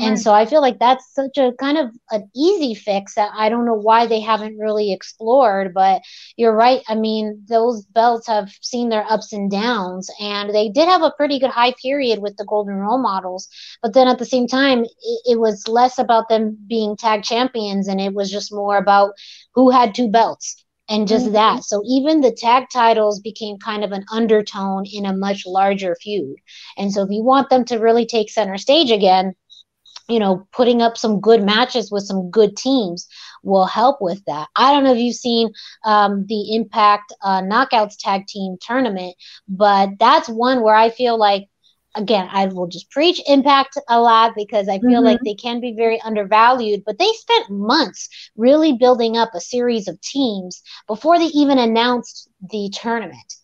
and 0.00 0.20
so 0.20 0.32
I 0.32 0.46
feel 0.46 0.60
like 0.60 0.78
that's 0.78 1.14
such 1.14 1.38
a 1.38 1.52
kind 1.58 1.78
of 1.78 1.90
an 2.10 2.30
easy 2.34 2.74
fix 2.74 3.14
that 3.14 3.30
I 3.34 3.48
don't 3.48 3.64
know 3.64 3.74
why 3.74 4.06
they 4.06 4.20
haven't 4.20 4.58
really 4.58 4.92
explored. 4.92 5.74
But 5.74 6.02
you're 6.36 6.54
right. 6.54 6.82
I 6.88 6.94
mean, 6.94 7.42
those 7.48 7.84
belts 7.86 8.26
have 8.26 8.50
seen 8.62 8.88
their 8.88 9.04
ups 9.08 9.32
and 9.32 9.50
downs, 9.50 10.10
and 10.20 10.54
they 10.54 10.68
did 10.68 10.88
have 10.88 11.02
a 11.02 11.12
pretty 11.16 11.38
good 11.38 11.50
high 11.50 11.74
period 11.80 12.20
with 12.20 12.36
the 12.36 12.44
Golden 12.44 12.74
Role 12.74 12.98
models. 12.98 13.48
But 13.82 13.94
then 13.94 14.08
at 14.08 14.18
the 14.18 14.26
same 14.26 14.46
time, 14.46 14.84
it, 14.84 15.20
it 15.26 15.40
was 15.40 15.68
less 15.68 15.98
about 15.98 16.28
them 16.28 16.58
being 16.66 16.96
tag 16.96 17.22
champions, 17.22 17.88
and 17.88 18.00
it 18.00 18.14
was 18.14 18.30
just 18.30 18.52
more 18.52 18.76
about 18.76 19.12
who 19.54 19.70
had 19.70 19.94
two 19.94 20.08
belts 20.08 20.64
and 20.90 21.06
just 21.06 21.26
mm-hmm. 21.26 21.34
that. 21.34 21.64
So 21.64 21.82
even 21.86 22.20
the 22.20 22.32
tag 22.32 22.64
titles 22.70 23.20
became 23.20 23.58
kind 23.58 23.84
of 23.84 23.92
an 23.92 24.04
undertone 24.12 24.84
in 24.92 25.06
a 25.06 25.16
much 25.16 25.46
larger 25.46 25.96
feud. 26.02 26.36
And 26.76 26.92
so 26.92 27.04
if 27.04 27.10
you 27.10 27.22
want 27.22 27.48
them 27.48 27.64
to 27.66 27.78
really 27.78 28.04
take 28.04 28.28
center 28.28 28.58
stage 28.58 28.90
again, 28.90 29.34
you 30.10 30.18
know, 30.18 30.46
putting 30.52 30.82
up 30.82 30.98
some 30.98 31.20
good 31.20 31.42
matches 31.42 31.90
with 31.90 32.02
some 32.02 32.30
good 32.30 32.56
teams 32.56 33.06
will 33.42 33.66
help 33.66 33.98
with 34.00 34.22
that. 34.26 34.48
I 34.56 34.72
don't 34.72 34.84
know 34.84 34.92
if 34.92 34.98
you've 34.98 35.14
seen 35.14 35.52
um, 35.84 36.26
the 36.26 36.54
Impact 36.54 37.12
uh, 37.22 37.40
Knockouts 37.42 37.96
Tag 37.98 38.26
Team 38.26 38.56
Tournament, 38.60 39.14
but 39.48 39.90
that's 39.98 40.28
one 40.28 40.62
where 40.62 40.74
I 40.74 40.90
feel 40.90 41.18
like, 41.18 41.48
again, 41.94 42.28
I 42.30 42.46
will 42.46 42.66
just 42.66 42.90
preach 42.90 43.20
Impact 43.26 43.78
a 43.88 44.00
lot 44.00 44.32
because 44.36 44.68
I 44.68 44.78
feel 44.78 44.90
mm-hmm. 44.90 45.04
like 45.04 45.20
they 45.24 45.34
can 45.34 45.60
be 45.60 45.72
very 45.72 46.00
undervalued, 46.02 46.82
but 46.84 46.98
they 46.98 47.10
spent 47.12 47.50
months 47.50 48.08
really 48.36 48.74
building 48.74 49.16
up 49.16 49.30
a 49.34 49.40
series 49.40 49.88
of 49.88 50.00
teams 50.00 50.62
before 50.86 51.18
they 51.18 51.26
even 51.26 51.58
announced 51.58 52.28
the 52.50 52.70
tournament. 52.74 53.34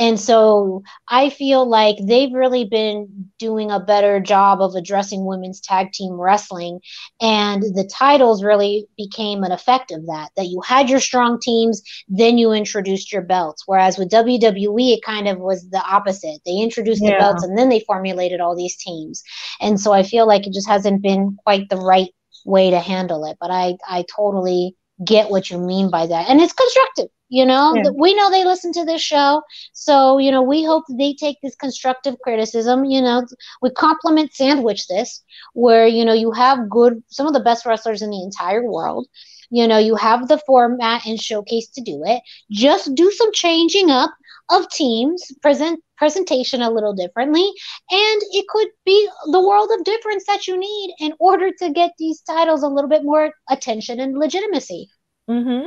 And 0.00 0.18
so 0.18 0.82
I 1.08 1.28
feel 1.28 1.68
like 1.68 1.96
they've 2.02 2.32
really 2.32 2.64
been 2.64 3.30
doing 3.38 3.70
a 3.70 3.78
better 3.78 4.18
job 4.18 4.62
of 4.62 4.74
addressing 4.74 5.26
women's 5.26 5.60
tag 5.60 5.92
team 5.92 6.14
wrestling. 6.14 6.80
And 7.20 7.62
the 7.62 7.88
titles 7.92 8.42
really 8.42 8.86
became 8.96 9.44
an 9.44 9.52
effect 9.52 9.92
of 9.92 10.06
that, 10.06 10.30
that 10.38 10.46
you 10.46 10.62
had 10.66 10.88
your 10.88 11.00
strong 11.00 11.38
teams, 11.38 11.82
then 12.08 12.38
you 12.38 12.52
introduced 12.52 13.12
your 13.12 13.20
belts. 13.20 13.64
Whereas 13.66 13.98
with 13.98 14.10
WWE, 14.10 14.94
it 14.94 15.04
kind 15.04 15.28
of 15.28 15.38
was 15.38 15.68
the 15.68 15.82
opposite. 15.82 16.40
They 16.46 16.56
introduced 16.56 17.02
yeah. 17.04 17.10
the 17.10 17.18
belts 17.18 17.44
and 17.44 17.58
then 17.58 17.68
they 17.68 17.80
formulated 17.80 18.40
all 18.40 18.56
these 18.56 18.78
teams. 18.78 19.22
And 19.60 19.78
so 19.78 19.92
I 19.92 20.02
feel 20.02 20.26
like 20.26 20.46
it 20.46 20.54
just 20.54 20.68
hasn't 20.68 21.02
been 21.02 21.36
quite 21.44 21.68
the 21.68 21.76
right 21.76 22.08
way 22.46 22.70
to 22.70 22.80
handle 22.80 23.26
it. 23.26 23.36
But 23.38 23.50
I, 23.50 23.76
I 23.86 24.06
totally 24.16 24.76
get 25.04 25.28
what 25.28 25.50
you 25.50 25.58
mean 25.58 25.90
by 25.90 26.06
that. 26.06 26.30
And 26.30 26.40
it's 26.40 26.54
constructive 26.54 27.08
you 27.30 27.46
know 27.46 27.72
yeah. 27.74 27.90
we 27.96 28.14
know 28.14 28.28
they 28.30 28.44
listen 28.44 28.72
to 28.72 28.84
this 28.84 29.00
show. 29.00 29.42
So 29.72 30.18
you 30.18 30.30
know 30.30 30.42
we 30.42 30.64
hope 30.64 30.84
they 30.90 31.14
take 31.14 31.38
this 31.42 31.54
constructive 31.54 32.16
criticism 32.22 32.84
you 32.84 33.00
know. 33.00 33.24
We 33.62 33.70
compliment 33.70 34.34
sandwich 34.34 34.88
this 34.88 35.22
where 35.54 35.86
you 35.86 36.04
know 36.04 36.12
you 36.12 36.32
have 36.32 36.68
good 36.68 37.02
some 37.08 37.26
of 37.26 37.32
the 37.32 37.40
best 37.40 37.64
wrestlers 37.64 38.02
in 38.02 38.10
the 38.10 38.22
entire 38.22 38.68
world. 38.68 39.06
You 39.50 39.66
know 39.66 39.78
you 39.78 39.94
have 39.94 40.28
the 40.28 40.38
format 40.46 41.06
and 41.06 41.20
showcase 41.20 41.68
to 41.70 41.80
do 41.80 42.02
it. 42.04 42.20
Just 42.50 42.94
do 42.94 43.10
some 43.12 43.32
changing 43.32 43.90
up 43.90 44.10
of 44.50 44.68
teams 44.70 45.30
present 45.40 45.80
presentation 45.96 46.62
a 46.62 46.70
little 46.70 46.94
differently. 46.94 47.48
And 47.90 48.22
it 48.32 48.48
could 48.48 48.68
be 48.84 49.08
the 49.26 49.40
world 49.40 49.70
of 49.72 49.84
difference 49.84 50.24
that 50.26 50.48
you 50.48 50.58
need 50.58 50.94
in 50.98 51.12
order 51.20 51.52
to 51.60 51.70
get 51.70 51.92
these 51.98 52.22
titles 52.22 52.64
a 52.64 52.68
little 52.68 52.90
bit 52.90 53.04
more 53.04 53.32
attention 53.48 54.00
and 54.00 54.18
legitimacy. 54.18 54.88
Mm-hmm 55.28 55.66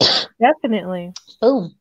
Definitely. 0.40 1.12
Boom. 1.40 1.74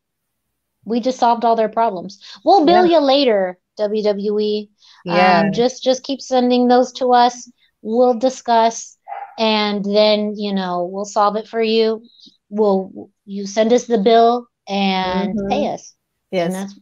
We 0.85 0.99
just 0.99 1.19
solved 1.19 1.45
all 1.45 1.55
their 1.55 1.69
problems. 1.69 2.19
We'll 2.43 2.65
bill 2.65 2.85
yeah. 2.85 2.99
you 2.99 3.05
later, 3.05 3.59
WWE. 3.79 4.69
Yeah. 5.05 5.39
Um, 5.39 5.53
just 5.53 5.83
just 5.83 6.03
keep 6.03 6.21
sending 6.21 6.67
those 6.67 6.91
to 6.93 7.13
us. 7.13 7.49
We'll 7.81 8.13
discuss, 8.13 8.97
and 9.37 9.83
then 9.83 10.35
you 10.37 10.53
know 10.53 10.85
we'll 10.85 11.05
solve 11.05 11.35
it 11.35 11.47
for 11.47 11.61
you. 11.61 12.03
We'll 12.49 13.09
you 13.25 13.47
send 13.47 13.73
us 13.73 13.85
the 13.85 13.97
bill 13.97 14.47
and 14.67 15.37
mm-hmm. 15.37 15.47
pay 15.49 15.67
us. 15.67 15.93
Yes. 16.31 16.47
And 16.47 16.55
that's. 16.55 16.79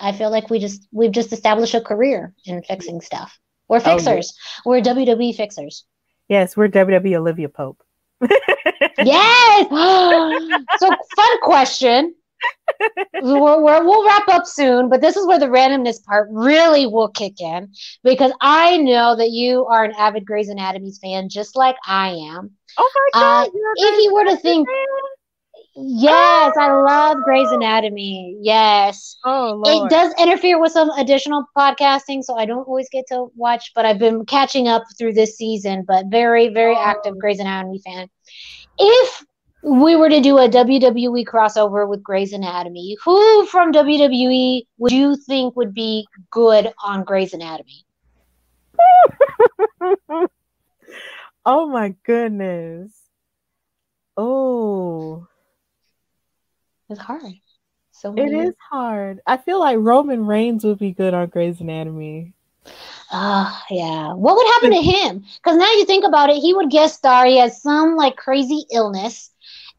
I 0.00 0.12
feel 0.12 0.30
like 0.30 0.50
we 0.50 0.58
just 0.58 0.86
we've 0.92 1.12
just 1.12 1.32
established 1.32 1.74
a 1.74 1.80
career 1.80 2.34
in 2.46 2.62
fixing 2.62 3.00
stuff. 3.00 3.38
We're 3.68 3.78
oh, 3.78 3.80
fixers. 3.80 4.34
Oh, 4.64 4.74
yeah. 4.74 4.82
We're 4.82 5.06
WWE 5.06 5.34
fixers. 5.36 5.84
Yes, 6.28 6.56
we're 6.56 6.68
WWE 6.68 7.16
Olivia 7.16 7.48
Pope. 7.48 7.82
yes. 9.04 9.66
so 10.78 10.88
fun 10.88 11.40
question. 11.42 12.14
we're, 13.22 13.62
we're, 13.62 13.84
we'll 13.84 14.06
wrap 14.06 14.28
up 14.28 14.46
soon, 14.46 14.88
but 14.88 15.00
this 15.00 15.16
is 15.16 15.26
where 15.26 15.38
the 15.38 15.46
randomness 15.46 16.02
part 16.04 16.28
really 16.30 16.86
will 16.86 17.08
kick 17.08 17.40
in 17.40 17.72
because 18.02 18.32
I 18.40 18.76
know 18.78 19.16
that 19.16 19.30
you 19.30 19.66
are 19.66 19.84
an 19.84 19.92
avid 19.98 20.24
Grey's 20.24 20.48
Anatomy 20.48 20.92
fan, 21.00 21.28
just 21.28 21.56
like 21.56 21.76
I 21.86 22.10
am. 22.10 22.50
Oh 22.78 22.90
my 22.94 23.20
god! 23.20 23.48
Uh, 23.48 23.50
if 23.76 24.04
you 24.04 24.14
were 24.14 24.24
to 24.24 24.36
think, 24.36 24.66
yes, 25.74 26.52
oh. 26.56 26.60
I 26.60 26.72
love 26.72 27.18
Grey's 27.24 27.50
Anatomy. 27.50 28.38
Yes, 28.40 29.16
oh 29.24 29.60
Lord. 29.64 29.86
it 29.86 29.94
does 29.94 30.14
interfere 30.18 30.60
with 30.60 30.72
some 30.72 30.90
additional 30.90 31.44
podcasting, 31.56 32.22
so 32.22 32.36
I 32.36 32.46
don't 32.46 32.66
always 32.66 32.88
get 32.90 33.06
to 33.08 33.26
watch. 33.34 33.72
But 33.74 33.86
I've 33.86 33.98
been 33.98 34.24
catching 34.24 34.68
up 34.68 34.84
through 34.96 35.14
this 35.14 35.36
season. 35.36 35.84
But 35.86 36.06
very, 36.06 36.48
very 36.48 36.74
oh. 36.74 36.82
active 36.82 37.18
Grey's 37.18 37.40
Anatomy 37.40 37.80
fan. 37.84 38.08
If 38.82 39.24
we 39.62 39.94
were 39.94 40.08
to 40.08 40.20
do 40.20 40.38
a 40.38 40.48
WWE 40.48 41.24
crossover 41.26 41.86
with 41.86 42.02
Grey's 42.02 42.32
Anatomy, 42.32 42.96
who 43.04 43.44
from 43.46 43.72
WWE 43.72 44.62
would 44.78 44.90
you 44.90 45.16
think 45.16 45.54
would 45.54 45.74
be 45.74 46.06
good 46.30 46.72
on 46.82 47.04
Grey's 47.04 47.34
Anatomy? 47.34 47.84
oh 51.44 51.68
my 51.68 51.94
goodness. 52.04 52.92
Oh. 54.16 55.26
It's 56.88 57.00
hard. 57.00 57.34
So 57.90 58.14
it 58.14 58.32
is 58.32 58.54
hard. 58.70 59.20
I 59.26 59.36
feel 59.36 59.60
like 59.60 59.76
Roman 59.78 60.24
Reigns 60.24 60.64
would 60.64 60.78
be 60.78 60.92
good 60.92 61.12
on 61.12 61.28
Grey's 61.28 61.60
Anatomy. 61.60 62.32
Ah, 63.12 63.62
uh, 63.62 63.74
yeah. 63.74 64.12
What 64.14 64.36
would 64.36 64.46
happen 64.46 64.70
to 64.70 64.82
him? 64.82 65.24
Because 65.42 65.56
now 65.56 65.70
you 65.72 65.84
think 65.84 66.04
about 66.04 66.30
it, 66.30 66.36
he 66.36 66.54
would 66.54 66.70
guest 66.70 66.96
star. 66.96 67.26
He 67.26 67.38
has 67.38 67.60
some 67.60 67.96
like 67.96 68.16
crazy 68.16 68.64
illness 68.72 69.30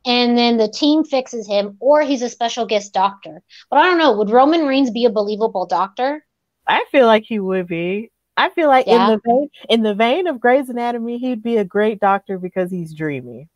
and 0.05 0.37
then 0.37 0.57
the 0.57 0.67
team 0.67 1.03
fixes 1.03 1.47
him, 1.47 1.77
or 1.79 2.01
he's 2.01 2.21
a 2.21 2.29
special 2.29 2.65
guest 2.65 2.93
doctor. 2.93 3.43
But 3.69 3.79
I 3.79 3.85
don't 3.85 3.99
know. 3.99 4.17
Would 4.17 4.29
Roman 4.29 4.65
Reigns 4.65 4.89
be 4.89 5.05
a 5.05 5.11
believable 5.11 5.65
doctor? 5.65 6.25
I 6.67 6.85
feel 6.91 7.05
like 7.05 7.23
he 7.23 7.39
would 7.39 7.67
be. 7.67 8.11
I 8.37 8.49
feel 8.49 8.67
like 8.67 8.87
yeah. 8.87 9.05
in 9.05 9.11
the 9.11 9.21
vein 9.25 9.49
in 9.69 9.83
the 9.83 9.93
vein 9.93 10.27
of 10.27 10.39
Grey's 10.39 10.69
Anatomy, 10.69 11.17
he'd 11.19 11.43
be 11.43 11.57
a 11.57 11.65
great 11.65 11.99
doctor 11.99 12.39
because 12.39 12.71
he's 12.71 12.93
dreamy. 12.93 13.49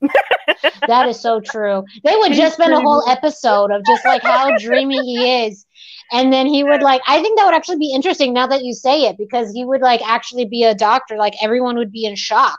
that 0.86 1.08
is 1.08 1.20
so 1.20 1.40
true. 1.40 1.84
They 2.04 2.14
would 2.14 2.32
just 2.32 2.54
spend 2.54 2.72
a 2.72 2.80
whole 2.80 3.08
episode 3.08 3.72
of 3.72 3.82
just 3.84 4.04
like 4.04 4.22
how 4.22 4.56
dreamy 4.58 4.98
he 4.98 5.46
is. 5.46 5.66
And 6.10 6.32
then 6.32 6.46
he 6.46 6.64
would 6.64 6.82
like 6.82 7.02
I 7.06 7.20
think 7.20 7.38
that 7.38 7.44
would 7.44 7.54
actually 7.54 7.78
be 7.78 7.92
interesting 7.92 8.32
now 8.32 8.46
that 8.46 8.64
you 8.64 8.72
say 8.72 9.02
it 9.02 9.16
because 9.18 9.52
he 9.52 9.64
would 9.64 9.80
like 9.80 10.00
actually 10.06 10.46
be 10.46 10.64
a 10.64 10.74
doctor 10.74 11.16
like 11.16 11.34
everyone 11.42 11.76
would 11.76 11.92
be 11.92 12.04
in 12.04 12.16
shock 12.16 12.58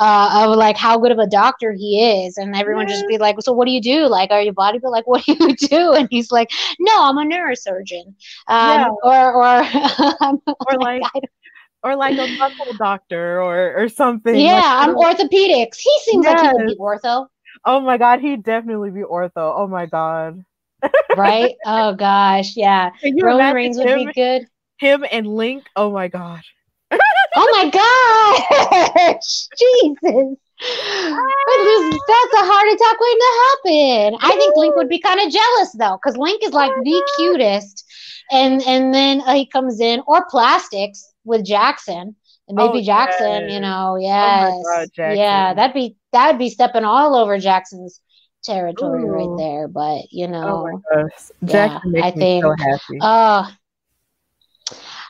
uh, 0.00 0.46
of 0.46 0.56
like 0.56 0.78
how 0.78 0.98
good 0.98 1.12
of 1.12 1.18
a 1.18 1.26
doctor 1.26 1.72
he 1.72 2.24
is, 2.24 2.38
and 2.38 2.56
everyone 2.56 2.88
just 2.88 3.06
be 3.06 3.18
like, 3.18 3.36
"So 3.40 3.52
what 3.52 3.66
do 3.66 3.72
you 3.72 3.82
do? 3.82 4.06
Like, 4.06 4.30
are 4.30 4.40
you 4.40 4.52
bodybuilder? 4.52 4.90
Like, 4.90 5.06
what 5.06 5.22
do 5.24 5.36
you 5.38 5.54
do?" 5.68 5.92
And 5.92 6.08
he's 6.10 6.32
like, 6.32 6.50
"No, 6.80 7.04
I'm 7.04 7.18
a 7.18 7.24
neurosurgeon." 7.24 8.06
Um, 8.06 8.14
yeah. 8.48 8.88
Or 9.02 9.34
or 9.34 9.62
or 10.72 10.78
like. 10.80 11.02
or 11.82 11.96
like 11.96 12.12
a 12.12 12.36
muscle 12.36 12.74
doctor 12.76 13.40
or 13.40 13.74
or 13.74 13.88
something. 13.88 14.34
Yeah, 14.36 14.60
like, 14.60 14.88
I'm 14.88 14.94
orthopedics. 14.94 15.78
He 15.78 15.98
seems 16.04 16.24
yes. 16.24 16.42
like 16.42 16.50
he 16.50 16.56
would 16.56 16.66
be 16.66 16.76
ortho. 16.76 17.28
Oh 17.64 17.80
my 17.80 17.96
god, 17.96 18.20
he'd 18.20 18.42
definitely 18.42 18.90
be 18.90 19.00
ortho. 19.00 19.30
Oh 19.36 19.66
my 19.66 19.86
god. 19.86 20.44
Right? 21.16 21.54
Oh 21.66 21.94
gosh, 21.94 22.56
yeah. 22.56 22.90
Roman 23.22 23.54
Reigns 23.54 23.78
would 23.78 23.88
him, 23.88 24.06
be 24.06 24.12
good. 24.12 24.46
Him 24.78 25.04
and 25.10 25.26
Link. 25.26 25.66
Oh 25.76 25.90
my 25.90 26.08
god 26.08 26.42
oh 27.34 27.48
my 27.52 27.70
gosh, 27.70 29.48
Jesus. 29.58 30.36
that's 32.08 32.34
a 32.34 32.44
heart 32.44 32.68
attack 32.74 33.00
waiting 33.00 33.20
to 33.20 33.32
happen. 33.46 34.18
I 34.22 34.36
think 34.36 34.56
Link 34.56 34.76
would 34.76 34.88
be 34.88 35.00
kind 35.00 35.20
of 35.20 35.32
jealous 35.32 35.72
though, 35.72 35.98
because 36.02 36.16
Link 36.16 36.42
is 36.44 36.52
like 36.52 36.72
the 36.82 37.12
cutest, 37.16 37.84
and 38.30 38.62
and 38.62 38.92
then 38.94 39.20
uh, 39.22 39.34
he 39.34 39.46
comes 39.46 39.80
in 39.80 40.02
or 40.06 40.26
plastics 40.28 41.12
with 41.24 41.44
Jackson, 41.44 42.16
and 42.48 42.56
maybe 42.56 42.78
oh, 42.78 42.82
Jackson, 42.82 43.42
yes. 43.42 43.52
you 43.52 43.60
know, 43.60 43.96
yes, 43.96 44.52
oh 44.52 44.86
God, 44.96 45.16
yeah, 45.16 45.54
that'd 45.54 45.74
be 45.74 45.96
that'd 46.12 46.38
be 46.38 46.50
stepping 46.50 46.84
all 46.84 47.14
over 47.14 47.38
Jackson's 47.38 48.00
territory 48.42 49.04
Ooh. 49.04 49.06
right 49.06 49.38
there. 49.38 49.68
But 49.68 50.12
you 50.12 50.26
oh 50.26 50.30
know, 50.30 50.82
oh 50.94 51.08
yeah, 51.42 51.80
I 52.02 52.10
think, 52.10 52.44
so 52.44 52.54
happy. 52.58 52.98
Oh, 53.00 53.48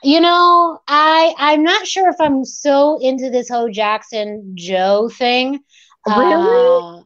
you 0.02 0.20
know, 0.20 0.81
I 0.86 1.35
I'm 1.39 1.62
not 1.62 1.86
sure 1.86 2.09
if 2.09 2.16
I'm 2.20 2.44
so 2.44 2.98
into 3.01 3.31
this 3.31 3.48
whole 3.48 3.70
Jackson 3.70 4.52
Jo 4.55 5.09
thing. 5.09 5.61
Really? 6.07 6.98
Uh, 6.98 7.02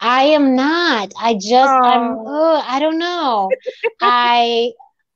I 0.00 0.24
am 0.24 0.56
not. 0.56 1.12
I 1.18 1.34
just 1.34 1.72
oh. 1.72 1.80
I'm. 1.84 2.16
Oh, 2.26 2.62
I 2.66 2.80
don't 2.80 2.98
know. 2.98 3.50
I, 4.00 4.72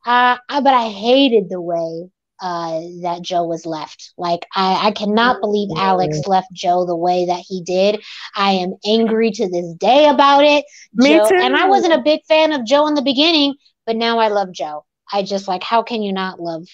uh, 0.06 0.36
but 0.48 0.72
I 0.72 0.88
hated 0.88 1.48
the 1.48 1.60
way 1.60 2.08
uh, 2.40 2.80
that 3.02 3.22
Jo 3.22 3.44
was 3.44 3.66
left. 3.66 4.12
Like 4.16 4.46
I, 4.54 4.88
I 4.88 4.90
cannot 4.90 5.40
believe 5.40 5.70
Alex 5.76 6.26
left 6.26 6.52
Jo 6.52 6.84
the 6.84 6.96
way 6.96 7.26
that 7.26 7.42
he 7.46 7.62
did. 7.62 8.02
I 8.34 8.52
am 8.52 8.74
angry 8.86 9.30
to 9.32 9.48
this 9.48 9.72
day 9.74 10.08
about 10.08 10.44
it. 10.44 10.64
Me 10.94 11.10
Jo, 11.16 11.28
too. 11.28 11.36
And 11.36 11.56
I 11.56 11.66
wasn't 11.68 11.94
a 11.94 12.02
big 12.02 12.20
fan 12.28 12.52
of 12.52 12.66
Jo 12.66 12.86
in 12.86 12.94
the 12.94 13.02
beginning, 13.02 13.54
but 13.86 13.96
now 13.96 14.18
I 14.18 14.28
love 14.28 14.52
Jo. 14.52 14.84
I 15.12 15.22
just 15.22 15.48
like 15.48 15.62
how 15.62 15.82
can 15.82 16.02
you 16.02 16.12
not 16.12 16.40
love 16.40 16.66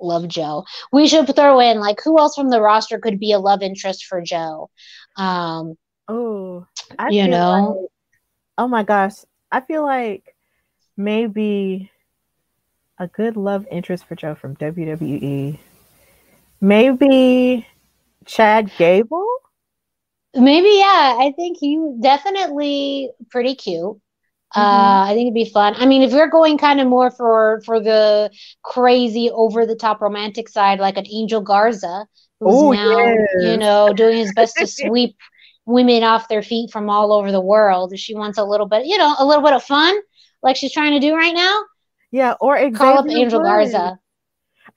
love 0.00 0.28
Jo. 0.28 0.64
We 0.92 1.06
should 1.06 1.34
throw 1.34 1.60
in 1.60 1.78
like 1.78 2.00
who 2.02 2.18
else 2.18 2.34
from 2.34 2.50
the 2.50 2.60
roster 2.60 2.98
could 2.98 3.20
be 3.20 3.32
a 3.32 3.38
love 3.38 3.62
interest 3.62 4.06
for 4.06 4.20
Jo. 4.20 4.70
Um, 5.16 5.76
oh, 6.08 6.66
you 7.10 7.28
know, 7.28 7.78
like, 7.80 7.90
oh 8.58 8.68
my 8.68 8.82
gosh, 8.82 9.14
I 9.50 9.60
feel 9.60 9.82
like 9.82 10.34
maybe 10.96 11.90
a 13.04 13.08
good 13.08 13.36
love 13.36 13.66
interest 13.70 14.06
for 14.06 14.16
Jo 14.16 14.34
from 14.34 14.56
WWE. 14.56 15.58
Maybe 16.60 17.66
Chad 18.24 18.70
Gable. 18.78 19.28
Maybe 20.34 20.68
yeah, 20.78 21.16
I 21.20 21.32
think 21.36 21.58
he 21.60 21.78
definitely 22.00 23.10
pretty 23.30 23.54
cute. 23.54 23.82
Mm-hmm. 23.84 24.60
Uh, 24.60 25.04
I 25.04 25.12
think 25.14 25.26
it'd 25.26 25.34
be 25.34 25.50
fun. 25.50 25.74
I 25.76 25.86
mean, 25.86 26.02
if 26.02 26.12
you're 26.12 26.28
going 26.28 26.58
kind 26.58 26.80
of 26.80 26.88
more 26.88 27.10
for 27.10 27.60
for 27.66 27.78
the 27.78 28.30
crazy, 28.62 29.30
over 29.30 29.66
the 29.66 29.76
top 29.76 30.00
romantic 30.00 30.48
side, 30.48 30.80
like 30.80 30.96
an 30.96 31.06
Angel 31.06 31.40
Garza, 31.40 32.06
who's 32.40 32.54
Ooh, 32.54 32.72
now 32.72 32.98
yes. 32.98 33.28
you 33.40 33.56
know 33.58 33.92
doing 33.92 34.16
his 34.16 34.32
best 34.34 34.56
to 34.56 34.66
sweep 34.66 35.16
women 35.66 36.02
off 36.02 36.28
their 36.28 36.42
feet 36.42 36.70
from 36.70 36.88
all 36.88 37.12
over 37.12 37.30
the 37.30 37.40
world. 37.40 37.96
She 37.98 38.14
wants 38.14 38.38
a 38.38 38.44
little 38.44 38.66
bit, 38.66 38.86
you 38.86 38.96
know, 38.98 39.14
a 39.18 39.26
little 39.26 39.44
bit 39.44 39.54
of 39.54 39.62
fun, 39.62 39.94
like 40.42 40.56
she's 40.56 40.72
trying 40.72 40.92
to 40.92 41.00
do 41.00 41.14
right 41.14 41.34
now. 41.34 41.64
Yeah, 42.14 42.34
or 42.40 42.56
Xavier 42.56 42.78
call 42.78 42.98
up 42.98 43.10
Angel 43.10 43.40
Wood. 43.40 43.44
Garza. 43.44 43.98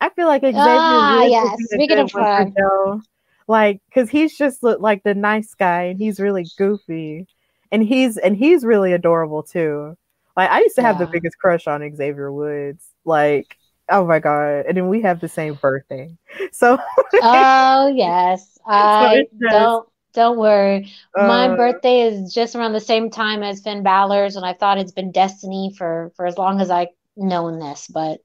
I 0.01 0.09
feel 0.09 0.26
like 0.26 0.41
Xavier. 0.41 0.59
Ah, 0.59 1.23
yeah. 1.23 1.53
Speaking 1.65 1.99
of 1.99 2.09
fun, 2.09 3.03
like 3.47 3.80
because 3.88 4.09
he's 4.09 4.35
just 4.35 4.64
like 4.64 5.03
the 5.03 5.14
nice 5.14 5.53
guy 5.53 5.84
and 5.84 5.99
he's 5.99 6.19
really 6.19 6.47
goofy 6.57 7.27
and 7.72 7.84
he's 7.84 8.18
and 8.18 8.35
he's 8.35 8.65
really 8.65 8.91
adorable 8.91 9.43
too. 9.43 9.95
Like 10.35 10.49
I 10.49 10.61
used 10.61 10.73
to 10.77 10.81
yeah. 10.81 10.88
have 10.88 10.97
the 10.97 11.05
biggest 11.05 11.38
crush 11.38 11.68
on 11.68 11.88
Xavier 11.95 12.34
Woods. 12.34 12.88
Like 13.05 13.55
oh 13.88 14.03
my 14.03 14.18
god, 14.18 14.65
and 14.68 14.76
then 14.76 14.89
we 14.89 15.03
have 15.03 15.19
the 15.19 15.30
same 15.30 15.53
birthday. 15.53 16.09
So 16.51 16.80
oh 17.14 17.93
yes, 17.95 18.57
I 18.65 19.27
so 19.39 19.47
don't 19.47 19.89
don't 20.14 20.38
worry. 20.39 20.91
My 21.15 21.49
uh, 21.49 21.55
birthday 21.55 22.01
is 22.01 22.34
just 22.34 22.55
around 22.55 22.73
the 22.73 22.80
same 22.80 23.11
time 23.11 23.43
as 23.43 23.61
Finn 23.61 23.84
Balor's, 23.84 24.38
and 24.38 24.43
I 24.43 24.53
thought 24.53 24.80
it's 24.80 24.91
been 24.91 25.11
destiny 25.11 25.72
for 25.77 26.11
for 26.15 26.26
as 26.26 26.35
long 26.39 26.61
as 26.61 26.72
I 26.72 26.88
known 27.18 27.60
this, 27.60 27.88
but 27.88 28.19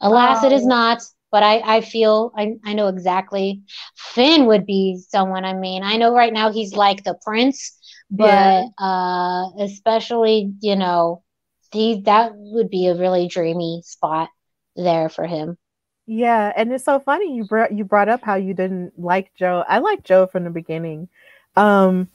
alas, 0.00 0.44
it 0.44 0.52
is 0.52 0.64
oh. 0.64 0.68
not. 0.68 1.02
But 1.30 1.42
I, 1.42 1.76
I 1.76 1.80
feel 1.82 2.32
I, 2.34 2.54
I 2.64 2.72
know 2.72 2.88
exactly 2.88 3.60
Finn 3.96 4.46
would 4.46 4.64
be 4.64 4.98
someone. 5.10 5.44
I 5.44 5.52
mean, 5.52 5.82
I 5.82 5.96
know 5.96 6.14
right 6.14 6.32
now 6.32 6.50
he's 6.50 6.72
like 6.72 7.04
the 7.04 7.18
prince, 7.22 7.78
but 8.10 8.24
yeah. 8.24 8.64
uh, 8.78 9.50
especially 9.60 10.54
you 10.60 10.76
know 10.76 11.22
he 11.72 12.00
that 12.02 12.32
would 12.34 12.70
be 12.70 12.86
a 12.86 12.94
really 12.94 13.28
dreamy 13.28 13.82
spot 13.84 14.30
there 14.74 15.08
for 15.08 15.26
him. 15.26 15.58
Yeah, 16.06 16.50
and 16.56 16.72
it's 16.72 16.84
so 16.84 17.00
funny 17.00 17.36
you 17.36 17.44
brought 17.44 17.72
you 17.72 17.84
brought 17.84 18.08
up 18.08 18.22
how 18.22 18.36
you 18.36 18.54
didn't 18.54 18.98
like 18.98 19.34
Jo. 19.34 19.64
I 19.68 19.78
liked 19.78 20.06
Jo 20.06 20.26
from 20.26 20.44
the 20.44 20.50
beginning. 20.50 21.08
Um 21.56 22.08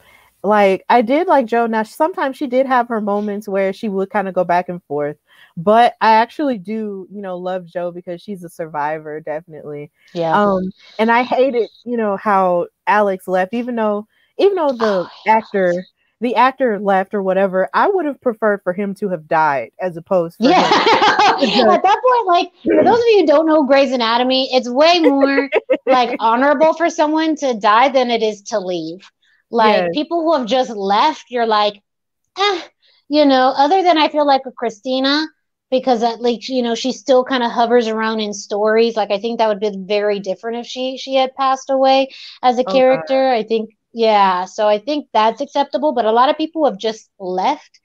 like 0.44 0.84
I 0.90 1.03
did 1.03 1.27
like 1.27 1.45
Jo. 1.45 1.68
Now 1.68 1.84
sometimes 1.84 2.35
she 2.38 2.48
did 2.48 2.65
have 2.65 2.88
her 2.88 3.02
moments 3.02 3.48
where 3.48 3.72
she 3.72 3.90
would 3.90 4.10
kind 4.10 4.27
of 4.27 4.34
go 4.34 4.44
back 4.44 4.68
and 4.69 4.84
forth, 4.85 5.18
but 5.57 5.95
I 6.02 6.14
actually 6.14 6.57
do, 6.57 7.07
you 7.11 7.22
know, 7.22 7.38
love 7.38 7.65
Jo 7.65 7.91
because 7.91 8.22
she's 8.22 8.44
a 8.44 8.49
survivor, 8.49 9.20
definitely. 9.20 9.91
Yeah. 10.14 10.40
Um, 10.40 10.72
and 10.99 11.11
I 11.11 11.24
hated, 11.24 11.70
you 11.86 11.98
know, 11.98 12.18
how 12.18 12.68
Alex 12.88 13.28
left, 13.28 13.53
even 13.53 13.76
though 13.76 14.07
even 14.38 14.56
though 14.56 14.74
the 14.74 15.07
oh, 15.07 15.10
actor 15.28 15.86
the 16.24 16.36
actor 16.36 16.80
left 16.80 17.14
or 17.14 17.22
whatever, 17.22 17.70
I 17.74 17.90
would 17.90 18.06
have 18.06 18.22
preferred 18.22 18.61
for 18.64 18.72
him 18.72 18.95
to 18.95 19.10
have 19.10 19.28
died 19.28 19.72
as 19.80 19.98
opposed 19.98 20.38
yeah. 20.40 20.61
At 20.61 21.84
that 21.84 22.02
point, 22.02 22.28
like 22.28 22.52
for 22.64 22.84
those 22.84 22.99
of 22.99 23.06
you 23.10 23.20
who 23.20 23.28
don't 23.28 23.45
know 23.45 23.65
Grey's 23.65 23.91
Anatomy, 23.91 24.49
it's 24.53 24.70
way 24.70 24.99
more 24.99 25.49
like 25.86 26.15
honorable 26.20 26.74
for 26.76 26.90
someone 26.90 27.36
to 27.38 27.56
die 27.56 27.90
than 27.90 28.10
it 28.10 28.24
is 28.24 28.41
to 28.44 28.60
leave. 28.60 29.11
Like 29.52 29.76
yes. 29.76 29.90
people 29.94 30.22
who 30.22 30.38
have 30.38 30.48
just 30.48 30.72
left, 30.72 31.26
you're 31.30 31.45
like, 31.45 31.82
eh, 32.40 32.61
you 33.14 33.26
know, 33.26 33.53
other 33.56 33.84
than 33.84 33.98
I 33.98 34.10
feel 34.10 34.26
like 34.26 34.45
with 34.45 34.56
Cristina, 34.56 35.27
because 35.72 36.03
at 36.03 36.22
least 36.22 36.49
you 36.49 36.61
know 36.61 36.76
she 36.76 36.91
still 36.91 37.23
kind 37.23 37.44
of 37.44 37.52
hovers 37.52 37.88
around 37.88 38.19
in 38.19 38.31
stories 38.31 38.95
like 38.95 39.10
i 39.11 39.18
think 39.19 39.40
that 39.40 39.48
would 39.48 39.60
be 39.60 39.72
very 39.88 40.19
different 40.19 40.57
if 40.57 40.68
she 40.68 40.98
she 40.98 41.15
had 41.15 41.34
passed 41.35 41.69
away 41.72 42.10
as 42.44 42.60
a 42.60 42.64
okay. 42.68 42.72
character 42.72 43.30
i 43.30 43.41
think 43.41 43.72
yeah 43.91 44.45
so 44.45 44.68
i 44.68 44.77
think 44.77 45.07
that's 45.14 45.41
acceptable 45.41 45.91
but 45.94 46.06
a 46.06 46.11
lot 46.11 46.30
of 46.30 46.38
people 46.38 46.65
have 46.65 46.77
just 46.77 47.10
left 47.19 47.80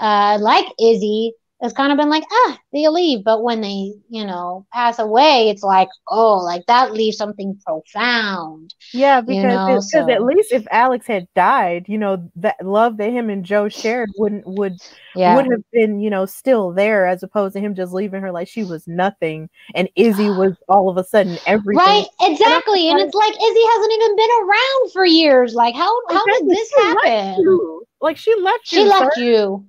uh 0.00 0.38
like 0.40 0.66
izzie 0.80 1.32
it's 1.62 1.72
kind 1.72 1.92
of 1.92 1.98
been 1.98 2.10
like 2.10 2.24
ah 2.30 2.58
they 2.72 2.86
leave 2.88 3.24
but 3.24 3.42
when 3.42 3.60
they 3.60 3.92
you 4.08 4.24
know 4.24 4.66
pass 4.72 4.98
away 4.98 5.48
it's 5.48 5.62
like 5.62 5.88
oh 6.08 6.36
like 6.38 6.66
that 6.66 6.92
leaves 6.92 7.16
something 7.16 7.58
profound 7.64 8.74
yeah 8.92 9.20
because 9.20 9.36
you 9.36 9.42
know? 9.44 9.80
so, 9.80 10.10
at 10.10 10.24
least 10.24 10.52
if 10.52 10.66
alex 10.70 11.06
had 11.06 11.26
died 11.34 11.84
you 11.88 11.96
know 11.96 12.28
that 12.34 12.56
love 12.62 12.96
that 12.96 13.10
him 13.10 13.30
and 13.30 13.44
jo 13.44 13.68
shared 13.68 14.10
wouldn't 14.18 14.44
would 14.46 14.74
yeah. 15.14 15.36
would 15.36 15.46
have 15.46 15.62
been 15.72 16.00
you 16.00 16.10
know 16.10 16.26
still 16.26 16.72
there 16.72 17.06
as 17.06 17.22
opposed 17.22 17.54
to 17.54 17.60
him 17.60 17.74
just 17.74 17.92
leaving 17.92 18.20
her 18.20 18.32
like 18.32 18.48
she 18.48 18.64
was 18.64 18.86
nothing 18.88 19.48
and 19.74 19.88
izzie 19.94 20.30
was 20.36 20.56
all 20.68 20.90
of 20.90 20.96
a 20.96 21.04
sudden 21.04 21.38
everything 21.46 21.78
right 21.78 22.06
exactly 22.20 22.90
and, 22.90 22.98
and 22.98 23.06
it's 23.06 23.14
like 23.14 23.32
izzie 23.34 23.66
hasn't 23.74 23.92
even 23.92 24.16
been 24.16 24.30
around 24.42 24.92
for 24.92 25.04
years 25.06 25.54
like 25.54 25.74
how 25.74 25.92
how 26.10 26.24
did 26.26 26.48
this 26.48 26.72
happen 26.76 27.80
like 28.00 28.16
she 28.16 28.34
left 28.40 28.72
you. 28.72 28.78
she 28.78 28.84
left 28.84 29.16
you 29.16 29.64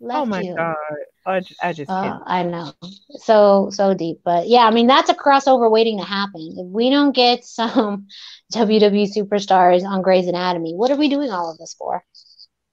left 0.00 0.20
oh 0.20 0.26
my 0.26 0.40
you. 0.40 0.54
god 0.54 0.74
I 1.28 1.40
just, 1.40 1.62
I 1.62 1.72
just 1.72 1.90
uh, 1.90 2.18
I 2.24 2.42
know. 2.42 2.72
So 3.18 3.68
so 3.70 3.94
deep, 3.94 4.20
but 4.24 4.48
yeah, 4.48 4.60
I 4.66 4.70
mean 4.70 4.86
that's 4.86 5.10
a 5.10 5.14
crossover 5.14 5.70
waiting 5.70 5.98
to 5.98 6.04
happen. 6.04 6.54
If 6.56 6.66
we 6.66 6.90
don't 6.90 7.14
get 7.14 7.44
some 7.44 8.06
WWE 8.54 9.14
superstars 9.14 9.84
on 9.84 10.02
Grey's 10.02 10.26
Anatomy, 10.26 10.74
what 10.74 10.90
are 10.90 10.96
we 10.96 11.08
doing 11.08 11.30
all 11.30 11.50
of 11.50 11.58
this 11.58 11.74
for? 11.78 12.02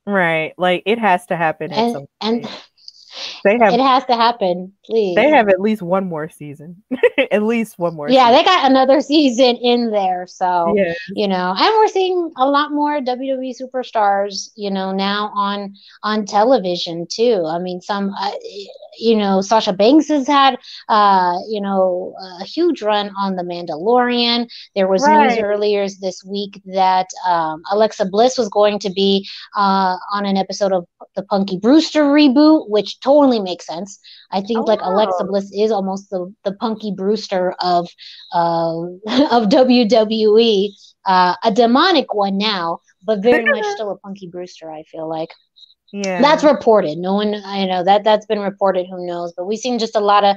Right, 0.07 0.53
like 0.57 0.83
it 0.85 0.99
has 0.99 1.25
to 1.27 1.35
happen. 1.35 1.71
And 1.73 2.07
and 2.21 2.49
they 3.45 3.57
have 3.59 3.73
it 3.73 3.79
has 3.79 4.03
to 4.05 4.15
happen, 4.15 4.73
please. 4.83 5.15
They 5.15 5.29
have 5.29 5.49
at 5.49 5.61
least 5.61 5.83
one 5.83 6.09
more 6.09 6.27
season. 6.27 6.81
at 7.31 7.43
least 7.43 7.77
one 7.77 7.95
more. 7.95 8.09
Yeah, 8.09 8.29
season. 8.29 8.37
they 8.37 8.43
got 8.43 8.71
another 8.71 9.01
season 9.01 9.55
in 9.57 9.91
there. 9.91 10.25
So 10.27 10.73
yeah. 10.75 10.93
you 11.13 11.27
know, 11.27 11.53
and 11.55 11.73
we're 11.75 11.87
seeing 11.87 12.31
a 12.37 12.49
lot 12.49 12.71
more 12.71 12.99
WWE 12.99 13.53
superstars, 13.55 14.49
you 14.55 14.71
know, 14.71 14.91
now 14.91 15.31
on 15.35 15.75
on 16.01 16.25
television 16.25 17.05
too. 17.07 17.45
I 17.47 17.59
mean, 17.59 17.81
some 17.81 18.13
uh, 18.19 18.31
you 18.97 19.15
know, 19.15 19.41
Sasha 19.41 19.73
Banks 19.73 20.07
has 20.07 20.27
had, 20.27 20.57
uh, 20.89 21.35
you 21.47 21.61
know, 21.61 22.15
a 22.41 22.45
huge 22.45 22.81
run 22.81 23.11
on 23.17 23.35
The 23.35 23.43
Mandalorian. 23.43 24.49
There 24.75 24.87
was 24.87 25.03
right. 25.03 25.29
news 25.29 25.39
earlier 25.39 25.87
this 26.01 26.23
week 26.23 26.61
that 26.65 27.07
um, 27.27 27.61
Alexa 27.71 28.05
Bliss 28.05 28.37
was 28.37 28.49
going 28.49 28.79
to 28.79 28.89
be 28.89 29.27
uh, 29.55 29.97
on 30.13 30.25
an 30.25 30.37
episode 30.37 30.71
of 30.71 30.85
the 31.15 31.23
Punky 31.23 31.57
Brewster 31.57 32.03
reboot, 32.03 32.69
which 32.69 32.99
totally 32.99 33.39
makes 33.39 33.65
sense. 33.65 33.99
I 34.31 34.41
think 34.41 34.59
oh, 34.59 34.63
like 34.63 34.81
wow. 34.81 34.93
Alexa 34.93 35.23
Bliss 35.25 35.51
is 35.53 35.71
almost 35.71 36.09
the, 36.09 36.33
the 36.43 36.53
Punky 36.53 36.91
Brewster 36.95 37.55
of 37.59 37.89
uh, 38.33 38.81
of 39.31 39.49
WWE, 39.49 40.69
uh, 41.05 41.35
a 41.43 41.51
demonic 41.51 42.13
one 42.13 42.37
now, 42.37 42.79
but 43.03 43.21
very 43.23 43.45
much 43.45 43.65
still 43.73 43.91
a 43.91 43.97
Punky 43.97 44.27
Brewster. 44.27 44.69
I 44.71 44.83
feel 44.83 45.09
like. 45.09 45.29
Yeah. 46.03 46.21
That's 46.21 46.43
reported. 46.43 46.97
No 46.97 47.13
one 47.13 47.35
I 47.45 47.65
know 47.65 47.81
that 47.81 48.03
that's 48.03 48.25
been 48.25 48.41
reported, 48.41 48.85
who 48.85 49.07
knows. 49.07 49.31
But 49.31 49.45
we've 49.45 49.59
seen 49.59 49.79
just 49.79 49.95
a 49.95 50.01
lot 50.01 50.25
of 50.25 50.35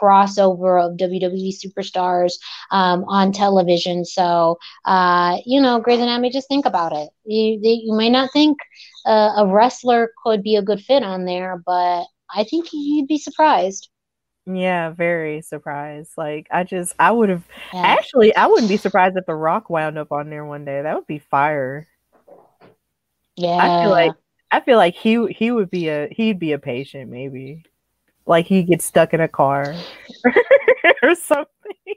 crossover 0.00 0.80
of 0.80 0.96
WWE 0.98 1.50
superstars 1.52 2.34
um, 2.70 3.02
on 3.08 3.32
television. 3.32 4.04
So 4.04 4.56
uh, 4.84 5.38
you 5.44 5.60
know, 5.60 5.80
Grey's 5.80 5.98
Anatomy, 5.98 6.30
just 6.30 6.46
think 6.46 6.64
about 6.64 6.92
it. 6.92 7.08
You 7.24 7.58
you 7.60 7.92
may 7.92 8.08
not 8.08 8.32
think 8.32 8.58
uh, 9.04 9.32
a 9.38 9.46
wrestler 9.48 10.12
could 10.22 10.44
be 10.44 10.54
a 10.54 10.62
good 10.62 10.80
fit 10.80 11.02
on 11.02 11.24
there, 11.24 11.60
but 11.66 12.04
I 12.32 12.44
think 12.44 12.68
you'd 12.72 13.08
be 13.08 13.18
surprised. 13.18 13.90
Yeah, 14.46 14.90
very 14.90 15.42
surprised. 15.42 16.12
Like 16.16 16.46
I 16.52 16.62
just 16.62 16.94
I 17.00 17.10
would 17.10 17.30
have 17.30 17.44
yeah. 17.74 17.80
actually 17.82 18.36
I 18.36 18.46
wouldn't 18.46 18.68
be 18.68 18.76
surprised 18.76 19.16
if 19.16 19.26
The 19.26 19.34
Rock 19.34 19.70
wound 19.70 19.98
up 19.98 20.12
on 20.12 20.30
there 20.30 20.44
one 20.44 20.64
day. 20.64 20.82
That 20.82 20.94
would 20.94 21.08
be 21.08 21.18
fire. 21.18 21.88
Yeah. 23.34 23.56
I 23.56 23.82
feel 23.82 23.90
like 23.90 24.12
I 24.50 24.60
feel 24.60 24.76
like 24.76 24.94
he 24.94 25.26
he 25.28 25.50
would 25.50 25.70
be 25.70 25.88
a 25.88 26.08
he'd 26.10 26.38
be 26.38 26.52
a 26.52 26.58
patient 26.58 27.10
maybe. 27.10 27.64
Like 28.26 28.46
he 28.46 28.62
gets 28.62 28.84
stuck 28.84 29.12
in 29.14 29.20
a 29.20 29.28
car 29.28 29.74
or 31.02 31.14
something. 31.14 31.48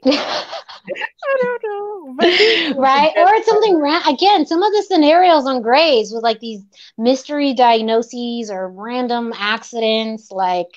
I 0.04 1.36
don't 1.40 1.62
know. 1.64 2.74
right? 2.76 3.12
Or 3.16 3.34
it's 3.34 3.46
something 3.46 3.78
ra- 3.78 4.08
again, 4.08 4.46
some 4.46 4.62
of 4.62 4.72
the 4.72 4.82
scenarios 4.88 5.46
on 5.46 5.62
Grey's 5.62 6.12
with 6.12 6.22
like 6.22 6.40
these 6.40 6.62
mystery 6.98 7.54
diagnoses 7.54 8.50
or 8.50 8.70
random 8.70 9.32
accidents, 9.36 10.30
like 10.30 10.68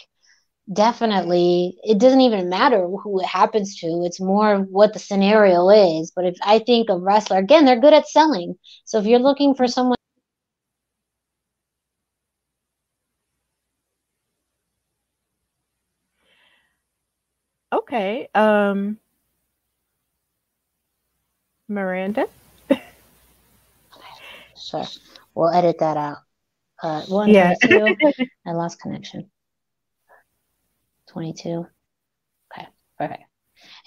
definitely 0.71 1.77
it 1.83 1.97
doesn't 1.97 2.21
even 2.21 2.49
matter 2.49 2.85
who 2.87 3.19
it 3.19 3.25
happens 3.25 3.79
to. 3.79 4.03
It's 4.05 4.19
more 4.19 4.57
what 4.57 4.93
the 4.93 4.99
scenario 4.99 5.69
is. 5.69 6.11
But 6.15 6.25
if 6.25 6.37
I 6.41 6.59
think 6.59 6.89
of 6.89 7.01
wrestler, 7.01 7.37
again, 7.37 7.65
they're 7.65 7.79
good 7.79 7.93
at 7.93 8.07
selling. 8.07 8.55
So 8.85 8.99
if 8.99 9.05
you're 9.05 9.19
looking 9.19 9.55
for 9.55 9.67
someone 9.67 9.97
Okay. 17.77 18.29
Um 18.35 18.97
Miranda. 21.67 22.27
sure. 24.57 24.85
We'll 25.35 25.49
edit 25.53 25.79
that 25.79 25.97
out. 25.97 26.17
Uh 26.81 27.01
one 27.07 27.31
yeah. 27.33 27.53
I 28.47 28.51
lost 28.53 28.81
connection. 28.81 29.29
22. 31.09 31.65
Okay, 32.53 32.67
perfect. 32.97 33.23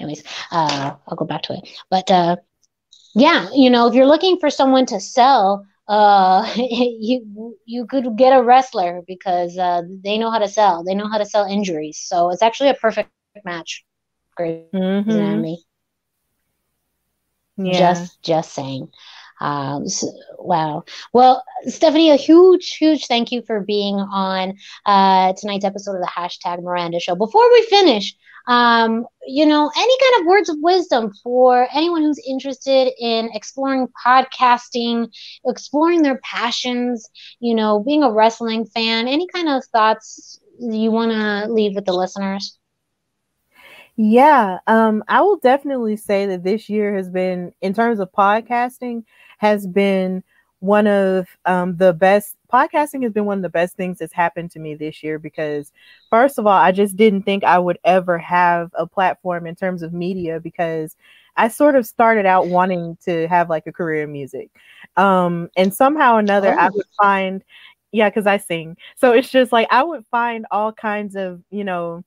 Anyways, 0.01 0.25
uh 0.53 0.97
I'll 1.07 1.17
go 1.17 1.25
back 1.27 1.43
to 1.45 1.55
it. 1.55 1.69
But 1.91 2.11
uh 2.11 2.37
yeah, 3.15 3.49
you 3.55 3.71
know, 3.71 3.89
if 3.89 3.95
you're 3.95 4.07
looking 4.07 4.39
for 4.39 4.51
someone 4.51 4.87
to 4.87 5.01
sell, 5.01 5.67
uh 5.89 6.51
you 6.57 7.57
you 7.67 7.87
could 7.87 8.17
get 8.17 8.33
a 8.39 8.43
wrestler 8.43 9.03
because 9.07 9.59
uh 9.59 9.83
they 10.05 10.19
know 10.19 10.31
how 10.31 10.39
to 10.39 10.49
sell. 10.49 10.85
They 10.85 10.95
know 10.95 11.09
how 11.09 11.19
to 11.19 11.27
sell 11.27 11.47
injuries. 11.47 11.99
So 11.99 12.31
it's 12.31 12.43
actually 12.43 12.71
a 12.71 12.75
perfect 12.75 13.11
match. 13.45 13.85
Great 14.37 14.73
mm-hmm. 14.73 15.11
Anatomy. 15.11 15.65
Yeah. 17.57 17.79
Just 17.79 18.23
just 18.23 18.53
saying. 18.53 18.89
Um, 19.41 19.89
so, 19.89 20.13
wow. 20.39 20.85
Well, 21.15 21.43
Stephanie, 21.63 22.11
a 22.11 22.17
huge, 22.17 22.77
huge 22.77 23.07
thank 23.07 23.33
you 23.33 23.43
for 23.43 23.61
being 23.61 23.97
on 23.97 24.55
uh, 24.85 25.33
tonight's 25.33 25.65
episode 25.65 25.97
of 25.97 26.03
the 26.03 26.13
hashtag 26.15 26.63
Miranda 26.63 27.01
Show. 27.01 27.15
Before 27.15 27.51
we 27.51 27.63
finish, 27.71 28.15
um, 28.47 29.07
you 29.27 29.47
know, 29.47 29.71
any 29.75 29.97
kind 29.99 30.21
of 30.21 30.27
words 30.27 30.49
of 30.51 30.57
wisdom 30.61 31.13
for 31.23 31.69
anyone 31.73 32.03
who's 32.03 32.21
interested 32.27 32.93
in 32.99 33.31
exploring 33.33 33.89
podcasting, 34.05 35.11
exploring 35.47 36.03
their 36.03 36.21
passions, 36.23 37.09
you 37.39 37.55
know, 37.55 37.81
being 37.81 38.03
a 38.03 38.13
wrestling 38.13 38.67
fan, 38.67 39.09
any 39.09 39.27
kind 39.33 39.49
of 39.49 39.65
thoughts 39.67 40.39
you 40.59 40.91
want 40.91 41.13
to 41.13 41.51
leave 41.51 41.75
with 41.75 41.87
the 41.87 41.95
listeners? 41.95 42.59
Yeah, 44.03 44.61
um, 44.67 45.05
I 45.09 45.21
will 45.21 45.37
definitely 45.37 45.95
say 45.95 46.25
that 46.25 46.43
this 46.43 46.71
year 46.71 46.97
has 46.97 47.11
been, 47.11 47.53
in 47.61 47.75
terms 47.75 48.01
of 48.01 48.11
podcasting, 48.11 49.05
has 49.37 49.67
been 49.67 50.25
one 50.61 50.87
of 50.87 51.27
um, 51.45 51.77
the 51.77 51.93
best. 51.93 52.37
Podcasting 52.51 53.03
has 53.03 53.13
been 53.13 53.27
one 53.27 53.37
of 53.37 53.43
the 53.43 53.51
best 53.51 53.77
things 53.77 53.99
that's 53.99 54.15
happened 54.15 54.53
to 54.53 54.59
me 54.59 54.75
this 54.75 55.03
year 55.03 55.19
because, 55.19 55.71
first 56.09 56.39
of 56.39 56.47
all, 56.47 56.57
I 56.57 56.73
just 56.73 56.97
didn't 56.97 57.25
think 57.25 57.45
I 57.45 57.59
would 57.59 57.79
ever 57.85 58.17
have 58.17 58.71
a 58.73 58.87
platform 58.87 59.47
in 59.47 59.55
terms 59.55 59.83
of 59.83 59.93
media 59.93 60.41
because 60.41 60.97
I 61.37 61.49
sort 61.49 61.77
of 61.77 61.85
started 61.85 62.25
out 62.25 62.47
wanting 62.47 62.97
to 63.05 63.29
have 63.29 63.51
like 63.51 63.67
a 63.67 63.73
career 63.73 64.05
in 64.05 64.13
music. 64.13 64.49
Um, 64.97 65.51
and 65.59 65.75
somehow 65.75 66.15
or 66.15 66.21
another, 66.21 66.55
oh. 66.55 66.59
I 66.59 66.71
would 66.71 66.87
find, 66.99 67.45
yeah, 67.93 68.09
because 68.09 68.27
I 68.27 68.39
sing. 68.39 68.79
So 68.97 69.13
it's 69.13 69.29
just 69.29 69.53
like 69.53 69.69
I 69.71 69.83
would 69.83 70.07
find 70.07 70.47
all 70.51 70.73
kinds 70.73 71.17
of, 71.17 71.43
you 71.51 71.65
know, 71.65 72.03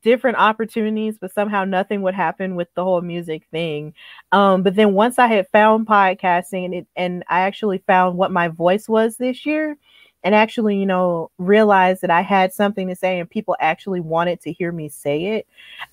different 0.00 0.38
opportunities, 0.38 1.18
but 1.20 1.32
somehow 1.32 1.64
nothing 1.64 2.02
would 2.02 2.14
happen 2.14 2.54
with 2.54 2.68
the 2.74 2.84
whole 2.84 3.00
music 3.00 3.46
thing. 3.50 3.94
Um, 4.32 4.62
but 4.62 4.74
then 4.74 4.94
once 4.94 5.18
I 5.18 5.26
had 5.26 5.48
found 5.48 5.86
podcasting 5.86 6.64
and 6.64 6.74
it, 6.74 6.86
and 6.96 7.24
I 7.28 7.40
actually 7.40 7.78
found 7.86 8.16
what 8.16 8.30
my 8.30 8.48
voice 8.48 8.88
was 8.88 9.16
this 9.16 9.44
year, 9.44 9.76
and 10.24 10.34
actually, 10.34 10.76
you 10.76 10.86
know, 10.86 11.30
realized 11.38 12.02
that 12.02 12.10
I 12.10 12.20
had 12.20 12.52
something 12.52 12.88
to 12.88 12.96
say 12.96 13.18
and 13.18 13.28
people 13.28 13.56
actually 13.60 14.00
wanted 14.00 14.40
to 14.42 14.52
hear 14.52 14.70
me 14.70 14.88
say 14.88 15.24
it, 15.36 15.46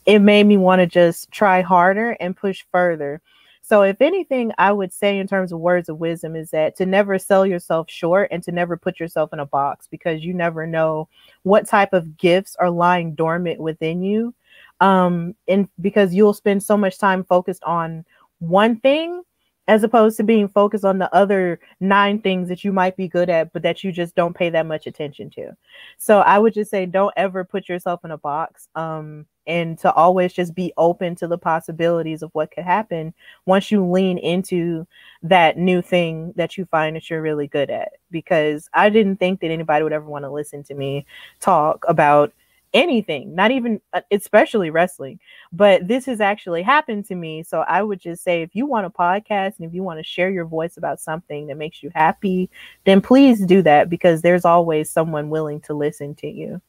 it 0.06 0.20
made 0.20 0.46
me 0.46 0.58
want 0.58 0.80
to 0.80 0.86
just 0.86 1.32
try 1.32 1.62
harder 1.62 2.12
and 2.20 2.38
push 2.38 2.64
further. 2.72 3.22
So, 3.61 3.84
if 3.84 4.02
anything, 4.02 4.52
I 4.57 4.72
would 4.72 4.91
say 4.91 5.19
in 5.19 5.27
terms 5.27 5.52
of 5.52 5.60
words 5.60 5.90
of 5.90 5.99
wisdom 5.99 6.36
is 6.36 6.52
that 6.52 6.76
to 6.77 6.86
never 6.86 7.19
sell 7.19 7.45
yourself 7.45 7.90
short 7.90 8.30
and 8.31 8.41
to 8.44 8.52
never 8.52 8.77
put 8.77 8.99
yourself 8.99 9.31
in 9.31 9.40
a 9.40 9.45
box 9.45 9.88
because 9.88 10.23
you 10.23 10.34
never 10.34 10.65
know 10.65 11.07
what 11.44 11.68
type 11.68 11.94
of 11.94 12.18
gifts 12.18 12.56
are 12.60 12.72
lying 12.72 13.14
dormant 13.14 13.60
within 13.60 14.02
you. 14.02 14.34
Um, 14.81 15.36
and 15.48 15.68
because 15.80 16.14
you'll 16.14 16.34
spend 16.34 16.64
so 16.64 16.77
much 16.77 16.98
time 16.98 17.23
focused 17.23 17.64
on 17.64 18.06
one 18.40 18.80
thing 18.80 19.22
as 19.69 19.84
opposed 19.84 20.18
to 20.18 20.23
being 20.23 20.48
focused 20.48 20.84
on 20.84 20.98
the 20.98 21.14
other 21.14 21.60
nine 21.80 22.19
things 22.19 22.49
that 22.49 22.64
you 22.64 22.73
might 22.73 22.98
be 22.98 23.07
good 23.07 23.30
at, 23.30 23.53
but 23.53 23.61
that 23.61 23.84
you 23.84 23.91
just 23.91 24.15
don't 24.15 24.36
pay 24.36 24.49
that 24.49 24.65
much 24.65 24.88
attention 24.88 25.30
to. 25.30 25.56
So 25.99 26.22
I 26.22 26.40
would 26.40 26.56
just 26.56 26.72
say, 26.72 26.88
don't 26.88 27.14
ever 27.15 27.44
put 27.44 27.69
yourself 27.69 28.03
in 28.03 28.10
a 28.10 28.18
box. 28.18 28.68
Um, 28.73 29.27
and 29.50 29.80
to 29.80 29.92
always 29.94 30.32
just 30.32 30.54
be 30.54 30.72
open 30.78 31.16
to 31.16 31.28
the 31.28 31.38
possibilities 31.38 32.22
of 32.22 32.30
what 32.34 32.52
could 32.52 32.64
happen 32.64 33.14
once 33.48 33.72
you 33.72 33.84
lean 33.84 34.20
into 34.20 34.86
that 35.24 35.58
new 35.58 35.82
thing 35.82 36.32
that 36.36 36.56
you 36.56 36.66
find 36.66 36.96
that 36.96 37.10
you're 37.10 37.22
really 37.22 37.48
good 37.48 37.72
at. 37.72 37.94
Because 38.12 38.70
I 38.74 38.90
didn't 38.90 39.18
think 39.18 39.42
that 39.42 39.50
anybody 39.50 39.84
would 39.84 39.92
ever 39.92 40.06
want 40.06 40.24
to 40.24 40.32
listen 40.32 40.64
to 40.66 40.76
me 40.76 41.06
talk 41.40 41.84
about 41.88 42.32
anything, 42.74 43.34
not 43.34 43.50
even 43.50 43.82
uh, 43.94 44.02
especially 44.12 44.70
wrestling. 44.70 45.20
But 45.52 45.88
this 45.88 46.06
has 46.06 46.22
actually 46.22 46.62
happened 46.62 47.06
to 47.08 47.16
me. 47.16 47.42
So 47.42 47.62
I 47.62 47.82
would 47.82 48.00
just 48.00 48.24
say 48.24 48.44
if 48.44 48.56
you 48.56 48.68
want 48.68 48.86
a 48.86 48.92
podcast 48.92 49.58
and 49.58 49.68
if 49.68 49.74
you 49.74 49.82
want 49.82 50.00
to 50.00 50.04
share 50.04 50.30
your 50.30 50.46
voice 50.46 50.78
about 50.78 51.00
something 51.00 51.48
that 51.48 51.58
makes 51.58 51.82
you 51.82 51.92
happy, 51.96 52.52
then 52.86 53.02
please 53.02 53.44
do 53.44 53.64
that 53.64 53.90
because 53.90 54.22
there's 54.22 54.46
always 54.46 54.92
someone 54.92 55.32
willing 55.32 55.60
to 55.62 55.74
listen 55.74 56.14
to 56.16 56.28
you. 56.28 56.62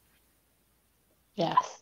Yes. 1.34 1.79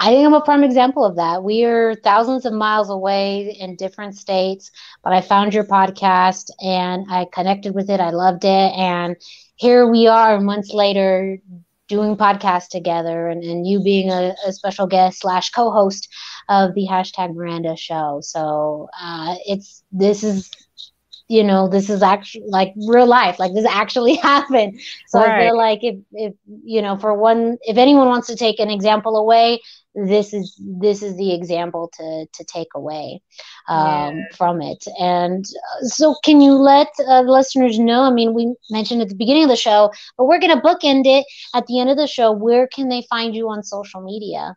I 0.00 0.10
think 0.10 0.26
I'm 0.26 0.34
a 0.34 0.40
prime 0.40 0.64
example 0.64 1.04
of 1.04 1.16
that. 1.16 1.42
We 1.42 1.64
are 1.64 1.94
thousands 1.94 2.44
of 2.44 2.52
miles 2.52 2.90
away 2.90 3.56
in 3.58 3.76
different 3.76 4.16
states, 4.16 4.70
but 5.02 5.12
I 5.12 5.20
found 5.20 5.54
your 5.54 5.64
podcast 5.64 6.50
and 6.62 7.06
I 7.10 7.26
connected 7.32 7.74
with 7.74 7.88
it. 7.90 8.00
I 8.00 8.10
loved 8.10 8.44
it. 8.44 8.72
And 8.74 9.16
here 9.56 9.86
we 9.88 10.06
are 10.06 10.40
months 10.40 10.72
later 10.72 11.38
doing 11.88 12.16
podcasts 12.16 12.68
together 12.68 13.28
and, 13.28 13.42
and 13.42 13.66
you 13.66 13.82
being 13.82 14.10
a, 14.10 14.34
a 14.46 14.52
special 14.52 14.86
guest 14.86 15.20
slash 15.20 15.50
co-host 15.50 16.08
of 16.48 16.74
the 16.74 16.86
hashtag 16.90 17.34
Miranda 17.34 17.76
show. 17.76 18.18
So 18.22 18.88
uh, 19.00 19.36
it's 19.46 19.82
this 19.92 20.22
is 20.22 20.50
you 21.28 21.42
know 21.42 21.68
this 21.68 21.88
is 21.90 22.02
actually 22.02 22.44
like 22.48 22.72
real 22.88 23.06
life 23.06 23.38
like 23.38 23.52
this 23.54 23.66
actually 23.66 24.14
happened 24.32 24.80
so 25.06 25.20
right. 25.20 25.30
i 25.30 25.44
feel 25.44 25.56
like 25.56 25.80
if 25.82 25.96
if 26.12 26.34
you 26.64 26.80
know 26.82 26.96
for 26.96 27.14
one 27.14 27.56
if 27.62 27.76
anyone 27.76 28.08
wants 28.08 28.26
to 28.26 28.36
take 28.36 28.58
an 28.60 28.70
example 28.70 29.16
away 29.16 29.60
this 29.94 30.32
is 30.32 30.60
this 30.80 31.02
is 31.02 31.16
the 31.16 31.34
example 31.34 31.90
to 31.96 32.26
to 32.32 32.44
take 32.44 32.68
away 32.74 33.20
um, 33.68 34.16
yeah. 34.16 34.24
from 34.36 34.60
it 34.60 34.84
and 34.98 35.44
uh, 35.44 35.86
so 35.86 36.14
can 36.24 36.40
you 36.40 36.52
let 36.52 36.88
uh, 37.08 37.20
listeners 37.20 37.78
know 37.78 38.02
i 38.02 38.10
mean 38.10 38.34
we 38.34 38.54
mentioned 38.70 39.00
at 39.02 39.08
the 39.08 39.14
beginning 39.14 39.44
of 39.44 39.48
the 39.48 39.56
show 39.56 39.90
but 40.16 40.26
we're 40.26 40.40
going 40.40 40.54
to 40.54 40.62
bookend 40.62 41.02
it 41.06 41.24
at 41.54 41.66
the 41.66 41.80
end 41.80 41.90
of 41.90 41.96
the 41.96 42.06
show 42.06 42.30
where 42.30 42.68
can 42.68 42.88
they 42.88 43.02
find 43.08 43.34
you 43.34 43.48
on 43.48 43.62
social 43.62 44.00
media 44.02 44.54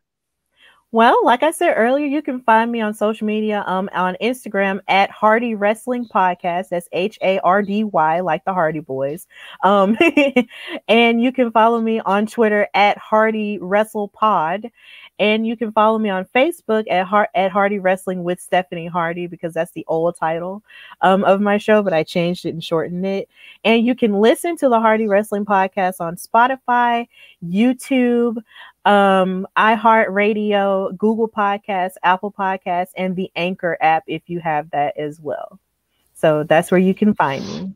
well, 0.92 1.24
like 1.24 1.44
I 1.44 1.52
said 1.52 1.76
earlier, 1.78 2.08
you 2.08 2.24
can 2.24 2.42
find 2.42 2.72
me 2.72 2.82
on 2.82 2.96
social 2.96 3.28
media 3.28 3.64
um, 3.68 3.92
on 3.94 4.18
Instagram 4.22 4.80
at 4.88 5.12
Hardy 5.12 5.54
Wrestling 5.54 6.08
Podcast. 6.08 6.70
That's 6.70 6.90
H 6.92 7.20
A 7.22 7.38
R 7.40 7.62
D 7.62 7.84
Y, 7.84 8.22
like 8.22 8.44
the 8.44 8.54
Hardy 8.54 8.80
Boys. 8.80 9.28
Um, 9.64 9.96
and 10.88 11.22
you 11.22 11.32
can 11.32 11.52
follow 11.52 11.80
me 11.80 12.00
on 12.00 12.26
Twitter 12.26 12.68
at 12.74 12.98
Hardy 12.98 13.60
Wrestle 13.60 14.08
Pod. 14.08 14.72
And 15.20 15.46
you 15.46 15.58
can 15.58 15.74
follow 15.74 16.00
me 16.00 16.10
on 16.10 16.26
Facebook 16.34 16.86
at 16.90 17.06
Har- 17.06 17.30
at 17.36 17.52
Hardy 17.52 17.78
Wrestling 17.78 18.24
with 18.24 18.40
Stephanie 18.40 18.88
Hardy 18.88 19.28
because 19.28 19.54
that's 19.54 19.74
the 19.74 19.86
old 19.88 20.16
title 20.16 20.64
um, 21.02 21.24
of 21.26 21.42
my 21.42 21.58
show, 21.58 21.84
but 21.84 21.94
I 21.94 22.04
changed 22.04 22.46
it 22.46 22.54
and 22.54 22.64
shortened 22.64 23.06
it. 23.06 23.30
And 23.64 23.86
you 23.86 23.96
can 23.96 24.14
listen 24.14 24.56
to 24.58 24.70
the 24.70 24.80
Hardy 24.80 25.08
Wrestling 25.08 25.46
podcast 25.46 25.96
on 26.00 26.16
Spotify, 26.16 27.08
YouTube, 27.46 28.38
um, 28.90 29.48
iHeartRadio, 29.56 30.98
Google 30.98 31.30
Podcasts, 31.30 31.94
Apple 32.02 32.32
Podcasts, 32.32 32.90
and 32.98 33.16
the 33.16 33.32
Anchor 33.36 33.78
app 33.82 34.04
if 34.08 34.24
you 34.28 34.40
have 34.40 34.72
that 34.72 34.98
as 34.98 35.22
well. 35.22 35.60
So 36.16 36.44
that's 36.44 36.72
where 36.72 36.80
you 36.80 36.96
can 36.96 37.14
find 37.14 37.46
me. 37.46 37.76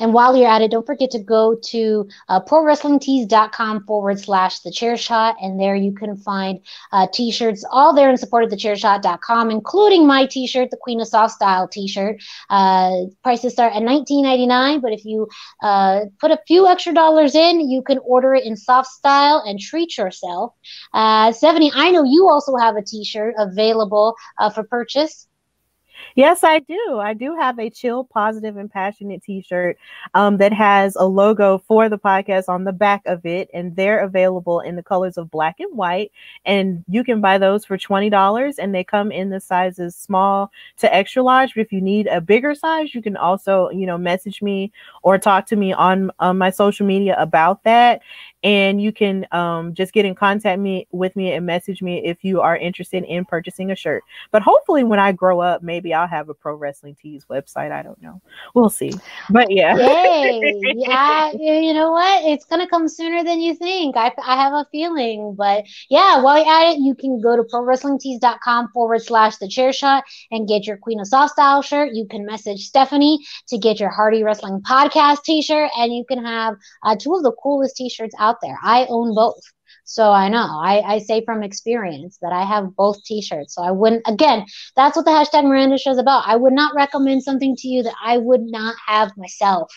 And 0.00 0.12
while 0.12 0.36
you're 0.36 0.48
at 0.48 0.62
it, 0.62 0.70
don't 0.70 0.86
forget 0.86 1.10
to 1.12 1.18
go 1.18 1.54
to 1.54 2.08
uh, 2.28 2.40
prowrestlingtees.com 2.40 3.84
forward 3.84 4.20
slash 4.20 4.60
the 4.60 4.70
chair 4.70 4.96
shot. 4.96 5.36
And 5.40 5.60
there 5.60 5.74
you 5.74 5.92
can 5.92 6.16
find 6.16 6.60
uh, 6.92 7.06
t 7.12 7.30
shirts 7.30 7.64
all 7.70 7.94
there 7.94 8.10
in 8.10 8.16
support 8.16 8.44
of 8.44 8.50
the 8.50 8.56
chairshot.com, 8.56 9.50
including 9.50 10.06
my 10.06 10.26
t 10.26 10.46
shirt, 10.46 10.70
the 10.70 10.76
Queen 10.76 11.00
of 11.00 11.08
Soft 11.08 11.34
Style 11.34 11.68
t 11.68 11.88
shirt. 11.88 12.22
Uh, 12.50 13.04
prices 13.22 13.52
start 13.52 13.74
at 13.74 13.82
$19.99, 13.82 14.82
but 14.82 14.92
if 14.92 15.04
you 15.04 15.28
uh, 15.62 16.00
put 16.20 16.30
a 16.30 16.38
few 16.46 16.66
extra 16.66 16.92
dollars 16.92 17.34
in, 17.34 17.68
you 17.68 17.82
can 17.82 17.98
order 17.98 18.34
it 18.34 18.44
in 18.44 18.56
soft 18.56 18.88
style 18.88 19.42
and 19.46 19.60
treat 19.60 19.96
yourself. 19.96 20.54
Uh, 20.92 21.32
Stephanie, 21.32 21.72
I 21.74 21.90
know 21.90 22.04
you 22.04 22.28
also 22.28 22.56
have 22.56 22.76
a 22.76 22.82
t 22.82 23.04
shirt 23.04 23.34
available 23.38 24.14
uh, 24.38 24.50
for 24.50 24.64
purchase. 24.64 25.27
Yes, 26.18 26.42
I 26.42 26.58
do. 26.58 26.98
I 27.00 27.14
do 27.14 27.36
have 27.36 27.60
a 27.60 27.70
chill, 27.70 28.02
positive, 28.02 28.56
and 28.56 28.68
passionate 28.68 29.22
T-shirt 29.22 29.78
um, 30.14 30.38
that 30.38 30.52
has 30.52 30.96
a 30.96 31.04
logo 31.04 31.58
for 31.58 31.88
the 31.88 31.96
podcast 31.96 32.48
on 32.48 32.64
the 32.64 32.72
back 32.72 33.02
of 33.06 33.24
it, 33.24 33.48
and 33.54 33.76
they're 33.76 34.00
available 34.00 34.58
in 34.58 34.74
the 34.74 34.82
colors 34.82 35.16
of 35.16 35.30
black 35.30 35.60
and 35.60 35.76
white. 35.76 36.10
And 36.44 36.84
you 36.88 37.04
can 37.04 37.20
buy 37.20 37.38
those 37.38 37.64
for 37.64 37.78
twenty 37.78 38.10
dollars, 38.10 38.58
and 38.58 38.74
they 38.74 38.82
come 38.82 39.12
in 39.12 39.30
the 39.30 39.38
sizes 39.38 39.94
small 39.94 40.50
to 40.78 40.92
extra 40.92 41.22
large. 41.22 41.54
But 41.54 41.60
if 41.60 41.72
you 41.72 41.80
need 41.80 42.08
a 42.08 42.20
bigger 42.20 42.52
size, 42.52 42.96
you 42.96 43.00
can 43.00 43.16
also, 43.16 43.70
you 43.70 43.86
know, 43.86 43.96
message 43.96 44.42
me 44.42 44.72
or 45.04 45.18
talk 45.18 45.46
to 45.46 45.56
me 45.56 45.72
on, 45.72 46.10
on 46.18 46.36
my 46.36 46.50
social 46.50 46.84
media 46.84 47.14
about 47.16 47.62
that 47.62 48.02
and 48.42 48.80
you 48.80 48.92
can 48.92 49.26
um, 49.32 49.74
just 49.74 49.92
get 49.92 50.04
in 50.04 50.14
contact 50.14 50.60
me 50.60 50.86
with 50.92 51.16
me 51.16 51.32
and 51.32 51.44
message 51.44 51.82
me 51.82 52.04
if 52.04 52.22
you 52.22 52.40
are 52.40 52.56
interested 52.56 53.04
in 53.04 53.24
purchasing 53.24 53.70
a 53.70 53.76
shirt. 53.76 54.04
But 54.30 54.42
hopefully, 54.42 54.84
when 54.84 55.00
I 55.00 55.12
grow 55.12 55.40
up, 55.40 55.62
maybe 55.62 55.92
I'll 55.92 56.06
have 56.06 56.28
a 56.28 56.34
pro 56.34 56.54
wrestling 56.54 56.96
tees 57.00 57.24
website. 57.28 57.72
I 57.72 57.82
don't 57.82 58.00
know. 58.00 58.20
We'll 58.54 58.70
see. 58.70 58.92
But 59.30 59.50
yeah, 59.50 59.76
Yay. 59.76 60.54
yeah, 60.76 61.32
you 61.32 61.74
know 61.74 61.90
what? 61.90 62.24
It's 62.24 62.44
gonna 62.44 62.68
come 62.68 62.88
sooner 62.88 63.24
than 63.24 63.40
you 63.40 63.54
think. 63.54 63.96
I, 63.96 64.12
I 64.24 64.36
have 64.36 64.52
a 64.52 64.66
feeling. 64.70 65.34
But 65.34 65.64
yeah, 65.88 66.22
while 66.22 66.38
you're 66.38 66.48
at 66.48 66.74
it, 66.74 66.78
you 66.78 66.94
can 66.94 67.20
go 67.20 67.36
to 67.36 67.42
prowrestlingtees.com 67.42 68.68
forward 68.68 69.02
slash 69.02 69.36
the 69.36 69.48
chair 69.48 69.72
shot 69.72 70.04
and 70.30 70.46
get 70.46 70.66
your 70.66 70.76
Queen 70.76 71.00
of 71.00 71.08
Soft 71.08 71.32
Style 71.32 71.62
shirt. 71.62 71.92
You 71.92 72.06
can 72.06 72.24
message 72.24 72.66
Stephanie 72.66 73.18
to 73.48 73.58
get 73.58 73.80
your 73.80 73.90
Hardy 73.90 74.22
Wrestling 74.22 74.60
Podcast 74.60 75.24
t-shirt, 75.24 75.70
and 75.76 75.92
you 75.92 76.04
can 76.04 76.24
have 76.24 76.56
uh, 76.84 76.96
two 76.96 77.14
of 77.14 77.22
the 77.22 77.32
coolest 77.42 77.76
t-shirts 77.76 78.14
out 78.18 78.27
out 78.28 78.36
there. 78.42 78.58
I 78.62 78.86
own 78.88 79.14
both. 79.14 79.42
So 79.84 80.12
I 80.12 80.28
know 80.28 80.46
I, 80.62 80.80
I 80.94 80.98
say 80.98 81.24
from 81.24 81.42
experience 81.42 82.18
that 82.22 82.32
I 82.32 82.44
have 82.44 82.76
both 82.76 83.02
t-shirts. 83.04 83.54
So 83.54 83.62
I 83.62 83.72
wouldn't 83.72 84.02
again, 84.06 84.44
that's 84.76 84.96
what 84.96 85.04
the 85.06 85.12
hashtag 85.12 85.44
Miranda 85.44 85.78
show 85.78 85.90
is 85.92 85.98
about. 85.98 86.24
I 86.26 86.36
would 86.36 86.52
not 86.52 86.74
recommend 86.74 87.22
something 87.22 87.56
to 87.56 87.68
you 87.68 87.82
that 87.84 87.94
I 88.04 88.18
would 88.18 88.42
not 88.42 88.76
have 88.86 89.12
myself. 89.16 89.70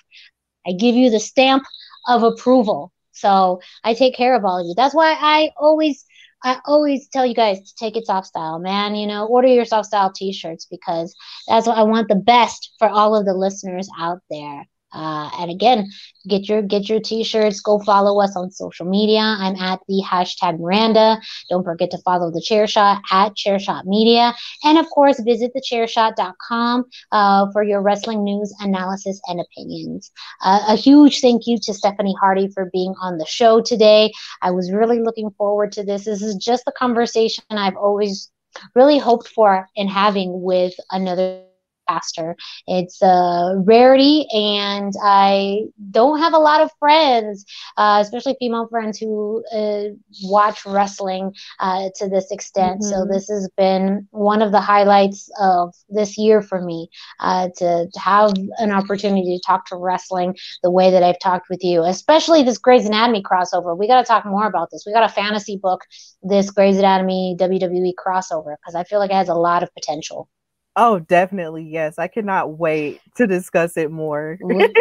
I 0.68 0.74
give 0.74 0.96
you 0.96 1.10
the 1.10 1.20
stamp 1.20 1.64
of 2.08 2.24
approval. 2.24 2.92
So 3.14 3.62
I 3.84 3.94
take 3.94 4.16
care 4.16 4.36
of 4.36 4.46
all 4.46 4.60
of 4.60 4.66
you. 4.68 4.74
That's 4.76 4.96
why 4.96 5.16
I 5.20 5.52
always 5.58 6.06
I 6.44 6.60
always 6.66 7.08
tell 7.10 7.26
you 7.26 7.36
guys 7.36 7.60
to 7.60 7.76
take 7.76 7.96
it 7.98 8.08
soft 8.08 8.28
style, 8.28 8.60
man. 8.60 8.96
You 8.96 9.08
know, 9.08 9.28
order 9.28 9.48
your 9.48 9.66
soft 9.66 9.88
style 9.88 10.12
t-shirts 10.14 10.68
because 10.70 11.16
that's 11.48 11.68
what 11.68 11.78
I 11.78 11.84
want 11.84 12.08
the 12.10 12.16
best 12.16 12.72
for 12.80 12.90
all 12.90 13.16
of 13.16 13.26
the 13.26 13.34
listeners 13.34 13.90
out 14.00 14.20
there. 14.30 14.68
Uh, 14.94 15.30
and 15.40 15.52
again, 15.52 15.90
get 16.28 16.48
your 16.48 16.62
get 16.62 16.90
your 16.90 17.00
t-shirts. 17.00 17.62
Go 17.62 17.80
follow 17.80 18.22
us 18.22 18.36
on 18.36 18.52
social 18.52 18.86
media. 18.86 19.20
I'm 19.20 19.56
at 19.56 19.80
the 19.88 20.04
hashtag 20.06 20.60
Miranda. 20.60 21.20
Don't 21.50 21.64
forget 21.64 21.92
to 21.92 21.98
follow 22.00 22.32
the 22.32 22.42
Chairshot 22.42 23.02
at 23.12 23.34
Chairshot 23.36 23.86
Media, 23.86 24.34
and 24.64 24.78
of 24.78 24.90
course, 24.90 25.20
visit 25.20 25.52
thechairshot.com 25.56 26.86
uh, 27.12 27.52
for 27.52 27.64
your 27.64 27.82
wrestling 27.82 28.24
news, 28.24 28.54
analysis, 28.60 29.22
and 29.28 29.40
opinions. 29.40 30.12
Uh, 30.44 30.62
a 30.70 30.76
huge 30.76 31.22
thank 31.22 31.48
you 31.48 31.58
to 31.62 31.74
Stephanie 31.74 32.16
Hardy 32.20 32.50
for 32.54 32.70
being 32.72 32.94
on 33.02 33.18
the 33.18 33.26
show 33.26 33.62
today. 33.62 34.12
I 34.42 34.52
was 34.52 34.72
really 34.72 35.00
looking 35.00 35.32
forward 35.32 35.72
to 35.74 35.84
this. 35.84 36.06
This 36.06 36.22
is 36.22 36.36
just 36.36 36.66
the 36.66 36.74
conversation 36.74 37.44
I've 37.50 37.78
always 37.78 38.32
really 38.76 38.98
hoped 38.98 39.28
for 39.28 39.68
in 39.76 39.88
having 39.88 40.42
with 40.42 40.74
another 40.92 41.44
podcaster. 41.92 42.36
It's 42.68 43.02
a 43.02 43.56
rarity, 43.58 44.28
and 44.34 44.94
I 45.04 45.64
don't 45.92 46.20
have 46.20 46.34
a 46.34 46.38
lot 46.38 46.62
of 46.62 46.72
friends, 46.80 47.46
uh, 47.78 48.00
especially 48.02 48.36
female 48.40 48.68
friends 48.68 49.00
who 49.00 49.44
uh, 49.54 49.94
watch 50.24 50.66
wrestling 50.66 51.34
uh, 51.60 51.90
to 51.96 52.10
this 52.10 52.32
extent. 52.32 52.82
Mm-hmm. 52.82 52.90
So 52.90 53.06
this 53.06 53.28
has 53.30 53.50
been 53.58 54.08
one 54.12 54.42
of 54.42 54.52
the 54.52 54.62
highlights 54.62 55.30
of 55.40 55.74
this 55.90 56.18
year 56.18 56.42
for 56.42 56.62
me 56.62 56.90
uh, 57.20 57.50
to, 57.58 57.88
to 57.92 58.00
have 58.00 58.34
an 58.58 58.72
opportunity 58.72 59.38
to 59.38 59.44
talk 59.46 59.66
to 59.68 59.76
wrestling 59.76 60.36
the 60.64 60.72
way 60.72 60.92
that 60.92 61.04
I've 61.04 61.20
talked 61.20 61.50
with 61.50 61.64
you, 61.64 61.84
especially 61.84 62.44
this 62.44 62.58
Grey's 62.58 62.86
Anatomy 62.86 63.24
crossover. 63.24 63.78
We 63.78 63.88
got 63.88 64.02
to 64.02 64.08
talk 64.08 64.26
more 64.26 64.48
about 64.48 64.70
this. 64.72 64.84
We 64.86 64.94
got 64.94 65.04
a 65.04 65.14
fantasy 65.14 65.58
book 65.58 65.82
this 66.24 66.52
Grey's 66.52 66.78
Anatomy 66.78 67.36
WWE 67.40 67.94
crossover 67.96 68.56
because 68.62 68.76
I 68.76 68.84
feel 68.84 69.00
like 69.00 69.12
it 69.12 69.16
has 69.16 69.30
a 69.30 69.34
lot 69.34 69.64
of 69.64 69.74
potential. 69.74 70.30
Oh, 70.76 71.00
definitely. 71.00 71.64
Yes. 71.64 72.00
I 72.00 72.08
cannot 72.08 72.58
wait 72.58 73.02
to 73.16 73.28
discuss 73.28 73.78
it 73.78 73.92
more. 73.92 74.38
we, 74.44 74.74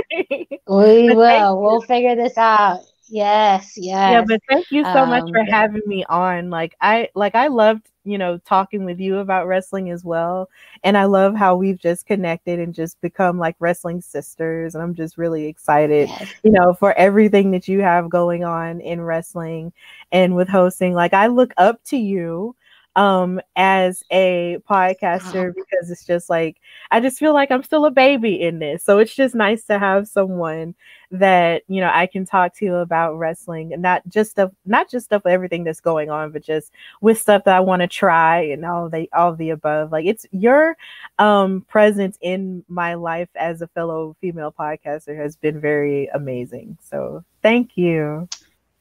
we 0.68 1.10
will. 1.10 1.60
We'll 1.60 1.82
figure 1.82 2.14
this 2.14 2.38
out. 2.38 2.80
Yes, 3.10 3.72
yes. 3.76 4.12
Yeah, 4.12 4.24
but 4.26 4.40
thank 4.48 4.70
you 4.70 4.84
so 4.84 5.00
um, 5.00 5.10
much 5.10 5.28
for 5.32 5.42
having 5.50 5.82
me 5.84 6.04
on. 6.08 6.48
Like 6.48 6.76
I 6.80 7.08
like 7.16 7.34
I 7.34 7.48
loved, 7.48 7.88
you 8.04 8.16
know, 8.16 8.38
talking 8.38 8.84
with 8.84 9.00
you 9.00 9.18
about 9.18 9.48
wrestling 9.48 9.90
as 9.90 10.04
well. 10.04 10.48
And 10.84 10.96
I 10.96 11.04
love 11.06 11.34
how 11.34 11.56
we've 11.56 11.78
just 11.78 12.06
connected 12.06 12.60
and 12.60 12.72
just 12.72 13.00
become 13.00 13.36
like 13.36 13.56
wrestling 13.58 14.00
sisters. 14.00 14.76
And 14.76 14.82
I'm 14.82 14.94
just 14.94 15.18
really 15.18 15.46
excited, 15.46 16.08
yes. 16.08 16.32
you 16.44 16.52
know, 16.52 16.72
for 16.72 16.92
everything 16.92 17.50
that 17.50 17.66
you 17.66 17.80
have 17.80 18.08
going 18.08 18.44
on 18.44 18.80
in 18.80 19.00
wrestling 19.00 19.72
and 20.12 20.36
with 20.36 20.48
hosting. 20.48 20.94
Like 20.94 21.12
I 21.12 21.26
look 21.26 21.52
up 21.56 21.82
to 21.86 21.96
you 21.96 22.54
um 22.96 23.40
as 23.54 24.02
a 24.10 24.58
podcaster 24.68 25.46
wow. 25.46 25.52
because 25.54 25.90
it's 25.90 26.04
just 26.04 26.28
like 26.28 26.56
I 26.90 26.98
just 27.00 27.18
feel 27.18 27.32
like 27.32 27.50
I'm 27.50 27.62
still 27.62 27.86
a 27.86 27.90
baby 27.90 28.40
in 28.40 28.58
this. 28.58 28.82
So 28.82 28.98
it's 28.98 29.14
just 29.14 29.34
nice 29.34 29.64
to 29.64 29.78
have 29.78 30.08
someone 30.08 30.74
that, 31.12 31.62
you 31.68 31.80
know, 31.80 31.90
I 31.92 32.06
can 32.06 32.24
talk 32.24 32.54
to 32.56 32.76
about 32.76 33.16
wrestling 33.16 33.72
and 33.72 33.82
not 33.82 34.02
just 34.08 34.32
stuff 34.32 34.50
not 34.66 34.90
just 34.90 35.06
stuff 35.06 35.22
everything 35.24 35.62
that's 35.62 35.80
going 35.80 36.10
on, 36.10 36.32
but 36.32 36.42
just 36.42 36.72
with 37.00 37.18
stuff 37.18 37.44
that 37.44 37.56
I 37.56 37.60
want 37.60 37.82
to 37.82 37.88
try 37.88 38.40
and 38.40 38.64
all 38.64 38.88
the 38.88 39.08
all 39.12 39.34
the 39.36 39.50
above. 39.50 39.92
Like 39.92 40.06
it's 40.06 40.26
your 40.32 40.76
um 41.18 41.60
presence 41.68 42.18
in 42.20 42.64
my 42.68 42.94
life 42.94 43.28
as 43.36 43.62
a 43.62 43.68
fellow 43.68 44.16
female 44.20 44.52
podcaster 44.52 45.16
has 45.16 45.36
been 45.36 45.60
very 45.60 46.08
amazing. 46.08 46.76
So 46.82 47.24
thank 47.40 47.76
you. 47.76 48.28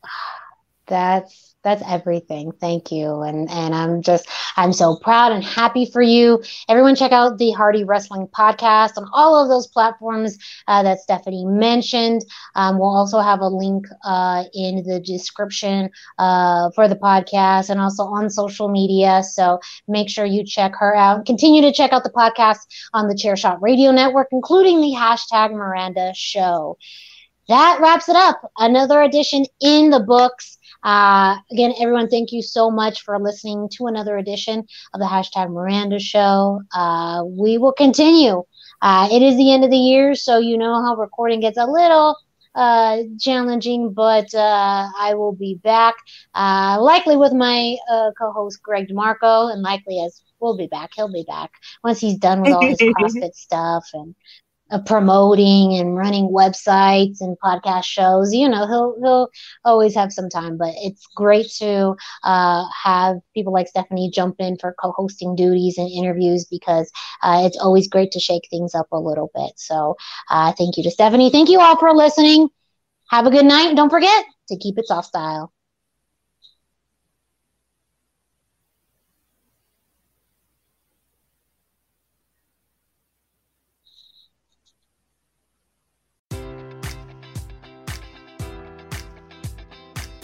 That's 0.88 1.49
that's 1.64 1.84
everything. 1.86 2.52
Thank 2.54 2.92
you. 2.92 3.22
And 3.22 3.50
and 3.50 3.76
I'm 3.76 4.02
just 4.02 4.28
I'm 4.56 4.72
so 4.72 4.98
proud 5.02 5.32
and 5.34 5.44
happy 5.44 5.86
for 5.86 6.02
you. 6.02 6.42
Everyone 6.70 6.96
check 6.96 7.12
out 7.12 7.38
the 7.38 7.52
Hardy 7.52 7.84
Wrestling 7.84 8.28
podcast 8.28 8.98
on 8.98 9.10
all 9.14 9.36
of 9.42 9.50
those 9.50 9.68
platforms 9.68 10.38
uh, 10.68 10.84
that 10.84 11.00
Stephanie 11.00 11.46
mentioned. 11.46 12.22
Um, 12.56 12.80
we'll 12.80 12.96
also 12.96 13.20
have 13.20 13.42
a 13.42 13.48
link 13.48 13.86
uh, 14.06 14.46
in 14.54 14.84
the 14.84 15.02
description 15.02 15.90
uh, 16.18 16.72
for 16.72 16.88
the 16.88 16.96
podcast 16.96 17.70
and 17.70 17.80
also 17.80 18.04
on 18.04 18.30
social 18.30 18.70
media. 18.70 19.22
So 19.24 19.60
make 19.88 20.10
sure 20.10 20.26
you 20.26 20.46
check 20.46 20.72
her 20.80 20.96
out. 20.96 21.26
Continue 21.26 21.62
to 21.64 21.74
check 21.74 21.92
out 21.92 22.04
the 22.04 22.10
podcast 22.10 22.60
on 22.94 23.10
the 23.10 23.16
Chairshot 23.16 23.58
Radio 23.62 23.92
Network, 23.92 24.30
including 24.32 24.80
the 24.80 24.96
hashtag 24.98 25.52
Miranda 25.52 26.14
Show. 26.16 26.78
That 27.50 27.80
wraps 27.82 28.08
it 28.08 28.16
up. 28.16 28.40
Another 28.60 29.02
edition 29.02 29.44
in 29.60 29.90
the 29.90 30.00
books. 30.00 30.59
Uh, 30.84 31.36
again, 31.52 31.74
everyone, 31.80 32.08
thank 32.10 32.32
you 32.32 32.42
so 32.42 32.70
much 32.72 33.02
for 33.02 33.20
listening 33.20 33.68
to 33.78 33.88
another 33.88 34.18
edition 34.18 34.60
of 34.94 35.00
the 35.00 35.06
hashtag 35.06 35.52
Miranda 35.52 36.00
Show. 36.00 36.62
Uh, 36.74 37.24
we 37.26 37.58
will 37.58 37.74
continue. 37.74 38.44
Uh, 38.82 39.08
it 39.12 39.22
is 39.22 39.36
the 39.38 39.52
end 39.52 39.64
of 39.64 39.70
the 39.72 39.78
year, 39.78 40.16
so 40.16 40.38
you 40.40 40.58
know 40.58 40.82
how 40.84 40.96
recording 40.96 41.40
gets 41.42 41.58
a 41.58 41.66
little 41.66 42.16
uh, 42.56 42.98
challenging, 43.20 43.94
but 43.94 44.34
uh, 44.34 44.88
I 45.00 45.14
will 45.16 45.34
be 45.34 45.60
back, 45.64 45.96
uh, 46.36 46.78
likely 46.82 47.16
with 47.18 47.34
my 47.34 47.76
uh, 47.92 48.12
co-host 48.20 48.60
Greg 48.64 48.88
DeMarco, 48.88 49.52
and 49.52 49.62
likely 49.62 50.02
as 50.06 50.22
we'll 50.40 50.58
be 50.58 50.68
back. 50.68 50.92
He'll 50.96 51.12
be 51.12 51.26
back 51.28 51.52
once 51.84 52.00
he's 52.00 52.18
done 52.18 52.42
with 52.42 52.52
all 52.52 52.68
his 52.68 52.84
CrossFit 52.98 53.34
stuff 53.34 53.84
and 53.94 54.16
uh, 54.72 54.80
promoting 54.86 55.76
and 55.76 55.96
running 55.96 56.30
websites 56.30 57.18
and 57.22 57.38
podcast 57.44 57.86
shows. 57.86 58.34
You 58.34 58.50
know, 58.50 58.68
he'll 58.68 58.96
he'll 59.02 59.30
always 59.66 59.96
have 59.96 60.12
some 60.12 60.30
time, 60.30 60.58
but 60.58 60.74
it's 60.78 61.06
great 61.16 61.48
to 61.60 61.96
uh, 62.24 62.66
have 62.84 63.18
people 63.34 63.54
like 63.54 63.68
Stephanie 63.68 64.12
jump 64.14 64.36
in 64.40 64.58
for 64.58 64.76
co-hosting 64.82 65.36
duties 65.36 65.78
and 65.78 65.90
interviews 65.90 66.46
because 66.50 66.92
uh, 67.24 67.42
it's 67.46 67.58
always 67.58 67.88
great 67.88 68.12
to 68.12 68.20
shake 68.20 68.48
things 68.50 68.74
up 68.76 68.88
a 68.92 69.00
little 69.00 69.32
bit. 69.36 69.52
So, 69.58 69.96
uh, 70.30 70.54
thank 70.54 70.78
you 70.78 70.84
to 70.84 70.92
Stephanie. 70.92 71.30
Thank 71.30 71.50
you 71.50 71.60
all 71.60 71.78
for 71.78 71.94
listening. 71.94 72.50
Have 73.10 73.26
a 73.28 73.32
good 73.32 73.46
night. 73.46 73.76
Don't 73.76 73.90
forget 73.90 74.26
to 74.50 74.58
keep 74.58 74.78
it 74.78 74.88
soft 74.88 75.08
style. 75.08 75.54